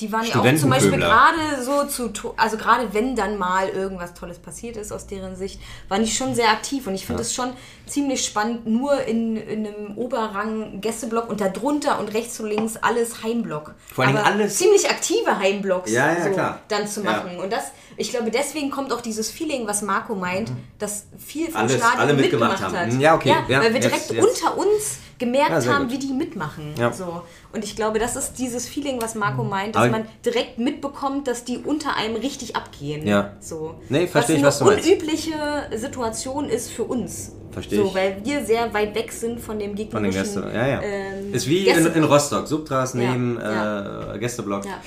die 0.00 0.10
waren 0.10 0.24
ja 0.26 0.40
auch 0.40 0.56
zum 0.56 0.70
Beispiel 0.70 0.96
gerade 0.98 1.62
so 1.62 1.84
zu, 1.84 2.10
also 2.36 2.56
gerade 2.56 2.92
wenn 2.92 3.14
dann 3.14 3.38
mal 3.38 3.68
irgendwas 3.68 4.12
Tolles 4.14 4.40
passiert 4.40 4.76
ist 4.76 4.90
aus 4.92 5.06
deren 5.06 5.36
Sicht, 5.36 5.60
waren 5.88 6.02
die 6.02 6.10
schon 6.10 6.34
sehr 6.34 6.48
aktiv 6.50 6.88
und 6.88 6.94
ich 6.96 7.06
finde 7.06 7.22
es 7.22 7.32
schon 7.32 7.52
ziemlich 7.86 8.24
spannend, 8.24 8.66
nur 8.66 9.02
in, 9.04 9.36
in 9.36 9.66
einem 9.68 9.96
Oberrang 9.96 10.80
Gästeblock 10.80 11.28
und 11.30 11.40
darunter 11.40 12.00
und 12.00 12.12
rechts 12.12 12.40
und 12.40 12.48
links 12.48 12.76
alles 12.76 13.22
Heimblock. 13.22 13.74
Vor 13.94 14.04
allem 14.04 14.16
Aber 14.16 14.26
alles- 14.26 14.56
ziemlich 14.58 14.90
aktive 14.90 15.38
Heimblocks 15.38 15.92
Ja, 15.92 16.12
ja, 16.12 16.24
so 16.24 16.30
klar. 16.30 16.60
dann 16.66 16.88
zu 16.88 17.02
Ja. 17.04 17.12
machen. 17.12 17.38
Und 17.38 17.52
das, 17.52 17.66
ich 17.96 18.10
glaube, 18.10 18.30
deswegen 18.30 18.70
kommt 18.70 18.92
auch 18.92 19.00
dieses 19.00 19.30
Feeling, 19.30 19.66
was 19.66 19.82
Marco 19.82 20.14
meint, 20.14 20.50
dass 20.78 21.06
viel 21.18 21.46
vom 21.50 21.62
Alles- 21.62 21.74
Stadion 21.76 22.00
alle 22.00 22.14
mitgemacht 22.14 22.52
mitgemacht 22.52 22.76
haben. 22.80 22.92
hat. 22.94 23.00
Ja, 23.00 23.14
okay. 23.14 23.34
Ja, 23.48 23.60
weil 23.62 23.72
wir 23.74 23.80
direkt 23.80 24.10
jetzt. 24.10 24.24
unter 24.26 24.56
uns 24.58 24.98
gemerkt 25.18 25.64
Ja, 25.64 25.72
haben, 25.72 25.84
gut. 25.84 25.92
wie 25.94 25.98
die 25.98 26.12
mitmachen. 26.12 26.74
Ja. 26.78 26.92
So. 26.92 27.22
Und 27.52 27.62
ich 27.64 27.76
glaube, 27.76 27.98
das 28.00 28.16
ist 28.16 28.34
dieses 28.34 28.68
Feeling, 28.68 29.00
was 29.00 29.14
Marco 29.14 29.44
meint, 29.44 29.76
dass 29.76 29.82
Aber- 29.84 29.92
man 29.92 30.06
direkt 30.24 30.58
mitbekommt, 30.58 31.28
dass 31.28 31.44
die 31.44 31.58
unter 31.58 31.94
einem 31.96 32.16
richtig 32.16 32.56
abgehen. 32.56 33.06
Ja. 33.06 33.32
So. 33.40 33.76
Nee, 33.88 34.06
verstehe 34.08 34.36
ich, 34.36 34.42
was 34.42 34.54
was 34.54 34.58
du 34.58 34.64
meinst. 34.74 34.86
unübliche 34.88 35.34
Situation 35.74 36.48
ist 36.48 36.70
für 36.70 36.84
uns. 36.84 37.32
Verstehe 37.52 37.78
so, 37.78 37.86
ich. 37.86 37.94
Weil 37.94 38.16
wir 38.24 38.44
sehr 38.44 38.74
weit 38.74 38.96
weg 38.96 39.12
sind 39.12 39.40
von 39.40 39.60
dem 39.60 39.76
Von 39.88 40.02
den 40.02 40.10
Gästen. 40.12 40.42
Ja, 40.52 40.66
ja. 40.66 40.82
ähm, 40.82 41.32
ist 41.32 41.46
wie 41.48 41.68
in, 41.68 41.86
in 41.86 42.02
Rostock. 42.02 42.48
Subtras 42.48 42.94
Ja, 42.94 43.00
neben 43.12 43.38
ja. 43.40 44.14
Äh, 44.14 44.18
Gästeblock. 44.18 44.64
Ja. 44.64 44.80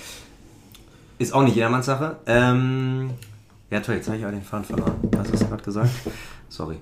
Ist 1.18 1.34
auch 1.34 1.44
nicht 1.44 1.56
jedermanns 1.56 1.86
Sache. 1.88 2.18
Ähm, 2.26 3.12
ja, 3.72 3.80
toll, 3.80 3.96
jetzt 3.96 4.08
habe 4.08 4.18
ich 4.18 4.24
aber 4.24 4.32
den 4.34 4.44
Faden 4.44 4.66
verloren. 4.66 4.96
Was 5.12 5.32
hast 5.32 5.42
du 5.44 5.48
gerade 5.48 5.64
gesagt? 5.64 5.90
Sorry. 6.50 6.78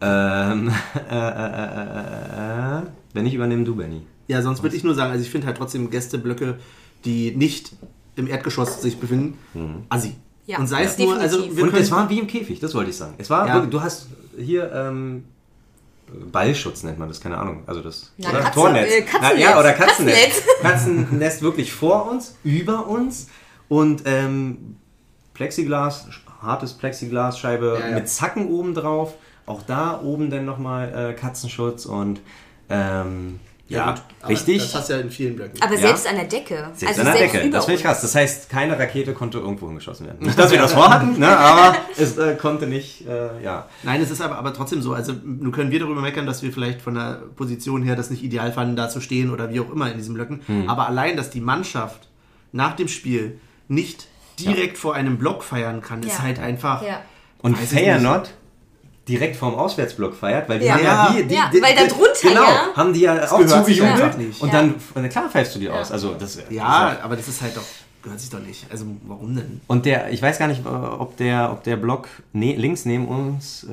Ähm, 0.00 0.70
äh, 1.10 1.14
äh, 1.14 1.18
äh, 1.18 2.78
äh, 2.78 2.78
äh, 2.78 2.82
wenn 3.12 3.26
ich 3.26 3.34
übernehme, 3.34 3.64
du, 3.64 3.74
Benny. 3.76 4.02
Ja, 4.28 4.42
sonst 4.42 4.62
würde 4.62 4.76
ich 4.76 4.84
nur 4.84 4.94
sagen, 4.94 5.10
also 5.10 5.22
ich 5.24 5.30
finde 5.30 5.48
halt 5.48 5.56
trotzdem 5.56 5.90
Gästeblöcke, 5.90 6.58
die 7.04 7.32
nicht 7.32 7.72
im 8.16 8.28
Erdgeschoss 8.28 8.80
sich 8.80 8.98
befinden, 8.98 9.36
assi. 9.88 10.14
Ja, 10.46 10.58
und 10.58 10.66
sei 10.68 10.84
es 10.84 10.96
ja. 10.98 11.04
nur, 11.04 11.18
also 11.18 11.54
wir 11.56 11.64
Und 11.64 11.74
es 11.74 11.90
war 11.90 12.08
wie 12.10 12.18
im 12.18 12.26
Käfig, 12.26 12.60
das 12.60 12.74
wollte 12.74 12.90
ich 12.90 12.96
sagen. 12.96 13.14
Es 13.18 13.28
war, 13.30 13.46
Ja. 13.46 13.54
wirklich, 13.54 13.70
du 13.70 13.82
hast 13.82 14.06
hier 14.38 14.70
ähm, 14.72 15.24
Ballschutz 16.32 16.82
nennt 16.82 16.98
man 16.98 17.08
das, 17.08 17.20
keine 17.20 17.38
Ahnung. 17.38 17.62
Also 17.66 17.82
das 17.82 18.12
Na, 18.18 18.30
oder? 18.30 18.40
Katze- 18.40 18.54
Tornetz. 18.54 18.90
äh, 18.92 19.02
Katzennetz. 19.02 19.32
Na, 19.34 19.40
ja, 19.40 19.58
oder 19.60 19.72
Katzennetz. 19.72 20.16
Katzennetz. 20.16 20.42
Katzennest 20.62 21.42
wirklich 21.42 21.72
vor 21.72 22.10
uns, 22.10 22.34
über 22.42 22.86
uns 22.86 23.28
und 23.70 24.02
ähm, 24.04 24.76
Plexiglas, 25.32 26.08
hartes 26.42 26.74
Plexiglasscheibe 26.74 27.78
Ja, 27.80 27.88
ja. 27.88 27.94
mit 27.94 28.08
Zacken 28.08 28.48
oben 28.48 28.74
drauf. 28.74 29.14
Auch 29.46 29.62
da 29.62 30.00
oben 30.02 30.28
dann 30.28 30.44
nochmal 30.44 31.12
äh, 31.12 31.14
Katzenschutz 31.14 31.86
und 31.86 32.20
ähm, 32.68 33.40
ja, 33.68 33.92
gut, 33.92 34.02
aber 34.20 34.30
richtig. 34.30 34.58
Das 34.58 34.74
hast 34.74 34.88
du 34.88 34.94
ja 34.94 34.98
in 35.00 35.10
vielen 35.10 35.36
Blöcken. 35.36 35.62
Aber 35.62 35.74
Ja. 35.74 35.80
selbst 35.80 36.08
an 36.08 36.16
der 36.16 36.24
Decke. 36.24 36.56
Selbst 36.74 36.88
also 36.88 37.00
an 37.00 37.06
der 37.06 37.16
selbst 37.16 37.34
Decke. 37.36 37.50
Das 37.50 37.64
finde 37.66 37.78
ich 37.78 37.84
krass. 37.84 38.00
Das 38.00 38.14
heißt, 38.16 38.50
keine 38.50 38.76
Rakete 38.76 39.14
konnte 39.14 39.38
irgendwo 39.38 39.68
hingeschossen 39.68 40.06
werden. 40.06 40.26
Nicht, 40.26 40.36
dass 40.36 40.50
wir 40.50 40.58
das 40.58 40.72
vorhatten, 40.72 41.18
ne, 41.20 41.28
aber 41.28 41.76
es 41.96 42.18
äh, 42.18 42.34
konnte 42.34 42.66
nicht, 42.66 43.06
äh, 43.06 43.40
ja. 43.42 43.68
Nein, 43.84 44.00
es 44.02 44.10
ist 44.10 44.20
aber, 44.20 44.36
aber 44.36 44.52
trotzdem 44.52 44.82
so. 44.82 44.92
Also, 44.94 45.12
nun 45.24 45.52
können 45.52 45.70
wir 45.70 45.78
darüber 45.78 46.00
meckern, 46.00 46.26
dass 46.26 46.42
wir 46.42 46.52
vielleicht 46.52 46.82
von 46.82 46.94
der 46.94 47.22
Position 47.36 47.84
her 47.84 47.94
das 47.94 48.10
nicht 48.10 48.24
ideal 48.24 48.50
fanden, 48.52 48.74
da 48.74 48.88
zu 48.88 49.00
stehen 49.00 49.30
oder 49.30 49.50
wie 49.52 49.60
auch 49.60 49.70
immer 49.70 49.88
in 49.90 49.96
diesen 49.96 50.14
Blöcken. 50.14 50.42
Hm. 50.46 50.68
Aber 50.68 50.88
allein, 50.88 51.16
dass 51.16 51.30
die 51.30 51.40
Mannschaft 51.40 52.08
nach 52.50 52.74
dem 52.74 52.88
Spiel 52.88 53.38
nicht 53.70 54.06
direkt 54.38 54.76
vor 54.78 54.94
einem 54.94 55.16
Block 55.18 55.42
feiern 55.42 55.80
kann, 55.80 56.02
ist 56.02 56.20
halt 56.20 56.38
einfach. 56.38 56.82
Ja. 56.82 57.02
Und 57.42 57.56
Feyenoord 57.56 58.30
direkt 59.08 59.36
vorm 59.36 59.54
Auswärtsblock 59.54 60.14
feiert, 60.14 60.48
weil 60.48 60.58
die 60.58 60.66
Ja. 60.66 60.74
haben 60.74 60.84
ja, 60.84 61.12
die, 61.16 61.26
die, 61.28 61.34
Ja, 61.34 61.50
die, 61.52 61.62
weil 61.62 61.74
da 61.74 61.84
drunter, 61.86 62.12
genau, 62.22 62.42
ja. 62.42 62.68
haben 62.76 62.92
die 62.92 63.00
ja 63.00 63.14
auch 63.30 63.38
gehört 63.38 63.66
sich 63.66 63.78
zugejubelt 63.78 64.40
und 64.40 64.52
dann, 64.52 64.74
klar 65.08 65.28
pfeifst 65.30 65.54
du 65.54 65.58
die 65.58 65.68
aus. 65.70 65.90
Also 65.90 66.14
das, 66.14 66.38
Ja, 66.50 66.98
aber 67.02 67.16
das 67.16 67.26
ist 67.28 67.40
halt 67.42 67.56
doch. 67.56 67.62
Gehört 68.02 68.18
sich 68.18 68.30
doch 68.30 68.40
nicht. 68.40 68.64
Also, 68.70 68.86
warum 69.06 69.36
denn? 69.36 69.60
Und 69.66 69.84
der, 69.84 70.10
ich 70.10 70.22
weiß 70.22 70.38
gar 70.38 70.48
nicht, 70.48 70.64
äh, 70.64 70.68
ob 70.68 71.18
der, 71.18 71.50
ob 71.52 71.62
der 71.64 71.76
Block 71.76 72.08
ne, 72.32 72.54
links 72.56 72.86
neben 72.86 73.06
uns 73.06 73.64
äh, 73.64 73.68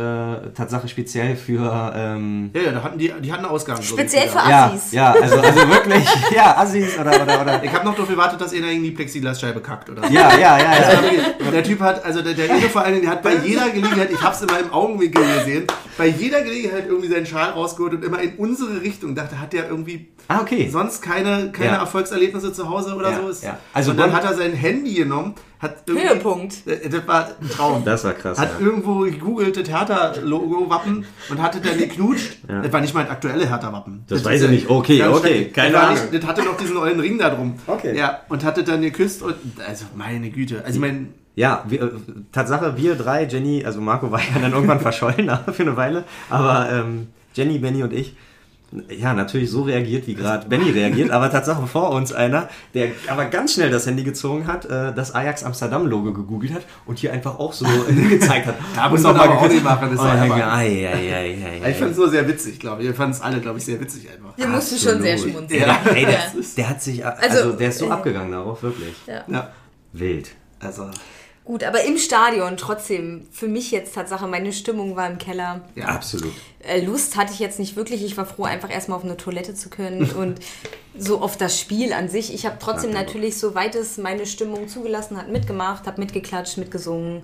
Tatsache 0.53 0.89
speziell 0.89 1.37
für 1.37 1.93
ähm, 1.95 2.49
Ja, 2.53 2.61
ja, 2.61 2.71
da 2.73 2.83
hatten 2.83 2.97
die, 2.99 3.13
die 3.21 3.31
hatten 3.31 3.45
Ausgaben. 3.45 3.79
glaub 3.79 3.97
ich, 3.97 4.01
Speziell 4.01 4.29
wieder. 4.29 4.41
für 4.41 4.49
ja, 4.49 4.65
Assis. 4.65 4.91
ja, 4.91 5.11
also, 5.13 5.39
also 5.39 5.69
wirklich, 5.69 6.05
ja, 6.35 6.57
Assis 6.57 6.99
oder 6.99 7.21
oder 7.21 7.41
oder. 7.41 7.63
Ich 7.63 7.71
habe 7.71 7.85
noch 7.85 7.93
darauf 7.93 8.09
gewartet, 8.09 8.41
dass 8.41 8.53
einer 8.53 8.69
in 8.69 8.83
die 8.83 8.91
Plexiglasscheibe 8.91 9.61
kackt 9.61 9.89
oder 9.89 10.05
so. 10.05 10.13
Ja, 10.13 10.37
ja, 10.37 10.57
ja, 10.57 10.73
ja. 10.73 10.99
Aber 11.39 11.51
der 11.51 11.63
Typ 11.63 11.79
hat, 11.79 12.03
also 12.03 12.21
der, 12.21 12.33
der 12.33 12.49
Ede 12.49 12.67
vor 12.69 12.81
allen 12.81 12.95
Dingen, 12.95 13.05
der 13.05 13.11
hat 13.13 13.23
bei 13.23 13.35
jeder 13.35 13.69
Gelegenheit, 13.69 14.11
ich 14.11 14.21
hab's 14.21 14.41
immer 14.41 14.59
im 14.59 14.73
Augenwinkel 14.73 15.23
gesehen, 15.39 15.67
bei 15.97 16.07
jeder 16.07 16.41
Gelegenheit 16.43 16.85
irgendwie 16.87 17.07
seinen 17.09 17.25
Schal 17.25 17.51
rausgeholt 17.51 17.93
und 17.93 18.03
immer 18.05 18.19
in 18.21 18.35
unsere 18.37 18.81
Richtung. 18.81 19.15
Dachte, 19.15 19.39
hat 19.39 19.53
der 19.53 19.67
irgendwie 19.69 20.07
Ah, 20.27 20.41
okay. 20.41 20.69
sonst 20.69 21.01
keine, 21.01 21.51
keine 21.51 21.71
Ja. 21.71 21.75
Erfolgserlebnisse 21.79 22.51
zu 22.53 22.69
Hause 22.69 22.95
oder 22.95 23.11
Ja, 23.11 23.21
so 23.21 23.29
ist. 23.29 23.43
ja. 23.43 23.57
Also 23.73 23.91
und 23.91 23.97
dann 23.97 24.11
dann- 24.11 24.17
hat 24.17 24.25
er 24.29 24.35
sein 24.35 24.53
Handy 24.53 24.93
genommen, 24.93 25.35
hat 25.59 25.83
Höhepunkt. 25.89 26.67
Äh, 26.67 26.89
Das 26.89 27.07
war 27.07 27.27
ein 27.41 27.49
Traum. 27.49 27.83
Das 27.85 28.03
war 28.03 28.13
krass, 28.13 28.37
Hat 28.37 28.59
ja. 28.59 28.65
irgendwo 28.65 28.99
gegoogelt, 29.01 29.57
das 29.57 29.69
Hertha-Logo-Wappen 29.69 31.05
und 31.29 31.41
hatte 31.41 31.59
dann 31.61 31.77
geknutscht. 31.77 32.37
Das 32.47 32.71
war 32.73 32.81
nicht 32.81 32.93
mal 32.93 33.01
ein 33.05 33.09
aktuelle 33.09 33.47
Hertha-Wappen. 33.49 34.03
Das 34.07 34.19
ist 34.19 34.25
weiß 34.25 34.41
ich 34.43 34.49
nicht. 34.49 34.69
Okay, 34.69 35.03
okay, 35.03 35.19
schrecklich. 35.19 35.53
keine 35.53 35.71
das 35.71 35.81
war 35.81 35.89
Ahnung. 35.89 36.01
Nicht, 36.11 36.23
das 36.23 36.29
hatte 36.29 36.43
noch 36.43 36.57
diesen 36.57 36.77
ollen 36.77 36.99
Ring 36.99 37.17
da 37.17 37.29
drum. 37.29 37.55
Okay. 37.65 37.97
Ja, 37.97 38.21
und 38.29 38.43
hatte 38.43 38.63
dann 38.63 38.81
geküsst 38.81 39.21
und, 39.21 39.35
also 39.65 39.85
meine 39.95 40.29
Güte. 40.29 40.57
Also 40.63 40.75
ich 40.75 40.79
meine, 40.81 41.07
Ja, 41.37 41.63
wir, 41.67 41.81
äh, 41.83 41.89
Tatsache, 42.31 42.75
wir 42.77 42.95
drei, 42.95 43.25
Jenny, 43.25 43.63
also 43.63 43.79
Marco 43.79 44.11
war 44.11 44.19
ja 44.33 44.39
dann 44.41 44.51
irgendwann 44.53 44.79
verschollen 44.79 45.29
für 45.53 45.61
eine 45.63 45.77
Weile, 45.77 46.03
aber 46.31 46.67
ähm, 46.71 47.07
Jenny, 47.35 47.59
Benny 47.59 47.83
und 47.83 47.93
ich, 47.93 48.15
ja, 48.89 49.13
natürlich 49.13 49.51
so 49.51 49.61
reagiert, 49.61 50.07
wie 50.07 50.15
gerade 50.15 50.45
Benny 50.49 50.71
reagiert, 50.71 51.11
aber 51.11 51.29
Tatsache 51.31 51.67
vor 51.67 51.91
uns 51.91 52.11
einer, 52.11 52.49
der 52.73 52.87
aber 53.07 53.25
ganz 53.25 53.53
schnell 53.53 53.69
das 53.69 53.85
Handy 53.85 54.03
gezogen 54.03 54.47
hat, 54.47 54.65
äh, 54.65 54.91
das 54.95 55.13
Ajax 55.13 55.43
Amsterdam-Logo 55.43 56.11
gegoogelt 56.11 56.53
hat 56.55 56.63
und 56.87 56.97
hier 56.97 57.13
einfach 57.13 57.37
auch 57.37 57.53
so 57.53 57.67
hingezeigt 57.87 58.47
hat. 58.47 58.55
Da 58.75 58.89
muss 58.89 59.03
man 59.03 59.15
auch 59.19 59.33
geküsst. 59.35 59.51
nicht 59.51 59.63
machen, 59.63 59.95
das 59.95 60.01
denke 60.03 60.37
ich, 60.37 60.43
ei, 60.43 60.89
ei, 60.91 61.13
ei, 61.13 61.61
ei, 61.63 61.69
ich 61.69 61.77
fand 61.77 61.91
es 61.91 61.97
nur 61.97 62.09
sehr 62.09 62.27
witzig, 62.27 62.59
glaube 62.59 62.81
ich. 62.81 62.87
Wir 62.87 62.95
fanden 62.95 63.11
es 63.13 63.21
alle, 63.21 63.39
glaube 63.39 63.59
ich, 63.59 63.65
sehr 63.65 63.79
witzig 63.79 64.09
einfach. 64.09 64.35
Wir 64.35 64.47
mussten 64.47 64.77
schon 64.79 65.01
sehr 65.03 65.17
schmunzeln. 65.19 65.61
Ja. 65.61 65.79
Ey, 65.93 66.01
der, 66.05 66.13
Ja. 66.13 66.19
der 66.57 66.69
hat 66.69 66.81
sich, 66.81 67.05
also, 67.05 67.21
Also, 67.21 67.51
der 67.53 67.69
ist 67.69 67.77
so 67.77 67.85
äh, 67.87 67.91
abgegangen 67.91 68.31
darauf, 68.31 68.63
wirklich. 68.63 68.95
Ja, 69.05 69.51
Wild. 69.93 70.31
also, 70.59 70.89
Gut, 71.47 71.63
aber 71.63 71.85
im 71.85 71.97
Stadion 71.97 72.57
trotzdem, 72.57 73.25
für 73.31 73.47
mich 73.47 73.71
jetzt 73.71 73.95
Tatsache, 73.95 74.27
meine 74.27 74.51
Stimmung 74.51 74.97
war 74.97 75.09
im 75.09 75.17
Keller. 75.17 75.61
ja. 75.75 75.85
Absolut. 75.85 76.33
Äh, 76.59 76.81
Lust 76.81 77.15
hatte 77.15 77.31
ich 77.31 77.39
jetzt 77.39 77.57
nicht 77.57 77.77
wirklich. 77.77 78.03
Ich 78.03 78.17
war 78.17 78.25
froh, 78.25 78.43
einfach 78.43 78.69
erstmal 78.69 78.97
auf 78.97 79.05
eine 79.05 79.15
Toilette 79.15 79.53
zu 79.53 79.69
können 79.69 80.11
und 80.17 80.41
so 80.97 81.21
auf 81.21 81.37
das 81.37 81.57
Spiel 81.57 81.93
an 81.93 82.09
sich. 82.09 82.33
Ich 82.33 82.45
habe 82.45 82.57
trotzdem 82.59 82.91
Ja, 82.91 82.97
natürlich, 83.01 83.37
soweit 83.37 83.75
es 83.75 83.97
meine 83.97 84.25
Stimmung 84.25 84.67
zugelassen 84.67 85.15
hat, 85.15 85.29
mitgemacht, 85.29 85.87
habe 85.87 86.01
mitgeklatscht, 86.01 86.57
mitgesungen. 86.57 87.21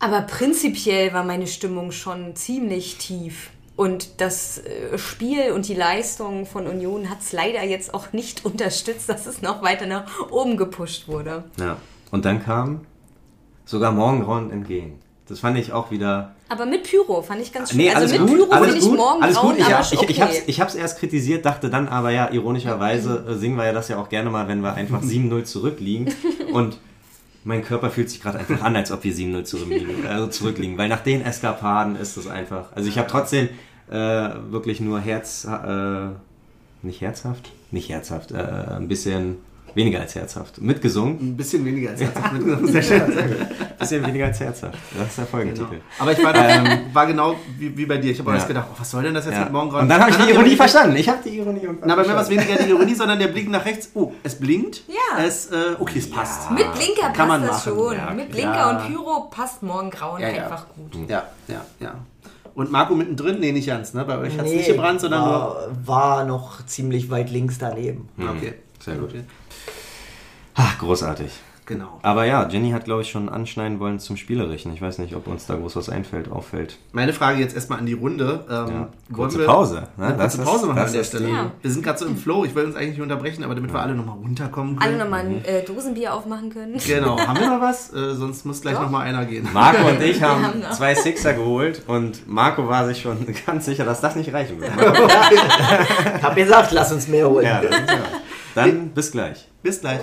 Aber 0.00 0.22
prinzipiell 0.22 1.12
war 1.12 1.22
meine 1.22 1.46
Stimmung 1.46 1.92
schon 1.92 2.34
ziemlich 2.34 2.98
tief. 2.98 3.50
Und 3.76 4.20
das 4.20 4.58
äh, 4.58 4.98
Spiel 4.98 5.52
und 5.52 5.68
die 5.68 5.74
Leistung 5.74 6.46
von 6.46 6.66
Union 6.66 7.08
hat 7.10 7.20
es 7.20 7.30
leider 7.30 7.62
jetzt 7.62 7.94
auch 7.94 8.12
nicht 8.12 8.44
unterstützt, 8.44 9.08
dass 9.08 9.26
es 9.26 9.40
noch 9.40 9.62
weiter 9.62 9.86
nach 9.86 10.32
oben 10.32 10.56
gepusht 10.56 11.06
wurde. 11.06 11.44
Ja. 11.60 11.76
Und 12.10 12.24
dann 12.24 12.42
kam 12.42 12.80
sogar 13.64 13.92
Morgengrauen 13.92 14.50
entgegen. 14.50 15.00
Das 15.28 15.40
fand 15.40 15.56
ich 15.56 15.72
auch 15.72 15.90
wieder. 15.90 16.34
Aber 16.50 16.66
mit 16.66 16.82
Pyro 16.82 17.22
fand 17.22 17.40
ich 17.40 17.52
ganz 17.52 17.70
schön. 17.70 17.78
Nee, 17.78 17.90
also 17.90 18.12
mit 18.18 18.28
gut, 18.28 18.36
Pyro 18.36 18.50
alles 18.50 18.66
finde 18.66 18.78
ich 18.78 18.90
gut, 18.90 18.96
morgen 18.98 19.22
alles 19.22 19.36
gut. 19.36 19.54
Ich, 19.58 19.64
aber 19.64 19.80
ich, 19.80 19.92
ich, 19.92 19.98
okay. 19.98 20.20
hab's, 20.20 20.42
ich 20.46 20.60
hab's 20.60 20.74
erst 20.74 20.98
kritisiert, 20.98 21.46
dachte 21.46 21.70
dann 21.70 21.88
aber 21.88 22.10
ja, 22.10 22.30
ironischerweise 22.30 23.24
äh, 23.28 23.34
singen 23.34 23.56
wir 23.56 23.64
ja 23.64 23.72
das 23.72 23.88
ja 23.88 23.98
auch 23.98 24.10
gerne 24.10 24.28
mal, 24.28 24.48
wenn 24.48 24.60
wir 24.60 24.74
einfach 24.74 25.02
7-0 25.02 25.44
zurückliegen. 25.44 26.12
Und 26.52 26.78
mein 27.44 27.64
Körper 27.64 27.90
fühlt 27.90 28.10
sich 28.10 28.20
gerade 28.20 28.38
einfach 28.38 28.62
an, 28.62 28.76
als 28.76 28.92
ob 28.92 29.02
wir 29.04 29.14
7-0 29.14 29.44
zurückliegen, 29.44 30.06
also 30.08 30.26
zurückliegen. 30.26 30.76
Weil 30.76 30.88
nach 30.88 31.00
den 31.00 31.22
Eskapaden 31.22 31.96
ist 31.96 32.18
es 32.18 32.26
einfach. 32.26 32.66
Also 32.74 32.88
ich 32.88 32.98
habe 32.98 33.08
trotzdem 33.08 33.48
äh, 33.90 33.94
wirklich 34.50 34.80
nur 34.80 35.00
Herz. 35.00 35.46
Äh, 35.46 36.08
nicht 36.82 37.00
herzhaft? 37.00 37.50
Nicht 37.70 37.88
herzhaft. 37.88 38.30
Äh, 38.30 38.36
ein 38.36 38.88
bisschen 38.88 39.38
weniger 39.74 40.00
als 40.00 40.14
herzhaft. 40.14 40.60
Mitgesungen. 40.60 41.18
Ein 41.20 41.36
bisschen 41.36 41.64
weniger 41.64 41.90
als 41.90 42.00
herzhaft 42.00 42.32
mitgenommen. 42.34 42.68
Sehr 42.68 42.82
schön. 42.82 43.02
Bisschen 43.78 44.06
weniger 44.06 44.26
als 44.26 44.40
herzhaft. 44.40 44.78
Das 44.96 45.08
ist 45.08 45.18
der 45.18 45.26
Folgentitel. 45.26 45.66
Genau. 45.70 45.82
Aber 45.98 46.12
ich 46.12 46.22
war, 46.24 46.32
da, 46.32 46.64
war 46.92 47.06
genau 47.06 47.36
wie, 47.58 47.76
wie 47.76 47.86
bei 47.86 47.96
dir. 47.98 48.12
Ich 48.12 48.18
habe 48.18 48.30
Ja. 48.30 48.36
erst 48.36 48.48
gedacht, 48.48 48.66
oh, 48.72 48.76
was 48.78 48.90
soll 48.90 49.02
denn 49.02 49.14
das 49.14 49.24
jetzt 49.26 49.34
Ja. 49.34 49.44
mit 49.44 49.52
morgen 49.52 49.70
Und 49.74 49.88
dann 49.88 50.00
habe 50.00 50.10
ich 50.10 50.16
die 50.16 50.30
Ironie 50.30 50.56
verstanden. 50.56 50.96
Ich 50.96 51.08
habe 51.08 51.18
die 51.24 51.36
Ironie 51.38 51.66
und 51.66 51.78
Na, 51.84 51.94
bei 51.96 52.02
mir 52.06 52.14
war 52.14 52.22
es 52.22 52.30
weniger 52.30 52.54
die 52.56 52.70
Ironie, 52.70 52.94
sondern 52.94 53.18
der 53.18 53.28
Blick 53.28 53.48
nach 53.50 53.64
rechts. 53.64 53.90
Oh, 53.94 54.12
es 54.22 54.34
blinkt. 54.36 54.82
Ja. 54.88 55.22
Es, 55.24 55.46
äh, 55.46 55.54
okay, 55.78 55.98
es 55.98 56.10
passt. 56.10 56.50
Mit 56.50 56.72
Blinker 56.74 57.10
Kann 57.12 57.28
man 57.28 57.46
passt 57.46 57.66
das 57.66 57.74
schon. 57.74 57.94
Ja. 57.94 58.10
Mit 58.12 58.30
Blinker 58.30 58.54
Ja. 58.54 58.70
und 58.70 58.86
Pyro 58.88 59.28
passt 59.30 59.62
morgen 59.62 59.90
Grauen 59.90 60.20
Ja, 60.20 60.28
ja. 60.28 60.44
einfach 60.44 60.66
gut. 60.74 61.08
Ja, 61.08 61.24
ja, 61.48 61.64
ja. 61.80 61.94
Und 62.54 62.70
Marco 62.70 62.94
mittendrin? 62.94 63.40
Nee, 63.40 63.50
nicht 63.50 63.66
ganz. 63.66 63.94
Ne? 63.94 64.04
Bei 64.04 64.16
euch 64.18 64.38
hat 64.38 64.46
es 64.46 64.52
Nee, 64.52 64.58
nicht 64.58 64.68
gebrannt, 64.68 65.00
sondern 65.00 65.22
war, 65.22 65.56
war 65.84 66.24
noch 66.24 66.64
ziemlich 66.66 67.10
weit 67.10 67.28
links 67.30 67.58
daneben. 67.58 68.08
nur. 68.16 68.30
Okay. 68.30 68.46
Hm, 68.50 68.54
Sehr 68.78 68.94
gut. 68.94 69.10
Okay. 69.10 69.24
Ach, 70.54 70.78
großartig. 70.78 71.30
Genau. 71.66 71.98
Aber 72.02 72.26
ja, 72.26 72.46
Jenny 72.46 72.72
hat, 72.72 72.84
glaube 72.84 73.00
ich, 73.00 73.10
schon 73.10 73.30
anschneiden 73.30 73.80
wollen 73.80 73.98
zum 73.98 74.18
Spielerischen. 74.18 74.74
Ich 74.74 74.82
weiß 74.82 74.98
nicht, 74.98 75.16
ob 75.16 75.26
uns 75.26 75.46
da 75.46 75.54
groß 75.54 75.76
was 75.76 75.88
einfällt, 75.88 76.30
auffällt. 76.30 76.76
Meine 76.92 77.14
Frage 77.14 77.40
jetzt 77.40 77.54
erstmal 77.54 77.78
an 77.78 77.86
die 77.86 77.94
Runde. 77.94 78.44
Ähm, 78.50 78.54
Ja, 78.54 78.66
wollen 78.66 78.88
kurze 79.14 79.38
wir 79.38 79.46
Pause, 79.46 79.88
ne? 79.96 80.04
Eine 80.08 80.16
kurze 80.18 80.42
Pause 80.42 80.66
machen 80.66 80.76
das 80.76 80.86
an 80.88 80.92
der 80.92 81.04
Stelle. 81.04 81.28
Ja. 81.30 81.50
Wir 81.62 81.70
sind 81.70 81.82
gerade 81.82 81.98
so 81.98 82.04
im 82.04 82.18
Flow. 82.18 82.44
Ich 82.44 82.54
will 82.54 82.66
uns 82.66 82.76
eigentlich 82.76 82.90
nicht 82.90 83.00
unterbrechen, 83.00 83.42
aber 83.44 83.54
damit 83.54 83.72
wir 83.72 83.80
alle 83.80 83.94
nochmal 83.94 84.18
runterkommen 84.18 84.76
Alle 84.78 84.90
können. 84.90 84.98
nochmal 85.04 85.20
ein 85.20 85.42
äh, 85.46 85.62
Dosenbier 85.64 86.12
aufmachen 86.12 86.50
können. 86.52 86.76
Genau. 86.86 87.18
Haben 87.26 87.40
wir 87.40 87.48
noch 87.48 87.62
was? 87.62 87.90
Äh, 87.94 88.14
sonst 88.14 88.44
muss 88.44 88.60
gleich 88.60 88.78
nochmal 88.78 89.06
einer 89.06 89.24
gehen. 89.24 89.48
Marco 89.54 89.88
und 89.88 90.02
ich 90.02 90.22
haben 90.22 90.44
haben 90.44 90.62
zwei 90.70 90.94
Sixer 90.94 91.32
geholt 91.32 91.80
und 91.86 92.28
Marco 92.28 92.68
war 92.68 92.84
sich 92.86 93.00
schon 93.00 93.26
ganz 93.46 93.64
sicher, 93.64 93.86
dass 93.86 94.02
das 94.02 94.16
nicht 94.16 94.30
reichen 94.34 94.60
würde. 94.60 94.70
Ich 95.32 96.22
hab 96.22 96.36
gesagt, 96.36 96.72
lass 96.72 96.92
uns 96.92 97.08
mehr 97.08 97.26
holen. 97.26 97.46
ja, 97.46 97.62
das 97.62 97.70
ist 97.74 97.88
ja. 97.88 97.96
Dann 98.54 98.90
bis 98.90 99.10
gleich. 99.10 99.48
Bis 99.62 99.80
gleich. 99.80 100.00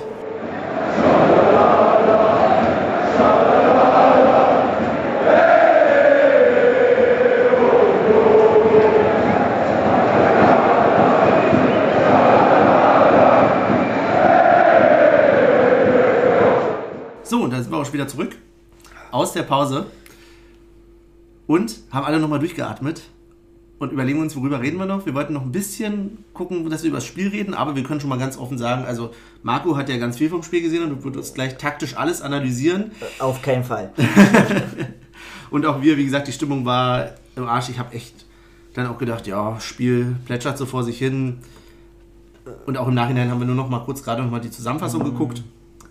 So, 17.23 17.43
und 17.43 17.51
dann 17.51 17.63
sind 17.63 17.71
wir 17.71 17.77
auch 17.77 17.85
schon 17.85 17.93
wieder 17.93 18.09
zurück 18.09 18.35
aus 19.11 19.31
der 19.31 19.43
Pause 19.43 19.85
und 21.47 21.79
haben 21.89 22.05
alle 22.05 22.19
nochmal 22.19 22.39
durchgeatmet 22.39 23.03
und 23.82 23.91
überlegen 23.91 24.19
uns, 24.19 24.36
worüber 24.36 24.61
reden 24.61 24.77
wir 24.77 24.86
noch. 24.86 25.07
Wir 25.07 25.15
wollten 25.15 25.34
noch 25.34 25.41
ein 25.41 25.51
bisschen 25.51 26.23
gucken, 26.34 26.69
dass 26.69 26.84
wir 26.84 26.89
über 26.89 26.97
das 26.97 27.05
Spiel 27.05 27.29
reden, 27.29 27.55
aber 27.55 27.75
wir 27.75 27.82
können 27.82 27.99
schon 27.99 28.09
mal 28.09 28.19
ganz 28.19 28.38
offen 28.38 28.59
sagen, 28.59 28.86
also 28.86 29.11
Marco 29.41 29.75
hat 29.75 29.89
ja 29.89 29.97
ganz 29.97 30.17
viel 30.17 30.29
vom 30.29 30.43
Spiel 30.43 30.61
gesehen 30.61 30.84
und 30.84 31.03
wird 31.03 31.17
uns 31.17 31.34
gleich 31.34 31.57
taktisch 31.57 31.97
alles 31.97 32.21
analysieren. 32.21 32.91
Auf 33.17 33.41
keinen 33.41 33.63
Fall. 33.63 33.91
Und 35.49 35.65
auch 35.65 35.82
wir, 35.82 35.97
wie 35.97 36.05
gesagt, 36.05 36.27
die 36.27 36.32
Stimmung 36.32 36.63
war 36.63 37.15
im 37.36 37.43
Arsch. 37.45 37.69
Ich 37.69 37.79
habe 37.79 37.93
echt 37.93 38.25
dann 38.73 38.86
auch 38.86 38.99
gedacht, 38.99 39.27
ja, 39.27 39.59
Spiel 39.59 40.15
plätschert 40.25 40.57
so 40.57 40.65
vor 40.65 40.84
sich 40.84 40.97
hin. 40.97 41.39
Und 42.67 42.77
auch 42.77 42.88
im 42.88 42.93
Nachhinein 42.93 43.32
haben 43.32 43.39
wir 43.39 43.47
nur 43.47 43.55
noch 43.55 43.67
mal 43.67 43.79
kurz 43.79 44.03
gerade 44.03 44.21
noch 44.21 44.29
mal 44.29 44.39
die 44.39 44.51
Zusammenfassung 44.51 45.03
geguckt. 45.03 45.43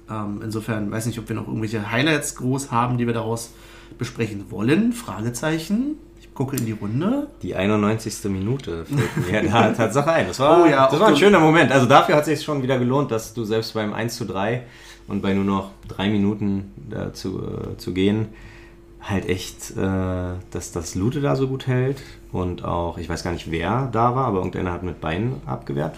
Ähm, 0.09 0.41
insofern 0.43 0.91
weiß 0.91 1.07
nicht, 1.07 1.19
ob 1.19 1.29
wir 1.29 1.37
noch 1.37 1.47
irgendwelche 1.47 1.91
Highlights 1.91 2.37
groß 2.37 2.71
haben, 2.71 2.99
die 2.99 3.07
wir 3.07 3.15
daraus 3.15 3.51
besprechen 3.99 4.51
wollen. 4.51 4.93
Fragezeichen. 4.93 5.99
Gucke 6.41 6.57
in 6.57 6.65
die 6.65 6.73
Runde. 6.73 7.27
Die 7.43 7.55
91. 7.55 8.31
Minute 8.31 8.87
fällt 8.87 9.45
mir 9.45 9.51
da 9.51 9.73
Tatsache 9.73 10.11
ein. 10.11 10.27
Das 10.29 10.41
war, 10.41 10.63
Oh 10.63 10.67
ja, 10.67 10.89
das 10.91 10.99
war 10.99 11.09
ein 11.09 11.17
schöner 11.17 11.39
Moment. 11.39 11.71
Also 11.71 11.85
dafür 11.85 12.15
hat 12.17 12.23
es 12.27 12.39
sich 12.39 12.43
schon 12.43 12.63
wieder 12.63 12.79
gelohnt, 12.79 13.11
dass 13.11 13.35
du 13.35 13.45
selbst 13.45 13.75
beim 13.75 13.93
1 13.93 14.17
zu 14.17 14.25
3 14.25 14.63
und 15.07 15.21
bei 15.21 15.35
nur 15.35 15.45
noch 15.45 15.73
drei 15.87 16.09
Minuten 16.09 16.73
da 16.89 17.13
zu, 17.13 17.43
äh, 17.43 17.77
zu 17.77 17.93
gehen, 17.93 18.29
halt 19.03 19.29
echt, 19.29 19.71
äh, 19.77 20.35
dass 20.51 20.73
das 20.73 20.95
Lute 20.95 21.21
da 21.21 21.35
so 21.37 21.49
gut 21.49 21.67
hält. 21.67 22.03
Und 22.33 22.65
auch, 22.65 22.97
ich 22.97 23.09
weiß 23.09 23.25
gar 23.25 23.33
nicht, 23.33 23.51
wer 23.51 23.89
da 23.91 24.15
war, 24.15 24.27
aber 24.27 24.39
irgendeiner 24.39 24.71
hat 24.73 24.85
mit 24.85 25.01
Beinen 25.01 25.43
abgewehrt. 25.47 25.97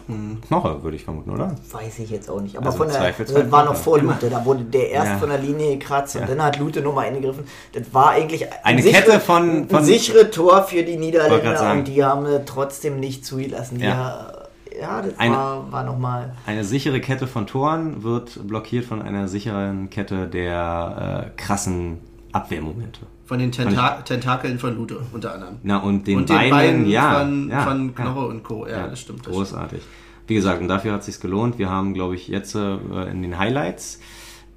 Knoche, 0.49 0.83
würde 0.83 0.97
ich 0.97 1.05
vermuten, 1.05 1.31
oder? 1.31 1.55
Weiß 1.71 1.99
ich 1.99 2.09
jetzt 2.09 2.31
auch 2.31 2.41
nicht. 2.41 2.57
Aber 2.57 2.67
Also 2.67 2.79
von 2.79 2.87
der, 2.89 2.97
Zweifelsfall 2.97 3.43
das 3.43 3.53
war 3.53 3.65
noch 3.67 3.75
vor 3.75 3.99
Lute. 3.99 4.31
Da 4.31 4.43
wurde 4.47 4.65
der 4.65 4.91
erst 4.93 5.11
Ja. 5.13 5.19
von 5.19 5.29
der 5.29 5.39
Linie 5.39 5.77
gekratzt 5.77 6.15
Ja. 6.15 6.23
und 6.23 6.31
dann 6.31 6.43
hat 6.43 6.59
Lute 6.59 6.81
nochmal 6.81 7.09
eingegriffen. 7.09 7.45
Das 7.75 7.93
war 7.93 8.11
eigentlich 8.13 8.47
ein 8.51 8.59
Eine 8.63 8.83
sichere- 8.83 9.03
Kette 9.03 9.21
von- 9.21 9.69
von- 9.69 9.79
ein 9.81 9.85
sichere 9.85 10.31
Tor 10.31 10.63
für 10.63 10.83
die 10.85 10.97
Niederländer 10.97 11.71
und 11.73 11.87
die 11.89 12.03
haben 12.03 12.27
trotzdem 12.47 12.99
nicht 12.99 13.27
zugelassen. 13.27 13.77
Die 13.79 13.85
Ja. 13.85 14.33
ja, 14.81 15.03
das 15.03 15.19
Eine- 15.19 15.37
war, 15.37 15.71
war 15.71 15.85
nochmal. 15.85 16.33
Eine 16.47 16.65
sichere 16.65 17.01
Kette 17.03 17.27
von 17.27 17.47
Toren 17.47 18.03
wird 18.05 18.47
blockiert 18.49 18.87
von 18.87 19.03
einer 19.03 19.29
sicheren 19.29 19.91
Kette 19.91 20.29
der 20.29 21.27
äh, 21.27 21.31
krassen 21.37 21.99
Abwehrmomente. 22.33 23.01
Von 23.25 23.39
den 23.39 23.53
Tenta 23.53 24.03
Tentakeln 24.03 24.59
von 24.59 24.77
Lute 24.77 25.01
unter 25.13 25.35
anderem. 25.35 25.57
Na, 25.63 25.79
und 25.79 26.07
den, 26.07 26.19
und 26.19 26.29
den 26.29 26.37
Beinen, 26.37 26.51
Beinen 26.51 26.87
ja, 26.87 27.21
von, 27.21 27.49
ja, 27.49 27.63
von 27.63 27.87
ja. 27.89 27.93
Knoche 27.95 28.27
und 28.27 28.43
Co. 28.43 28.67
Ja, 28.67 28.89
das 28.89 29.01
stimmt. 29.01 29.27
Das 29.27 29.33
großartig. 29.33 29.83
Wie 30.27 30.35
gesagt, 30.35 30.61
und 30.61 30.69
dafür 30.69 30.93
hat 30.93 31.01
es 31.01 31.07
sich 31.07 31.21
gelohnt. 31.21 31.59
Wir 31.59 31.69
haben, 31.69 31.95
glaube 31.95 32.15
ich, 32.15 32.29
jetzt 32.29 32.55
äh, 32.55 32.77
in 33.11 33.23
den 33.23 33.39
Highlights 33.39 34.01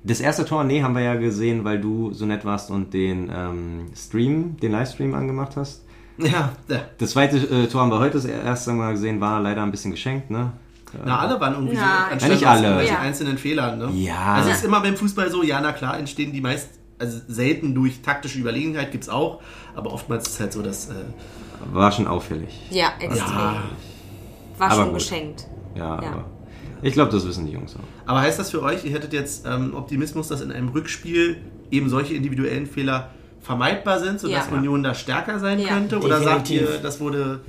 das 0.06 0.20
erste 0.20 0.46
Tor, 0.46 0.64
nee, 0.64 0.84
haben 0.84 0.94
wir 0.94 1.02
ja 1.02 1.16
gesehen, 1.16 1.64
weil 1.64 1.82
du 1.82 2.14
so 2.14 2.26
nett 2.26 2.46
warst 2.46 2.70
und 2.70 2.94
den 2.94 3.32
ähm, 3.36 3.88
Stream, 3.96 4.56
den 4.58 4.72
Livestream 4.72 5.14
angemacht 5.14 5.56
hast. 5.56 5.84
Ja, 6.18 6.54
ja. 6.70 6.80
Das 6.98 7.10
zweite 7.10 7.36
äh, 7.36 7.68
Tor 7.68 7.82
haben 7.82 7.92
wir 7.92 8.00
heute 8.00 8.14
das 8.14 8.24
erste 8.24 8.72
Mal 8.72 8.94
gesehen, 8.94 9.20
war 9.20 9.42
leider 9.42 9.62
ein 9.64 9.72
bisschen 9.72 9.92
geschenkt, 9.92 10.32
ne? 10.32 10.54
Na, 11.04 11.20
alle 11.20 11.38
waren 11.42 11.56
irgendwie 11.56 11.76
Na, 11.76 11.82
so, 11.82 11.86
Ja, 11.86 12.08
anstelle 12.10 12.34
nicht 12.36 12.48
alle. 12.48 12.88
Ja. 12.88 13.00
einzelnen 13.00 13.38
Fehlern. 13.38 13.78
Ne? 13.78 13.90
Ja. 13.92 14.36
Also 14.36 14.50
es 14.50 14.60
ist 14.60 14.64
immer 14.64 14.80
beim 14.80 14.96
Fußball 14.96 15.30
so, 15.30 15.44
ja, 15.44 15.60
na 15.60 15.74
klar, 15.74 16.00
entstehen 16.00 16.32
die 16.32 16.40
meist 16.40 16.70
also 17.00 17.20
selten 17.28 17.76
durch 17.76 18.02
taktische 18.02 18.40
Überlegenheit 18.40 18.92
gibt 18.92 19.04
es 19.06 19.10
auch, 19.10 19.42
aber 19.76 19.92
oftmals 19.94 20.28
ist 20.28 20.34
es 20.36 20.40
halt 20.40 20.54
so, 20.54 20.62
dass. 20.62 20.90
Äh, 20.90 20.94
War 21.74 21.92
schon 21.92 22.08
auffällig. 22.08 22.60
Ja, 22.70 22.94
extrem. 23.00 23.18
ja, 23.28 23.64
War 24.58 24.68
Aber 24.72 24.76
schon 24.76 24.86
gut. 24.90 24.94
geschenkt. 25.00 25.48
Ja, 25.76 26.02
Ja. 26.02 26.10
aber 26.12 26.26
ich 26.82 26.94
glaube, 26.94 27.12
das 27.12 27.28
wissen 27.28 27.46
die 27.46 27.52
Jungs 27.54 27.76
auch. 27.76 27.80
aber 28.10 28.22
heißt 28.22 28.38
das 28.40 28.52
für 28.52 28.62
euch, 28.62 28.86
ihr 28.86 28.92
hättet 28.92 29.12
jetzt 29.14 29.46
ähm, 29.46 29.74
Optimismus, 29.76 30.28
dass 30.28 30.42
in 30.42 30.52
einem 30.52 30.70
Rückspiel 30.70 31.38
eben 31.72 31.90
solche 31.90 32.14
individuellen 32.14 32.68
Fehler 32.68 33.10
vermeidbar 33.42 34.00
sind, 34.00 34.20
sodass 34.20 34.50
Ja. 34.50 34.58
Union 34.58 34.84
da 34.84 34.94
stärker 34.94 35.40
sein 35.40 35.60
Ja. 35.60 35.68
könnte? 35.70 36.00
Oder 36.00 36.22
sagt 36.22 36.50
Definitiv. 36.50 36.70
Mhm. 36.70 36.76
ihr, 36.76 36.82
das 36.82 37.00
wurde. 37.00 37.40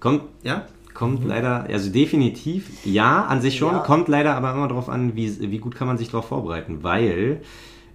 Kommt, 0.00 0.22
Ja? 0.42 0.66
Kommt 0.92 1.24
leider, 1.24 1.64
also 1.64 1.90
definitiv, 1.90 2.68
ja, 2.84 3.24
an 3.24 3.40
sich 3.40 3.56
schon, 3.58 3.72
Ja. 3.74 3.78
kommt 3.80 4.06
leider 4.08 4.36
aber 4.36 4.52
immer 4.52 4.68
darauf 4.68 4.88
an, 4.88 5.16
wie, 5.16 5.50
wie 5.50 5.58
gut 5.58 5.74
kann 5.74 5.88
man 5.88 5.98
sich 5.98 6.10
darauf 6.10 6.28
vorbereiten, 6.28 6.82
weil 6.84 7.40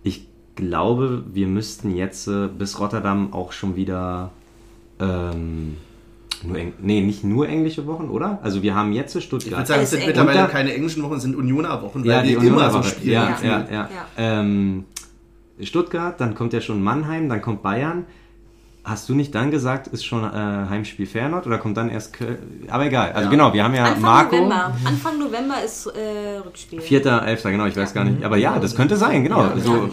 ich 0.04 0.28
glaube, 0.60 1.24
wir 1.34 1.48
müssten 1.48 1.96
jetzt 1.96 2.28
äh, 2.28 2.48
bis 2.48 2.80
Rotterdam 2.80 3.34
auch 3.34 3.52
schon 3.52 3.76
wieder, 3.76 4.30
ähm, 5.00 5.78
nur 6.44 6.58
Eng 6.58 6.74
nee, 6.82 7.02
nicht 7.02 7.24
nur 7.24 7.50
englische 7.50 7.86
Wochen, 7.88 8.10
oder? 8.10 8.40
Also 8.44 8.62
wir 8.62 8.76
haben 8.76 8.94
jetzt 8.94 9.16
Ich 9.16 9.30
würde 9.32 9.42
Stuttgart. 9.44 9.68
sagen, 9.68 9.82
es 9.84 9.90
sind 9.90 10.06
mittlerweile 10.06 10.48
keine 10.48 10.74
englischen 10.74 11.04
Wochen, 11.04 11.16
es 11.16 11.24
sind 11.24 11.36
Unioner 11.36 11.82
Wochen, 11.82 12.02
weil 12.04 12.12
Ja, 12.12 12.22
die 12.22 12.38
Unioner 12.38 12.70
immer 12.70 12.72
so 12.72 12.84
spielen. 12.84 13.14
Ja, 13.14 13.38
ja, 13.44 13.66
ja. 13.72 13.90
Ja. 13.90 13.90
Ähm, 14.18 14.86
Stuttgart, 15.62 16.20
dann 16.22 16.36
kommt 16.36 16.54
ja 16.54 16.62
schon 16.62 16.82
Mannheim, 16.82 17.28
dann 17.28 17.42
kommt 17.42 17.62
Bayern. 17.62 18.06
Hast 18.86 19.10
du 19.10 19.14
nicht 19.14 19.36
dann 19.36 19.52
gesagt, 19.52 19.88
ist 19.88 20.06
schon 20.06 20.24
äh, 20.24 20.28
Heimspiel 20.34 21.06
Feyenoord 21.06 21.46
oder 21.46 21.58
kommt 21.58 21.76
dann 21.76 21.90
erst 21.90 22.14
Köln? 22.14 22.38
Aber 22.70 22.86
egal. 22.86 23.12
Also 23.12 23.26
Ja. 23.26 23.30
genau, 23.32 23.54
wir 23.54 23.64
haben 23.66 23.74
ja 23.76 23.84
Anfang 23.84 24.02
Marco. 24.02 24.36
November. 24.38 24.74
Anfang 24.86 25.20
November 25.20 25.56
ist 25.64 25.88
äh, 25.88 26.38
Rückspiel. 26.38 26.80
Vierter, 26.80 27.28
elfter, 27.28 27.52
genau, 27.52 27.66
ich 27.66 27.76
weiß 27.76 27.94
gar 27.94 28.06
nicht. 28.06 28.24
Aber 28.24 28.38
ja, 28.38 28.58
das 28.58 28.74
könnte 28.76 28.96
sein, 28.96 29.24
genau. 29.24 29.44
Ja, 29.44 29.58
so, 29.60 29.90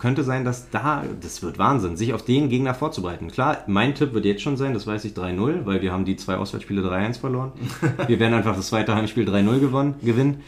könnte 0.00 0.24
sein, 0.24 0.44
dass 0.44 0.70
da, 0.70 1.04
das 1.20 1.42
wird 1.42 1.58
Wahnsinn, 1.58 1.96
sich 1.96 2.14
auf 2.14 2.24
den 2.24 2.48
Gegner 2.48 2.72
vorzubereiten. 2.74 3.30
Klar, 3.30 3.58
mein 3.66 3.94
Tipp 3.94 4.14
wird 4.14 4.24
jetzt 4.24 4.40
schon 4.40 4.56
sein, 4.56 4.72
das 4.72 4.86
weiß 4.86 5.04
ich 5.04 5.12
3-0, 5.12 5.66
weil 5.66 5.82
wir 5.82 5.92
haben 5.92 6.06
die 6.06 6.16
zwei 6.16 6.36
Auswärtsspiele 6.36 6.80
3-1 6.82 7.20
verloren. 7.20 7.52
wir 8.06 8.18
werden 8.18 8.32
einfach 8.32 8.56
das 8.56 8.68
zweite 8.68 8.94
Heimspiel 8.94 9.28
3-0 9.28 9.60
gewonnen, 9.60 9.94
gewinnen. 10.02 10.42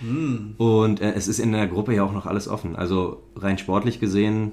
Und 0.57 1.01
äh, 1.03 1.13
es 1.13 1.29
ist 1.29 1.39
in 1.39 1.53
der 1.53 1.67
Gruppe 1.67 1.95
ja 1.95 2.03
auch 2.03 2.13
noch 2.13 2.25
alles 2.25 2.49
offen. 2.49 2.77
Also 2.77 3.23
rein 3.37 3.59
sportlich 3.59 4.01
gesehen 4.01 4.53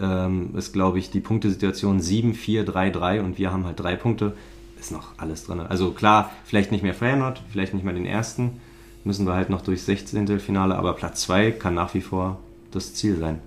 ähm, 0.00 0.50
ist, 0.56 0.72
glaube 0.72 0.98
ich, 0.98 1.10
die 1.10 1.20
Punktesituation 1.20 2.00
7-4-3-3 2.00 3.20
und 3.20 3.38
wir 3.38 3.52
haben 3.52 3.64
halt 3.64 3.78
drei 3.78 3.94
Punkte. 3.94 4.34
Ist 4.80 4.90
noch 4.90 5.16
alles 5.16 5.44
drin. 5.44 5.60
Also 5.60 5.92
klar, 5.92 6.32
vielleicht 6.44 6.72
nicht 6.72 6.82
mehr 6.82 6.94
Feyenoord, 6.94 7.40
vielleicht 7.50 7.72
nicht 7.72 7.84
mehr 7.84 7.94
den 7.94 8.04
ersten. 8.04 8.60
Müssen 9.04 9.26
wir 9.26 9.34
halt 9.34 9.48
noch 9.48 9.62
durchs 9.62 9.86
16. 9.86 10.40
Finale, 10.40 10.74
aber 10.74 10.94
Platz 10.94 11.20
2 11.22 11.52
kann 11.52 11.74
nach 11.74 11.94
wie 11.94 12.00
vor 12.00 12.40
das 12.72 12.94
Ziel 12.94 13.16
sein. 13.16 13.38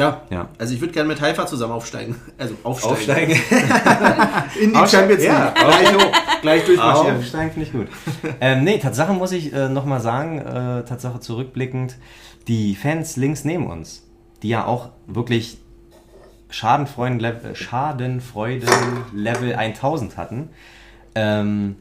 Ja. 0.00 0.22
Ja. 0.30 0.48
Also 0.58 0.74
ich 0.74 0.80
würde 0.80 0.92
gerne 0.92 1.08
mit 1.08 1.20
Haifa 1.20 1.46
zusammen 1.46 1.72
aufsteigen. 1.72 2.16
Also 2.38 2.54
aufsteigen. 2.62 2.94
Aufsteigen. 2.94 3.32
In 4.60 4.70
die 4.70 4.76
Aufsteigen, 4.76 4.88
Champions 4.88 5.22
League. 5.22 5.30
ja. 5.30 5.54
Gleich 5.54 5.94
hoch. 5.94 6.40
Gleich 6.42 6.64
durchmarschieren. 6.64 7.18
Aufsteigen 7.18 7.50
finde 7.52 7.66
ich 7.66 7.72
gut. 7.72 7.88
ähm, 8.40 8.64
nee, 8.64 8.78
Tatsache 8.78 9.12
muss 9.12 9.32
ich 9.32 9.52
äh, 9.52 9.68
nochmal 9.68 10.00
sagen, 10.00 10.38
äh, 10.38 10.84
Tatsache 10.84 11.20
zurückblickend, 11.20 11.96
die 12.48 12.74
Fans 12.74 13.16
links 13.16 13.44
neben 13.44 13.66
uns, 13.66 14.06
die 14.42 14.48
ja 14.48 14.64
auch 14.64 14.88
wirklich 15.06 15.58
Schadenfreuden-Level 16.48 17.54
Schadenfreuden 17.54 18.68
Level 19.14 19.54
1000 19.54 20.16
hatten, 20.16 20.48
ähm, 21.14 21.76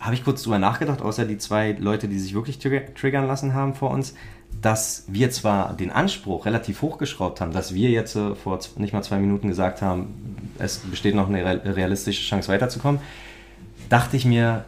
habe 0.00 0.14
ich 0.14 0.24
kurz 0.24 0.42
drüber 0.42 0.58
nachgedacht, 0.58 1.02
außer 1.02 1.24
die 1.24 1.38
zwei 1.38 1.72
Leute, 1.78 2.08
die 2.08 2.18
sich 2.18 2.34
wirklich 2.34 2.58
trigger 2.58 2.92
triggern 2.94 3.26
lassen 3.26 3.54
haben 3.54 3.74
vor 3.74 3.90
uns, 3.90 4.14
dass 4.62 5.04
wir 5.08 5.30
zwar 5.30 5.74
den 5.74 5.90
Anspruch 5.90 6.44
relativ 6.46 6.82
hochgeschraubt 6.82 7.40
haben, 7.40 7.52
dass 7.52 7.74
wir 7.74 7.90
jetzt 7.90 8.14
äh, 8.16 8.34
vor 8.34 8.58
nicht 8.76 8.92
mal 8.92 9.02
zwei 9.02 9.18
Minuten 9.18 9.48
gesagt 9.48 9.80
haben, 9.80 10.36
es 10.58 10.78
besteht 10.78 11.14
noch 11.14 11.28
eine 11.28 11.38
real- 11.44 11.58
realistische 11.64 12.22
Chance 12.22 12.48
weiterzukommen, 12.48 13.00
dachte 13.88 14.16
ich 14.16 14.24
mir, 14.26 14.64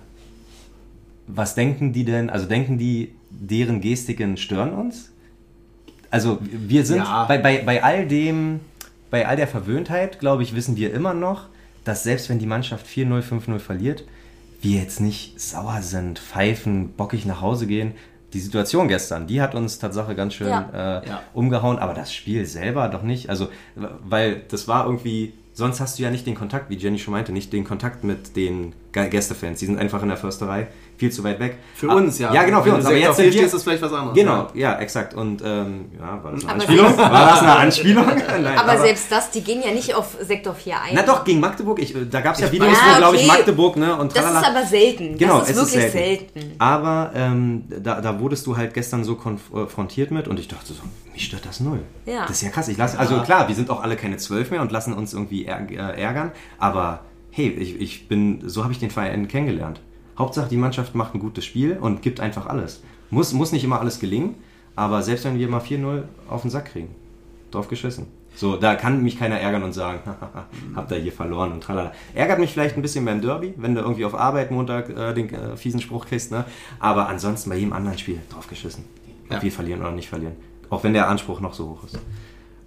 was 1.26 1.54
denken 1.54 1.92
die 1.92 2.04
denn, 2.04 2.30
also 2.30 2.46
denken 2.46 2.78
die, 2.78 3.12
deren 3.30 3.80
Gestiken 3.80 4.36
stören 4.36 4.72
uns? 4.72 5.10
Also 6.10 6.38
wir 6.40 6.84
sind 6.84 6.98
Ja. 6.98 7.24
bei, 7.24 7.38
bei, 7.38 7.62
bei 7.64 7.82
all 7.82 8.06
dem, 8.06 8.60
bei 9.10 9.26
all 9.26 9.36
der 9.36 9.48
Verwöhntheit, 9.48 10.20
glaube 10.20 10.42
ich, 10.42 10.54
wissen 10.54 10.76
wir 10.76 10.92
immer 10.92 11.14
noch, 11.14 11.46
dass 11.84 12.02
selbst 12.02 12.28
wenn 12.28 12.38
die 12.38 12.46
Mannschaft 12.46 12.86
4-0, 12.86 13.22
5-0 13.22 13.58
verliert, 13.58 14.04
wir 14.60 14.80
jetzt 14.80 15.00
nicht 15.00 15.40
sauer 15.40 15.80
sind, 15.82 16.18
pfeifen, 16.18 16.90
bockig 16.96 17.26
nach 17.26 17.40
Hause 17.40 17.66
gehen. 17.66 17.92
Die 18.32 18.40
Situation 18.40 18.88
gestern, 18.88 19.26
die 19.26 19.40
hat 19.42 19.54
uns 19.54 19.78
Tatsache 19.78 20.14
ganz 20.14 20.34
schön 20.34 20.48
Ja. 20.48 21.00
äh, 21.02 21.08
Ja. 21.08 21.22
umgehauen, 21.34 21.78
aber 21.78 21.94
das 21.94 22.12
Spiel 22.14 22.46
selber 22.46 22.88
doch 22.88 23.02
nicht. 23.02 23.28
Also, 23.30 23.48
weil 23.76 24.42
das 24.48 24.68
war 24.68 24.86
irgendwie, 24.86 25.34
sonst 25.52 25.80
hast 25.80 25.98
du 25.98 26.02
ja 26.02 26.10
nicht 26.10 26.26
den 26.26 26.34
Kontakt, 26.34 26.70
wie 26.70 26.76
Jenny 26.76 26.98
schon 26.98 27.12
meinte, 27.12 27.32
nicht 27.32 27.52
den 27.52 27.64
Kontakt 27.64 28.04
mit 28.04 28.34
den 28.36 28.72
Gästefans. 28.92 29.58
Die 29.60 29.66
sind 29.66 29.78
einfach 29.78 30.02
in 30.02 30.08
der 30.08 30.16
Försterei 30.16 30.68
viel 31.02 31.10
zu 31.10 31.24
weit 31.24 31.40
weg. 31.40 31.58
Für 31.74 31.90
Ah, 31.90 31.94
uns, 31.96 32.20
ja. 32.20 32.32
Ja, 32.32 32.44
genau, 32.44 32.60
für 32.62 32.66
Wenn 32.68 32.74
uns. 32.76 32.86
Aber 32.86 32.94
jetzt 32.94 33.16
sind 33.16 33.24
hier 33.24 33.32
wir, 33.32 33.38
stehst, 33.40 33.54
ist 33.56 33.62
vielleicht 33.64 33.82
was 33.82 33.92
anderes. 33.92 34.14
Genau, 34.14 34.46
ja, 34.54 34.78
exakt. 34.78 35.14
Und 35.14 35.42
ähm, 35.44 35.86
ja, 35.98 36.22
war 36.22 36.30
das 36.30 36.42
eine 36.44 36.52
Aber 36.52 36.60
Anspielung? 36.60 36.96
War 36.96 37.26
das 37.30 37.40
eine 37.40 37.56
Anspielung? 37.56 38.06
Nein, 38.42 38.56
aber, 38.56 38.78
selbst 38.78 39.10
das, 39.10 39.30
die 39.32 39.40
gehen 39.42 39.60
ja 39.66 39.72
nicht 39.72 39.92
auf 39.96 40.16
Sektor 40.20 40.54
4 40.54 40.74
ein. 40.80 40.90
Na 40.94 41.02
doch, 41.02 41.24
gegen 41.24 41.40
Magdeburg, 41.40 41.80
ich, 41.80 41.92
da 42.08 42.20
gab 42.20 42.34
es 42.36 42.40
ja 42.40 42.52
Videos, 42.52 42.70
weiß. 42.70 42.78
wo, 42.94 42.98
glaube 42.98 43.16
ich, 43.16 43.26
Ja. 43.26 43.32
Magdeburg, 43.32 43.76
ne, 43.78 43.96
und 43.96 44.14
das 44.16 44.24
ist 44.24 44.30
tralala. 44.30 44.46
aber 44.58 44.64
selten. 44.66 45.18
Genau, 45.18 45.40
das 45.40 45.50
ist 45.50 45.56
es 45.56 45.62
wirklich 45.72 45.86
ist 45.86 45.92
selten. 45.92 46.40
selten. 46.40 46.54
Aber 46.60 47.10
ähm, 47.16 47.64
da, 47.82 48.00
da 48.00 48.20
wurdest 48.20 48.46
du 48.46 48.56
halt 48.56 48.74
gestern 48.74 49.02
so 49.02 49.16
konfrontiert 49.16 50.12
mit 50.12 50.28
und 50.28 50.38
ich 50.38 50.46
dachte 50.46 50.72
so, 50.72 50.82
mich 51.12 51.24
stört 51.24 51.44
das 51.46 51.58
null. 51.58 51.80
Ja. 52.06 52.20
Das 52.26 52.36
ist 52.36 52.42
ja 52.42 52.50
krass. 52.50 52.68
Ich 52.68 52.78
lasse, 52.78 52.96
also 52.96 53.20
klar, 53.22 53.48
wir 53.48 53.54
sind 53.56 53.70
auch 53.70 53.82
alle 53.82 53.96
keine 53.96 54.18
zwölf 54.18 54.52
mehr 54.52 54.60
und 54.62 54.70
lassen 54.70 54.92
uns 54.92 55.12
irgendwie 55.14 55.46
äh, 55.46 55.76
ärgern, 56.00 56.30
aber 56.60 57.00
hey, 57.32 57.48
ich, 57.48 57.80
ich 57.80 58.08
bin, 58.08 58.42
so 58.48 58.62
habe 58.62 58.72
ich 58.72 58.78
den 58.78 58.90
Verein 58.90 59.26
kennengelernt. 59.26 59.80
Hauptsache, 60.18 60.48
die 60.48 60.56
Mannschaft 60.56 60.94
macht 60.94 61.14
ein 61.14 61.20
gutes 61.20 61.44
Spiel 61.44 61.78
und 61.80 62.02
gibt 62.02 62.20
einfach 62.20 62.46
alles. 62.46 62.82
Muss, 63.10 63.32
muss 63.32 63.52
nicht 63.52 63.64
immer 63.64 63.80
alles 63.80 63.98
gelingen, 63.98 64.34
aber 64.76 65.02
selbst 65.02 65.24
wenn 65.24 65.38
wir 65.38 65.48
mal 65.48 65.60
4-0 65.60 66.02
auf 66.28 66.42
den 66.42 66.50
Sack 66.50 66.66
kriegen, 66.72 66.94
drauf 67.50 67.68
geschissen. 67.68 68.06
So, 68.34 68.56
da 68.56 68.74
kann 68.76 69.02
mich 69.02 69.18
keiner 69.18 69.38
ärgern 69.38 69.62
und 69.62 69.74
sagen, 69.74 70.00
habt 70.74 70.90
ihr 70.90 70.96
hier 70.98 71.12
verloren 71.12 71.52
und 71.52 71.62
tralala. 71.62 71.92
Ärgert 72.14 72.38
mich 72.38 72.52
vielleicht 72.52 72.76
ein 72.76 72.82
bisschen 72.82 73.04
beim 73.04 73.20
Derby, 73.20 73.52
wenn 73.58 73.74
du 73.74 73.82
irgendwie 73.82 74.06
auf 74.06 74.14
Arbeit 74.14 74.50
Montag 74.50 74.88
äh, 74.88 75.12
den 75.12 75.28
äh, 75.34 75.56
fiesen 75.56 75.80
Spruch 75.80 76.06
kriegst, 76.06 76.30
ne? 76.32 76.46
Aber 76.80 77.08
ansonsten 77.08 77.50
bei 77.50 77.56
jedem 77.56 77.74
anderen 77.74 77.98
Spiel 77.98 78.20
drauf 78.30 78.48
geschissen. 78.48 78.84
Ob 79.26 79.32
Ja. 79.36 79.42
wir 79.42 79.52
verlieren 79.52 79.82
oder 79.82 79.90
nicht 79.90 80.08
verlieren. 80.08 80.34
Auch 80.70 80.82
wenn 80.82 80.94
der 80.94 81.08
Anspruch 81.10 81.40
noch 81.40 81.52
so 81.52 81.68
hoch 81.70 81.84
ist. 81.84 81.98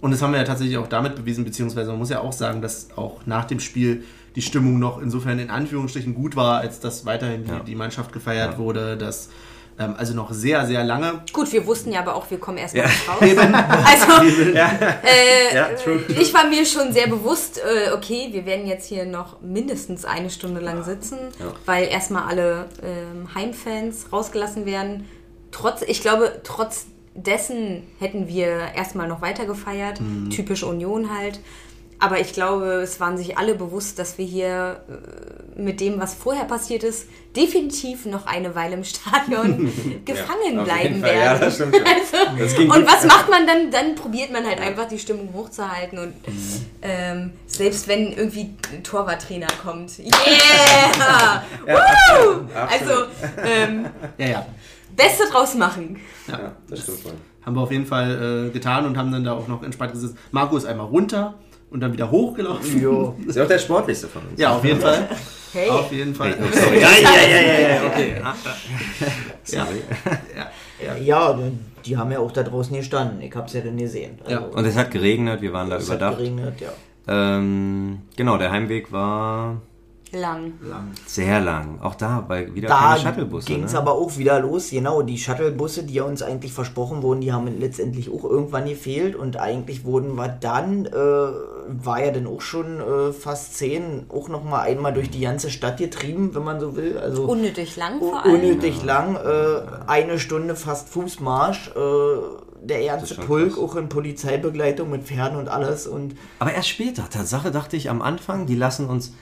Und 0.00 0.12
das 0.12 0.22
haben 0.22 0.30
wir 0.32 0.38
ja 0.38 0.44
tatsächlich 0.44 0.78
auch 0.78 0.86
damit 0.86 1.16
bewiesen, 1.16 1.44
beziehungsweise 1.44 1.90
man 1.90 1.98
muss 1.98 2.10
ja 2.10 2.20
auch 2.20 2.32
sagen, 2.32 2.62
dass 2.62 2.96
auch 2.96 3.26
nach 3.26 3.44
dem 3.46 3.58
Spiel 3.58 4.04
die 4.36 4.42
Stimmung 4.42 4.78
noch 4.78 5.00
insofern 5.02 5.38
in 5.40 5.50
Anführungsstrichen 5.50 6.14
gut 6.14 6.36
war, 6.36 6.60
als 6.60 6.78
dass 6.78 7.04
weiterhin 7.06 7.44
die, 7.44 7.50
Ja. 7.50 7.60
die 7.60 7.74
Mannschaft 7.74 8.12
gefeiert 8.12 8.52
Ja. 8.52 8.58
wurde, 8.58 8.96
dass 8.96 9.30
ähm, 9.78 9.94
also 9.98 10.14
noch 10.14 10.32
sehr, 10.32 10.64
sehr 10.66 10.84
lange. 10.84 11.20
Gut, 11.34 11.52
wir 11.52 11.66
wussten 11.66 11.92
ja 11.92 12.00
aber 12.00 12.14
auch, 12.14 12.30
wir 12.30 12.38
kommen 12.38 12.56
erstmal 12.56 12.86
Ja. 12.86 12.90
raus. 13.12 13.20
Also, 13.84 14.26
äh, 14.54 15.54
Ja, 15.54 15.64
true. 15.82 16.00
ich 16.18 16.32
war 16.32 16.46
mir 16.46 16.64
schon 16.64 16.92
sehr 16.92 17.06
bewusst, 17.08 17.58
äh, 17.58 17.92
okay, 17.92 18.28
wir 18.32 18.46
werden 18.46 18.66
jetzt 18.66 18.86
hier 18.86 19.04
noch 19.04 19.40
mindestens 19.42 20.04
eine 20.06 20.30
Stunde 20.30 20.60
lang 20.62 20.82
sitzen, 20.84 21.18
weil 21.66 21.88
erstmal 21.88 22.22
alle 22.28 22.66
ähm, 22.82 23.34
Heimfans 23.34 24.06
rausgelassen 24.12 24.64
werden. 24.66 25.04
Trotz, 25.50 25.82
ich 25.82 26.00
glaube, 26.00 26.40
trotz 26.42 26.86
dessen 27.14 27.82
hätten 27.98 28.28
wir 28.28 28.48
erstmal 28.74 29.08
noch 29.08 29.22
weiter 29.22 29.46
gefeiert, 29.46 30.00
Mhm. 30.00 30.30
typisch 30.30 30.62
Union 30.62 31.08
halt. 31.16 31.40
Aber 31.98 32.20
ich 32.20 32.32
glaube, 32.34 32.82
es 32.82 33.00
waren 33.00 33.16
sich 33.16 33.38
alle 33.38 33.54
bewusst, 33.54 33.98
dass 33.98 34.18
wir 34.18 34.26
hier 34.26 34.80
äh, 34.88 35.60
mit 35.60 35.80
dem, 35.80 35.98
was 35.98 36.12
vorher 36.14 36.44
passiert 36.44 36.84
ist, 36.84 37.06
definitiv 37.34 38.04
noch 38.04 38.26
eine 38.26 38.54
Weile 38.54 38.74
im 38.74 38.84
Stadion 38.84 39.72
gefangen 40.04 40.58
auf 40.58 40.64
bleiben 40.64 41.02
werden. 41.02 41.20
Ja, 41.20 41.38
das 41.38 41.54
stimmt 41.54 41.74
schon. 41.74 41.84
Also, 41.96 42.38
Das 42.38 42.54
ging 42.54 42.70
und 42.70 42.86
was 42.86 43.04
macht 43.06 43.30
man 43.30 43.46
dann? 43.46 43.70
Dann 43.70 43.94
probiert 43.94 44.30
man 44.30 44.44
halt 44.46 44.60
einfach 44.60 44.88
die 44.88 44.98
Stimmung 44.98 45.30
hochzuhalten 45.32 45.98
und 45.98 46.14
ähm, 46.82 47.32
selbst 47.46 47.88
wenn 47.88 48.12
irgendwie 48.12 48.54
ein 48.72 48.82
Torwarttrainer 48.82 49.48
kommt, 49.62 49.98
yeah! 49.98 51.42
Woo! 51.66 52.46
Also 52.54 53.04
ähm, 53.42 53.86
Ja, 54.18 54.26
ja. 54.26 54.46
Beste 54.94 55.24
draus 55.30 55.54
machen. 55.54 55.98
Ja, 56.26 56.52
das 56.68 56.82
stimmt 56.82 57.00
voll. 57.00 57.12
Haben 57.44 57.54
wir 57.54 57.60
auf 57.62 57.70
jeden 57.70 57.86
Fall 57.86 58.48
äh, 58.48 58.50
getan 58.50 58.86
und 58.86 58.96
haben 58.98 59.12
dann 59.12 59.24
da 59.24 59.32
auch 59.32 59.46
noch 59.46 59.62
entspannt 59.62 59.92
gesessen. 59.92 60.18
Marco 60.32 60.56
ist 60.56 60.64
einmal 60.66 60.86
runter 60.86 61.34
und 61.70 61.80
dann 61.80 61.92
wieder 61.92 62.10
hochgelaufen. 62.10 62.80
Jo. 62.80 63.16
Ist 63.26 63.36
ja 63.36 63.44
auch 63.44 63.48
der 63.48 63.58
sportlichste 63.58 64.08
von 64.08 64.22
uns. 64.30 64.40
Ja, 64.40 64.56
auf 64.56 64.64
jeden 64.64 64.80
Fall. 64.80 65.08
Hey. 65.52 65.68
Auf 65.70 65.90
jeden 65.92 66.14
Fall. 66.14 66.34
Sorry. 66.52 66.80
Ja, 66.80 66.88
ja, 66.90 67.10
ja, 67.30 67.40
ja, 67.40 67.68
ja, 67.68 67.86
okay. 67.86 68.14
Ja. 69.46 69.66
Ja, 70.84 70.96
ja, 70.96 71.38
die 71.86 71.96
haben 71.96 72.12
ja 72.12 72.18
auch 72.18 72.32
da 72.32 72.42
draußen 72.42 72.76
gestanden. 72.76 73.20
Ich 73.22 73.34
hab's 73.34 73.54
ja 73.54 73.60
dann 73.62 73.76
gesehen. 73.76 74.18
Also, 74.24 74.30
Ja. 74.32 74.38
Und 74.40 74.64
es 74.66 74.76
hat 74.76 74.90
geregnet, 74.90 75.40
wir 75.40 75.52
waren 75.52 75.70
da 75.70 75.76
es 75.76 75.88
hat 75.88 75.96
überdacht. 75.96 76.18
geregnet, 76.18 76.60
ja. 76.60 76.68
Ähm, 77.08 78.00
genau, 78.16 78.36
der 78.36 78.50
Heimweg 78.50 78.92
war 78.92 79.60
Lang. 80.20 80.52
lang. 80.62 80.90
Sehr 81.06 81.40
lang. 81.40 81.78
Auch 81.82 81.94
da, 81.94 82.24
weil 82.28 82.54
wieder 82.54 82.68
Da 82.68 82.78
keine 82.94 83.00
Shuttlebusse. 83.00 83.46
ging 83.46 83.64
es 83.64 83.72
ne? 83.72 83.78
aber 83.78 83.92
auch 83.92 84.16
wieder 84.16 84.40
los. 84.40 84.70
Genau, 84.70 85.02
die 85.02 85.18
Shuttlebusse, 85.18 85.82
die 85.84 85.94
ja 85.94 86.04
uns 86.04 86.22
eigentlich 86.22 86.52
versprochen 86.52 87.02
wurden, 87.02 87.20
die 87.20 87.32
haben 87.32 87.46
letztendlich 87.60 88.10
auch 88.10 88.24
irgendwann 88.24 88.66
gefehlt. 88.66 89.14
Und 89.16 89.36
eigentlich 89.36 89.84
wurden 89.84 90.14
wir 90.16 90.28
dann, 90.28 90.86
äh, 90.86 90.90
war 90.92 92.04
ja 92.04 92.10
dann 92.10 92.26
auch 92.26 92.40
schon 92.40 92.80
äh, 92.80 93.12
fast 93.12 93.56
zehn, 93.56 94.06
auch 94.08 94.28
nochmal 94.28 94.66
einmal 94.68 94.92
durch 94.92 95.10
die 95.10 95.20
ganze 95.20 95.50
Stadt 95.50 95.76
getrieben, 95.78 96.34
wenn 96.34 96.44
man 96.44 96.60
so 96.60 96.76
will. 96.76 96.98
Also 96.98 97.24
Unnötig 97.24 97.76
lang 97.76 97.98
vor 97.98 98.24
allem. 98.24 98.34
unnötig 98.34 98.82
lang. 98.84 99.16
Äh, 99.16 99.60
eine 99.86 100.18
Stunde 100.18 100.56
fast 100.56 100.88
Fußmarsch. 100.88 101.72
Äh, 101.76 102.46
der 102.62 102.84
ganze 102.84 103.14
Pulk 103.16 103.54
krass. 103.54 103.62
auch 103.62 103.76
in 103.76 103.88
Polizeibegleitung 103.88 104.90
mit 104.90 105.04
Pferden 105.04 105.38
und 105.38 105.48
alles. 105.48 105.86
Und 105.86 106.16
Aber 106.40 106.52
erst 106.52 106.68
später. 106.68 107.08
Tatsache 107.08 107.52
dachte 107.52 107.76
ich 107.76 107.90
am 107.90 108.02
Anfang, 108.02 108.46
die 108.46 108.56
lassen 108.56 108.86
uns. 108.88 109.12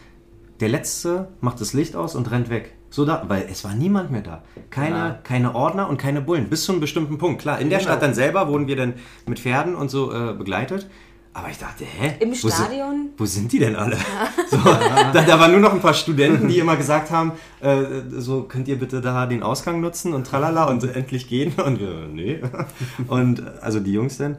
Der 0.61 0.69
Letzte 0.69 1.29
macht 1.41 1.61
das 1.61 1.73
Licht 1.73 1.97
aus 1.97 2.15
und 2.15 2.31
rennt 2.31 2.49
weg. 2.49 2.75
So 2.91 3.05
da, 3.05 3.25
weil 3.27 3.47
es 3.51 3.65
war 3.65 3.75
niemand 3.75 4.13
mehr 4.13 4.21
da. 4.23 4.43
Keine, 4.71 4.97
Ja. 4.97 5.19
keine 5.25 5.55
Ordner 5.55 5.89
und 5.89 5.97
keine 5.97 6.21
Bullen. 6.21 6.49
Bis 6.49 6.65
zu 6.65 6.73
einem 6.73 6.81
bestimmten 6.81 7.19
Punkt. 7.19 7.43
Klar, 7.43 7.59
in 7.61 7.69
der 7.71 7.81
Genau. 7.81 7.91
Stadt 7.91 8.03
dann 8.03 8.15
selber 8.15 8.47
wurden 8.49 8.69
wir 8.69 8.77
dann 8.77 8.95
mit 9.27 9.41
Pferden 9.41 9.75
und 9.75 9.91
so 9.91 10.13
äh, 10.13 10.33
begleitet. 10.33 10.89
Aber 11.37 11.51
ich 11.51 11.59
dachte, 11.59 11.85
hä? 11.85 12.15
Im 12.21 12.31
Wo 12.31 12.35
sind- 12.35 12.53
Stadion? 12.53 13.09
Wo 13.17 13.25
sind 13.27 13.51
die 13.51 13.59
denn 13.59 13.75
alle? 13.75 13.97
So, 14.49 14.59
da, 14.59 15.13
da 15.23 15.41
waren 15.41 15.51
nur 15.51 15.59
noch 15.59 15.73
ein 15.73 15.81
paar 15.81 15.95
Studenten, 15.95 16.47
die 16.47 16.61
immer 16.61 16.77
gesagt 16.77 17.11
haben, 17.11 17.33
äh, 17.61 17.83
so 18.19 18.43
könnt 18.45 18.69
ihr 18.69 18.79
bitte 18.79 19.01
da 19.01 19.27
den 19.27 19.43
Ausgang 19.43 19.81
nutzen 19.81 20.15
und 20.15 20.29
tralala 20.29 20.67
und 20.67 20.85
endlich 20.85 21.27
gehen. 21.29 21.53
Und 21.55 21.81
wir, 21.81 22.07
nee. 22.13 22.41
Und 23.09 23.41
äh, 23.41 23.43
also 23.61 23.81
die 23.81 23.93
Jungs 23.93 24.19
denn. 24.19 24.37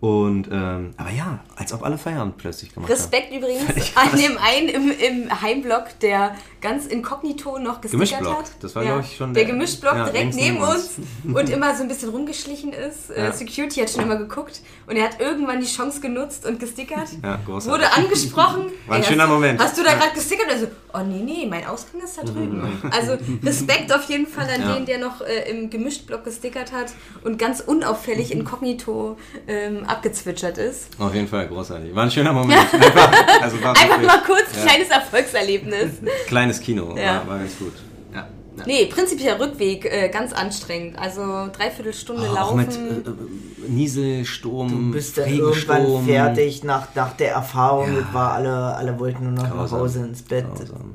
Und 0.00 0.48
ähm, 0.50 0.94
aber 0.96 1.10
ja, 1.10 1.40
als 1.56 1.74
ob 1.74 1.82
alle 1.84 1.98
Feierabend 1.98 2.38
plötzlich 2.38 2.72
gemacht 2.72 2.90
Respekt 2.90 3.34
übrigens 3.34 3.94
an 3.94 4.18
dem 4.18 4.38
einen 4.38 4.68
im, 4.70 4.90
im 4.90 5.42
Heimblock, 5.42 5.98
der 6.00 6.34
ganz 6.62 6.86
inkognito 6.86 7.58
noch 7.58 7.82
gestickert 7.82 8.24
hat. 8.26 8.50
Das 8.60 8.74
war, 8.74 8.82
glaub 8.82 9.00
ich, 9.00 9.14
schon 9.16 9.34
Der 9.34 9.44
der- 9.44 9.52
Gemischblock 9.52 9.94
ja, 9.94 10.08
direkt 10.08 10.34
neben 10.36 10.54
neben 10.54 10.62
uns 10.66 10.92
und 11.34 11.50
immer 11.50 11.74
so 11.74 11.82
ein 11.82 11.88
bisschen 11.88 12.08
rumgeschlichen 12.08 12.72
ist. 12.72 13.10
Äh, 13.10 13.24
Ja. 13.24 13.32
Security 13.32 13.80
hat 13.80 13.90
schon 13.90 14.04
immer 14.04 14.16
geguckt 14.16 14.62
und 14.86 14.96
er 14.96 15.04
hat 15.04 15.20
irgendwann 15.20 15.60
die 15.60 15.66
Chance 15.66 16.00
genutzt 16.00 16.46
und 16.46 16.58
gestickert. 16.58 17.08
Ja, 17.22 17.38
großartig. 17.44 17.70
Wurde 17.70 17.92
angesprochen. 17.92 18.72
War 18.86 18.96
ein 18.96 19.02
Ey, 19.02 19.08
schöner 19.08 19.24
hast, 19.24 19.30
Moment. 19.30 19.60
Hast 19.62 19.76
du 19.78 19.82
da 19.84 19.92
gerade 19.94 20.14
gestickert? 20.14 20.46
Also, 20.50 20.66
oh 20.94 21.00
nee, 21.06 21.20
nee, 21.22 21.46
mein 21.46 21.66
Ausgang 21.66 22.00
ist 22.02 22.16
da 22.16 22.22
drüben. 22.22 22.62
Also 22.90 23.18
Respekt 23.42 23.94
auf 23.94 24.04
jeden 24.04 24.26
Fall 24.26 24.48
an 24.48 24.62
Ja. 24.62 24.74
den, 24.76 24.86
der 24.86 24.96
noch 24.98 25.20
äh, 25.20 25.50
im 25.50 25.68
Gemischtblock 25.68 26.24
gestickert 26.24 26.72
hat 26.72 26.92
und 27.22 27.38
ganz 27.38 27.60
unauffällig 27.60 28.32
inkognito 28.32 29.18
ähm, 29.46 29.84
abgezwitschert 29.90 30.58
ist. 30.58 30.88
Auf 30.98 31.14
jeden 31.14 31.28
Fall 31.28 31.46
großartig. 31.48 31.94
War 31.94 32.04
ein 32.04 32.10
schöner 32.10 32.32
Moment. 32.32 32.60
Einfach, 32.72 33.42
also 33.42 33.62
war 33.62 33.70
Einfach 33.70 33.88
wirklich 33.88 34.06
mal 34.06 34.22
kurz 34.24 34.54
ein 34.54 34.66
kleines 34.66 34.88
Erfolgserlebnis. 34.90 35.90
kleines 36.26 36.60
Kino. 36.60 36.96
Ja. 36.96 37.16
War, 37.16 37.28
war 37.28 37.38
ganz 37.38 37.58
gut. 37.58 37.72
Ja. 38.14 38.26
Ja. 38.56 38.64
Nee, 38.66 38.86
prinzipiell 38.86 39.34
Rückweg, 39.34 39.84
äh, 39.84 40.08
ganz 40.08 40.32
anstrengend. 40.32 40.98
Also 40.98 41.22
dreiviertel 41.52 41.92
Stunde 41.92 42.28
Oh, 42.28 42.36
auch 42.36 42.54
laufen. 42.54 42.56
mit 42.56 43.06
äh, 43.06 43.10
äh, 43.10 43.68
Nieselsturm, 43.68 44.68
du 44.68 44.92
bist 44.92 45.18
dann 45.18 45.28
irgendwann 45.28 46.04
fertig 46.04 46.64
nach, 46.64 46.94
nach 46.94 47.12
der 47.12 47.32
Erfahrung. 47.32 47.94
Ja. 47.94 48.14
War 48.14 48.32
alle, 48.32 48.74
alle 48.76 48.98
wollten 48.98 49.24
nur 49.24 49.32
noch 49.32 49.54
nach. 49.54 49.70
Hause 49.70 50.00
ins 50.00 50.22
Bett. 50.22 50.46
Grausam. 50.48 50.94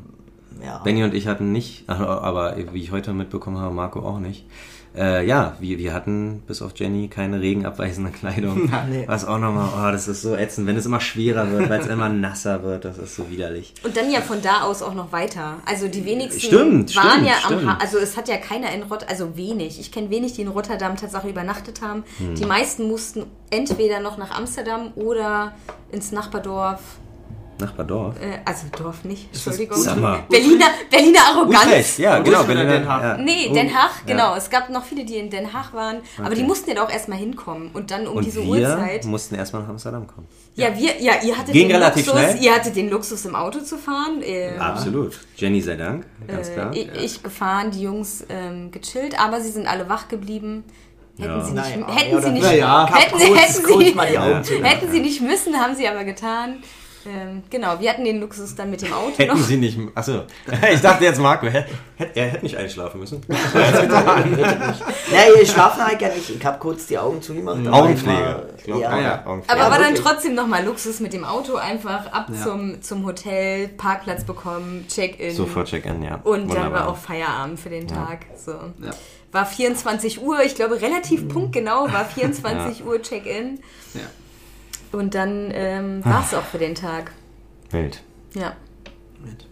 Ja. 0.64 0.80
Benny 0.80 1.04
und 1.04 1.14
ich 1.14 1.28
hatten 1.28 1.52
nicht, 1.52 1.84
aber 1.90 2.56
wie 2.72 2.82
ich 2.82 2.92
heute 2.92 3.14
mitbekommen 3.14 3.58
habe, 3.58 3.74
Marco 3.74 4.00
auch 4.00 4.20
nicht. 4.20 4.46
Äh, 4.98 5.26
ja, 5.26 5.56
wir, 5.60 5.78
wir 5.78 5.94
hatten 5.94 6.42
bis 6.48 6.62
auf 6.62 6.72
Jenny 6.76 7.08
keine 7.08 7.42
regenabweisende 7.42 8.12
Kleidung. 8.20 8.72
Nee. 8.90 9.04
Was 9.08 9.26
auch 9.26 9.40
nochmal, 9.40 9.70
oh, 9.76 9.92
das 9.92 10.08
ist 10.08 10.22
so 10.22 10.36
ätzend, 10.36 10.68
wenn 10.68 10.76
es 10.76 10.86
immer 10.86 11.00
schwerer 11.00 11.50
wird, 11.50 11.70
weil 11.70 11.80
es 11.80 11.88
immer 11.88 12.08
nasser 12.08 12.62
wird, 12.62 12.86
das 12.86 12.98
ist 13.00 13.16
so 13.16 13.32
widerlich. 13.32 13.74
Und 13.84 13.98
dann 13.98 14.12
ja 14.12 14.22
von 14.22 14.42
da 14.42 14.62
aus 14.62 14.84
auch 14.84 14.94
noch 14.94 15.12
weiter. 15.12 15.58
Also 15.66 15.88
die 15.88 16.06
wenigsten 16.06 16.42
Stimmt, 16.42 16.96
waren 16.96 17.12
stimmt, 17.12 17.26
ja 17.28 17.34
am 17.48 17.54
stimmt. 17.54 17.68
ha 17.68 17.78
Also 17.82 17.98
es 17.98 18.16
hat 18.16 18.28
ja 18.28 18.38
keiner 18.38 18.72
in 18.74 18.84
Rotterdam, 18.84 19.10
also 19.10 19.38
wenig. 19.38 19.80
Ich 19.80 19.92
kenne 19.92 20.10
wenig, 20.12 20.34
die 20.34 20.42
in 20.42 20.50
Rotterdam 20.50 20.98
tatsächlich 20.98 21.32
übernachtet 21.32 21.82
haben. 21.82 22.04
Hm. 22.18 22.36
Die 22.36 22.46
meisten 22.46 22.88
mussten 22.88 23.26
entweder 23.50 24.00
noch 24.02 24.18
nach 24.18 24.38
Amsterdam 24.38 24.92
oder 24.96 25.54
ins 25.92 26.12
Nachbardorf. 26.12 26.82
Nachbardorf. 27.60 28.16
Äh, 28.20 28.40
also 28.44 28.66
Dorf 28.78 29.04
nicht, 29.06 29.28
Entschuldigung. 29.34 29.78
Berliner, 30.30 30.66
Berliner 30.92 31.20
Arroganz. 31.34 31.66
Utrecht, 31.66 32.00
ja, 32.00 32.20
genau. 32.20 32.44
Berliner- 32.44 32.72
Den 32.80 32.88
Haag? 32.88 33.04
ja. 33.04 33.18
Nee, 33.18 33.48
Oh, 33.50 33.54
Den 33.54 33.74
Haag, 33.74 33.92
ja. 34.06 34.14
genau. 34.14 34.36
Es 34.36 34.50
gab 34.50 34.70
noch 34.70 34.84
viele, 34.84 35.06
die 35.06 35.16
in 35.18 35.30
Den 35.30 35.54
Haag 35.54 35.74
waren, 35.74 35.98
aber 36.22 36.36
die 36.36 36.44
mussten 36.44 36.70
ja 36.70 36.76
doch 36.76 36.90
erstmal 36.90 37.18
hinkommen 37.18 37.70
und 37.74 37.92
dann 37.92 38.08
um 38.08 38.18
Und 38.18 38.26
diese 38.26 38.42
wir 38.44 38.50
Uhrzeit. 38.50 39.06
mussten 39.06 39.36
erstmal 39.36 39.62
nach 39.64 39.70
Amsterdam 39.70 40.06
kommen. 40.06 40.28
Ja, 40.56 40.78
wir, 40.78 41.02
ja, 41.02 41.14
ihr 41.24 41.38
hattet 41.38 41.54
Ging 41.54 41.68
den 41.68 41.78
relativ 41.78 42.06
Luxus, 42.08 42.24
schnell. 42.24 42.44
ihr 42.44 42.54
hattet 42.56 42.76
den 42.76 42.90
Luxus 42.90 43.26
im 43.26 43.36
Auto 43.36 43.60
zu 43.60 43.78
fahren. 43.78 44.22
Äh, 44.22 44.58
Absolut. 44.58 45.20
Jenny 45.38 45.62
sei 45.62 45.76
Dank, 45.76 46.06
ganz 46.28 46.52
klar. 46.52 46.74
Äh, 46.74 46.80
ich, 46.94 47.04
ich 47.04 47.24
gefahren, 47.24 47.72
die 47.72 47.82
Jungs 47.82 48.26
ähm, 48.30 48.72
gechillt, 48.72 49.20
aber 49.20 49.40
sie 49.42 49.52
sind 49.52 49.68
alle 49.68 49.88
wach 49.90 50.08
geblieben. 50.08 50.64
Hätten 51.18 51.30
Ja. 51.32 51.42
sie 51.46 51.52
nicht, 51.54 51.78
Naja, 51.80 51.96
hätten 51.96 52.12
ja, 52.12 52.20
sie 52.22 52.26
oder- 52.26 52.32
nicht, 52.32 52.44
Naja, 52.44 52.94
hätten, 52.94 53.12
kurz, 53.12 53.24
hätten, 53.24 53.64
kurz 53.64 53.86
sie, 53.86 53.94
mal 53.96 54.08
die 54.08 54.18
Augen 54.18 54.32
Ja. 54.32 54.44
zu 54.44 54.64
hätten 54.64 54.92
sie 54.92 55.00
nicht 55.00 55.22
müssen, 55.22 55.56
haben 55.58 55.74
sie 55.76 55.88
aber 55.88 56.04
getan. 56.04 56.58
Ähm, 57.08 57.44
genau, 57.50 57.80
wir 57.80 57.90
hatten 57.92 58.04
den 58.04 58.20
Luxus 58.20 58.56
dann 58.56 58.72
mit 58.72 58.82
dem 58.82 58.92
Auto 58.92 59.18
Hätten 59.18 59.38
noch. 59.38 59.46
sie 59.46 59.58
nicht. 59.58 59.78
Achso, 59.94 60.24
ich 60.74 60.82
dachte 60.82 61.04
jetzt, 61.04 61.20
Marco, 61.20 61.46
hätte, 61.48 61.70
er 62.16 62.26
hätte 62.28 62.44
nicht 62.44 62.58
einschlafen 62.58 63.00
müssen. 63.00 63.22
Nee, 63.28 63.36
ich 65.42 65.52
schlafen 65.52 65.86
halt 65.86 66.02
ja 66.02 66.10
nicht. 66.10 66.30
Ich 66.30 66.46
habe 66.46 66.58
kurz 66.60 66.88
die 66.88 66.98
Augen 66.98 67.22
zugemacht. 67.22 67.58
aber 67.66 67.74
Augenpflege. 67.78 68.18
war- 68.20 68.44
Ich 68.58 68.64
glaube, 68.64 68.82
ja. 68.82 69.00
ja. 69.02 69.26
Augenpflege. 69.26 69.62
aber 69.62 69.64
Ja, 69.64 69.72
war 69.72 69.80
dann 69.80 69.96
trotzdem 69.96 70.36
nochmal 70.36 70.64
Luxus 70.66 71.00
mit 71.00 71.14
dem 71.14 71.26
Auto 71.26 71.56
einfach 71.56 72.12
ab 72.12 72.28
Ja. 72.34 72.44
zum, 72.44 72.82
zum 72.82 73.06
Hotel, 73.06 73.68
Parkplatz 73.70 74.24
bekommen, 74.24 74.86
Check-in. 74.88 75.36
Sofort 75.36 75.68
Check-in, 75.68 76.04
ja. 76.04 76.16
Und 76.24 76.50
dann 76.50 76.50
war 76.50 76.56
Wunderbar. 76.66 76.88
auch 76.90 76.98
Feierabend 76.98 77.60
für 77.60 77.70
den 77.70 77.88
Tag. 77.88 78.26
So. 78.44 78.52
Ja. 78.52 78.92
War 79.32 79.46
24 79.46 80.22
Uhr, 80.22 80.42
ich 80.44 80.56
glaube 80.56 80.82
relativ 80.82 81.28
punktgenau, 81.28 81.92
war 81.92 82.06
24 82.16 82.86
Uhr 82.86 83.02
Check-in. 83.02 83.60
Ja. 83.94 84.02
Und 84.92 85.16
dann 85.16 85.52
ähm, 85.54 86.04
war 86.06 86.24
es 86.26 86.34
auch 86.34 86.44
für 86.44 86.58
den 86.58 86.76
Tag. 86.76 87.12
Wild. 87.72 88.02
Ja. 88.34 88.54
Moment. 89.20 89.48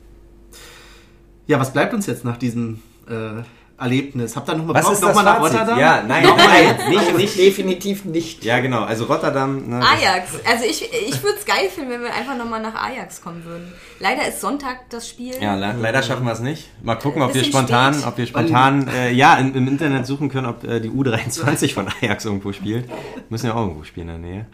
Ja, 1.47 1.59
was 1.59 1.73
bleibt 1.73 1.93
uns 1.93 2.05
jetzt 2.05 2.23
nach 2.23 2.37
diesem 2.37 2.81
äh, 3.09 3.43
Erlebnis? 3.77 4.35
Habt 4.35 4.47
ihr 4.49 4.55
noch 4.55 4.65
mal 4.65 4.75
Was 4.75 4.85
Bock, 4.85 4.93
ist 4.93 5.01
noch 5.01 5.07
das 5.09 5.15
mal 5.17 5.23
nach 5.23 5.37
Fazit? 5.39 5.59
Rotterdam? 5.59 5.79
Ja, 5.79 6.03
nein, 6.07 6.23
Nein, 6.23 6.37
nein, 6.37 6.89
nicht, 6.89 6.99
also 6.99 7.17
nicht. 7.17 7.37
definitiv 7.37 8.05
nicht. 8.05 8.45
Ja, 8.45 8.59
genau. 8.59 8.83
Also 8.83 9.05
Rotterdam. 9.05 9.67
Ne, 9.67 9.81
Ajax. 9.85 10.31
Also 10.49 10.63
ich, 10.63 10.83
ich 10.83 11.21
würde 11.23 11.37
es 11.37 11.45
geil 11.45 11.67
finden, 11.69 11.89
wenn 11.91 12.01
wir 12.01 12.13
einfach 12.13 12.37
nochmal 12.37 12.61
nach 12.61 12.75
Ajax 12.75 13.21
kommen 13.21 13.43
würden. 13.43 13.73
Leider 13.99 14.25
ist 14.27 14.39
Sonntag 14.39 14.89
das 14.89 15.09
Spiel. 15.09 15.33
Ja, 15.41 15.55
le 15.55 15.75
leider 15.81 16.01
schaffen 16.01 16.25
wir 16.25 16.31
es 16.31 16.39
nicht. 16.39 16.69
Mal 16.81 16.95
gucken, 16.95 17.21
ob 17.21 17.33
wir 17.33 17.43
spontan, 17.43 17.93
spät. 17.93 18.07
ob 18.07 18.17
wir 18.17 18.25
spontan, 18.27 18.87
äh, 18.87 19.11
ja, 19.11 19.35
im, 19.35 19.53
im 19.53 19.67
Internet 19.67 20.05
suchen 20.05 20.29
können, 20.29 20.47
ob 20.47 20.63
äh, 20.63 20.79
die 20.79 20.89
U23 20.89 21.73
von 21.73 21.87
Ajax 22.01 22.23
irgendwo 22.23 22.53
spielt. 22.53 22.89
Müssen 23.29 23.47
ja 23.47 23.53
auch 23.53 23.61
irgendwo 23.61 23.83
spielen 23.83 24.07
in 24.09 24.21
der 24.21 24.31
Nähe. 24.31 24.45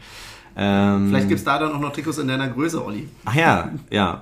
Ähm, 0.57 1.09
Vielleicht 1.09 1.27
gibt 1.29 1.39
es 1.39 1.45
da 1.45 1.59
dann 1.59 1.73
auch 1.73 1.79
noch 1.79 1.93
Trikots 1.93 2.17
in 2.17 2.27
deiner 2.27 2.47
Größe, 2.49 2.83
Olli. 2.83 3.07
Ach 3.25 3.35
ja, 3.35 3.69
ja. 3.89 4.21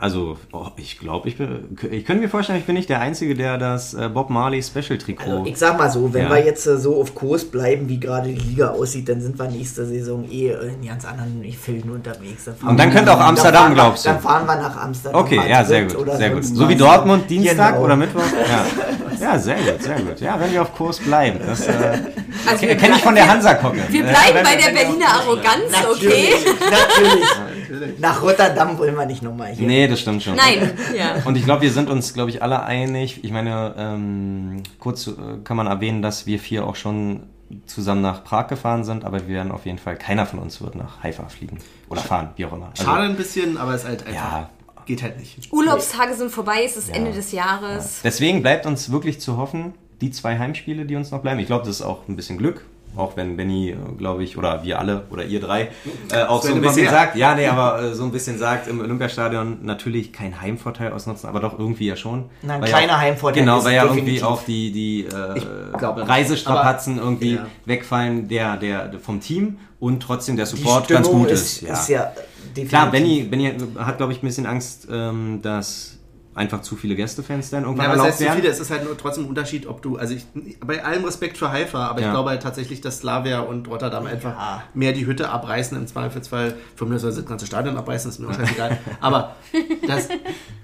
Also, 0.00 0.36
oh, 0.52 0.68
ich 0.76 1.00
glaube, 1.00 1.28
ich 1.28 1.36
bin. 1.38 1.76
Ich 1.90 2.04
könnte 2.04 2.22
mir 2.22 2.28
vorstellen, 2.28 2.60
ich 2.60 2.66
bin 2.66 2.76
nicht 2.76 2.88
der 2.88 3.00
Einzige, 3.00 3.34
der 3.34 3.58
das 3.58 3.94
äh, 3.94 4.08
Bob 4.08 4.30
Marley 4.30 4.62
Special 4.62 4.96
Trikot. 4.96 5.24
Also 5.28 5.44
ich 5.46 5.56
sag 5.56 5.76
mal 5.76 5.90
so, 5.90 6.14
wenn 6.14 6.22
Ja. 6.26 6.30
wir 6.30 6.44
jetzt 6.44 6.68
äh, 6.68 6.76
so 6.78 7.00
auf 7.00 7.16
Kurs 7.16 7.44
bleiben, 7.44 7.88
wie 7.88 7.98
gerade 7.98 8.28
die 8.28 8.36
Liga 8.38 8.68
aussieht, 8.70 9.08
dann 9.08 9.20
sind 9.20 9.36
wir 9.36 9.48
nächste 9.50 9.84
Saison 9.86 10.24
eh 10.30 10.50
in 10.52 10.86
ganz 10.86 11.04
anderen 11.04 11.42
Filmen 11.52 11.90
unterwegs. 11.90 12.44
fahren 12.44 12.70
Und 12.70 12.76
dann 12.78 12.92
könnte 12.92 13.12
auch 13.12 13.18
Amsterdam, 13.18 13.74
glaubst 13.74 14.04
du? 14.04 14.10
Dann 14.10 14.20
fahren 14.20 14.46
wir 14.46 14.54
nach 14.54 14.76
Amsterdam. 14.76 15.20
Okay, 15.20 15.40
ja, 15.50 15.64
sehr 15.64 15.86
gut, 15.86 15.96
oder 15.96 16.16
sehr 16.16 16.30
gut. 16.30 16.44
sonst 16.44 16.58
So 16.58 16.68
wie. 16.68 16.76
Dortmund 16.76 17.28
Dienstag 17.28 17.72
Genau. 17.72 17.84
oder 17.84 17.96
Mittwoch? 17.96 18.22
Ja. 18.48 18.66
ja, 19.20 19.38
sehr 19.38 19.56
gut, 19.56 19.82
sehr 19.82 20.00
gut. 20.00 20.20
Ja, 20.20 20.38
wenn 20.40 20.52
wir 20.52 20.62
auf 20.62 20.74
Kurs 20.74 20.98
bleiben. 20.98 21.40
Das 21.44 21.66
äh, 21.66 21.98
Also 22.46 22.66
kenne 22.66 22.96
ich 22.96 23.02
von 23.02 23.14
der 23.14 23.28
Hansa 23.28 23.54
gucken. 23.54 23.80
Wir 23.88 24.00
Äh, 24.04 24.08
bleiben 24.10 24.38
bei 24.44 24.56
der 24.56 24.70
Berliner 24.72 25.08
Arroganz, 25.08 25.72
okay? 25.90 26.34
Natürlich, 26.70 27.24
natürlich. 27.68 27.98
Nach 28.00 28.22
Rotterdam 28.22 28.78
wollen 28.78 28.94
wir 28.96 29.06
nicht 29.06 29.22
nochmal 29.22 29.52
hier. 29.52 29.66
Nee, 29.66 29.88
das 29.88 30.00
stimmt 30.00 30.22
schon. 30.22 30.36
Nein, 30.36 30.72
ja. 30.96 31.16
Und 31.24 31.36
ich 31.36 31.44
glaube, 31.44 31.62
wir 31.62 31.70
sind 31.72 31.90
uns, 31.90 32.14
glaube 32.14 32.30
ich, 32.30 32.42
alle 32.42 32.62
einig. 32.62 33.22
Ich 33.24 33.30
meine, 33.32 33.74
ähm, 33.76 34.62
kurz 34.78 35.06
äh, 35.06 35.12
kann 35.44 35.56
man 35.56 35.66
erwähnen, 35.66 36.00
dass 36.02 36.26
wir 36.26 36.38
vier 36.38 36.66
auch 36.66 36.76
schon 36.76 37.24
zusammen 37.66 38.02
nach 38.02 38.24
Prag 38.24 38.48
gefahren 38.48 38.84
sind, 38.84 39.04
aber 39.04 39.26
wir 39.26 39.34
werden 39.34 39.52
auf 39.52 39.64
jeden 39.64 39.78
Fall, 39.78 39.96
keiner 39.96 40.26
von 40.26 40.38
uns 40.38 40.60
wird 40.60 40.74
nach 40.74 41.02
Haifa 41.02 41.28
fliegen. 41.28 41.58
Oder 41.88 42.02
fahren, 42.02 42.30
wie 42.36 42.44
auch 42.44 42.52
immer. 42.52 42.68
Also, 42.70 42.84
Schade 42.84 43.04
ein 43.04 43.16
bisschen, 43.16 43.56
aber 43.56 43.72
es 43.74 43.82
ist 43.82 43.88
halt 43.88 44.06
einfach. 44.06 44.14
Ja. 44.14 44.50
Geht 44.88 45.02
halt 45.04 45.20
nicht. 45.20 45.52
Urlaubstage 45.52 46.14
sind 46.14 46.30
vorbei, 46.32 46.62
es 46.64 46.76
ist 46.76 46.88
Ja. 46.88 46.94
Ende 46.96 47.12
des 47.12 47.30
Jahres. 47.30 48.00
Deswegen 48.02 48.42
bleibt 48.42 48.66
uns 48.66 48.90
wirklich 48.90 49.20
zu 49.20 49.36
hoffen, 49.36 49.74
die 50.00 50.10
zwei 50.10 50.36
Heimspiele, 50.38 50.84
die 50.86 50.96
uns 50.96 51.10
noch 51.12 51.20
bleiben. 51.20 51.38
Ich 51.38 51.46
glaube, 51.46 51.64
das 51.66 51.76
ist 51.76 51.82
auch 51.82 52.08
ein 52.08 52.16
bisschen 52.16 52.38
Glück. 52.38 52.64
Auch 52.96 53.16
wenn 53.18 53.36
Benny, 53.36 53.76
glaube 53.98 54.24
ich, 54.24 54.38
oder 54.38 54.64
wir 54.64 54.78
alle, 54.78 55.04
oder 55.10 55.22
ihr 55.24 55.40
drei, 55.40 55.68
äh, 56.10 56.22
auch 56.24 56.42
so 56.42 56.54
ein 56.54 56.60
bisschen 56.62 56.82
mehr. 56.84 56.90
sagt, 56.90 57.16
ja, 57.16 57.34
nee, 57.34 57.46
aber 57.46 57.82
äh, 57.82 57.94
so 57.94 58.02
ein 58.02 58.10
bisschen 58.10 58.38
sagt, 58.38 58.66
im 58.66 58.80
Olympiastadion 58.80 59.58
natürlich 59.62 60.10
kein 60.12 60.40
Heimvorteil 60.40 60.92
ausnutzen, 60.92 61.28
aber 61.28 61.38
doch 61.40 61.58
irgendwie 61.58 61.86
ja 61.86 61.96
schon. 61.96 62.24
Na, 62.42 62.54
ein 62.54 62.62
Weil 62.62 62.68
kleiner 62.70 62.92
ja, 62.94 62.98
Heimvorteil 62.98 63.42
Genau, 63.42 63.58
ist 63.58 63.66
weil 63.66 63.74
ja 63.74 63.82
irgendwie 63.82 64.00
definitiv. 64.00 64.26
auch 64.26 64.42
die, 64.42 64.72
die 64.72 65.04
äh. 65.04 65.76
Reisestrapazen 65.76 66.94
Aber- 66.98 67.04
irgendwie 67.08 67.34
ja. 67.34 67.46
wegfallen 67.66 68.26
der, 68.28 68.56
der, 68.56 68.92
vom 69.00 69.20
Team 69.20 69.58
und 69.80 70.00
trotzdem 70.02 70.36
der 70.36 70.46
Die 70.46 70.56
Support 70.56 70.88
ganz 70.88 71.08
gut 71.08 71.30
ist, 71.30 71.62
ist. 71.62 71.70
ist 71.70 71.88
ja 71.88 72.12
definitiv. 72.50 72.68
Klar, 72.68 72.90
Benny, 72.90 73.22
Benny 73.22 73.52
hat, 73.78 73.96
glaube 73.98 74.12
ich, 74.12 74.22
ein 74.22 74.26
bisschen 74.26 74.46
Angst, 74.46 74.88
ähm, 74.90 75.40
dass 75.42 75.94
einfach 76.34 76.62
zu 76.62 76.76
viele 76.76 76.94
Gästefans 76.94 77.50
dann 77.50 77.64
irgendwann 77.64 77.86
Ja, 77.86 77.92
aber 77.94 78.02
erlaubt 78.02 78.20
werden. 78.20 78.36
viele, 78.40 78.48
es 78.48 78.60
ist 78.60 78.70
halt 78.70 78.84
nur 78.84 78.96
trotzdem 78.96 79.24
ein 79.24 79.28
Unterschied, 79.28 79.66
ob 79.66 79.82
du, 79.82 79.96
also 79.96 80.14
ich, 80.14 80.24
bei 80.64 80.84
allem 80.84 81.04
Respekt 81.04 81.36
für 81.36 81.50
Haifa, 81.50 81.86
aber 81.88 82.00
Ja. 82.00 82.06
ich 82.06 82.12
glaube 82.12 82.30
halt 82.30 82.42
tatsächlich, 82.44 82.80
dass 82.80 82.98
Slavia 82.98 83.40
und 83.40 83.66
Rotterdam 83.68 84.06
einfach 84.06 84.62
mehr 84.72 84.92
die 84.92 85.04
Hütte 85.06 85.30
abreißen, 85.30 85.76
im 85.76 85.86
Zweifelsfall, 85.88 86.54
von 86.76 86.88
mir 86.88 86.94
aus 86.96 87.02
das 87.02 87.24
ganze 87.26 87.46
Stadion 87.46 87.76
abreißen, 87.76 88.08
ist 88.10 88.20
mir 88.20 88.28
auch 88.28 88.34
scheißegal, 88.34 88.78
aber 89.00 89.34
dass 89.88 90.08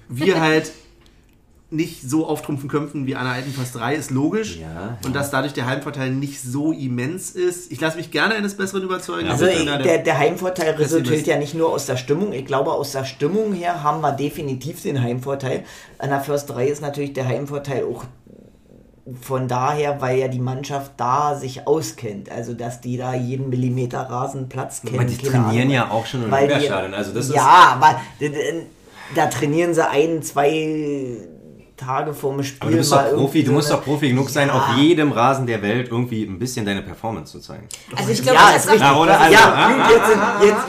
wir 0.09 0.41
halt 0.41 0.71
nicht 1.75 2.09
so 2.09 2.27
auftrumpfen 2.27 2.69
könnten 2.69 3.07
wie 3.07 3.17
an 3.17 3.25
der 3.25 3.35
alten 3.35 3.53
Försterei, 3.53 3.95
ist 3.97 4.11
logisch. 4.11 4.59
Ja, 4.59 4.97
Und 5.05 5.15
dass 5.15 5.31
dadurch 5.31 5.53
der 5.53 5.67
Heimvorteil 5.67 6.11
nicht 6.11 6.41
so 6.41 6.73
immens 6.73 7.31
ist. 7.31 7.71
Ich 7.73 7.81
lasse 7.81 7.97
mich 7.97 8.11
gerne 8.11 8.35
eines 8.35 8.57
Besseren 8.57 8.83
überzeugen. 8.83 9.29
Also 9.29 9.47
Ich 9.47 9.65
der, 9.65 9.99
der 9.99 10.19
Heimvorteil 10.19 10.71
resultiert 10.75 11.27
ja 11.27 11.39
nicht 11.39 11.55
nur 11.55 11.71
aus 11.71 11.87
der 11.87 11.97
Stimmung. 11.97 12.33
Ich 12.33 12.47
glaube, 12.47 12.73
aus 12.73 12.93
der 12.93 13.05
Stimmung 13.05 13.53
her 13.53 13.83
haben 13.83 14.01
wir 14.01 14.13
definitiv 14.13 14.83
den 14.83 15.03
Heimvorteil. 15.03 15.65
An 15.99 16.11
der 16.11 16.21
Försterei 16.21 16.69
ist 16.69 16.83
natürlich 16.83 17.13
der 17.13 17.27
Heimvorteil 17.27 17.85
auch 17.85 18.05
von 19.21 19.49
daher, 19.49 20.01
weil 20.01 20.19
ja 20.19 20.29
die 20.29 20.39
Mannschaft 20.41 20.93
da 20.97 21.35
sich 21.37 21.67
auskennt. 21.67 22.31
Also, 22.31 22.55
dass 22.55 22.81
die 22.81 22.97
da 22.97 23.13
jeden 23.15 23.51
Millimeter 23.51 24.01
Rasenplatz 24.01 24.81
kennen. 24.81 24.95
Aber 24.99 25.05
die 25.05 25.19
trainieren 25.19 25.45
Ahnung. 25.51 25.71
ja 25.71 25.91
auch 25.91 26.07
schon 26.07 26.25
im 26.25 26.33
Olympiastadion. 26.33 26.95
Also 26.95 27.13
das 27.13 27.27
ist- 27.29 27.35
ja, 27.35 27.79
aber 27.79 28.01
da 29.15 29.27
trainieren 29.27 29.75
sie 29.75 29.87
ein, 29.87 30.23
zwei 30.23 31.19
Tage 31.77 32.15
vor 32.15 32.33
dem 32.35 32.43
Spiel. 32.45 32.59
Aber 32.61 32.71
du 32.71 32.77
bist 32.79 32.91
mal 32.93 33.11
doch 33.11 33.17
Profi, 33.17 33.43
du 33.45 33.53
musst 33.53 33.71
doch 33.71 33.83
Profi 33.83 34.09
genug 34.11 34.31
sein, 34.31 34.49
Ja. 34.49 34.55
auf 34.55 34.77
jedem 34.77 35.11
Rasen 35.13 35.47
der 35.47 35.61
Welt 35.61 35.89
irgendwie 35.91 36.23
ein 36.25 36.39
bisschen 36.39 36.65
deine 36.65 36.83
Performance 36.83 37.33
zu 37.33 37.41
zeigen. 37.41 37.67
Also 37.97 38.11
ich 38.13 38.23
glaube, 38.23 38.39
Ja, 38.39 38.53
das 38.53 38.65
ist 38.65 38.71
richtig. 38.73 38.83
Ja, 38.89 38.97
oder? 38.97 39.21
Also, 39.21 39.33
ja, 39.33 39.55
ah, 39.55 39.91
jetzt, 39.91 40.07
sind- 40.07 40.21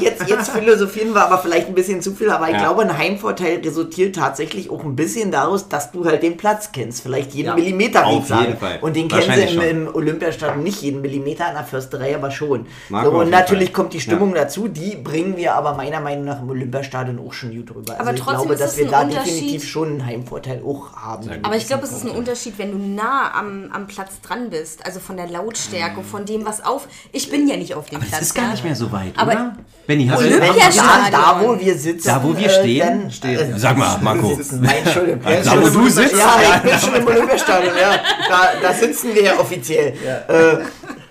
jetzt, 0.01 0.19
jetzt, 0.19 0.29
jetzt 0.29 0.49
philosophieren 0.49 1.13
wir 1.13 1.23
aber 1.25 1.37
vielleicht 1.37 1.67
ein 1.67 1.75
bisschen 1.75 2.01
zu 2.01 2.13
viel, 2.15 2.29
aber 2.31 2.47
ich 2.47 2.53
Ja. 2.53 2.59
glaube, 2.63 2.81
ein 2.81 2.97
Heimvorteil 2.97 3.59
resultiert 3.63 4.15
tatsächlich 4.15 4.69
auch 4.71 4.83
ein 4.83 4.95
bisschen 4.95 5.31
daraus, 5.31 5.69
dass 5.69 5.91
du 5.91 6.05
halt 6.05 6.23
den 6.23 6.37
Platz 6.37 6.71
kennst. 6.71 7.01
Vielleicht 7.03 7.33
jeden 7.33 7.49
Ja. 7.49 7.55
Millimeter, 7.55 8.01
wie 8.01 8.05
Auf 8.05 8.23
ich 8.23 8.27
sage. 8.29 8.41
jeden 8.47 8.57
Fall. 8.57 8.79
Und 8.81 8.95
den 8.95 9.07
kennen 9.07 9.31
sie 9.47 9.55
im, 9.55 9.61
im 9.87 9.95
Olympiastadion 9.95 10.63
nicht 10.63 10.81
jeden 10.81 11.01
Millimeter, 11.01 11.45
an 11.47 11.53
der 11.53 11.63
Försterei 11.65 12.15
aber 12.15 12.31
schon. 12.31 12.65
Marco, 12.89 13.11
so, 13.11 13.17
und 13.19 13.29
natürlich 13.29 13.65
Fall. 13.69 13.73
kommt 13.73 13.93
die 13.93 14.01
Stimmung 14.01 14.33
dazu, 14.33 14.67
die 14.67 14.95
bringen 14.95 15.37
wir 15.37 15.53
aber 15.55 15.75
meiner 15.75 15.99
Meinung 15.99 16.25
nach 16.25 16.41
im 16.41 16.49
Olympiastadion 16.49 17.19
auch 17.19 17.33
schon 17.33 17.55
gut 17.55 17.69
rüber. 17.75 17.93
Aber 17.93 17.99
also 18.09 18.11
ich 18.13 18.19
trotzdem 18.21 18.37
glaube, 18.47 18.53
ist 18.55 18.61
dass 18.63 18.77
wir 18.77 18.87
da 18.87 19.03
definitiv 19.03 19.63
schon 19.67 19.89
einen 19.89 20.05
Heimvorteil 20.05 20.61
auch 20.65 20.93
haben. 20.95 21.04
Aber 21.43 21.55
ich 21.55 21.67
glaube, 21.67 21.83
es 21.83 21.91
ist 21.91 22.03
ein 22.03 22.11
Unterschied, 22.11 22.57
wenn 22.57 22.71
du 22.71 22.77
nah 22.77 23.31
am, 23.33 23.69
am 23.71 23.87
Platz 23.87 24.19
dran 24.21 24.49
bist. 24.49 24.85
Also 24.85 24.99
von 24.99 25.17
der 25.17 25.27
Lautstärke, 25.27 26.01
von 26.03 26.25
dem, 26.25 26.45
was 26.45 26.63
auf. 26.65 26.87
Ich 27.11 27.29
bin 27.29 27.47
ja 27.47 27.57
nicht 27.57 27.73
auf 27.75 27.85
dem 27.89 27.97
Aber 27.97 28.05
Platz. 28.05 28.19
das 28.19 28.27
ist 28.29 28.33
gar 28.35 28.45
ja. 28.45 28.51
nicht 28.51 28.63
mehr 28.63 28.75
so 28.75 28.91
weit, 28.91 29.13
Aber- 29.17 29.31
oder? 29.31 29.57
Benny, 29.87 30.07
hast 30.07 30.19
du 30.23 30.25
Wenn 30.31 30.41
Olympiastadion. 30.41 31.11
da, 31.11 31.33
da, 31.33 31.41
wo 31.41 31.59
wir 31.59 31.77
sitzen, 31.77 32.07
Da, 32.07 32.23
wo 32.23 32.35
wir 32.35 32.47
äh, 32.47 32.49
stehen? 32.49 33.01
dann, 33.03 33.11
Stehen. 33.11 33.53
Sag 33.59 33.77
mal, 33.77 33.99
Marco. 34.01 34.33
sitzen. 34.33 34.61
Nein, 34.61 34.77
Entschuldigung. 34.83 35.21
Da, 35.23 35.61
wo 35.61 35.69
du 35.69 35.89
sitzt? 35.89 36.15
Ja, 36.17 36.39
ich 36.55 36.61
bin 36.71 36.79
schon 36.79 36.95
im 36.95 37.07
Olympiastadion, 37.07 37.73
ja. 37.79 37.99
Da, 38.27 38.49
da 38.63 38.73
sitzen 38.73 39.13
wir 39.13 39.23
ja 39.23 39.39
offiziell. 39.39 39.93
Äh, 40.27 40.57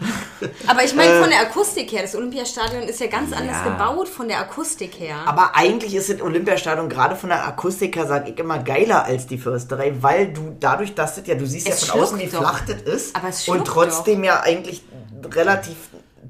Aber 0.66 0.84
ich 0.84 0.94
meine, 0.94 1.20
von 1.20 1.30
der 1.30 1.40
Akustik 1.40 1.92
her, 1.92 2.02
das 2.02 2.14
Olympiastadion 2.14 2.82
ist 2.84 3.00
ja 3.00 3.06
ganz 3.06 3.32
anders 3.32 3.56
Ja. 3.64 3.70
gebaut 3.72 4.08
von 4.08 4.28
der 4.28 4.38
Akustik 4.40 4.98
her. 5.00 5.16
aber 5.26 5.54
eigentlich 5.54 5.94
ist 5.94 6.10
das 6.10 6.20
Olympiastadion 6.20 6.88
gerade 6.88 7.16
von 7.16 7.30
der 7.30 7.46
Akustik 7.46 7.96
her, 7.96 8.06
sag 8.06 8.28
ich 8.28 8.38
immer, 8.38 8.58
geiler 8.58 9.04
als 9.04 9.26
die 9.26 9.38
Försterei, 9.38 9.94
weil 10.00 10.32
du 10.32 10.56
dadurch, 10.60 10.94
dass 10.94 11.14
das 11.16 11.26
ja, 11.26 11.34
du 11.34 11.46
siehst 11.46 11.68
Es 11.68 11.86
ja 11.86 11.92
von 11.92 12.02
außen, 12.02 12.18
wie 12.18 12.26
doch. 12.26 12.40
flach 12.40 12.62
das 12.66 12.82
ist. 12.82 13.48
Und 13.48 13.64
trotzdem 13.66 14.24
ja 14.24 14.40
eigentlich 14.40 14.82
relativ 15.34 15.76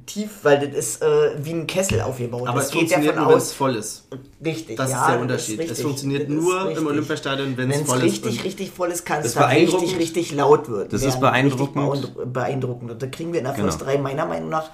tief, 0.07 0.31
weil 0.43 0.69
das 0.69 0.77
ist 0.77 1.03
äh, 1.03 1.33
wie 1.43 1.53
ein 1.53 1.67
Kessel 1.67 2.01
aufgebaut. 2.01 2.47
Aber 2.49 2.59
das 2.59 2.67
es 2.69 2.73
geht 2.73 2.91
ja 2.91 2.97
funktioniert 2.99 3.15
von 3.15 3.23
nur, 3.25 3.31
wenn 3.33 3.39
es 3.39 3.45
aus. 3.45 3.53
voll 3.53 3.77
ist. 3.77 4.09
Richtig, 4.45 4.77
Das 4.77 4.91
ja, 4.91 5.03
ist 5.03 5.13
der 5.13 5.21
Unterschied. 5.21 5.59
richtig. 5.61 5.79
es 5.79 5.83
funktioniert 5.83 6.23
Das 6.23 6.29
ist 6.37 6.43
nur 6.43 6.71
im 6.71 6.87
Olympiastadion, 6.87 7.57
wenn 7.57 7.71
es 7.71 7.77
Wenn 7.77 7.83
es 7.85 7.89
voll 7.91 7.99
richtig, 8.01 8.37
ist. 8.37 8.45
Richtig 8.45 8.71
voll 8.71 8.91
ist, 8.91 9.05
kann 9.05 9.21
es 9.21 9.27
ist 9.27 9.37
da 9.37 9.47
richtig, 9.47 9.99
richtig 9.99 10.33
laut 10.33 10.69
wird. 10.69 10.93
Das 10.93 11.03
ist 11.03 11.21
beeindruckend. 11.21 12.33
Beeindruckend. 12.33 12.91
Und 12.91 13.03
da 13.03 13.07
kriegen 13.07 13.33
wir 13.33 13.39
in 13.41 13.45
der 13.45 13.55
Genau. 13.55 13.67
Försterei 13.67 13.99
meiner 13.99 14.27
Meinung 14.27 14.49
nach 14.51 14.71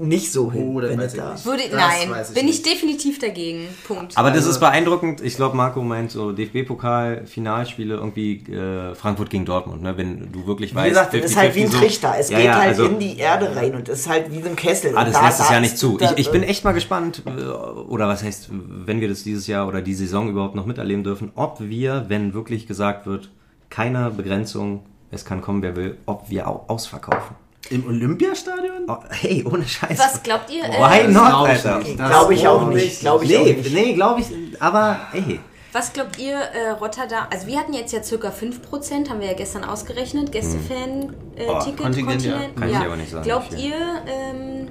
nicht 0.00 0.32
so 0.32 0.50
hin. 0.50 0.74
Oh, 0.76 0.80
das 0.80 0.90
wenn 0.90 0.98
weiß 0.98 1.06
es 1.08 1.14
ich 1.14 1.20
da- 1.20 1.32
nicht. 1.32 1.46
Würde, 1.46 1.62
Das 1.70 1.72
nein, 1.78 2.10
weiß 2.10 2.28
ich 2.30 2.34
bin 2.34 2.48
ich 2.48 2.52
nicht. 2.56 2.66
definitiv 2.66 3.18
dagegen. 3.18 3.68
Punkt. 3.86 4.16
Aber 4.16 4.28
das 4.30 4.38
Also- 4.38 4.50
ist 4.50 4.60
beeindruckend. 4.60 5.20
Ich 5.20 5.36
glaube, 5.36 5.56
Marco 5.56 5.82
meint 5.82 6.10
so 6.10 6.32
DFB-Pokal, 6.32 7.26
Finalspiele, 7.26 7.94
irgendwie 7.96 8.36
äh, 8.52 8.94
Frankfurt 8.94 9.30
gegen 9.30 9.44
Dortmund, 9.44 9.82
ne? 9.82 9.96
wenn 9.96 10.32
du 10.32 10.46
wirklich 10.46 10.74
weißt. 10.74 10.86
Wie 10.86 10.88
gesagt, 10.90 11.14
es 11.14 11.24
ist 11.26 11.36
halt 11.36 11.54
wie 11.54 11.62
ein 11.64 11.68
50-50 11.68 11.72
so. 11.72 11.78
Trichter. 11.78 12.14
Es 12.18 12.30
Ja, 12.30 12.36
geht 12.38 12.46
ja, 12.46 12.54
halt 12.58 12.68
also- 12.70 12.84
in 12.86 12.98
die 12.98 13.18
Erde 13.18 13.54
rein 13.54 13.74
und 13.74 13.88
es 13.88 14.00
ist 14.00 14.08
halt 14.08 14.30
wie 14.32 14.42
so 14.42 14.48
ein 14.48 14.56
Kessel. 14.56 14.96
Ah, 14.96 15.04
das 15.04 15.14
da- 15.14 15.26
lässt 15.26 15.40
es 15.40 15.48
ja 15.50 15.56
ist- 15.56 15.60
nicht 15.62 15.78
zu. 15.78 15.98
Ich, 16.00 16.10
ich 16.16 16.30
bin 16.30 16.42
echt 16.42 16.64
mal 16.64 16.72
gespannt, 16.72 17.22
äh, 17.26 17.30
oder 17.30 18.08
was 18.08 18.22
heißt, 18.22 18.48
wenn 18.50 19.00
wir 19.00 19.08
das 19.08 19.22
dieses 19.22 19.46
Jahr 19.46 19.68
oder 19.68 19.82
die 19.82 19.94
Saison 19.94 20.28
überhaupt 20.28 20.54
noch 20.54 20.66
miterleben 20.66 21.04
dürfen, 21.04 21.30
ob 21.34 21.60
wir, 21.60 22.06
wenn 22.08 22.34
wirklich 22.34 22.66
gesagt 22.66 23.06
wird, 23.06 23.30
keine 23.68 24.10
Begrenzung, 24.10 24.82
es 25.10 25.24
kann 25.24 25.40
kommen, 25.42 25.62
wer 25.62 25.76
will, 25.76 25.96
ob 26.06 26.30
wir 26.30 26.48
au- 26.48 26.64
ausverkaufen. 26.68 27.36
Im 27.70 27.86
Olympiastadion? 27.86 28.84
Oh, 28.88 28.96
hey, 29.10 29.44
ohne 29.48 29.66
Scheiß. 29.66 29.98
Was 29.98 30.22
glaubt 30.22 30.50
ihr? 30.50 30.64
Why 30.64 31.00
Äh, 31.02 31.08
not, 31.08 31.48
Alter? 31.48 31.80
Glaube 31.80 32.34
ich 32.34 32.46
auch 32.46 32.58
glaub 32.60 32.74
nicht. 32.74 33.00
Glaube 33.00 33.24
ich 33.24 33.36
auch 33.38 33.44
Nee, 33.44 33.52
nicht. 33.54 33.72
nee 33.72 33.92
glaube 33.94 34.20
ich, 34.20 34.26
aber 34.60 35.00
ey. 35.12 35.38
Was 35.72 35.92
glaubt 35.92 36.18
ihr, 36.18 36.34
äh, 36.36 36.70
Rotterdam? 36.70 37.26
Also 37.32 37.46
wir 37.46 37.56
hatten 37.56 37.72
jetzt 37.72 37.92
ja 37.92 38.02
circa 38.02 38.30
5%, 38.30 39.08
haben 39.08 39.20
wir 39.20 39.28
ja 39.28 39.34
gestern 39.34 39.62
ausgerechnet, 39.62 40.32
Gästefan 40.32 41.14
äh, 41.36 41.46
Oh, 41.48 41.60
Ticket 41.60 41.76
Kontingent, 41.80 42.24
ja. 42.24 42.40
Kann 42.58 42.70
ich 42.70 42.76
aber 42.76 42.96
nicht 42.96 43.10
sagen, 43.12 43.22
Glaubt 43.24 43.52
ihr, 43.56 43.74
ähm, 44.08 44.68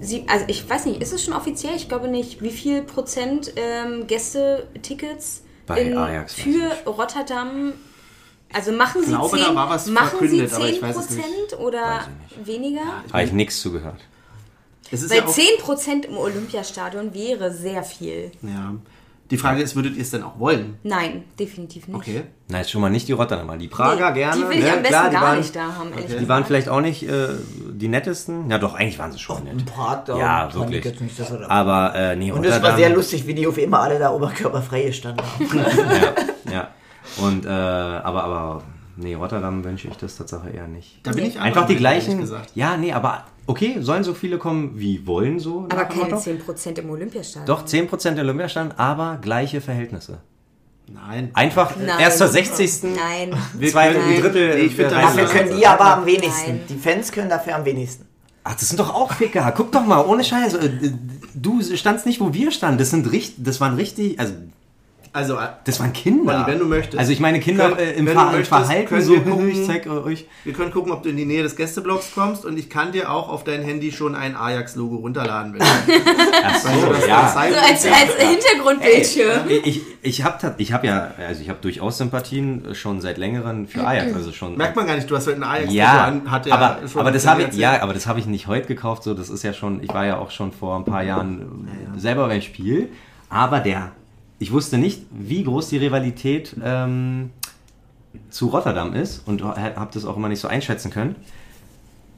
sie, 0.00 0.24
also 0.26 0.46
ich 0.48 0.68
weiß 0.68 0.86
nicht, 0.86 1.02
ist 1.02 1.12
es 1.12 1.22
schon 1.22 1.34
offiziell? 1.34 1.74
Ich 1.76 1.88
glaube 1.90 2.08
nicht. 2.08 2.40
Wie 2.40 2.50
viel 2.50 2.80
Prozent 2.80 3.52
ähm, 3.56 4.06
Gästetickets 4.06 5.42
für 5.66 6.90
Rotterdam? 6.90 7.74
Also 8.56 8.72
machen 8.72 9.02
sie 9.02 9.08
glaube, 9.10 9.36
10, 9.36 9.46
da 9.48 9.54
war 9.54 9.68
was 9.68 9.86
machen 9.86 10.18
sie 10.20 10.38
verkündet, 10.38 10.54
aber 10.54 10.68
ich 10.68 10.80
weiß 10.80 10.96
es 10.96 11.10
10% 11.10 11.56
oder 11.58 12.00
weniger? 12.42 12.80
Habe 13.12 13.22
ich 13.24 13.32
nichts 13.32 13.60
zugehört. 13.60 14.00
Es 14.90 15.10
Weil 15.10 15.18
ja 15.18 15.24
auch, 15.26 15.36
10% 15.36 16.06
im 16.06 16.16
Olympiastadion 16.16 17.12
wäre 17.12 17.52
sehr 17.52 17.82
viel. 17.82 18.30
ja. 18.42 18.74
Die 19.28 19.38
Frage 19.38 19.60
ist, 19.60 19.74
würdet 19.74 19.96
ihr 19.96 20.02
es 20.02 20.12
denn 20.12 20.22
auch 20.22 20.38
wollen? 20.38 20.78
Nein, 20.84 21.24
definitiv 21.36 21.88
nicht. 21.88 21.96
Okay. 21.96 22.22
Na, 22.46 22.58
jetzt 22.58 22.70
schon 22.70 22.80
mal 22.80 22.90
nicht 22.90 23.08
die 23.08 23.12
Rotterdamer. 23.12 23.56
Die 23.56 23.66
Prager 23.66 24.10
Nee, 24.12 24.20
gerne. 24.20 24.36
Die 24.40 24.48
will 24.48 24.58
ich 24.58 24.62
ne? 24.64 24.70
am 24.74 24.82
besten 24.82 24.88
Klar, 24.88 25.08
die 25.08 25.14
gar 25.16 25.22
waren, 25.24 25.38
nicht 25.38 25.56
da 25.56 25.74
haben, 25.74 25.92
ehrlich 25.92 26.16
Die 26.18 26.28
waren 26.28 26.44
vielleicht 26.44 26.68
auch 26.68 26.80
nicht 26.80 27.02
äh, 27.08 27.30
die 27.72 27.88
nettesten. 27.88 28.48
Ja, 28.48 28.58
doch, 28.58 28.74
eigentlich 28.74 29.00
waren 29.00 29.10
sie 29.10 29.18
schon 29.18 29.42
nett. 29.42 29.54
In 29.54 29.64
Prag, 29.64 30.04
da 30.04 30.16
Ja, 30.16 30.54
wirklich. 30.54 30.84
jetzt 30.84 31.00
nicht, 31.00 31.18
dass 31.18 31.32
er 31.32 31.38
da- 31.38 31.48
Aber 31.48 31.92
äh, 31.96 32.14
nee, 32.14 32.30
Und 32.30 32.46
es 32.46 32.62
war 32.62 32.76
sehr 32.76 32.90
lustig, 32.90 33.26
wie 33.26 33.34
die 33.34 33.48
auf 33.48 33.58
immer 33.58 33.80
alle 33.80 33.98
da 33.98 34.12
oberkörperfrei 34.12 34.84
gestanden 34.84 35.26
haben. 35.26 35.60
Ja, 36.46 36.52
ja. 36.52 36.68
Und, 37.18 37.44
äh, 37.46 37.48
aber, 37.48 38.24
aber, 38.24 38.62
nee, 38.96 39.14
Rotterdam 39.14 39.64
wünsche 39.64 39.88
ich 39.88 39.96
das 39.96 40.16
Tatsache 40.16 40.50
eher 40.50 40.66
nicht. 40.68 41.00
Da 41.02 41.12
bin 41.12 41.24
ich 41.24 41.38
Einfach 41.40 41.66
die 41.66 41.76
gleichen. 41.76 42.28
Ja, 42.54 42.76
nee, 42.76 42.92
aber 42.92 43.24
okay, 43.46 43.76
sollen 43.80 44.04
so 44.04 44.14
viele 44.14 44.38
kommen, 44.38 44.72
wie 44.78 45.06
wollen 45.06 45.38
so. 45.38 45.66
Aber 45.70 45.84
keine 45.84 46.02
Motto? 46.04 46.16
10% 46.16 46.78
im 46.80 46.90
Olympiastadion. 46.90 47.46
Doch, 47.46 47.64
10% 47.66 48.10
der 48.14 48.24
Olympiastand, 48.24 48.78
aber 48.78 49.18
gleiche 49.20 49.60
Verhältnisse. 49.60 50.18
Nein. 50.88 51.30
Einfach 51.34 51.74
Nein. 51.76 51.98
erst 51.98 52.18
zur 52.18 52.28
60. 52.28 52.82
Nein. 52.94 53.36
Zweite, 53.70 53.98
Nein. 53.98 54.20
Drittel. 54.20 54.54
Nee, 54.54 54.60
ich 54.62 54.74
find, 54.76 54.90
der 54.92 55.00
das- 55.00 55.16
Dafür 55.16 55.24
können 55.26 55.56
die 55.58 55.66
aber 55.66 55.96
am 55.96 56.06
wenigsten. 56.06 56.50
Nein. 56.50 56.60
Die 56.68 56.76
Fans 56.76 57.10
können 57.10 57.28
dafür 57.28 57.56
am 57.56 57.64
wenigsten. 57.64 58.06
Ach, 58.44 58.54
das 58.54 58.68
sind 58.68 58.78
doch 58.78 58.94
auch 58.94 59.12
Ficker. 59.12 59.52
Guck 59.56 59.72
doch 59.72 59.84
mal, 59.84 60.04
ohne 60.06 60.22
Scheiß. 60.22 60.54
Äh, 60.54 60.92
Du 61.34 61.60
standst 61.60 62.06
nicht, 62.06 62.20
wo 62.20 62.32
wir 62.32 62.50
standen. 62.52 62.78
Das 62.78 62.90
sind 62.90 63.10
richtig, 63.12 63.44
das 63.44 63.60
waren 63.60 63.74
richtig, 63.74 64.18
also 64.20 64.32
Also, 65.16 65.36
äh, 65.36 65.48
das 65.64 65.80
waren 65.80 65.94
Kinder. 65.94 66.44
Olli, 66.44 66.46
wenn 66.52 66.58
du 66.58 66.66
möchtest. 66.66 66.98
Also 66.98 67.10
ich 67.10 67.20
meine 67.20 67.40
Kinder 67.40 67.70
Können- 67.70 67.78
äh, 67.78 67.92
im 67.92 68.04
wenn 68.06 68.12
Ver 68.14 68.24
du 68.26 68.30
möchtest, 68.32 68.48
Verhalten 68.48 68.86
können 68.86 69.02
so 69.02 69.12
wir 69.12 69.20
gucken. 69.22 69.48
Ich 69.48 69.66
zeig 69.66 69.86
euch. 69.86 70.26
wir 70.44 70.52
können 70.52 70.70
gucken, 70.70 70.92
ob 70.92 71.02
du 71.02 71.08
in 71.08 71.16
die 71.16 71.24
Nähe 71.24 71.42
des 71.42 71.56
Gästeblocks 71.56 72.12
kommst 72.14 72.44
und 72.44 72.58
ich 72.58 72.68
kann 72.68 72.92
dir 72.92 73.10
auch 73.10 73.30
auf 73.30 73.42
dein 73.42 73.62
Handy 73.62 73.92
schon 73.92 74.14
ein 74.14 74.36
Ajax-Logo 74.36 74.96
runterladen. 74.96 75.54
Wenn 75.54 75.60
so, 75.62 76.92
das 76.92 77.06
ja. 77.06 77.28
So 77.32 77.38
als, 77.38 77.86
als 77.86 78.14
Hintergrundbildschirm. 78.18 79.48
Ich, 79.48 79.66
ich, 79.66 79.82
ich 80.02 80.22
habe 80.22 80.54
ich 80.58 80.72
hab 80.74 80.84
ja, 80.84 81.12
also 81.26 81.40
ich 81.40 81.48
habe 81.48 81.60
durchaus 81.62 81.96
Sympathien 81.96 82.74
schon 82.74 83.00
seit 83.00 83.16
längerem 83.16 83.66
für 83.68 83.86
Ajax, 83.86 84.14
also 84.14 84.32
schon. 84.32 84.58
Merkt 84.58 84.76
man 84.76 84.86
gar 84.86 84.96
nicht, 84.96 85.10
du 85.10 85.16
hast 85.16 85.26
heute 85.28 85.38
ein 85.38 85.44
ajax 85.44 85.72
ja, 85.72 86.04
an, 86.04 86.30
hat 86.30 86.44
ja 86.44 86.54
aber, 86.54 86.86
schon 86.86 87.00
aber 87.00 87.10
das 87.10 87.26
habe 87.26 87.42
ich, 87.42 87.54
ja, 87.56 87.80
aber 87.82 87.94
das 87.94 88.06
habe 88.06 88.20
ich 88.20 88.26
nicht 88.26 88.48
heute 88.48 88.66
gekauft. 88.68 89.02
So, 89.02 89.14
das 89.14 89.30
ist 89.30 89.42
ja 89.42 89.54
schon. 89.54 89.82
Ich 89.82 89.88
war 89.94 90.04
ja 90.04 90.18
auch 90.18 90.30
schon 90.30 90.52
vor 90.52 90.76
ein 90.76 90.84
paar 90.84 91.02
Jahren 91.02 91.66
äh, 91.96 91.98
selber 91.98 92.28
beim 92.28 92.42
Spiel, 92.42 92.90
aber 93.30 93.60
der, 93.60 93.92
ich 94.38 94.52
wusste 94.52 94.78
nicht, 94.78 95.02
wie 95.10 95.44
groß 95.44 95.68
die 95.70 95.78
Rivalität 95.78 96.54
ähm, 96.62 97.30
zu 98.30 98.48
Rotterdam 98.48 98.94
ist 98.94 99.26
und 99.26 99.42
habe 99.42 99.90
das 99.92 100.04
auch 100.04 100.16
immer 100.16 100.28
nicht 100.28 100.40
so 100.40 100.48
einschätzen 100.48 100.90
können. 100.90 101.16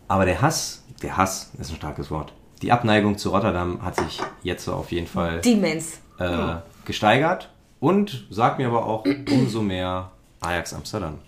Aber 0.08 0.24
der 0.24 0.40
Hass, 0.40 0.84
der 1.02 1.16
Hass 1.16 1.52
ist 1.58 1.70
ein 1.70 1.76
starkes 1.76 2.10
Wort. 2.10 2.32
Die 2.62 2.72
Abneigung 2.72 3.18
zu 3.18 3.30
Rotterdam 3.30 3.84
hat 3.84 3.96
sich 3.96 4.20
jetzt 4.42 4.64
so 4.64 4.72
auf 4.72 4.90
jeden 4.90 5.06
Fall 5.06 5.40
Demens. 5.40 6.00
äh, 6.18 6.56
gesteigert 6.84 7.50
und 7.78 8.26
sagt 8.30 8.58
mir 8.58 8.66
aber 8.68 8.86
auch 8.86 9.04
umso 9.30 9.62
mehr 9.62 10.10
Ajax 10.40 10.72
Amsterdam. 10.72 11.18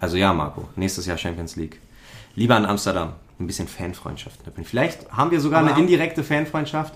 Also 0.00 0.16
ja, 0.16 0.32
Marco, 0.32 0.68
nächstes 0.76 1.06
Jahr 1.06 1.18
Champions 1.18 1.56
League. 1.56 1.80
Lieber 2.34 2.56
an 2.56 2.66
Amsterdam, 2.66 3.12
ein 3.38 3.46
bisschen 3.46 3.68
Fanfreundschaft. 3.68 4.40
Vielleicht 4.64 5.10
haben 5.10 5.30
wir 5.30 5.40
sogar 5.40 5.60
Aber 5.60 5.70
eine 5.70 5.78
indirekte 5.80 6.22
Fanfreundschaft, 6.24 6.94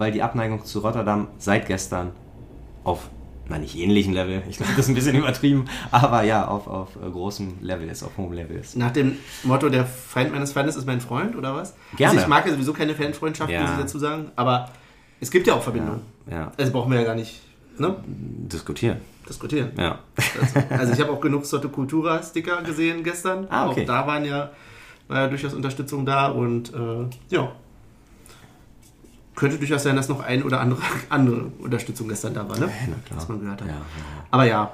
weil 0.00 0.10
die 0.12 0.22
Abneigung 0.22 0.64
zu 0.64 0.80
Rotterdam 0.80 1.28
seit 1.38 1.66
gestern 1.66 2.10
auf 2.84 3.08
na 3.48 3.58
nicht 3.58 3.76
ähnlichen 3.76 4.12
Level, 4.14 4.42
ich 4.48 4.58
glaube, 4.58 4.70
das 4.76 4.84
ist 4.86 4.88
ein 4.90 4.94
bisschen 4.94 5.16
übertrieben, 5.22 5.64
aber 5.90 6.22
ja, 6.22 6.46
auf, 6.46 6.68
auf 6.68 6.90
äh, 6.96 7.10
großem 7.10 7.54
Level 7.62 7.88
ist, 7.88 8.04
auf 8.04 8.16
hohem 8.16 8.32
Level 8.32 8.56
ist. 8.56 8.76
Nach 8.76 8.92
dem 8.92 9.16
Motto, 9.42 9.68
der 9.68 9.84
Feind 9.86 10.32
meines 10.32 10.52
Feindes 10.52 10.76
ist 10.76 10.86
mein 10.86 11.00
Freund, 11.00 11.34
oder 11.34 11.54
was? 11.56 11.74
Gerne. 11.96 12.12
Also 12.12 12.22
ich 12.22 12.28
mag 12.28 12.46
ja 12.46 12.52
sowieso 12.52 12.72
keine 12.72 12.94
Fanfreundschaft, 12.94 13.50
Ja. 13.50 13.62
muss 13.62 13.70
ich 13.72 13.76
dazu 13.78 13.98
sagen, 13.98 14.30
aber 14.36 14.68
es 15.18 15.32
gibt 15.32 15.48
ja 15.48 15.54
auch 15.54 15.62
Verbindungen. 15.62 16.02
Ja, 16.30 16.52
Also 16.56 16.70
brauchen 16.70 16.92
wir 16.92 17.00
ja 17.00 17.04
gar 17.04 17.16
nicht 17.16 17.40
ne, 17.76 17.96
diskutieren. 18.06 18.98
diskutieren. 19.28 19.72
Ja. 19.76 19.98
Also, 20.70 20.92
ich 20.92 21.00
habe 21.02 21.10
auch 21.10 21.20
genug 21.20 21.44
Sotte 21.44 21.68
Cultura-Sticker 21.68 22.62
gesehen 22.62 23.02
gestern. 23.02 23.48
Ah, 23.50 23.68
okay. 23.68 23.82
Auch 23.82 23.86
da 23.86 24.06
waren 24.06 24.24
ja, 24.24 24.50
war 25.08 25.22
ja 25.22 25.26
durchaus 25.28 25.54
Unterstützung 25.54 26.06
da 26.06 26.28
und 26.28 26.72
äh, 26.72 27.34
ja. 27.34 27.50
Könnte 29.40 29.56
durchaus 29.56 29.84
sein, 29.84 29.96
dass 29.96 30.06
noch 30.10 30.20
ein 30.20 30.42
oder 30.42 30.60
andere, 30.60 30.82
andere 31.08 31.46
Unterstützung 31.60 32.08
gestern 32.08 32.34
da 32.34 32.46
war, 32.46 32.58
ne? 32.58 32.66
na 32.66 32.96
klar. 33.06 33.16
Was 33.16 33.26
man 33.26 33.40
gehört 33.40 33.62
hat. 33.62 33.68
Ja, 33.68 33.74
ja. 33.74 33.80
Aber 34.30 34.44
ja. 34.44 34.70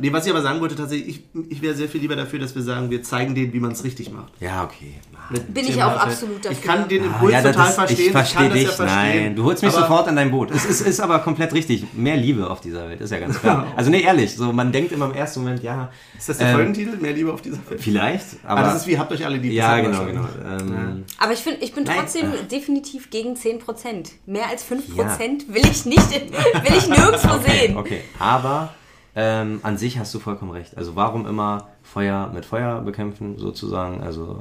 Nee, 0.00 0.12
was 0.12 0.26
ich 0.26 0.32
aber 0.32 0.42
sagen 0.42 0.60
wollte, 0.60 0.74
tatsächlich, 0.74 1.20
ich, 1.34 1.50
ich 1.50 1.62
wäre 1.62 1.74
sehr 1.74 1.88
viel 1.88 2.00
lieber 2.00 2.16
dafür, 2.16 2.38
dass 2.40 2.54
wir 2.56 2.62
sagen, 2.62 2.90
wir 2.90 3.02
zeigen 3.04 3.34
denen, 3.36 3.52
wie 3.52 3.60
man 3.60 3.70
es 3.72 3.84
richtig 3.84 4.10
macht. 4.10 4.32
Ja, 4.40 4.64
okay. 4.64 4.94
Mit 5.30 5.54
Bin 5.54 5.64
ich 5.66 5.80
auch 5.82 5.96
absolut 5.96 6.38
Ich 6.38 6.42
dafür. 6.60 6.72
kann 6.72 6.88
den 6.88 7.02
Ah, 7.02 7.06
Impuls 7.06 7.32
ja, 7.32 7.42
das 7.42 7.52
total 7.54 7.68
ist- 7.68 7.74
verstehen. 7.76 8.06
Ich 8.06 8.10
verstehe 8.12 8.36
kann 8.38 8.48
das 8.48 8.58
dich. 8.58 8.68
ja 8.68 8.72
verstehen. 8.72 9.22
Nein, 9.24 9.36
du 9.36 9.44
holst 9.44 9.62
mich 9.62 9.72
sofort 9.72 10.08
an 10.08 10.16
dein 10.16 10.30
Boot. 10.32 10.50
Es 10.50 10.64
ist, 10.64 10.80
ist 10.80 11.00
aber 11.00 11.18
komplett 11.20 11.52
richtig. 11.54 11.84
Mehr 11.94 12.16
Liebe 12.16 12.48
auf 12.50 12.60
dieser 12.60 12.88
Welt, 12.88 13.00
ist 13.00 13.10
ja 13.12 13.18
ganz 13.20 13.38
klar. 13.40 13.66
Also 13.76 13.90
nee, 13.90 14.00
ehrlich, 14.02 14.34
so 14.34 14.52
man 14.52 14.72
denkt 14.72 14.90
immer 14.92 15.06
im 15.06 15.14
ersten 15.14 15.40
Moment, 15.40 15.62
ja, 15.62 15.90
Ist 16.18 16.28
das 16.28 16.38
der 16.38 16.48
Ähm, 16.48 16.54
Folgentitel? 16.54 16.96
Mehr 16.96 17.12
Liebe 17.12 17.32
auf 17.32 17.42
dieser 17.42 17.58
Welt? 17.68 17.80
vielleicht, 17.80 18.24
aber 18.44 18.60
Aber 18.60 18.68
das 18.70 18.82
ist 18.82 18.86
wie, 18.88 18.98
habt 18.98 19.12
euch 19.12 19.24
alle 19.24 19.36
lieb. 19.36 19.52
ja, 19.52 19.78
genau, 19.80 20.04
genau. 20.04 20.24
Ähm, 20.48 21.04
Aber 21.18 21.32
ich, 21.32 21.40
find, 21.40 21.58
ich 21.62 21.72
bin 21.74 21.84
Nein. 21.84 21.96
trotzdem 22.00 22.32
definitiv 22.50 23.10
gegen 23.10 23.34
10%. 23.36 24.10
Mehr 24.26 24.48
als 24.48 24.64
5% 24.64 25.48
will 25.48 25.62
ich 25.70 25.84
nicht, 25.86 26.10
will 26.10 26.76
ich 26.76 26.88
nirgendwo 26.88 27.34
okay, 27.34 27.50
sehen. 27.66 27.76
okay. 27.76 28.00
Aber 28.18 28.74
ähm, 29.18 29.60
an 29.62 29.78
sich 29.78 29.98
hast 29.98 30.14
du 30.14 30.18
vollkommen 30.18 30.50
recht. 30.52 30.76
Also 30.76 30.94
warum 30.94 31.26
immer 31.26 31.68
Feuer 31.82 32.30
mit 32.34 32.44
Feuer 32.44 32.80
bekämpfen, 32.82 33.38
sozusagen? 33.38 34.02
Also 34.02 34.38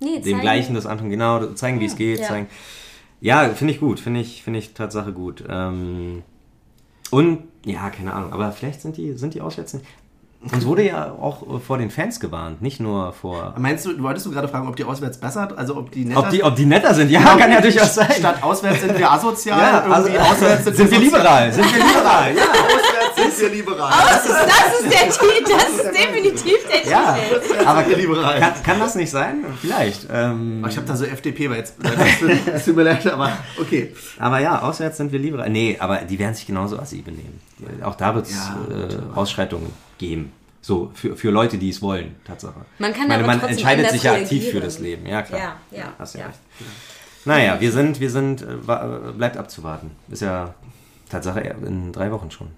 äh, 0.00 0.04
Nee, 0.04 0.20
dem 0.20 0.40
Gleichen 0.40 0.74
das 0.74 0.84
antun, 0.86 1.08
genau, 1.10 1.46
zeigen, 1.54 1.80
wie 1.80 1.86
es 1.86 1.96
geht, 1.96 2.20
Ja. 2.20 2.26
zeigen. 2.28 2.46
Ja, 3.22 3.48
finde 3.50 3.72
ich 3.72 3.80
gut, 3.80 4.00
finde 4.00 4.20
ich, 4.20 4.42
finde 4.42 4.58
ich 4.58 4.74
Tatsache 4.74 5.12
gut. 5.12 5.42
Ähm, 5.48 6.22
und 7.10 7.44
ja, 7.64 7.88
keine 7.90 8.12
Ahnung, 8.12 8.32
aber 8.32 8.52
vielleicht 8.52 8.82
sind 8.82 8.96
die, 8.96 9.12
sind 9.16 9.34
die 9.34 9.40
auswärts 9.40 9.74
nicht. 9.74 9.86
Uns 10.52 10.66
wurde 10.66 10.84
ja 10.84 11.12
auch 11.12 11.60
vor 11.60 11.78
den 11.78 11.88
Fans 11.88 12.18
gewarnt, 12.18 12.60
nicht 12.62 12.80
nur 12.80 13.12
vor. 13.12 13.54
Meinst 13.58 13.86
du, 13.86 14.02
wolltest 14.02 14.26
du 14.26 14.32
gerade 14.32 14.48
fragen, 14.48 14.66
ob 14.66 14.74
die 14.74 14.82
auswärts 14.82 15.18
besser, 15.18 15.56
also 15.56 15.76
ob 15.76 15.92
die 15.92 16.04
netter 16.04 16.18
Ob 16.18 16.30
die, 16.30 16.42
ob 16.42 16.56
die 16.56 16.66
netter 16.66 16.92
sind, 16.94 17.12
ja, 17.12 17.20
kann 17.20 17.52
ja 17.52 17.60
durchaus 17.60 17.94
sein. 17.94 18.10
Statt 18.10 18.42
auswärts 18.42 18.80
sind 18.80 18.98
wir 18.98 19.08
asozial, 19.10 19.58
ja, 19.60 19.80
also, 19.84 20.08
irgendwie 20.08 20.18
auswärts 20.28 20.64
sind, 20.64 20.76
sind 20.76 20.90
wir 20.90 20.98
liberal, 20.98 21.52
sind 21.52 21.64
wir 21.72 21.84
liberal, 21.86 22.34
ja. 22.36 22.42
Sind 23.36 23.50
wir 23.52 23.56
liberal. 23.56 23.92
Das 24.08 24.24
ist, 24.24 24.30
das 24.34 24.80
ist 24.80 24.92
der 24.92 25.10
Titel, 25.10 25.52
das 25.52 25.68
ist 25.84 25.98
definitiv 25.98 26.56
der 26.68 26.90
Ja, 26.90 27.16
Titel. 27.16 27.64
aber 27.66 27.88
wir 27.88 27.96
liberal. 27.96 28.38
kann, 28.40 28.62
kann 28.62 28.78
das 28.80 28.94
nicht 28.94 29.10
sein? 29.10 29.44
Vielleicht. 29.60 30.06
Ähm, 30.12 30.64
Ich 30.68 30.76
habe 30.76 30.86
da 30.86 30.96
so 30.96 31.04
FDP, 31.04 31.50
weil 31.50 31.58
jetzt, 31.58 31.74
es 32.52 32.64
tut 32.64 32.76
mir 32.76 32.82
leid, 32.84 33.06
aber 33.06 33.36
okay. 33.60 33.94
aber 34.18 34.38
ja, 34.40 34.60
auswärts 34.62 34.96
sind 34.96 35.12
wir 35.12 35.18
liberal. 35.18 35.48
Nee, 35.50 35.76
aber 35.80 35.98
die 35.98 36.18
werden 36.18 36.34
sich 36.34 36.46
genauso 36.46 36.78
assi 36.78 36.98
benehmen. 37.02 37.40
Auch 37.82 37.94
da 37.94 38.14
wird 38.14 38.26
es 38.26 38.34
Ja, 38.34 38.56
äh, 38.70 39.16
Ausschreitungen 39.16 39.72
geben. 39.98 40.32
So, 40.64 40.92
für, 40.94 41.16
für 41.16 41.30
Leute, 41.30 41.58
die 41.58 41.70
es 41.70 41.82
wollen, 41.82 42.14
Tatsache. 42.24 42.54
Man 42.78 42.92
kann 42.92 43.08
meine, 43.08 43.24
aber 43.24 43.36
man 43.36 43.48
entscheidet 43.48 43.90
sich 43.90 44.04
ja 44.04 44.12
aktiv 44.12 44.48
für 44.50 44.60
das 44.60 44.78
Leben. 44.78 45.06
Ja, 45.06 45.22
klar. 45.22 45.40
Ja, 45.72 45.78
ja, 45.78 45.84
Hast 45.98 46.14
ja, 46.14 46.20
ja. 46.20 46.26
recht. 46.26 46.38
Naja, 47.24 47.60
wir 47.60 47.72
sind, 47.72 47.98
wir 48.00 48.10
sind, 48.10 48.42
äh, 48.42 48.54
äh, 48.54 49.12
bleibt 49.16 49.36
abzuwarten. 49.36 49.90
Ist 50.08 50.22
ja 50.22 50.54
Tatsache 51.10 51.40
in 51.66 51.92
drei 51.92 52.10
Wochen 52.12 52.30
schon. 52.30 52.48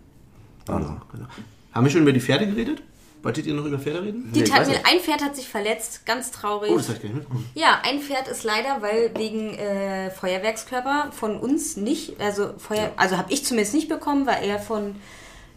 Wahnsinn. 0.66 1.00
Genau. 1.12 1.26
Haben 1.72 1.84
wir 1.84 1.90
schon 1.90 2.02
über 2.02 2.12
die 2.12 2.20
Pferde 2.20 2.46
geredet? 2.46 2.82
Wolltet 3.22 3.46
ihr 3.46 3.54
noch 3.54 3.64
über 3.64 3.78
Pferde 3.78 4.02
reden? 4.02 4.30
Die 4.34 4.42
Nee, 4.42 4.50
mir, 4.50 4.66
nicht. 4.66 4.84
ein 4.84 5.00
Pferd 5.00 5.24
hat 5.24 5.34
sich 5.34 5.48
verletzt, 5.48 6.04
ganz 6.04 6.30
traurig. 6.30 6.70
Oh, 6.70 6.76
das 6.76 6.88
habe 6.88 6.96
ich 6.96 7.02
gar 7.02 7.08
nicht 7.08 7.16
mitbekommen. 7.20 7.50
Ja, 7.54 7.80
ein 7.82 8.00
Pferd 8.00 8.28
ist 8.28 8.44
leider, 8.44 8.82
weil 8.82 9.12
wegen 9.16 9.54
äh, 9.54 10.10
Feuerwerkskörper 10.10 11.10
von 11.12 11.38
uns 11.38 11.78
nicht, 11.78 12.20
also 12.20 12.50
Feuer, 12.58 12.92
also 12.96 13.16
habe 13.16 13.32
ich 13.32 13.44
zumindest 13.44 13.74
nicht 13.74 13.88
bekommen, 13.88 14.26
weil 14.26 14.44
er 14.44 14.58
von 14.58 14.96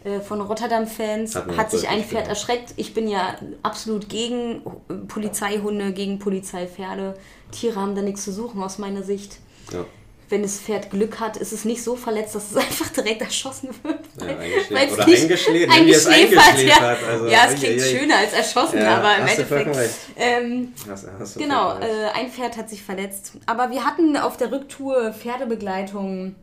äh, 0.04 0.20
von 0.20 0.40
Rotterdam-Fans 0.40 1.34
Hat 1.34 1.56
hat 1.56 1.70
sich 1.70 1.88
ein 1.88 2.04
Pferd 2.04 2.28
erschreckt. 2.28 2.72
Ich 2.76 2.94
bin 2.94 3.06
ja 3.08 3.36
absolut 3.62 4.08
gegen 4.08 4.62
äh, 4.88 4.94
Polizeihunde, 5.06 5.92
gegen 5.92 6.18
Polizeipferde. 6.18 7.18
Tiere 7.50 7.76
haben 7.76 7.94
da 7.94 8.02
nichts 8.02 8.24
zu 8.24 8.32
suchen 8.32 8.62
aus 8.62 8.78
meiner 8.78 9.02
Sicht. 9.02 9.38
Ja. 9.72 9.84
Wenn 10.30 10.42
das 10.42 10.58
Pferd 10.58 10.90
Glück 10.90 11.20
hat, 11.20 11.38
ist 11.38 11.52
es 11.52 11.64
nicht 11.64 11.82
so 11.82 11.96
verletzt, 11.96 12.34
dass 12.34 12.50
es 12.50 12.56
einfach 12.64 12.88
direkt 12.90 13.22
erschossen 13.22 13.70
wird. 13.82 13.98
Ja, 14.20 14.26
Weil- 14.26 14.38
eingeschläfert. 14.38 14.70
weil 14.72 14.92
Oder 14.92 15.06
nicht- 15.06 15.22
eingeschläfert, 15.22 15.76
eingeschläfert, 15.78 16.38
eingeschläfert, 16.48 16.98
ja. 17.02 17.08
also, 17.08 17.26
ja, 17.26 17.38
es 17.48 17.54
klingt 17.60 17.80
ei. 17.82 17.98
schöner 17.98 18.16
als 18.18 18.32
erschossen, 18.34 18.78
Ja, 18.78 18.96
aber 18.98 19.16
im 19.16 19.26
Endeffekt. 19.26 19.76
Ähm, 20.16 20.72
Hast, 20.88 21.06
hast 21.18 21.38
Genau, 21.38 21.78
äh, 21.78 21.84
ein 22.14 22.30
Pferd 22.30 22.56
hat 22.58 22.68
sich 22.68 22.82
verletzt. 22.82 23.32
Aber 23.46 23.70
wir 23.70 23.84
hatten 23.84 24.16
auf 24.16 24.36
der 24.36 24.52
Rücktour 24.52 25.12
Pferdebegleitung 25.12 26.34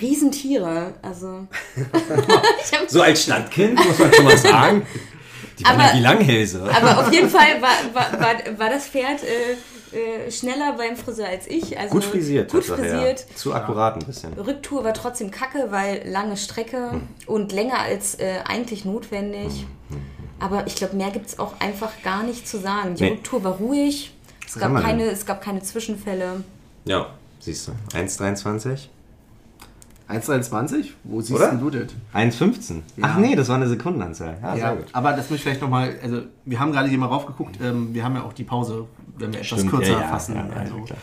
Riesentiere. 0.00 0.94
Also. 1.02 1.46
So 2.88 3.02
als 3.02 3.22
Stadtkind 3.24 3.74
muss 3.84 3.98
man 3.98 4.12
schon 4.12 4.24
mal 4.24 4.36
sagen. 4.38 4.86
Die 5.58 5.64
waren 5.64 5.74
Aber- 5.80 5.88
ja 5.90 5.94
wie 5.94 6.00
Langhälse. 6.00 6.62
aber 6.72 6.98
auf 7.00 7.12
jeden 7.12 7.30
Fall 7.30 7.60
war, 7.62 7.70
war, 7.94 8.20
war, 8.20 8.58
war 8.58 8.70
das 8.70 8.86
Pferd 8.88 9.22
äh, 9.22 9.56
äh, 9.96 10.30
schneller 10.30 10.74
beim 10.76 10.96
Friseur 10.96 11.26
als 11.28 11.46
ich. 11.46 11.78
Also 11.78 11.92
Gut 11.94 12.04
frisiert. 12.04 12.52
Gut 12.52 12.64
frisiert. 12.64 13.26
Ja. 13.28 13.36
Zu 13.36 13.54
akkurat 13.54 13.96
ein 13.96 14.04
bisschen. 14.06 14.32
Rücktour 14.34 14.84
war 14.84 14.94
trotzdem 14.94 15.30
kacke, 15.30 15.66
weil 15.70 16.02
lange 16.08 16.36
Strecke 16.36 16.92
Hm. 16.92 17.08
und 17.26 17.52
länger 17.52 17.80
als 17.80 18.14
äh, 18.20 18.40
eigentlich 18.44 18.84
notwendig. 18.84 19.66
Aber 20.38 20.66
ich 20.66 20.76
glaube, 20.76 20.96
mehr 20.96 21.10
gibt 21.10 21.26
es 21.28 21.38
auch 21.38 21.54
einfach 21.60 21.90
gar 22.02 22.22
nicht 22.22 22.46
zu 22.46 22.58
sagen. 22.58 22.94
Die 22.94 23.04
Nee. 23.04 23.10
Rücktour 23.12 23.42
war 23.42 23.52
ruhig. 23.56 24.12
Es 24.46 24.58
gab, 24.58 24.74
keine, 24.82 25.04
es 25.06 25.24
gab 25.26 25.40
keine 25.42 25.62
Zwischenfälle. 25.62 26.44
Ja, 26.84 27.06
siehst 27.40 27.68
du. 27.68 27.72
1,23? 27.96 28.88
1,23? 30.08 30.86
Wo 31.04 31.20
siehst 31.20 31.32
Oder? 31.38 31.50
denn 31.50 31.60
du 31.60 31.70
das? 31.70 31.88
1,15. 32.14 32.82
Ach 33.02 33.16
nee, 33.18 33.34
das 33.34 33.48
war 33.48 33.56
eine 33.56 33.68
Sekundenanzahl. 33.68 34.36
Ja, 34.40 34.54
Ja, 34.54 34.68
sehr 34.68 34.76
gut. 34.76 34.86
aber 34.92 35.12
das 35.12 35.28
muss 35.30 35.38
ich 35.38 35.42
vielleicht 35.42 35.60
nochmal, 35.62 35.94
also 36.02 36.22
wir 36.44 36.60
haben 36.60 36.72
gerade 36.72 36.88
hier 36.88 36.98
mal 36.98 37.06
raufgeguckt, 37.06 37.58
ähm, 37.62 37.92
wir 37.92 38.04
haben 38.04 38.14
ja 38.14 38.22
auch 38.22 38.32
die 38.32 38.44
Pause, 38.44 38.86
wenn 39.18 39.32
wir 39.32 39.40
etwas 39.40 39.58
Stimmt, 39.58 39.72
kürzer 39.72 39.92
ja, 39.92 40.00
ja, 40.00 40.06
fassen. 40.08 40.36
ja, 40.36 40.46
ja, 40.46 40.52
also, 40.54 40.74
klar. 40.82 40.98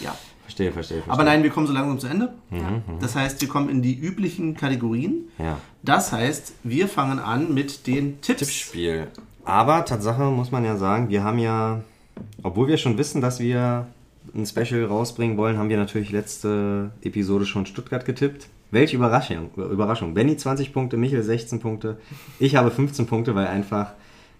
ja. 0.00 0.14
Verstehe, 0.42 0.72
verstehe, 0.72 0.96
verstehe. 0.98 1.12
Aber 1.12 1.24
nein, 1.24 1.42
wir 1.42 1.50
kommen 1.50 1.66
so 1.66 1.74
langsam 1.74 1.98
zu 2.00 2.06
Ende. 2.06 2.32
Mhm, 2.50 2.82
Das 3.00 3.14
heißt, 3.14 3.38
wir 3.42 3.48
kommen 3.48 3.68
in 3.68 3.82
die 3.82 3.94
üblichen 3.98 4.56
Kategorien. 4.56 5.28
Ja. 5.38 5.58
Das 5.82 6.10
heißt, 6.10 6.54
wir 6.64 6.88
fangen 6.88 7.18
an 7.18 7.52
mit 7.52 7.86
den 7.86 8.20
Tipps. 8.22 8.38
Tippspiel. 8.40 9.08
Aber 9.44 9.84
Tatsache 9.84 10.22
muss 10.24 10.50
man 10.50 10.64
ja 10.64 10.76
sagen, 10.78 11.10
wir 11.10 11.22
haben 11.22 11.38
ja, 11.38 11.82
obwohl 12.42 12.66
wir 12.66 12.78
schon 12.78 12.96
wissen, 12.96 13.20
dass 13.20 13.40
wir 13.40 13.86
ein 14.34 14.46
Special 14.46 14.84
rausbringen 14.84 15.36
wollen, 15.36 15.58
haben 15.58 15.68
wir 15.68 15.76
natürlich 15.76 16.10
letzte 16.10 16.90
Episode 17.02 17.46
schon 17.46 17.66
Stuttgart 17.66 18.04
getippt. 18.04 18.48
Welche 18.70 18.96
Überraschung. 18.96 19.50
Überraschung. 19.56 20.14
Benny 20.14 20.36
20 20.36 20.72
Punkte, 20.72 20.96
Michel 20.96 21.22
16 21.22 21.58
Punkte. 21.60 21.98
Ich 22.38 22.56
habe 22.56 22.70
15 22.70 23.06
Punkte, 23.06 23.34
weil 23.34 23.46
einfach 23.46 23.92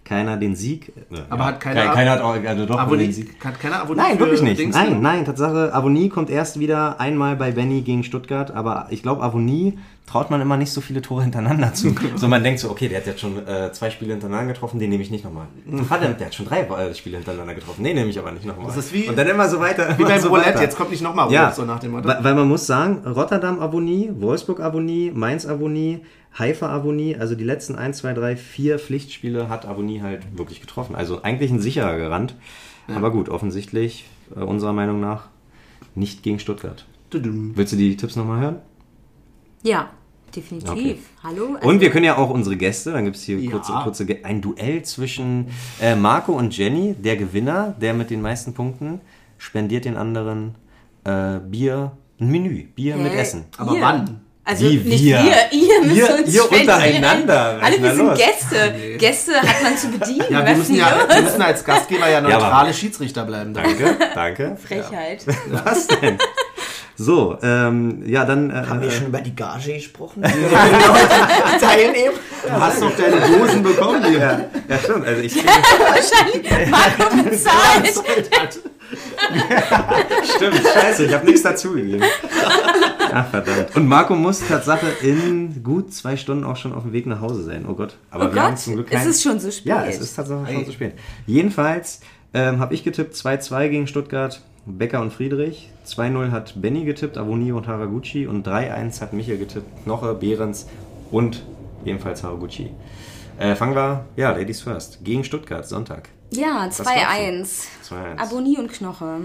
keiner 0.09 0.35
den 0.37 0.55
Sieg. 0.55 0.91
äh, 1.11 1.17
Aber 1.29 1.45
hat 1.45 1.59
keiner- 1.59 1.81
keiner, 1.81 1.93
keiner 1.93 2.11
hat 2.11 2.21
auch, 2.21 2.35
also 2.43 2.65
doch 2.65 2.79
Abonniert, 2.79 3.07
den 3.09 3.13
Sieg. 3.13 3.45
hat 3.45 3.59
keiner 3.59 3.81
abonniert 3.81 4.07
Nein, 4.07 4.19
wirklich 4.19 4.41
nicht. 4.41 4.59
Dings 4.59 4.75
Nein, 4.75 5.01
nein, 5.01 5.23
Tatsache, 5.23 5.71
Avonie 5.73 6.09
kommt 6.09 6.29
erst 6.29 6.59
wieder 6.59 6.99
einmal 6.99 7.35
bei 7.35 7.51
Benny 7.51 7.81
gegen 7.81 8.03
Stuttgart, 8.03 8.51
aber 8.51 8.87
ich 8.89 9.03
glaube, 9.03 9.21
Avonie 9.23 9.77
traut 10.07 10.31
man 10.31 10.41
immer 10.41 10.57
nicht 10.57 10.71
so 10.71 10.81
viele 10.81 11.03
Tore 11.03 11.21
hintereinander 11.21 11.71
zu. 11.75 11.93
so 12.15 12.27
man 12.27 12.43
denkt 12.43 12.59
so, 12.59 12.71
okay, 12.71 12.87
der 12.89 12.97
hat 12.97 13.05
jetzt 13.05 13.19
schon 13.21 13.37
äh, 13.47 13.71
zwei 13.71 13.91
Spiele 13.91 14.11
hintereinander 14.13 14.53
getroffen, 14.53 14.79
den 14.79 14.89
nehme 14.89 15.03
ich 15.03 15.11
nicht 15.11 15.23
nochmal. 15.23 15.45
Verdammt, 15.87 16.19
der 16.19 16.25
hat 16.27 16.33
schon 16.33 16.47
drei 16.47 16.61
äh, 16.61 16.95
Spiele 16.95 17.17
hintereinander 17.17 17.53
getroffen, 17.53 17.83
den 17.83 17.95
nehme 17.95 18.09
ich 18.09 18.17
aber 18.17 18.31
nicht 18.31 18.45
nochmal. 18.45 18.65
Das 18.65 18.77
ist 18.77 18.91
wie- 18.91 19.07
Und 19.07 19.15
dann 19.15 19.27
immer 19.27 19.47
so 19.47 19.59
weiter. 19.59 19.95
Wie 19.99 20.03
beim 20.03 20.19
so 20.21 20.29
Roulette, 20.29 20.49
weiter. 20.49 20.61
jetzt 20.63 20.75
kommt 20.75 20.89
nicht 20.89 21.03
nochmal 21.03 21.31
Ja, 21.31 21.51
so 21.51 21.63
nach 21.63 21.77
dem 21.79 21.91
Motto. 21.91 22.07
weil, 22.07 22.23
weil 22.23 22.33
man 22.33 22.47
muss 22.47 22.65
sagen, 22.65 23.03
Rotterdam 23.05 23.59
Avonie, 23.59 24.09
Wolfsburg 24.17 24.59
Avonie, 24.61 25.11
Mainz 25.13 25.45
Avonie, 25.45 25.99
Haifa 26.37 26.69
Avonie, 26.69 27.15
also 27.17 27.35
die 27.35 27.43
letzten 27.43 27.75
1, 27.75 27.97
2, 27.97 28.13
3, 28.13 28.37
4 28.37 28.79
Pflichtspiele 28.79 29.49
hat 29.49 29.65
Avonie 29.65 30.01
halt 30.01 30.37
wirklich 30.37 30.61
getroffen. 30.61 30.95
Also 30.95 31.21
eigentlich 31.23 31.51
ein 31.51 31.59
sicherer 31.59 31.97
Garant. 31.97 32.35
Aber 32.87 33.11
gut, 33.11 33.29
offensichtlich, 33.29 34.05
äh, 34.35 34.39
unserer 34.39 34.73
Meinung 34.73 34.99
nach, 34.99 35.27
nicht 35.95 36.23
gegen 36.23 36.39
Stuttgart. 36.39 36.85
Tudum. 37.11 37.51
Willst 37.55 37.73
du 37.73 37.77
die 37.77 37.95
Tipps 37.97 38.15
nochmal 38.15 38.39
hören? 38.41 38.55
Ja, 39.63 39.89
definitiv. 40.35 40.71
Okay. 40.71 40.97
Hallo? 41.23 41.55
Also, 41.55 41.67
Und 41.67 41.81
wir 41.81 41.89
können 41.91 42.05
ja 42.05 42.17
auch 42.17 42.29
unsere 42.31 42.55
Gäste, 42.57 42.91
dann 42.91 43.05
gibt 43.05 43.17
es 43.17 43.23
hier 43.23 43.37
Ja. 43.39 43.51
kurze, 43.51 43.73
kurze, 43.83 44.07
ein 44.23 44.41
Duell 44.41 44.81
zwischen 44.83 45.47
äh, 45.81 45.95
Marco 45.95 46.31
und 46.33 46.55
Jenny. 46.57 46.95
Der 46.97 47.15
Gewinner, 47.17 47.75
der 47.79 47.93
mit 47.93 48.09
den 48.09 48.21
meisten 48.21 48.53
Punkten, 48.53 49.01
spendiert 49.37 49.85
den 49.85 49.97
anderen 49.97 50.55
äh, 51.03 51.39
Bier, 51.39 51.91
ein 52.19 52.29
Menü, 52.29 52.63
Bier 52.75 52.95
mit 52.97 53.11
Hä? 53.11 53.17
Essen. 53.19 53.45
Aber 53.57 53.75
Ihr? 53.75 53.81
wann? 53.81 54.21
Also 54.43 54.65
Wie 54.67 54.77
nicht 54.77 55.03
wir? 55.03 55.17
wir, 55.19 55.51
ihr 55.51 55.68
müsst 55.87 55.95
Ihr- 55.97 56.15
uns 56.15 56.33
ihr 56.33 56.51
untereinander. 56.51 57.59
Alle, 57.61 57.81
wir 57.81 57.91
sind 57.95 58.05
los? 58.07 58.17
Gäste. 58.17 58.73
Gäste 58.97 59.33
hat 59.41 59.63
man 59.63 59.77
zu 59.77 59.87
bedienen. 59.89 60.25
Ja, 60.29 60.45
wir 60.45 60.55
müssen 60.55 60.75
ja 60.75 61.05
wir 61.07 61.21
müssen 61.21 61.41
als 61.41 61.63
Gastgeber 61.63 62.09
ja 62.09 62.21
neutrale 62.21 62.73
Schiedsrichter 62.73 63.23
bleiben. 63.25 63.53
Danke, 63.53 63.95
danke. 64.15 64.57
Frechheit. 64.63 65.25
Was 65.65 65.87
denn? 65.87 66.17
So, 67.01 67.37
ähm, 67.41 68.03
ja, 68.05 68.25
dann. 68.25 68.49
Äh, 68.49 68.55
Haben 68.67 68.81
wir 68.81 68.91
schon 68.91 69.07
über 69.07 69.21
die 69.21 69.33
Gage 69.33 69.73
gesprochen? 69.75 70.21
Teilnehmen? 71.61 72.15
Du 72.45 72.51
hast 72.51 72.81
doch 72.81 72.91
deine 72.97 73.21
Dosen 73.21 73.63
bekommen 73.63 74.03
hier. 74.03 74.19
ja, 74.19 74.39
ja, 74.67 74.77
stimmt. 74.83 75.07
Also 75.07 75.21
ich, 75.21 75.33
Wahrscheinlich 75.45 76.69
Marco 76.69 77.15
bezahlt. 77.23 78.59
stimmt, 80.35 80.61
scheiße, 80.73 81.05
ich 81.05 81.13
habe 81.13 81.25
nichts 81.25 81.43
dazugegeben. 81.43 82.03
Ach, 83.13 83.29
verdammt. 83.29 83.75
Und 83.75 83.87
Marco 83.87 84.15
muss 84.15 84.45
Tatsache 84.45 84.87
in 85.01 85.63
gut 85.63 85.93
zwei 85.93 86.17
Stunden 86.17 86.43
auch 86.43 86.57
schon 86.57 86.73
auf 86.73 86.83
dem 86.83 86.91
Weg 86.91 87.05
nach 87.05 87.21
Hause 87.21 87.43
sein. 87.43 87.65
Oh 87.67 87.75
Gott. 87.75 87.95
Aber 88.11 88.29
Oh 88.29 88.33
wir 88.35 88.41
haben 88.41 88.51
Gott, 88.55 88.59
zum 88.59 88.73
Glück 88.75 88.91
ist 88.91 88.97
keinen- 88.97 89.09
es 89.09 89.23
schon 89.23 89.39
so 89.39 89.49
spät? 89.51 89.65
Ja, 89.65 89.85
es 89.85 89.99
ist 89.99 90.15
tatsächlich 90.15 90.53
schon 90.53 90.65
zu 90.65 90.71
spät. 90.73 90.93
Jedenfalls 91.25 92.01
ähm, 92.33 92.59
habe 92.59 92.73
ich 92.73 92.83
getippt 92.83 93.15
2-2 93.15 93.69
gegen 93.69 93.87
Stuttgart, 93.87 94.41
Becker 94.77 95.01
und 95.01 95.11
Friedrich. 95.11 95.71
2-0 95.85 96.31
hat 96.31 96.61
Benny 96.61 96.85
getippt, 96.85 97.17
Avoni 97.17 97.51
und 97.51 97.67
Haraguchi. 97.67 98.27
Und 98.27 98.47
3-1 98.47 99.01
hat 99.01 99.13
Michael 99.13 99.37
getippt, 99.37 99.83
Knoche, 99.83 100.13
Behrens 100.13 100.67
und 101.11 101.43
ebenfalls 101.85 102.23
Haraguchi. 102.23 102.71
Äh, 103.37 103.55
fangen 103.55 103.75
wir, 103.75 104.05
ja, 104.15 104.31
Ladies 104.31 104.61
First. 104.61 105.03
Gegen 105.03 105.23
Stuttgart, 105.23 105.65
Sonntag. 105.67 106.09
Ja, 106.31 106.59
glaubst 106.59 106.79
du? 106.79 106.83
2-1. 106.83 107.67
2-1. 107.89 108.17
Abonnie 108.17 108.57
und 108.57 108.71
Knoche. 108.71 109.21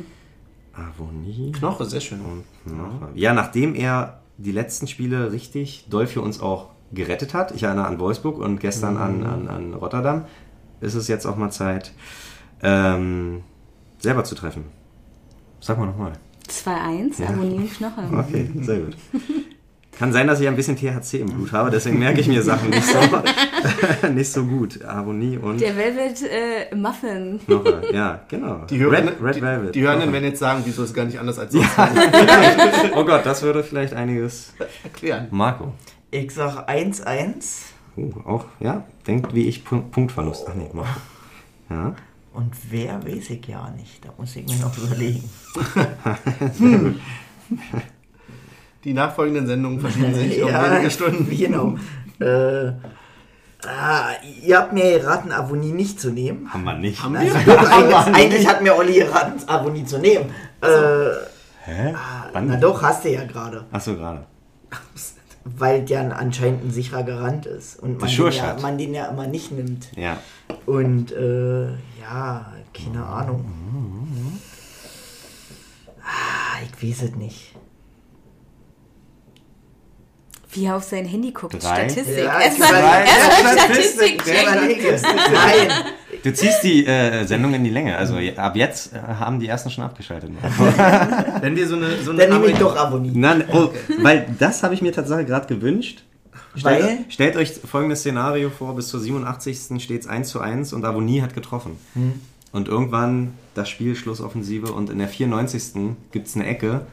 Avoni 0.72 1.52
Knoche, 1.52 1.84
sehr 1.84 2.00
schön. 2.00 2.20
und 2.20 2.44
Knoche. 2.64 3.08
Ja, 3.14 3.32
nachdem 3.32 3.74
er 3.74 4.20
die 4.38 4.52
letzten 4.52 4.88
Spiele 4.88 5.32
richtig 5.32 5.86
doll 5.90 6.06
für 6.06 6.20
uns 6.20 6.40
auch 6.40 6.70
gerettet 6.92 7.34
hat, 7.34 7.52
ich 7.52 7.62
erinnere 7.64 7.86
an 7.86 7.98
Wolfsburg 7.98 8.38
und 8.38 8.60
gestern 8.60 8.96
an, 8.96 9.24
an, 9.24 9.48
an 9.48 9.74
Rotterdam, 9.74 10.24
ist 10.80 10.94
es 10.94 11.08
jetzt 11.08 11.26
auch 11.26 11.36
mal 11.36 11.50
Zeit, 11.50 11.92
ähm, 12.62 13.42
selber 13.98 14.24
zu 14.24 14.34
treffen. 14.34 14.64
Sag 15.64 15.78
mal 15.78 15.86
nochmal. 15.86 16.12
2-1, 16.46 17.22
Ja. 17.22 17.28
Abonnie 17.30 17.54
und 17.56 17.72
Knoche. 17.72 18.02
Okay, 18.12 18.50
sehr 18.60 18.80
gut. 18.80 18.96
Kann 19.98 20.12
sein, 20.12 20.26
dass 20.26 20.40
ich 20.40 20.48
ein 20.48 20.56
bisschen 20.56 20.76
THC 20.76 21.20
im 21.20 21.28
Blut 21.28 21.52
habe, 21.52 21.70
deswegen 21.70 21.98
merke 22.00 22.20
ich 22.20 22.26
mir 22.28 22.42
Sachen 22.42 22.68
nicht 22.68 22.84
so, 22.84 22.98
nicht 24.08 24.30
so 24.30 24.44
gut. 24.44 24.84
Abonie 24.84 25.38
und 25.38 25.58
Der 25.60 25.74
Velvet 25.76 26.20
äh, 26.22 26.74
Muffin. 26.74 27.40
Knoche. 27.46 27.80
Ja, 27.94 28.20
genau. 28.28 28.64
Die, 28.68 28.78
Hörer, 28.78 28.92
Red, 28.92 29.22
Red 29.22 29.36
die, 29.36 29.42
Velvet. 29.42 29.74
die 29.74 29.80
Hörenden 29.82 30.02
Knoche. 30.08 30.12
werden 30.14 30.24
jetzt 30.30 30.40
sagen, 30.40 30.62
wieso 30.66 30.82
ist 30.82 30.92
gar 30.94 31.04
nicht 31.06 31.18
anders 31.18 31.38
als 31.38 31.52
sonst 31.52 31.68
Oh 32.96 33.04
Gott, 33.04 33.24
das 33.24 33.42
würde 33.42 33.62
vielleicht 33.62 33.94
einiges. 33.94 34.52
erklären. 34.82 35.28
Marco. 35.30 35.72
Ich 36.10 36.30
sag 36.32 36.68
1-1. 36.68 37.62
Uh, 37.96 38.12
auch, 38.26 38.44
ja, 38.60 38.84
denkt 39.06 39.32
wie 39.34 39.46
ich, 39.48 39.64
Punkt- 39.64 39.92
Punktverlust. 39.92 40.44
Ach 40.48 40.54
nee, 40.56 40.68
Marco. 40.72 40.90
Ja. 41.70 41.94
Und 42.34 42.52
wer 42.68 43.02
weiß 43.04 43.30
ich 43.30 43.46
ja 43.46 43.70
nicht. 43.70 44.04
Da 44.04 44.08
muss 44.18 44.34
ich 44.34 44.44
mir 44.44 44.56
noch 44.56 44.76
überlegen. 44.76 45.30
Die 48.82 48.92
nachfolgenden 48.92 49.46
Sendungen 49.46 49.80
verschieben 49.80 50.14
sich 50.14 50.42
um 50.42 50.48
wenige 50.52 50.90
Stunden. 50.90 51.30
Genau. 51.30 51.76
Äh, 52.20 52.72
ah, 53.66 54.10
ihr 54.42 54.58
habt 54.58 54.72
mir 54.72 54.98
geraten, 54.98 55.30
Avonie 55.32 55.72
nicht 55.72 56.00
zu 56.00 56.10
nehmen. 56.10 56.52
Haben 56.52 56.64
wir 56.64 56.74
nicht. 56.74 57.02
Haben 57.02 57.16
Also, 57.16 57.34
wir? 57.34 57.44
doch, 57.56 57.70
eigentlich, 57.70 58.14
eigentlich 58.16 58.48
hat 58.48 58.62
mir 58.62 58.76
Olli 58.76 58.94
geraten, 58.94 59.40
Avonie 59.48 59.84
zu 59.84 59.98
nehmen. 59.98 60.26
Äh, 60.60 60.66
Hä? 61.66 61.94
Wann? 62.32 62.48
na 62.48 62.56
doch, 62.56 62.82
hast 62.82 63.04
du 63.04 63.12
ja 63.12 63.24
gerade. 63.24 63.64
Achso, 63.70 63.94
gerade. 63.94 64.26
Weil 65.44 65.84
der 65.84 66.18
anscheinend 66.18 66.64
ein 66.64 66.70
sicherer 66.70 67.04
Garant 67.04 67.46
ist. 67.46 67.78
Und 67.78 68.00
man, 68.00 68.10
den 68.10 68.32
ja, 68.32 68.56
man 68.60 68.76
den 68.76 68.92
ja 68.94 69.06
immer 69.06 69.26
nicht 69.26 69.52
nimmt. 69.52 69.88
Ja. 69.96 70.16
Und 70.66 71.12
äh, 71.12 71.68
ja, 72.04 72.52
keine 72.72 73.04
Ahnung. 73.04 73.44
Ah, 76.02 76.58
ich 76.62 76.82
weiß 76.82 77.02
es 77.02 77.14
nicht. 77.16 77.54
Wie 80.52 80.66
er 80.66 80.76
auf 80.76 80.84
sein 80.84 81.04
Handy 81.06 81.32
guckt. 81.32 81.54
Drei. 81.54 81.88
Statistik. 81.88 82.24
Ja, 82.24 82.40
Erstmal 82.40 82.70
Ja, 82.72 83.58
Statistik 83.58 84.22
überlege. 84.22 85.00
Nein. 85.02 85.68
Du 86.22 86.32
ziehst 86.32 86.62
die 86.62 86.86
äh, 86.86 87.24
Sendung 87.24 87.54
in 87.54 87.64
die 87.64 87.70
Länge. 87.70 87.96
Also 87.96 88.16
ab 88.36 88.54
jetzt 88.54 88.92
äh, 88.92 88.98
haben 88.98 89.40
die 89.40 89.48
ersten 89.48 89.70
schon 89.70 89.84
abgeschaltet. 89.84 90.30
Wenn 91.40 91.56
wir 91.56 91.66
so 91.66 91.76
eine, 91.76 91.96
so 92.02 92.12
eine 92.12 92.20
Dann 92.20 92.40
nehme 92.40 92.52
ich 92.52 92.58
doch 92.58 92.76
Avonie. 92.76 93.10
Nein, 93.14 93.44
oh, 93.52 93.70
weil 94.00 94.26
das 94.38 94.62
habe 94.62 94.74
ich 94.74 94.82
mir 94.82 94.92
tatsächlich 94.92 95.26
gerade 95.26 95.46
gewünscht. 95.52 96.04
Stellt, 96.56 96.84
Weil? 96.84 97.04
stellt 97.08 97.36
euch 97.36 97.52
folgendes 97.52 98.00
Szenario 98.00 98.50
vor, 98.50 98.76
bis 98.76 98.88
zur 98.88 99.00
87. 99.00 99.82
steht 99.82 100.02
es 100.02 100.06
1 100.06 100.28
zu 100.28 100.40
1 100.40 100.72
und 100.72 100.84
Avonie 100.84 101.20
hat 101.22 101.34
getroffen. 101.34 101.78
Und 102.52 102.68
irgendwann 102.68 103.34
das 103.54 103.68
Spiel 103.68 103.96
Schlussoffensive 103.96 104.72
und 104.72 104.90
in 104.90 104.98
der 104.98 105.08
94. 105.08 105.96
gibt 106.12 106.28
es 106.28 106.36
eine 106.36 106.46
Ecke 106.46 106.86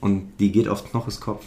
und 0.00 0.32
die 0.40 0.50
geht 0.50 0.68
auf 0.68 0.90
Knoches 0.90 1.20
Kopf. 1.20 1.44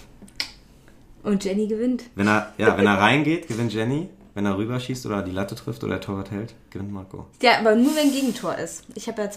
Und 1.24 1.44
Jenny 1.44 1.68
gewinnt. 1.68 2.04
Wenn 2.14 2.28
er, 2.28 2.54
ja, 2.60 2.78
wenn 2.78 2.86
er 2.86 3.00
reingeht, 3.00 3.48
gewinnt 3.48 3.74
Jenny. 3.74 4.10
Wenn 4.36 4.46
er 4.46 4.58
rüberschießt 4.58 5.06
oder 5.06 5.24
die 5.24 5.32
Latte 5.32 5.56
trifft 5.56 5.84
oder 5.84 5.94
der 5.94 6.02
Torwart 6.02 6.30
hält, 6.30 6.54
gewinnt 6.70 6.92
Marco. 6.92 7.26
Ja, 7.42 7.58
aber 7.60 7.74
nur 7.74 7.96
wenn 7.96 8.12
Gegentor 8.12 8.56
ist. 8.58 8.84
Ich 8.94 9.08
habe 9.08 9.22
ja 9.22 9.30
2-1. 9.30 9.34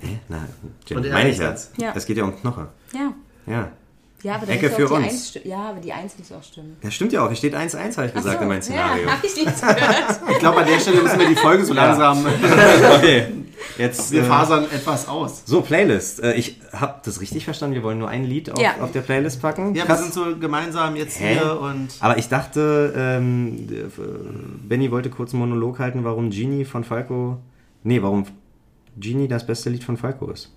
Hä? 0.00 0.18
Na, 0.28 0.48
Jenny, 0.86 1.08
meine 1.10 1.28
ich. 1.28 1.40
Einsatz. 1.40 1.70
Ja. 1.76 1.92
Es 1.94 2.06
geht 2.06 2.16
ja 2.16 2.24
um 2.24 2.34
Knoche. 2.34 2.68
Ja. 2.94 3.12
Ja. 3.46 3.72
Ja, 4.22 4.36
aber 4.36 4.48
Ecke 4.48 4.70
für 4.70 4.86
die 4.86 4.92
uns. 4.92 5.04
1 5.04 5.30
sti- 5.36 5.46
Ja, 5.48 5.70
aber 5.70 5.80
die 5.80 5.92
1 5.92 6.18
muss 6.18 6.32
auch 6.32 6.42
stimmen. 6.42 6.76
Ja, 6.82 6.90
stimmt 6.90 7.12
ja 7.12 7.22
auch. 7.22 7.28
Hier 7.28 7.36
steht 7.36 7.54
1-1, 7.54 7.96
habe 7.96 8.06
ich 8.08 8.14
gesagt 8.14 8.36
so, 8.38 8.42
in 8.42 8.48
meinem 8.48 8.62
Szenario. 8.62 9.04
Ja, 9.04 9.12
habe 9.12 9.26
ich 9.26 9.36
nicht 9.36 9.60
gehört. 9.60 10.20
Ich 10.30 10.38
glaube, 10.38 10.58
an 10.60 10.66
der 10.66 10.80
Stelle 10.80 11.02
müssen 11.02 11.18
wir 11.18 11.28
die 11.28 11.36
Folge 11.36 11.64
so 11.64 11.74
Ja. 11.74 11.86
langsam. 11.96 12.26
Okay, 12.96 13.26
jetzt. 13.78 14.10
Wir 14.10 14.22
äh, 14.22 14.24
fasern 14.24 14.64
etwas 14.64 15.06
aus. 15.06 15.42
So, 15.46 15.60
Playlist. 15.60 16.22
Äh, 16.22 16.34
Ich 16.34 16.60
habe 16.72 17.00
das 17.04 17.20
richtig 17.20 17.44
verstanden. 17.44 17.74
Wir 17.74 17.82
wollen 17.82 17.98
nur 17.98 18.08
ein 18.08 18.24
Lied 18.24 18.50
auf, 18.50 18.58
Ja. 18.60 18.74
auf 18.80 18.90
der 18.92 19.02
Playlist 19.02 19.40
packen. 19.42 19.74
Ja, 19.74 19.82
wir 19.82 19.84
Krass. 19.86 20.00
sind 20.00 20.14
so 20.14 20.36
gemeinsam 20.38 20.96
jetzt 20.96 21.20
Hä? 21.20 21.34
hier 21.34 21.60
und. 21.60 21.88
Aber 22.00 22.16
ich 22.18 22.28
dachte, 22.28 22.94
ähm, 22.96 23.68
äh, 23.70 23.84
Benny 24.66 24.90
wollte 24.90 25.10
kurz 25.10 25.32
einen 25.32 25.40
Monolog 25.40 25.78
halten, 25.78 26.04
warum 26.04 26.30
Genie 26.30 26.64
von 26.64 26.84
Falco. 26.84 27.38
Nee, 27.82 28.02
warum 28.02 28.24
Genie 28.98 29.28
das 29.28 29.46
beste 29.46 29.68
Lied 29.70 29.84
von 29.84 29.96
Falco 29.98 30.30
ist. 30.30 30.50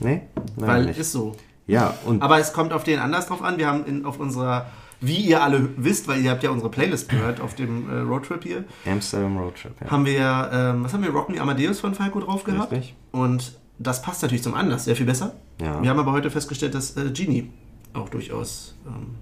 Nee? 0.00 0.22
Nein, 0.56 0.68
Weil 0.68 0.84
nicht. 0.86 0.98
ist 0.98 1.12
so. 1.12 1.34
Ja, 1.66 1.94
und 2.04 2.22
Aber 2.22 2.38
es 2.38 2.52
kommt 2.52 2.72
auf 2.72 2.84
den 2.84 2.98
anders 2.98 3.26
drauf 3.26 3.42
an. 3.42 3.58
Wir 3.58 3.66
haben 3.66 3.84
in, 3.86 4.04
auf 4.04 4.18
unserer, 4.18 4.66
wie 5.00 5.16
ihr 5.16 5.42
alle 5.42 5.68
wisst, 5.76 6.08
weil 6.08 6.20
ihr 6.20 6.30
habt 6.30 6.42
ja 6.42 6.50
unsere 6.50 6.70
Playlist 6.70 7.08
gehört 7.08 7.40
auf 7.40 7.54
dem 7.54 7.88
äh, 7.88 8.00
Roadtrip 8.00 8.42
hier, 8.42 8.64
Amsterdam 8.84 9.38
Roadtrip. 9.38 9.72
Ja. 9.80 9.90
haben 9.90 10.04
wir 10.04 10.12
ja, 10.12 10.70
ähm, 10.70 10.84
was 10.84 10.92
haben 10.92 11.02
wir, 11.02 11.10
Rock 11.10 11.28
Me 11.28 11.40
Amadeus 11.40 11.80
von 11.80 11.94
Falco 11.94 12.20
drauf 12.20 12.44
gehabt. 12.44 12.72
Richtig. 12.72 12.94
Und 13.12 13.58
das 13.78 14.02
passt 14.02 14.22
natürlich 14.22 14.42
zum 14.42 14.54
Anlass 14.54 14.84
sehr 14.84 14.96
viel 14.96 15.06
besser. 15.06 15.34
Ja. 15.60 15.82
Wir 15.82 15.90
haben 15.90 15.98
aber 15.98 16.12
heute 16.12 16.30
festgestellt, 16.30 16.74
dass 16.74 16.96
äh, 16.96 17.10
Genie 17.10 17.50
auch 17.94 18.08
durchaus 18.08 18.74
ähm, 18.86 19.14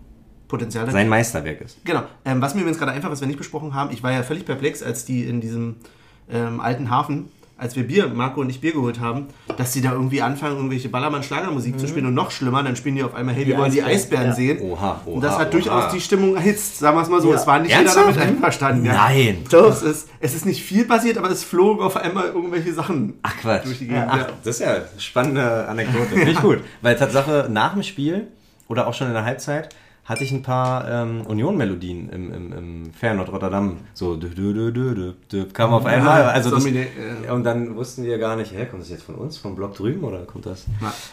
Potenzial 0.49 0.87
hat. 0.87 0.93
Sein 0.93 1.09
Meisterwerk 1.09 1.61
ist. 1.61 1.85
Genau. 1.85 2.03
Ähm, 2.25 2.43
was 2.43 2.55
mir 2.55 2.61
übrigens 2.61 2.79
gerade 2.79 2.93
einfach, 2.93 3.11
was 3.11 3.21
wir 3.21 3.29
nicht 3.29 3.39
besprochen 3.39 3.75
haben, 3.75 3.91
ich 3.93 4.03
war 4.03 4.13
ja 4.13 4.23
völlig 4.23 4.45
perplex, 4.45 4.83
als 4.83 5.05
die 5.05 5.25
in 5.25 5.41
diesem 5.41 5.77
ähm, 6.31 6.61
alten 6.61 6.91
Hafen, 6.91 7.29
als 7.61 7.77
wir 7.77 7.87
Bier, 7.87 8.09
Marco 8.09 8.41
und 8.41 8.49
ich 8.51 8.61
Bier 8.61 8.73
geholt 8.73 8.99
haben, 9.01 9.27
dass 9.59 9.73
die 9.73 9.83
da 9.83 9.93
irgendwie 9.93 10.23
anfangen, 10.23 10.57
irgendwelche 10.57 10.89
Ballermann-Schlagermusik 10.89 11.79
zu 11.79 11.87
spielen 11.87 12.07
und 12.07 12.15
noch 12.15 12.31
schlimmer, 12.31 12.63
dann 12.63 12.75
spielen 12.75 12.97
die 12.97 13.03
auf 13.03 13.15
einmal, 13.15 13.35
hey, 13.35 13.47
wir 13.47 13.55
Die 13.55 13.61
wollen 13.61 13.71
die 13.73 13.83
Eisbären, 13.83 14.29
ja. 14.29 14.35
sehen. 14.35 14.59
Oha, 14.63 15.01
oha, 15.05 15.11
und 15.15 15.21
das 15.23 15.35
hat 15.39 15.49
oha. 15.49 15.51
durchaus 15.51 15.93
die 15.93 16.01
Stimmung 16.01 16.35
erhitzt, 16.37 16.79
sagen 16.79 16.97
wir 16.97 17.03
es 17.03 17.09
mal 17.11 17.21
so. 17.21 17.31
Ja. 17.31 17.37
Es 17.37 17.47
war 17.47 17.59
nicht 17.61 17.73
Ernsthaft? 17.73 18.09
jeder 18.09 18.19
damit 18.19 18.35
einverstanden. 18.37 18.85
Ja. 18.87 18.93
Nein. 18.95 19.45
Doch. 19.51 19.71
Es 19.71 19.83
ist, 19.83 20.09
es 20.21 20.35
ist 20.35 20.47
nicht 20.47 20.63
viel 20.63 20.85
passiert, 20.87 21.19
aber 21.19 21.31
es 21.31 21.45
flogen 21.45 21.83
auf 21.83 21.97
einmal 21.97 22.27
irgendwelche 22.29 22.73
Sachen 22.73 23.15
Ach 23.23 23.37
Quatsch. 23.37 23.67
durch 23.67 23.79
die 23.79 23.89
Gegend. 23.89 24.07
Ach, 24.09 24.17
Ja. 24.19 24.27
das 24.43 24.57
ist 24.57 24.63
ja 24.63 24.73
eine 24.75 24.85
spannende 24.99 25.69
Anekdote. 25.69 26.07
Finde 26.07 26.31
ich 26.33 26.41
gut. 26.41 26.59
Weil 26.83 26.97
Tatsache 26.97 27.49
nach 27.51 27.75
dem 27.75 27.83
Spiel 27.83 28.29
oder 28.69 28.87
auch 28.87 28.95
schon 28.95 29.09
in 29.09 29.13
der 29.13 29.25
Halbzeit 29.25 29.69
hatte 30.11 30.25
ich 30.25 30.33
ein 30.33 30.43
paar 30.43 30.91
ähm, 30.91 31.21
Union-Melodien 31.25 32.09
im, 32.09 32.35
im, 32.35 32.53
im 32.53 32.93
Fernord 32.93 33.31
Rotterdam. 33.31 33.77
So 33.95 34.17
dü, 34.17 34.29
dü, 34.31 34.53
dü, 34.53 34.73
dü, 34.73 34.95
dü, 34.97 35.15
dü, 35.31 35.49
kam 35.53 35.73
auf 35.73 35.87
einmal. 35.87 36.25
Also 36.25 36.51
das, 36.51 36.67
äh, 36.67 37.31
und 37.31 37.45
dann 37.45 37.77
wussten 37.77 38.03
wir 38.03 38.19
gar 38.19 38.35
nicht, 38.35 38.53
hä, 38.53 38.67
kommt 38.67 38.83
das 38.83 38.91
jetzt 38.91 39.05
von 39.05 39.15
uns, 39.15 39.39
vom 39.39 39.55
Blog 39.55 39.77
drüben 39.77 40.03
oder 40.03 40.25
kommt 40.25 40.47
das 40.47 40.67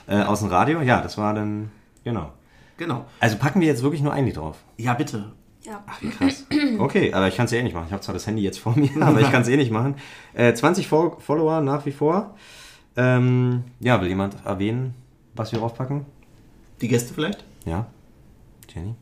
äh, 0.07 0.23
aus 0.23 0.39
dem 0.39 0.49
Radio? 0.49 0.81
Ja, 0.81 0.99
das 0.99 1.15
war 1.19 1.35
dann, 1.35 1.69
genau. 2.03 2.31
Genau. 2.77 3.05
Also 3.19 3.37
packen 3.37 3.61
wir 3.61 3.67
jetzt 3.67 3.83
wirklich 3.83 4.01
nur 4.01 4.13
ein 4.13 4.25
Lied 4.25 4.37
drauf. 4.37 4.57
Ja, 4.77 4.95
bitte. 4.95 5.25
Ja. 5.63 5.83
Krass. 6.17 6.47
Okay, 6.79 7.13
aber 7.13 7.27
ich 7.27 7.35
kann 7.35 7.45
es 7.45 7.51
eh 7.51 7.61
nicht 7.61 7.75
machen. 7.75 7.85
Ich 7.87 7.93
habe 7.93 8.01
zwar 8.01 8.13
das 8.13 8.25
Handy 8.25 8.41
jetzt 8.41 8.57
vor 8.57 8.75
mir, 8.75 8.89
aber 9.01 9.21
ich 9.21 9.31
kann 9.31 9.43
es 9.43 9.47
eh 9.47 9.57
nicht 9.57 9.71
machen. 9.71 9.93
Äh, 10.33 10.55
20 10.55 10.87
Fol 10.87 11.11
Follower 11.19 11.61
nach 11.61 11.85
wie 11.85 11.91
vor. 11.91 12.33
Ähm, 12.95 13.63
ja, 13.79 14.01
will 14.01 14.07
jemand 14.07 14.43
erwähnen, 14.43 14.95
was 15.35 15.51
wir 15.51 15.59
draufpacken? 15.59 16.07
Die 16.81 16.87
Gäste 16.87 17.13
vielleicht? 17.13 17.43
Ja. 17.65 17.85
Jenny? 18.73 18.95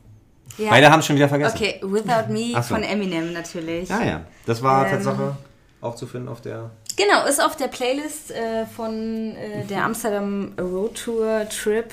Ja. 0.58 0.70
Beide 0.70 0.90
haben 0.90 1.02
schon 1.02 1.16
wieder 1.16 1.28
vergessen. 1.28 1.56
Okay, 1.56 1.80
Without 1.82 2.32
Me 2.32 2.52
so. 2.54 2.62
von 2.74 2.82
Eminem 2.82 3.32
natürlich. 3.32 3.88
Ja, 3.88 4.02
ja. 4.02 4.20
Das 4.46 4.62
war 4.62 4.86
Ähm, 4.86 4.92
Tatsache 4.92 5.36
auch 5.80 5.94
zu 5.94 6.06
finden 6.06 6.28
auf 6.28 6.40
der. 6.40 6.70
Genau, 6.96 7.26
ist 7.26 7.44
auf 7.44 7.56
der 7.56 7.68
Playlist 7.68 8.30
äh, 8.30 8.64
von 8.66 9.36
äh, 9.36 9.64
der 9.66 9.84
Amsterdam 9.84 10.52
Road 10.58 10.94
Tour 10.94 11.46
Trip. 11.50 11.92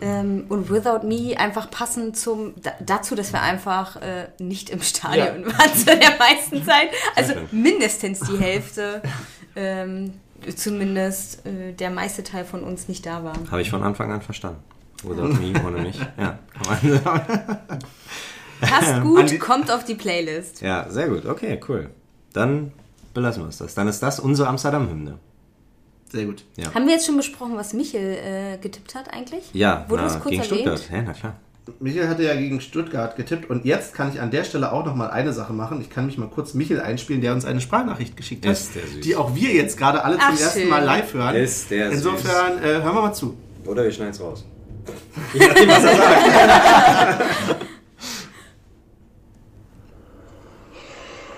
Ähm, 0.00 0.46
und 0.48 0.70
Without 0.70 1.06
Me 1.06 1.34
einfach 1.38 1.70
passend 1.70 2.16
zum, 2.16 2.54
da, 2.60 2.72
dazu, 2.80 3.14
dass 3.14 3.32
wir 3.32 3.40
einfach 3.40 3.96
äh, 3.96 4.28
nicht 4.38 4.70
im 4.70 4.80
Stadion 4.82 5.46
waren 5.46 5.74
zu 5.74 5.86
der 5.86 6.16
meisten 6.18 6.64
Zeit. 6.64 6.88
Also 7.16 7.34
mindestens 7.50 8.20
die 8.20 8.38
Hälfte. 8.38 9.02
Ähm, 9.54 10.14
zumindest 10.56 11.46
äh, 11.46 11.72
der 11.72 11.90
meiste 11.90 12.24
Teil 12.24 12.44
von 12.44 12.64
uns 12.64 12.88
nicht 12.88 13.06
da 13.06 13.22
war. 13.22 13.34
Habe 13.50 13.62
ich 13.62 13.70
von 13.70 13.82
Anfang 13.82 14.10
an 14.12 14.22
verstanden. 14.22 14.62
Without 15.04 15.28
me, 15.40 15.52
ohne 15.66 15.82
mich. 15.82 15.98
Ja, 16.18 16.38
kann 16.52 16.80
man 16.82 17.02
sagen. 17.02 17.48
Passt 18.60 19.02
gut, 19.02 19.40
kommt 19.40 19.70
auf 19.70 19.84
die 19.84 19.94
Playlist. 19.94 20.60
Ja, 20.60 20.86
sehr 20.88 21.08
gut. 21.08 21.26
Okay, 21.26 21.58
cool. 21.68 21.90
Dann 22.32 22.72
belassen 23.12 23.42
wir 23.42 23.48
es 23.48 23.58
das. 23.58 23.74
Dann 23.74 23.88
ist 23.88 24.00
das 24.02 24.20
unsere 24.20 24.48
Amsterdam-Hymne. 24.48 25.18
Sehr 26.10 26.26
gut. 26.26 26.44
Ja. 26.56 26.72
Haben 26.74 26.86
wir 26.86 26.92
jetzt 26.94 27.06
schon 27.06 27.16
besprochen, 27.16 27.56
was 27.56 27.72
Michel 27.72 28.18
äh, 28.22 28.58
getippt 28.58 28.94
hat 28.94 29.12
eigentlich? 29.12 29.44
Ja, 29.52 29.86
Wurde 29.88 30.02
na, 30.02 30.08
das 30.08 30.20
kurz 30.20 30.30
gegen 30.30 30.42
erwähnt? 30.42 30.60
Stuttgart. 30.78 30.90
Ja, 30.92 31.02
na 31.06 31.12
klar. 31.12 31.36
Michael 31.80 32.08
hatte 32.08 32.24
ja 32.24 32.34
gegen 32.34 32.60
Stuttgart 32.60 33.16
getippt 33.16 33.48
und 33.48 33.64
jetzt 33.64 33.94
kann 33.94 34.10
ich 34.12 34.20
an 34.20 34.30
der 34.32 34.42
Stelle 34.44 34.72
auch 34.72 34.84
noch 34.84 34.94
mal 34.96 35.10
eine 35.10 35.32
Sache 35.32 35.52
machen. 35.52 35.80
Ich 35.80 35.90
kann 35.90 36.06
mich 36.06 36.18
mal 36.18 36.28
kurz 36.28 36.54
Michael 36.54 36.80
einspielen, 36.80 37.22
der 37.22 37.32
uns 37.32 37.44
eine 37.44 37.60
Sprachnachricht 37.60 38.16
geschickt 38.16 38.44
hat, 38.44 38.52
Ist 38.52 38.74
der 38.74 38.82
süß. 38.86 39.00
die 39.00 39.14
auch 39.16 39.34
wir 39.34 39.52
jetzt 39.52 39.78
gerade 39.78 40.04
alle 40.04 40.16
zum 40.16 40.24
Ach, 40.26 40.40
ersten 40.40 40.60
schön. 40.60 40.68
Mal 40.68 40.84
live 40.84 41.14
hören. 41.14 41.36
Ist 41.36 41.70
der 41.70 41.88
süß. 41.90 41.98
Insofern 41.98 42.58
äh, 42.58 42.66
hören 42.82 42.94
wir 42.94 43.02
mal 43.02 43.12
zu. 43.12 43.36
Oder 43.64 43.84
wir 43.84 43.92
schneiden 43.92 44.10
es 44.12 44.20
raus. 44.20 44.44
Je 45.32 45.46
nachdem, 45.46 45.68
was 45.68 45.84
er 45.84 45.96
sagt. 45.96 47.66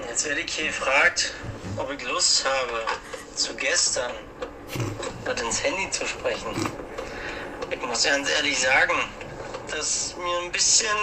Jetzt 0.09 0.25
werde 0.27 0.41
ich 0.41 0.55
hier 0.55 0.66
gefragt, 0.66 1.33
ob 1.77 1.91
ich 1.93 2.03
Lust 2.07 2.45
habe, 2.45 2.85
zu 3.35 3.55
gestern 3.55 4.12
was 5.25 5.41
ins 5.41 5.62
Handy 5.62 5.91
zu 5.91 6.07
sprechen. 6.07 6.55
Ich 7.71 7.81
muss 7.81 8.05
ganz 8.05 8.29
ehrlich 8.31 8.59
sagen, 8.59 8.95
dass 9.71 10.15
mir 10.16 10.39
ein 10.45 10.53
bisschen, 10.53 10.97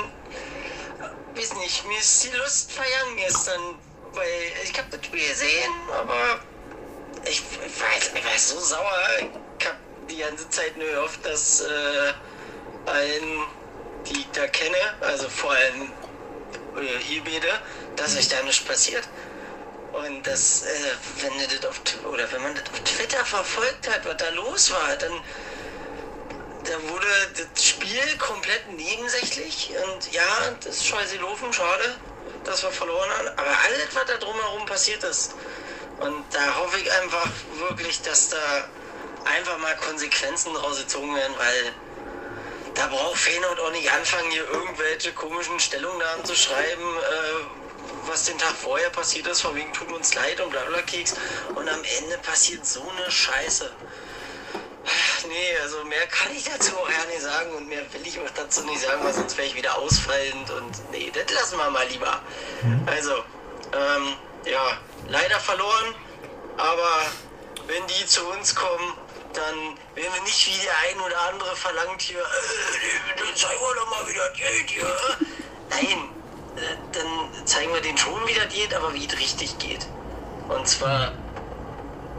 weiß 1.36 1.56
nicht, 1.56 1.86
mir 1.88 1.98
ist 1.98 2.24
die 2.24 2.36
Lust 2.38 2.72
vergangen 2.72 3.18
gestern, 3.18 3.62
weil 4.14 4.52
ich 4.64 4.78
habe 4.78 4.88
das 4.96 5.06
Spiel 5.06 5.28
gesehen, 5.28 5.72
aber 5.98 6.40
ich, 7.26 7.42
ich, 7.42 7.82
jetzt- 7.96 8.12
ich 8.16 8.24
war 8.26 8.38
so 8.38 8.60
sauer. 8.60 9.08
Ich 9.60 9.66
habe 9.68 9.78
die 10.10 10.18
ganze 10.18 10.50
Zeit 10.50 10.78
nur 10.78 10.88
gehofft, 10.88 11.26
dass 11.26 11.62
äh, 11.62 12.14
allen, 12.86 13.44
die 14.08 14.20
ich 14.20 14.32
da 14.32 14.48
kenne, 14.48 14.78
also 15.02 15.30
vor 15.30 15.52
allem 15.52 15.92
äh, 16.78 17.14
ihr 17.14 17.24
beide, 17.24 17.60
dass 17.96 18.16
euch 18.18 18.28
da 18.28 18.42
nichts 18.44 18.64
passiert. 18.64 19.08
Und 19.94 20.26
das, 20.26 20.64
äh, 20.64 20.68
wenn 21.22 21.40
ihr 21.40 21.48
das 21.48 21.66
auf, 21.66 21.82
oder 22.12 22.32
wenn 22.32 22.42
man 22.42 22.56
das 22.56 22.64
auf 22.72 22.80
Twitter 22.82 23.26
verfolgt 23.26 23.90
hat, 23.90 24.06
was 24.06 24.18
da 24.18 24.30
los 24.30 24.72
war, 24.72 24.96
dann 24.98 25.22
da 26.64 26.90
wurde 26.90 27.08
das 27.54 27.66
Spiel 27.66 28.18
komplett 28.20 28.72
nebensächlich. 28.72 29.72
Und 29.84 30.12
ja, 30.14 30.24
das 30.64 30.78
ist 30.78 30.88
scheiße 30.88 31.18
gelaufen, 31.18 31.52
schade, 31.52 31.96
dass 32.44 32.64
wir 32.64 32.72
verloren 32.72 33.10
haben. 33.18 33.28
Aber 33.30 33.50
alles, 33.66 33.88
was 33.94 34.06
da 34.06 34.18
drumherum 34.18 34.66
passiert 34.66 35.04
ist. 35.04 35.34
Und 36.00 36.24
da 36.32 36.56
hoffe 36.58 36.80
ich 36.80 36.92
einfach 37.02 37.30
wirklich, 37.58 38.02
dass 38.02 38.30
da 38.30 38.38
einfach 39.26 39.58
mal 39.60 39.76
Konsequenzen 39.78 40.54
draus 40.54 40.80
gezogen 40.80 41.16
werden, 41.16 41.34
weil 41.38 41.74
da 42.76 42.88
braucht 42.88 43.18
Feyenoord 43.18 43.60
auch 43.60 43.72
nicht 43.72 43.92
anfangen, 43.92 44.32
hier 44.32 44.48
irgendwelche 44.50 45.12
komischen 45.14 45.60
Stellungnahmen 45.60 46.26
zu 46.26 46.36
schreiben, 46.36 46.98
äh, 46.98 48.08
was 48.08 48.26
den 48.26 48.38
Tag 48.38 48.56
vorher 48.56 48.90
passiert 48.90 49.28
ist, 49.28 49.42
von 49.42 49.56
wegen 49.56 49.72
tut 49.74 49.92
uns 49.92 50.14
leid 50.16 50.40
und 50.42 50.50
bla 50.50 50.62
bla 50.66 50.82
Keks. 50.82 51.16
Und 51.56 51.70
am 51.70 51.84
Ende 52.00 52.18
passiert 52.20 52.66
so 52.66 52.82
eine 52.82 53.10
Scheiße. 53.12 53.72
Nee, 55.28 55.58
also 55.62 55.84
mehr 55.86 56.08
kann 56.08 56.36
ich 56.36 56.44
dazu 56.44 56.76
auch 56.78 56.90
gar 56.90 57.06
nicht 57.06 57.22
sagen 57.22 57.54
und 57.54 57.68
mehr 57.68 57.82
will 57.94 58.02
ich 58.06 58.20
auch 58.20 58.30
dazu 58.36 58.64
nicht 58.64 58.82
sagen, 58.82 59.04
weil 59.04 59.14
sonst 59.14 59.38
wäre 59.38 59.48
ich 59.48 59.56
wieder 59.56 59.78
ausfallend 59.78 60.50
und 60.50 60.92
nee, 60.92 61.12
das 61.14 61.32
lassen 61.32 61.58
wir 61.58 61.70
mal 61.70 61.88
lieber. 61.88 62.22
Also, 62.88 63.14
ähm, 63.74 64.16
ja, 64.46 64.80
leider 65.08 65.40
verloren, 65.40 65.96
aber 66.58 67.06
wenn 67.68 67.86
die 67.88 68.06
zu 68.08 68.26
uns 68.30 68.56
kommen, 68.56 68.94
dann 69.34 69.78
werden 69.96 70.14
wir 70.14 70.22
nicht 70.24 70.48
wie 70.48 70.66
der 70.66 70.78
ein 70.90 71.00
oder 71.00 71.20
andere 71.30 71.56
verlangt 71.56 72.02
hier, 72.02 72.20
äh, 72.20 73.20
dann 73.20 73.36
zeigen 73.36 73.62
wir 73.62 73.76
doch 73.76 73.90
mal, 73.90 74.08
wie 74.08 74.14
das 74.14 74.34
geht 74.34 74.70
hier. 74.70 74.98
Nein, 75.70 76.10
äh, 76.58 76.76
dann 76.92 77.46
zeigen 77.48 77.74
wir 77.74 77.82
denen 77.82 77.98
schon, 77.98 78.28
wie 78.28 78.34
das 78.34 78.54
geht, 78.54 78.74
aber 78.74 78.94
wie 78.94 79.06
es 79.06 79.18
richtig 79.18 79.58
geht. 79.60 79.88
Und 80.50 80.68
zwar 80.68 81.14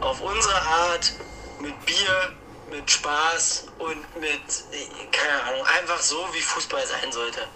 auf 0.01 0.21
unsere 0.21 0.61
Art, 0.61 1.13
mit 1.59 1.85
Bier, 1.85 2.33
mit 2.69 2.89
Spaß 2.89 3.67
und 3.79 4.19
mit, 4.19 4.31
äh, 4.71 5.07
keine 5.11 5.43
Ahnung, 5.43 5.65
einfach 5.79 5.99
so, 5.99 6.27
wie 6.33 6.41
Fußball 6.41 6.85
sein 6.85 7.11
sollte. 7.11 7.47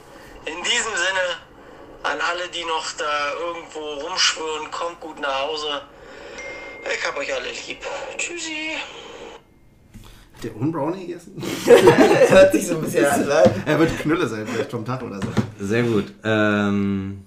In 0.45 0.63
diesem 0.63 0.95
Sinne, 0.95 1.41
an 2.03 2.21
alle, 2.21 2.47
die 2.49 2.63
noch 2.63 2.85
da 2.97 3.34
irgendwo 3.34 3.93
rumschwirren, 3.95 4.71
kommt 4.71 4.99
gut 5.01 5.19
nach 5.19 5.41
Hause. 5.41 5.81
Ich 6.93 7.05
hab 7.05 7.17
euch 7.17 7.34
alle 7.34 7.51
lieb. 7.51 7.85
Tschüssi. 8.17 8.66
Der 10.43 10.55
ohne 10.59 10.72
Brownie 10.72 11.07
gegessen? 11.07 11.34
Hört 12.30 12.51
sich 12.53 12.68
so 12.68 12.76
ein 12.76 12.81
bisschen 12.81 13.05
an. 13.05 13.22
ne? 13.22 13.43
er 13.65 13.80
wird 13.80 13.97
Knülle 13.99 14.27
sein, 14.27 14.45
vielleicht 14.45 14.72
vom 14.72 14.85
Tag 14.85 15.01
oder 15.01 15.19
so. 15.19 15.27
Sehr 15.65 15.84
gut. 15.84 16.14
Ähm, 16.23 17.19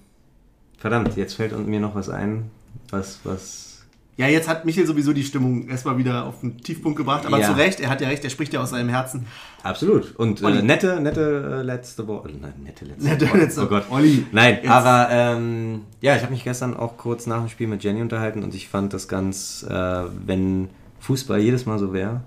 verdammt, 0.77 1.15
jetzt 1.17 1.33
fällt 1.33 1.57
mir 1.67 1.79
noch 1.79 1.93
was 1.95 2.09
ein, 2.09 2.49
was, 2.89 3.19
was 3.25 3.83
Ja, 4.15 4.27
jetzt 4.27 4.47
hat 4.47 4.63
Michael 4.65 4.87
sowieso 4.87 5.11
die 5.11 5.23
Stimmung 5.23 5.67
erstmal 5.67 5.97
wieder 5.97 6.25
auf 6.25 6.39
den 6.39 6.57
Tiefpunkt 6.57 6.97
gebracht, 6.97 7.25
aber 7.25 7.39
Ja. 7.39 7.47
zu 7.47 7.53
Recht, 7.57 7.81
er 7.81 7.89
hat 7.89 7.99
ja 7.99 8.07
recht, 8.07 8.23
er 8.23 8.29
spricht 8.29 8.53
ja 8.53 8.61
aus 8.61 8.69
seinem 8.69 8.87
Herzen. 8.89 9.25
Absolut. 9.63 10.15
Und 10.15 10.41
äh, 10.41 10.61
nette, 10.61 11.01
nette 11.01 11.57
äh, 11.59 11.61
letzte 11.63 12.07
Worte. 12.07 12.29
Nein, 12.41 12.53
nette 12.63 12.85
letzte 12.85 13.03
Nette 13.05 13.25
Worte. 13.27 13.37
letzte- 13.39 13.61
Oh 13.63 13.67
Gott. 13.67 13.83
Olli, 13.89 14.25
Nein, 14.31 14.59
jetzt. 14.61 14.69
aber 14.69 15.09
ähm, 15.11 15.81
ja, 15.99 16.15
ich 16.15 16.21
habe 16.21 16.31
mich 16.31 16.43
gestern 16.45 16.77
auch 16.77 16.95
kurz 16.97 17.27
nach 17.27 17.39
dem 17.41 17.49
Spiel 17.49 17.67
mit 17.67 17.83
Jenny 17.83 18.01
unterhalten 18.01 18.41
und 18.43 18.55
ich 18.55 18.69
fand 18.69 18.93
das 18.93 19.07
ganz, 19.09 19.65
äh, 19.69 20.03
wenn 20.25 20.69
Fußball 21.01 21.39
jedes 21.39 21.65
Mal 21.65 21.77
so 21.79 21.91
wäre, 21.93 22.21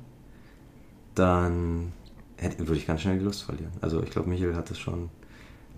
dann 1.15 1.93
hätte, 2.37 2.61
würde 2.61 2.77
ich 2.77 2.87
ganz 2.87 3.03
schnell 3.03 3.19
die 3.19 3.25
Lust 3.25 3.43
verlieren. 3.43 3.73
Also 3.81 4.03
ich 4.03 4.11
glaube, 4.11 4.29
Michael 4.29 4.55
hat 4.57 4.71
es 4.71 4.79
schon 4.79 5.11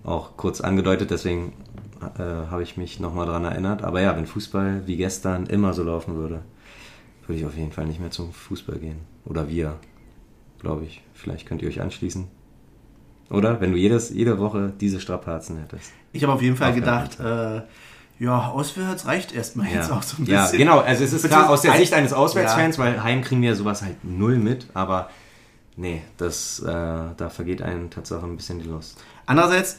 auch 0.05 0.37
kurz 0.37 0.61
angedeutet, 0.61 1.11
deswegen 1.11 1.53
äh, 2.19 2.23
habe 2.23 2.63
ich 2.63 2.77
mich 2.77 3.01
nochmal 3.01 3.27
dran 3.27 3.45
erinnert. 3.45 3.83
Aber 3.83 4.01
ja, 4.01 4.17
wenn 4.17 4.27
Fußball 4.27 4.83
wie 4.87 4.97
gestern 4.97 5.47
immer 5.47 5.75
so 5.75 5.83
laufen 5.83 6.15
würde, 6.15 6.43
würde 7.27 7.41
ich 7.41 7.47
auf 7.47 7.57
jeden 7.57 7.73
Fall 7.73 7.87
nicht 7.87 8.01
mehr 8.01 8.11
zum 8.11 8.33
Fußball 8.33 8.79
gehen. 8.79 8.99
Oder 9.25 9.49
wir, 9.49 9.77
glaube 10.61 10.85
ich. 10.85 11.03
Vielleicht 11.15 11.47
könnt 11.47 11.63
ihr 11.63 11.69
euch 11.69 11.81
anschließen. 11.81 12.29
Oder? 13.31 13.61
Wenn 13.61 13.73
du 13.73 13.79
jedes, 13.79 14.11
jede 14.11 14.39
Woche 14.39 14.73
diese 14.81 15.01
Strapazen 15.01 15.59
hättest. 15.59 15.91
Ich 16.13 16.23
habe 16.23 16.33
auf 16.33 16.43
jeden 16.43 16.57
Fall 16.57 16.71
Aufgaben. 16.73 17.09
gedacht, 17.11 17.21
äh, 17.21 18.23
ja, 18.25 18.49
auswärts 18.51 19.07
reicht 19.07 19.35
erstmal 19.35 19.67
jetzt 19.67 19.91
auch 19.91 20.03
so 20.03 20.19
ein 20.23 20.27
bisschen. 20.27 20.33
ja, 20.35 20.51
genau. 20.53 20.79
Also 20.79 21.03
es 21.05 21.13
ist 21.13 21.27
klar 21.27 21.51
aus 21.51 21.63
der 21.63 21.77
Sicht 21.77 21.93
eines 21.93 22.13
Auswärtsfans, 22.13 22.77
Ja. 22.77 22.85
weil 22.85 23.03
heim 23.03 23.23
kriegen 23.23 23.43
wir 23.43 23.57
sowas 23.57 23.83
halt 23.83 23.97
null 24.05 24.39
mit, 24.39 24.69
aber 24.73 25.11
nee, 25.77 26.03
das, 26.17 26.61
äh, 26.61 26.65
da 26.67 27.29
vergeht 27.31 27.63
einem 27.63 27.91
Tatsache 27.91 28.25
ein 28.27 28.37
bisschen 28.37 28.59
die 28.59 28.69
Lust. 28.69 28.99
Andererseits 29.27 29.79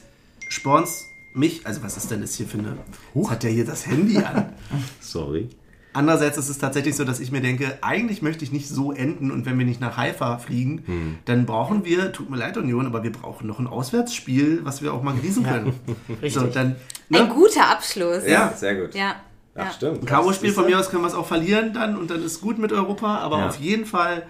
sporn's 0.50 1.06
mich, 1.34 1.66
also 1.68 1.84
was 1.84 1.98
ist 1.98 2.10
denn 2.10 2.22
das 2.22 2.34
hier 2.36 2.48
für 2.48 2.58
eine, 2.60 2.78
jetzt 3.14 3.30
hat 3.30 3.44
der 3.44 3.52
hier 3.52 3.66
das 3.66 3.86
Handy 3.86 4.18
an. 4.18 4.54
Sorry. 5.02 5.50
Andererseits 5.94 6.38
ist 6.38 6.50
es 6.50 6.60
tatsächlich 6.60 6.96
so, 6.96 7.06
dass 7.06 7.20
ich 7.20 7.32
mir 7.32 7.42
denke, 7.42 7.80
eigentlich 7.82 8.22
möchte 8.22 8.44
ich 8.44 8.52
nicht 8.52 8.68
so 8.70 8.92
enden 8.92 9.32
und 9.32 9.46
wenn 9.48 9.58
wir 9.58 9.66
nicht 9.66 9.82
nach 9.82 9.98
Haifa 9.98 10.38
fliegen, 10.38 10.84
Hm. 10.86 11.18
dann 11.26 11.46
brauchen 11.48 11.86
wir, 11.86 12.12
tut 12.12 12.30
mir 12.30 12.38
leid 12.38 12.56
Union, 12.58 12.86
aber 12.86 13.02
wir 13.04 13.12
brauchen 13.12 13.48
noch 13.48 13.58
ein 13.60 13.66
Auswärtsspiel, 13.66 14.60
was 14.64 14.84
wir 14.84 14.94
auch 14.94 15.02
mal 15.02 15.16
genießen 15.16 15.44
können. 15.44 15.74
richtig. 16.22 16.34
So, 16.34 16.46
dann, 16.48 16.76
Ein 17.12 17.28
ne? 17.28 17.30
guter 17.34 17.70
Abschluss. 17.72 18.24
Ja, 18.28 18.54
sehr 18.56 18.76
gut. 18.76 18.94
Ja. 18.94 19.16
Ach, 19.56 19.74
stimmt. 19.74 20.02
Ein 20.02 20.06
K.O.-Spiel 20.06 20.52
von 20.54 20.66
mir 20.66 20.80
aus 20.80 20.90
können 20.92 21.02
wir 21.02 21.08
es 21.08 21.16
auch 21.16 21.26
verlieren 21.26 21.74
dann 21.74 21.98
und 21.98 22.12
dann 22.12 22.24
ist 22.24 22.42
gut 22.42 22.60
mit 22.60 22.72
Europa, 22.72 23.18
aber 23.18 23.40
Ja. 23.40 23.48
auf 23.48 23.58
jeden 23.60 23.88
Fall 23.88 24.24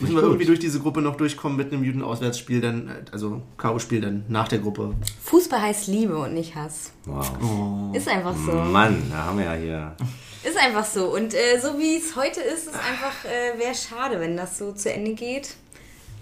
müssen 0.00 0.14
wir 0.14 0.22
irgendwie 0.22 0.44
durch 0.44 0.58
diese 0.58 0.80
Gruppe 0.80 1.02
noch 1.02 1.16
durchkommen 1.16 1.56
mit 1.56 1.72
einem 1.72 1.84
Juden-Auswärtsspiel, 1.84 2.60
dann, 2.60 2.88
äh, 2.88 2.92
also 3.12 3.42
K.O.-Spiel 3.56 4.00
dann 4.00 4.24
nach 4.28 4.48
der 4.48 4.58
Gruppe. 4.58 4.94
Fußball 5.24 5.60
heißt 5.60 5.88
Liebe 5.88 6.16
und 6.16 6.34
nicht 6.34 6.54
Hass. 6.54 6.92
Wow. 7.04 7.94
Ist 7.94 8.08
einfach 8.08 8.34
so. 8.36 8.52
Mann, 8.52 9.02
da 9.10 9.24
haben 9.24 9.38
wir 9.38 9.44
ja 9.44 9.54
hier. 9.54 9.96
Ist 10.44 10.56
einfach 10.56 10.84
so. 10.84 11.12
Und 11.12 11.34
äh, 11.34 11.58
so 11.60 11.78
wie 11.78 11.96
es 11.96 12.14
heute 12.14 12.40
ist, 12.40 12.66
ist 12.66 12.74
einfach, 12.74 13.24
äh, 13.24 13.58
wäre 13.58 13.74
schade, 13.74 14.20
wenn 14.20 14.36
das 14.36 14.58
so 14.58 14.72
zu 14.72 14.92
Ende 14.92 15.14
geht. 15.14 15.56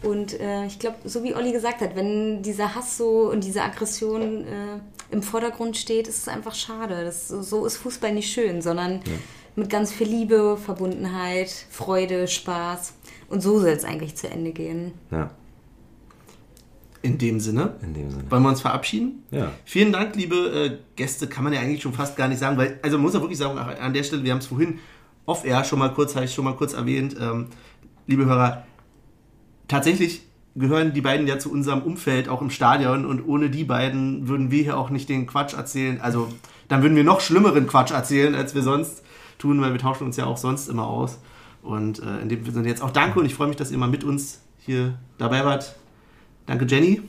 Und 0.02 0.38
äh, 0.40 0.66
ich 0.66 0.78
glaube, 0.78 0.96
so 1.04 1.22
wie 1.22 1.34
Olli 1.34 1.52
gesagt 1.52 1.80
hat, 1.80 1.96
wenn 1.96 2.42
dieser 2.42 2.74
Hass 2.74 2.96
so 2.96 3.30
und 3.30 3.44
diese 3.44 3.62
Aggression 3.62 4.44
äh, 4.44 4.80
im 5.10 5.22
Vordergrund 5.22 5.76
steht, 5.76 6.08
ist 6.08 6.18
es 6.18 6.28
einfach 6.28 6.54
schade. 6.54 7.04
Das, 7.04 7.28
so, 7.28 7.42
so 7.42 7.66
ist 7.66 7.76
Fußball 7.76 8.12
nicht 8.12 8.32
schön, 8.32 8.62
sondern 8.62 9.00
mit 9.54 9.70
ganz 9.70 9.92
viel 9.92 10.06
Liebe, 10.06 10.58
Verbundenheit, 10.62 11.50
Freude, 11.70 12.28
Spaß. 12.28 12.92
Und 13.28 13.42
so 13.42 13.58
soll 13.58 13.70
es 13.70 13.84
eigentlich 13.84 14.16
zu 14.16 14.28
Ende 14.30 14.52
gehen. 14.52 14.92
Ja, 15.10 15.30
In 17.02 17.18
dem 17.18 17.40
Sinne, 17.40 17.74
in 17.82 17.94
dem 17.94 18.10
Sinne. 18.10 18.24
wollen 18.30 18.42
wir 18.42 18.48
uns 18.48 18.60
verabschieden? 18.60 19.22
Ja. 19.30 19.50
Vielen 19.64 19.92
Dank, 19.92 20.16
liebe 20.16 20.36
äh, 20.36 20.78
Gäste, 20.96 21.26
kann 21.26 21.44
man 21.44 21.52
ja 21.52 21.60
eigentlich 21.60 21.82
schon 21.82 21.92
fast 21.92 22.16
gar 22.16 22.28
nicht 22.28 22.38
sagen, 22.38 22.56
weil, 22.56 22.78
also 22.82 22.96
man 22.96 23.04
muss 23.04 23.14
ja 23.14 23.20
wirklich 23.20 23.38
sagen, 23.38 23.58
an 23.58 23.92
der 23.94 24.02
Stelle, 24.02 24.24
wir 24.24 24.32
haben 24.32 24.38
es 24.38 24.46
vorhin 24.46 24.78
off-air 25.24 25.64
schon 25.64 25.78
mal 25.78 25.92
kurz, 25.92 26.14
habe 26.14 26.24
ich 26.24 26.34
schon 26.34 26.44
mal 26.44 26.54
kurz 26.54 26.72
erwähnt, 26.72 27.16
ähm, 27.20 27.48
liebe 28.06 28.26
Hörer, 28.26 28.64
tatsächlich 29.68 30.22
gehören 30.54 30.94
die 30.94 31.00
beiden 31.00 31.26
ja 31.26 31.38
zu 31.38 31.50
unserem 31.52 31.82
Umfeld, 31.82 32.28
auch 32.28 32.40
im 32.40 32.50
Stadion, 32.50 33.04
und 33.04 33.26
ohne 33.26 33.50
die 33.50 33.64
beiden 33.64 34.28
würden 34.28 34.50
wir 34.50 34.62
hier 34.62 34.78
auch 34.78 34.90
nicht 34.90 35.08
den 35.08 35.26
Quatsch 35.26 35.54
erzählen, 35.54 36.00
also 36.00 36.28
dann 36.68 36.82
würden 36.82 36.96
wir 36.96 37.04
noch 37.04 37.20
schlimmeren 37.20 37.66
Quatsch 37.66 37.90
erzählen, 37.90 38.34
als 38.34 38.54
wir 38.54 38.62
sonst 38.62 39.02
tun, 39.38 39.60
weil 39.60 39.72
wir 39.72 39.80
tauschen 39.80 40.04
uns 40.04 40.16
ja 40.16 40.26
auch 40.26 40.36
sonst 40.38 40.68
immer 40.68 40.86
aus. 40.86 41.18
Und 41.66 41.98
äh, 41.98 42.20
in 42.20 42.28
dem 42.28 42.48
Sinne 42.48 42.68
jetzt 42.68 42.80
auch 42.80 42.92
danke 42.92 43.18
und 43.18 43.26
ich 43.26 43.34
freue 43.34 43.48
mich, 43.48 43.56
dass 43.56 43.72
ihr 43.72 43.78
mal 43.78 43.88
mit 43.88 44.04
uns 44.04 44.40
hier 44.60 44.96
dabei 45.18 45.44
wart. 45.44 45.74
Danke 46.46 46.64
Jenny, 46.64 47.02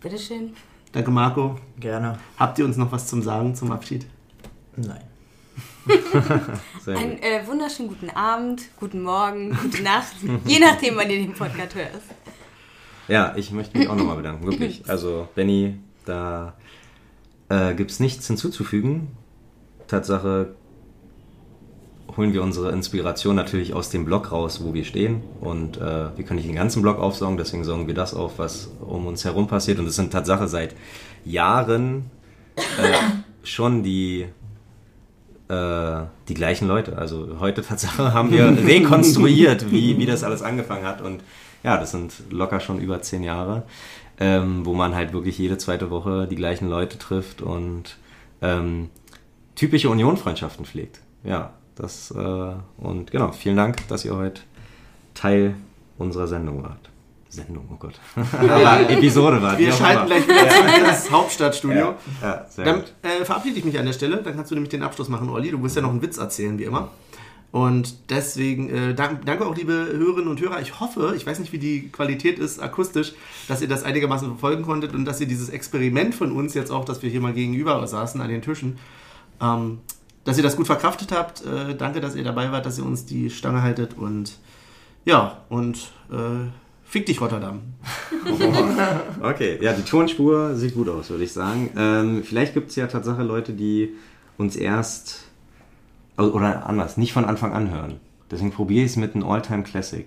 Bitteschön. 0.00 0.54
danke 0.92 1.10
Marco. 1.10 1.58
Gerne. 1.78 2.18
Habt 2.38 2.58
ihr 2.58 2.64
uns 2.64 2.78
noch 2.78 2.90
was 2.92 3.06
zum 3.06 3.20
Sagen 3.20 3.54
zum 3.54 3.72
Abschied? 3.72 4.06
Nein. 4.76 5.02
Einen 6.86 7.22
äh, 7.22 7.46
wunderschönen 7.46 7.90
guten 7.90 8.08
Abend, 8.08 8.62
guten 8.80 9.02
Morgen, 9.02 9.54
gute 9.54 9.82
Nacht, 9.82 10.14
je 10.46 10.58
nachdem, 10.58 10.96
wann 10.96 11.10
ihr 11.10 11.18
den 11.18 11.34
Podcast 11.34 11.74
hört. 11.74 11.90
Ja, 13.06 13.34
ich 13.36 13.50
möchte 13.50 13.76
mich 13.76 13.88
auch 13.88 13.96
nochmal 13.96 14.16
bedanken, 14.16 14.46
wirklich. 14.46 14.82
Also, 14.88 15.28
Benny, 15.34 15.78
da 16.06 16.54
äh, 17.50 17.74
gibt 17.74 17.90
es 17.90 18.00
nichts 18.00 18.26
hinzuzufügen. 18.26 19.08
Tatsache 19.88 20.54
holen 22.16 22.32
wir 22.32 22.42
unsere 22.42 22.70
Inspiration 22.70 23.34
natürlich 23.34 23.74
aus 23.74 23.90
dem 23.90 24.04
Blog 24.04 24.32
raus, 24.32 24.62
wo 24.64 24.74
wir 24.74 24.84
stehen. 24.84 25.22
Und 25.40 25.76
äh, 25.78 26.16
wir 26.16 26.24
können 26.24 26.36
nicht 26.36 26.48
den 26.48 26.56
ganzen 26.56 26.82
Blog 26.82 26.98
aufsaugen, 26.98 27.36
deswegen 27.36 27.64
saugen 27.64 27.86
wir 27.86 27.94
das 27.94 28.14
auf, 28.14 28.38
was 28.38 28.70
um 28.80 29.06
uns 29.06 29.24
herum 29.24 29.46
passiert. 29.46 29.78
Und 29.78 29.86
es 29.86 29.96
sind 29.96 30.12
Tatsache 30.12 30.48
seit 30.48 30.74
Jahren 31.24 32.10
äh, 32.56 32.62
schon 33.42 33.82
die 33.82 34.26
äh, 35.48 36.02
die 36.28 36.34
gleichen 36.34 36.68
Leute. 36.68 36.96
Also 36.96 37.36
heute 37.40 37.62
Tatsache 37.62 38.14
haben 38.14 38.30
wir 38.30 38.46
rekonstruiert, 38.66 39.70
wie, 39.70 39.98
wie 39.98 40.06
das 40.06 40.24
alles 40.24 40.42
angefangen 40.42 40.86
hat. 40.86 41.00
Und 41.00 41.22
ja, 41.62 41.78
das 41.78 41.90
sind 41.90 42.12
locker 42.30 42.60
schon 42.60 42.80
über 42.80 43.02
zehn 43.02 43.22
Jahre, 43.22 43.64
ähm, 44.18 44.64
wo 44.64 44.74
man 44.74 44.94
halt 44.94 45.12
wirklich 45.12 45.38
jede 45.38 45.58
zweite 45.58 45.90
Woche 45.90 46.26
die 46.28 46.36
gleichen 46.36 46.68
Leute 46.68 46.98
trifft 46.98 47.42
und 47.42 47.96
ähm, 48.40 48.90
typische 49.54 49.90
Union-Freundschaften 49.90 50.64
pflegt. 50.64 51.00
Ja, 51.24 51.52
das 51.76 52.10
äh, 52.10 52.52
und 52.78 53.10
genau, 53.10 53.32
vielen 53.32 53.56
Dank, 53.56 53.86
dass 53.88 54.04
ihr 54.04 54.14
heute 54.16 54.42
Teil 55.14 55.54
unserer 55.98 56.26
Sendung 56.26 56.62
wart. 56.62 56.90
Sendung, 57.28 57.68
oh 57.72 57.76
Gott. 57.78 57.94
Aber 58.32 58.80
Episode 58.90 59.42
wart. 59.42 59.58
wie 59.58 59.66
Wir 59.66 59.72
schalten 59.72 60.06
gleich 60.06 60.26
wieder 60.26 60.88
ins 60.88 61.10
Hauptstadtstudio. 61.10 61.94
Ja, 62.22 62.46
sehr 62.48 62.64
Dann 62.64 62.76
gut. 62.76 62.92
äh, 63.02 63.24
verabschiede 63.24 63.58
ich 63.58 63.64
mich 63.64 63.78
an 63.78 63.86
der 63.86 63.92
Stelle. 63.92 64.22
Dann 64.22 64.36
kannst 64.36 64.50
du 64.50 64.54
nämlich 64.54 64.70
den 64.70 64.82
Abschluss 64.82 65.08
machen, 65.08 65.28
Olli. 65.28 65.50
Du 65.50 65.62
wirst 65.62 65.74
ja 65.76 65.82
noch 65.82 65.90
einen 65.90 66.02
Witz 66.02 66.16
erzählen, 66.18 66.58
wie 66.58 66.64
immer. 66.64 66.90
Und 67.50 68.10
deswegen 68.10 68.68
äh, 68.68 68.94
dank, 68.94 69.24
danke 69.26 69.46
auch, 69.46 69.54
liebe 69.54 69.72
Hörerinnen 69.72 70.26
und 70.26 70.40
Hörer. 70.40 70.60
Ich 70.60 70.80
hoffe, 70.80 71.14
ich 71.16 71.24
weiß 71.24 71.38
nicht, 71.38 71.52
wie 71.52 71.58
die 71.58 71.88
Qualität 71.88 72.40
ist 72.40 72.60
akustisch, 72.60 73.12
dass 73.46 73.62
ihr 73.62 73.68
das 73.68 73.84
einigermaßen 73.84 74.26
verfolgen 74.26 74.64
konntet 74.64 74.92
und 74.92 75.04
dass 75.04 75.20
ihr 75.20 75.28
dieses 75.28 75.50
Experiment 75.50 76.16
von 76.16 76.32
uns 76.32 76.54
jetzt 76.54 76.72
auch, 76.72 76.84
dass 76.84 77.02
wir 77.02 77.10
hier 77.10 77.20
mal 77.20 77.32
gegenüber 77.32 77.86
saßen 77.86 78.20
an 78.20 78.28
den 78.28 78.42
Tischen, 78.42 78.78
ähm, 79.40 79.78
dass 80.24 80.36
ihr 80.36 80.42
das 80.42 80.56
gut 80.56 80.66
verkraftet 80.66 81.12
habt. 81.12 81.44
Äh, 81.44 81.74
danke, 81.76 82.00
dass 82.00 82.14
ihr 82.16 82.24
dabei 82.24 82.50
wart, 82.52 82.66
dass 82.66 82.78
ihr 82.78 82.84
uns 82.84 83.04
die 83.06 83.30
Stange 83.30 83.62
haltet 83.62 83.96
und 83.96 84.38
ja, 85.04 85.38
und 85.50 85.76
äh, 86.10 86.48
fick 86.84 87.06
dich, 87.06 87.20
Rotterdam. 87.20 87.60
Okay, 89.22 89.58
ja, 89.60 89.72
die 89.74 89.82
Tonspur 89.82 90.54
sieht 90.54 90.74
gut 90.74 90.88
aus, 90.88 91.10
würde 91.10 91.24
ich 91.24 91.32
sagen. 91.32 91.70
Ähm, 91.76 92.22
vielleicht 92.24 92.54
gibt 92.54 92.70
es 92.70 92.76
ja 92.76 92.86
Tatsache 92.86 93.22
Leute, 93.22 93.52
die 93.52 93.94
uns 94.38 94.56
erst, 94.56 95.24
also- 96.16 96.32
oder 96.32 96.66
anders, 96.66 96.96
nicht 96.96 97.12
von 97.12 97.24
Anfang 97.24 97.52
an 97.52 97.70
hören. 97.70 98.00
Deswegen 98.30 98.50
probiere 98.50 98.84
ich 98.84 98.92
es 98.92 98.96
mit 98.96 99.14
einem 99.14 99.24
Alltime 99.24 99.62
Classic. 99.62 100.06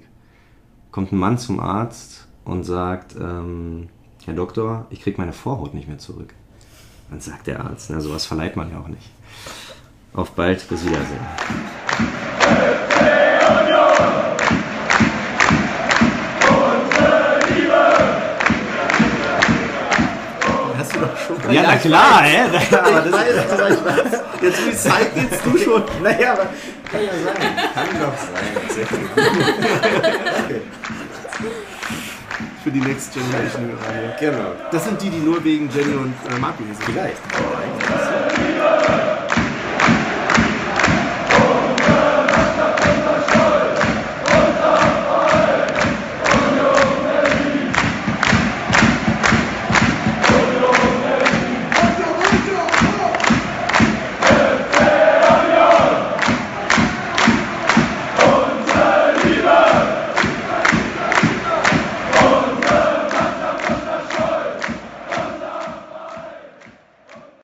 Kommt 0.91 1.11
ein 1.11 1.17
Mann 1.17 1.37
zum 1.37 1.59
Arzt 1.59 2.27
und 2.43 2.63
sagt, 2.63 3.15
ähm, 3.19 3.89
Herr 4.25 4.33
Doktor, 4.33 4.87
ich 4.89 5.01
kriege 5.01 5.19
meine 5.19 5.33
Vorhaut 5.33 5.73
nicht 5.73 5.87
mehr 5.87 5.99
zurück. 5.99 6.33
Dann 7.09 7.21
sagt 7.21 7.47
der 7.47 7.63
Arzt, 7.63 7.89
na, 7.91 8.01
sowas 8.01 8.25
verleiht 8.25 8.55
man 8.55 8.71
ja 8.71 8.79
auch 8.79 8.87
nicht. 8.87 9.09
Auf 10.17 10.31
bald, 10.31 10.67
bis 10.67 10.83
Wiedersehen. 10.83 11.27
Ja, 21.51 21.61
na 21.61 21.75
klar, 21.77 22.23
hä? 22.23 22.45
Aber 22.75 23.01
das, 23.01 23.81
Jetzt 24.41 24.65
wie 24.65 24.75
Zeit 24.75 25.11
jetzt 25.15 25.45
du 25.45 25.55
schon. 25.55 25.83
naja, 26.03 26.33
aber 26.33 26.47
kann 26.91 27.01
ja 27.03 27.11
sein. 27.23 27.35
Kann 27.73 27.87
doch 28.01 28.17
sein. 28.17 28.87
Gut. 31.37 31.51
Für 32.63 32.71
die 32.71 32.81
Next 32.81 33.13
Generation. 33.13 33.77
Hier. 34.19 34.31
Genau. 34.31 34.51
Das 34.71 34.83
sind 34.83 35.01
die, 35.01 35.09
die 35.09 35.19
nur 35.19 35.43
wegen 35.43 35.69
Jenny 35.69 35.95
und 35.95 36.13
äh, 36.29 36.39
Marco 36.39 36.63
hier 36.63 36.75
sind. 36.75 36.85
Vielleicht. 36.85 37.17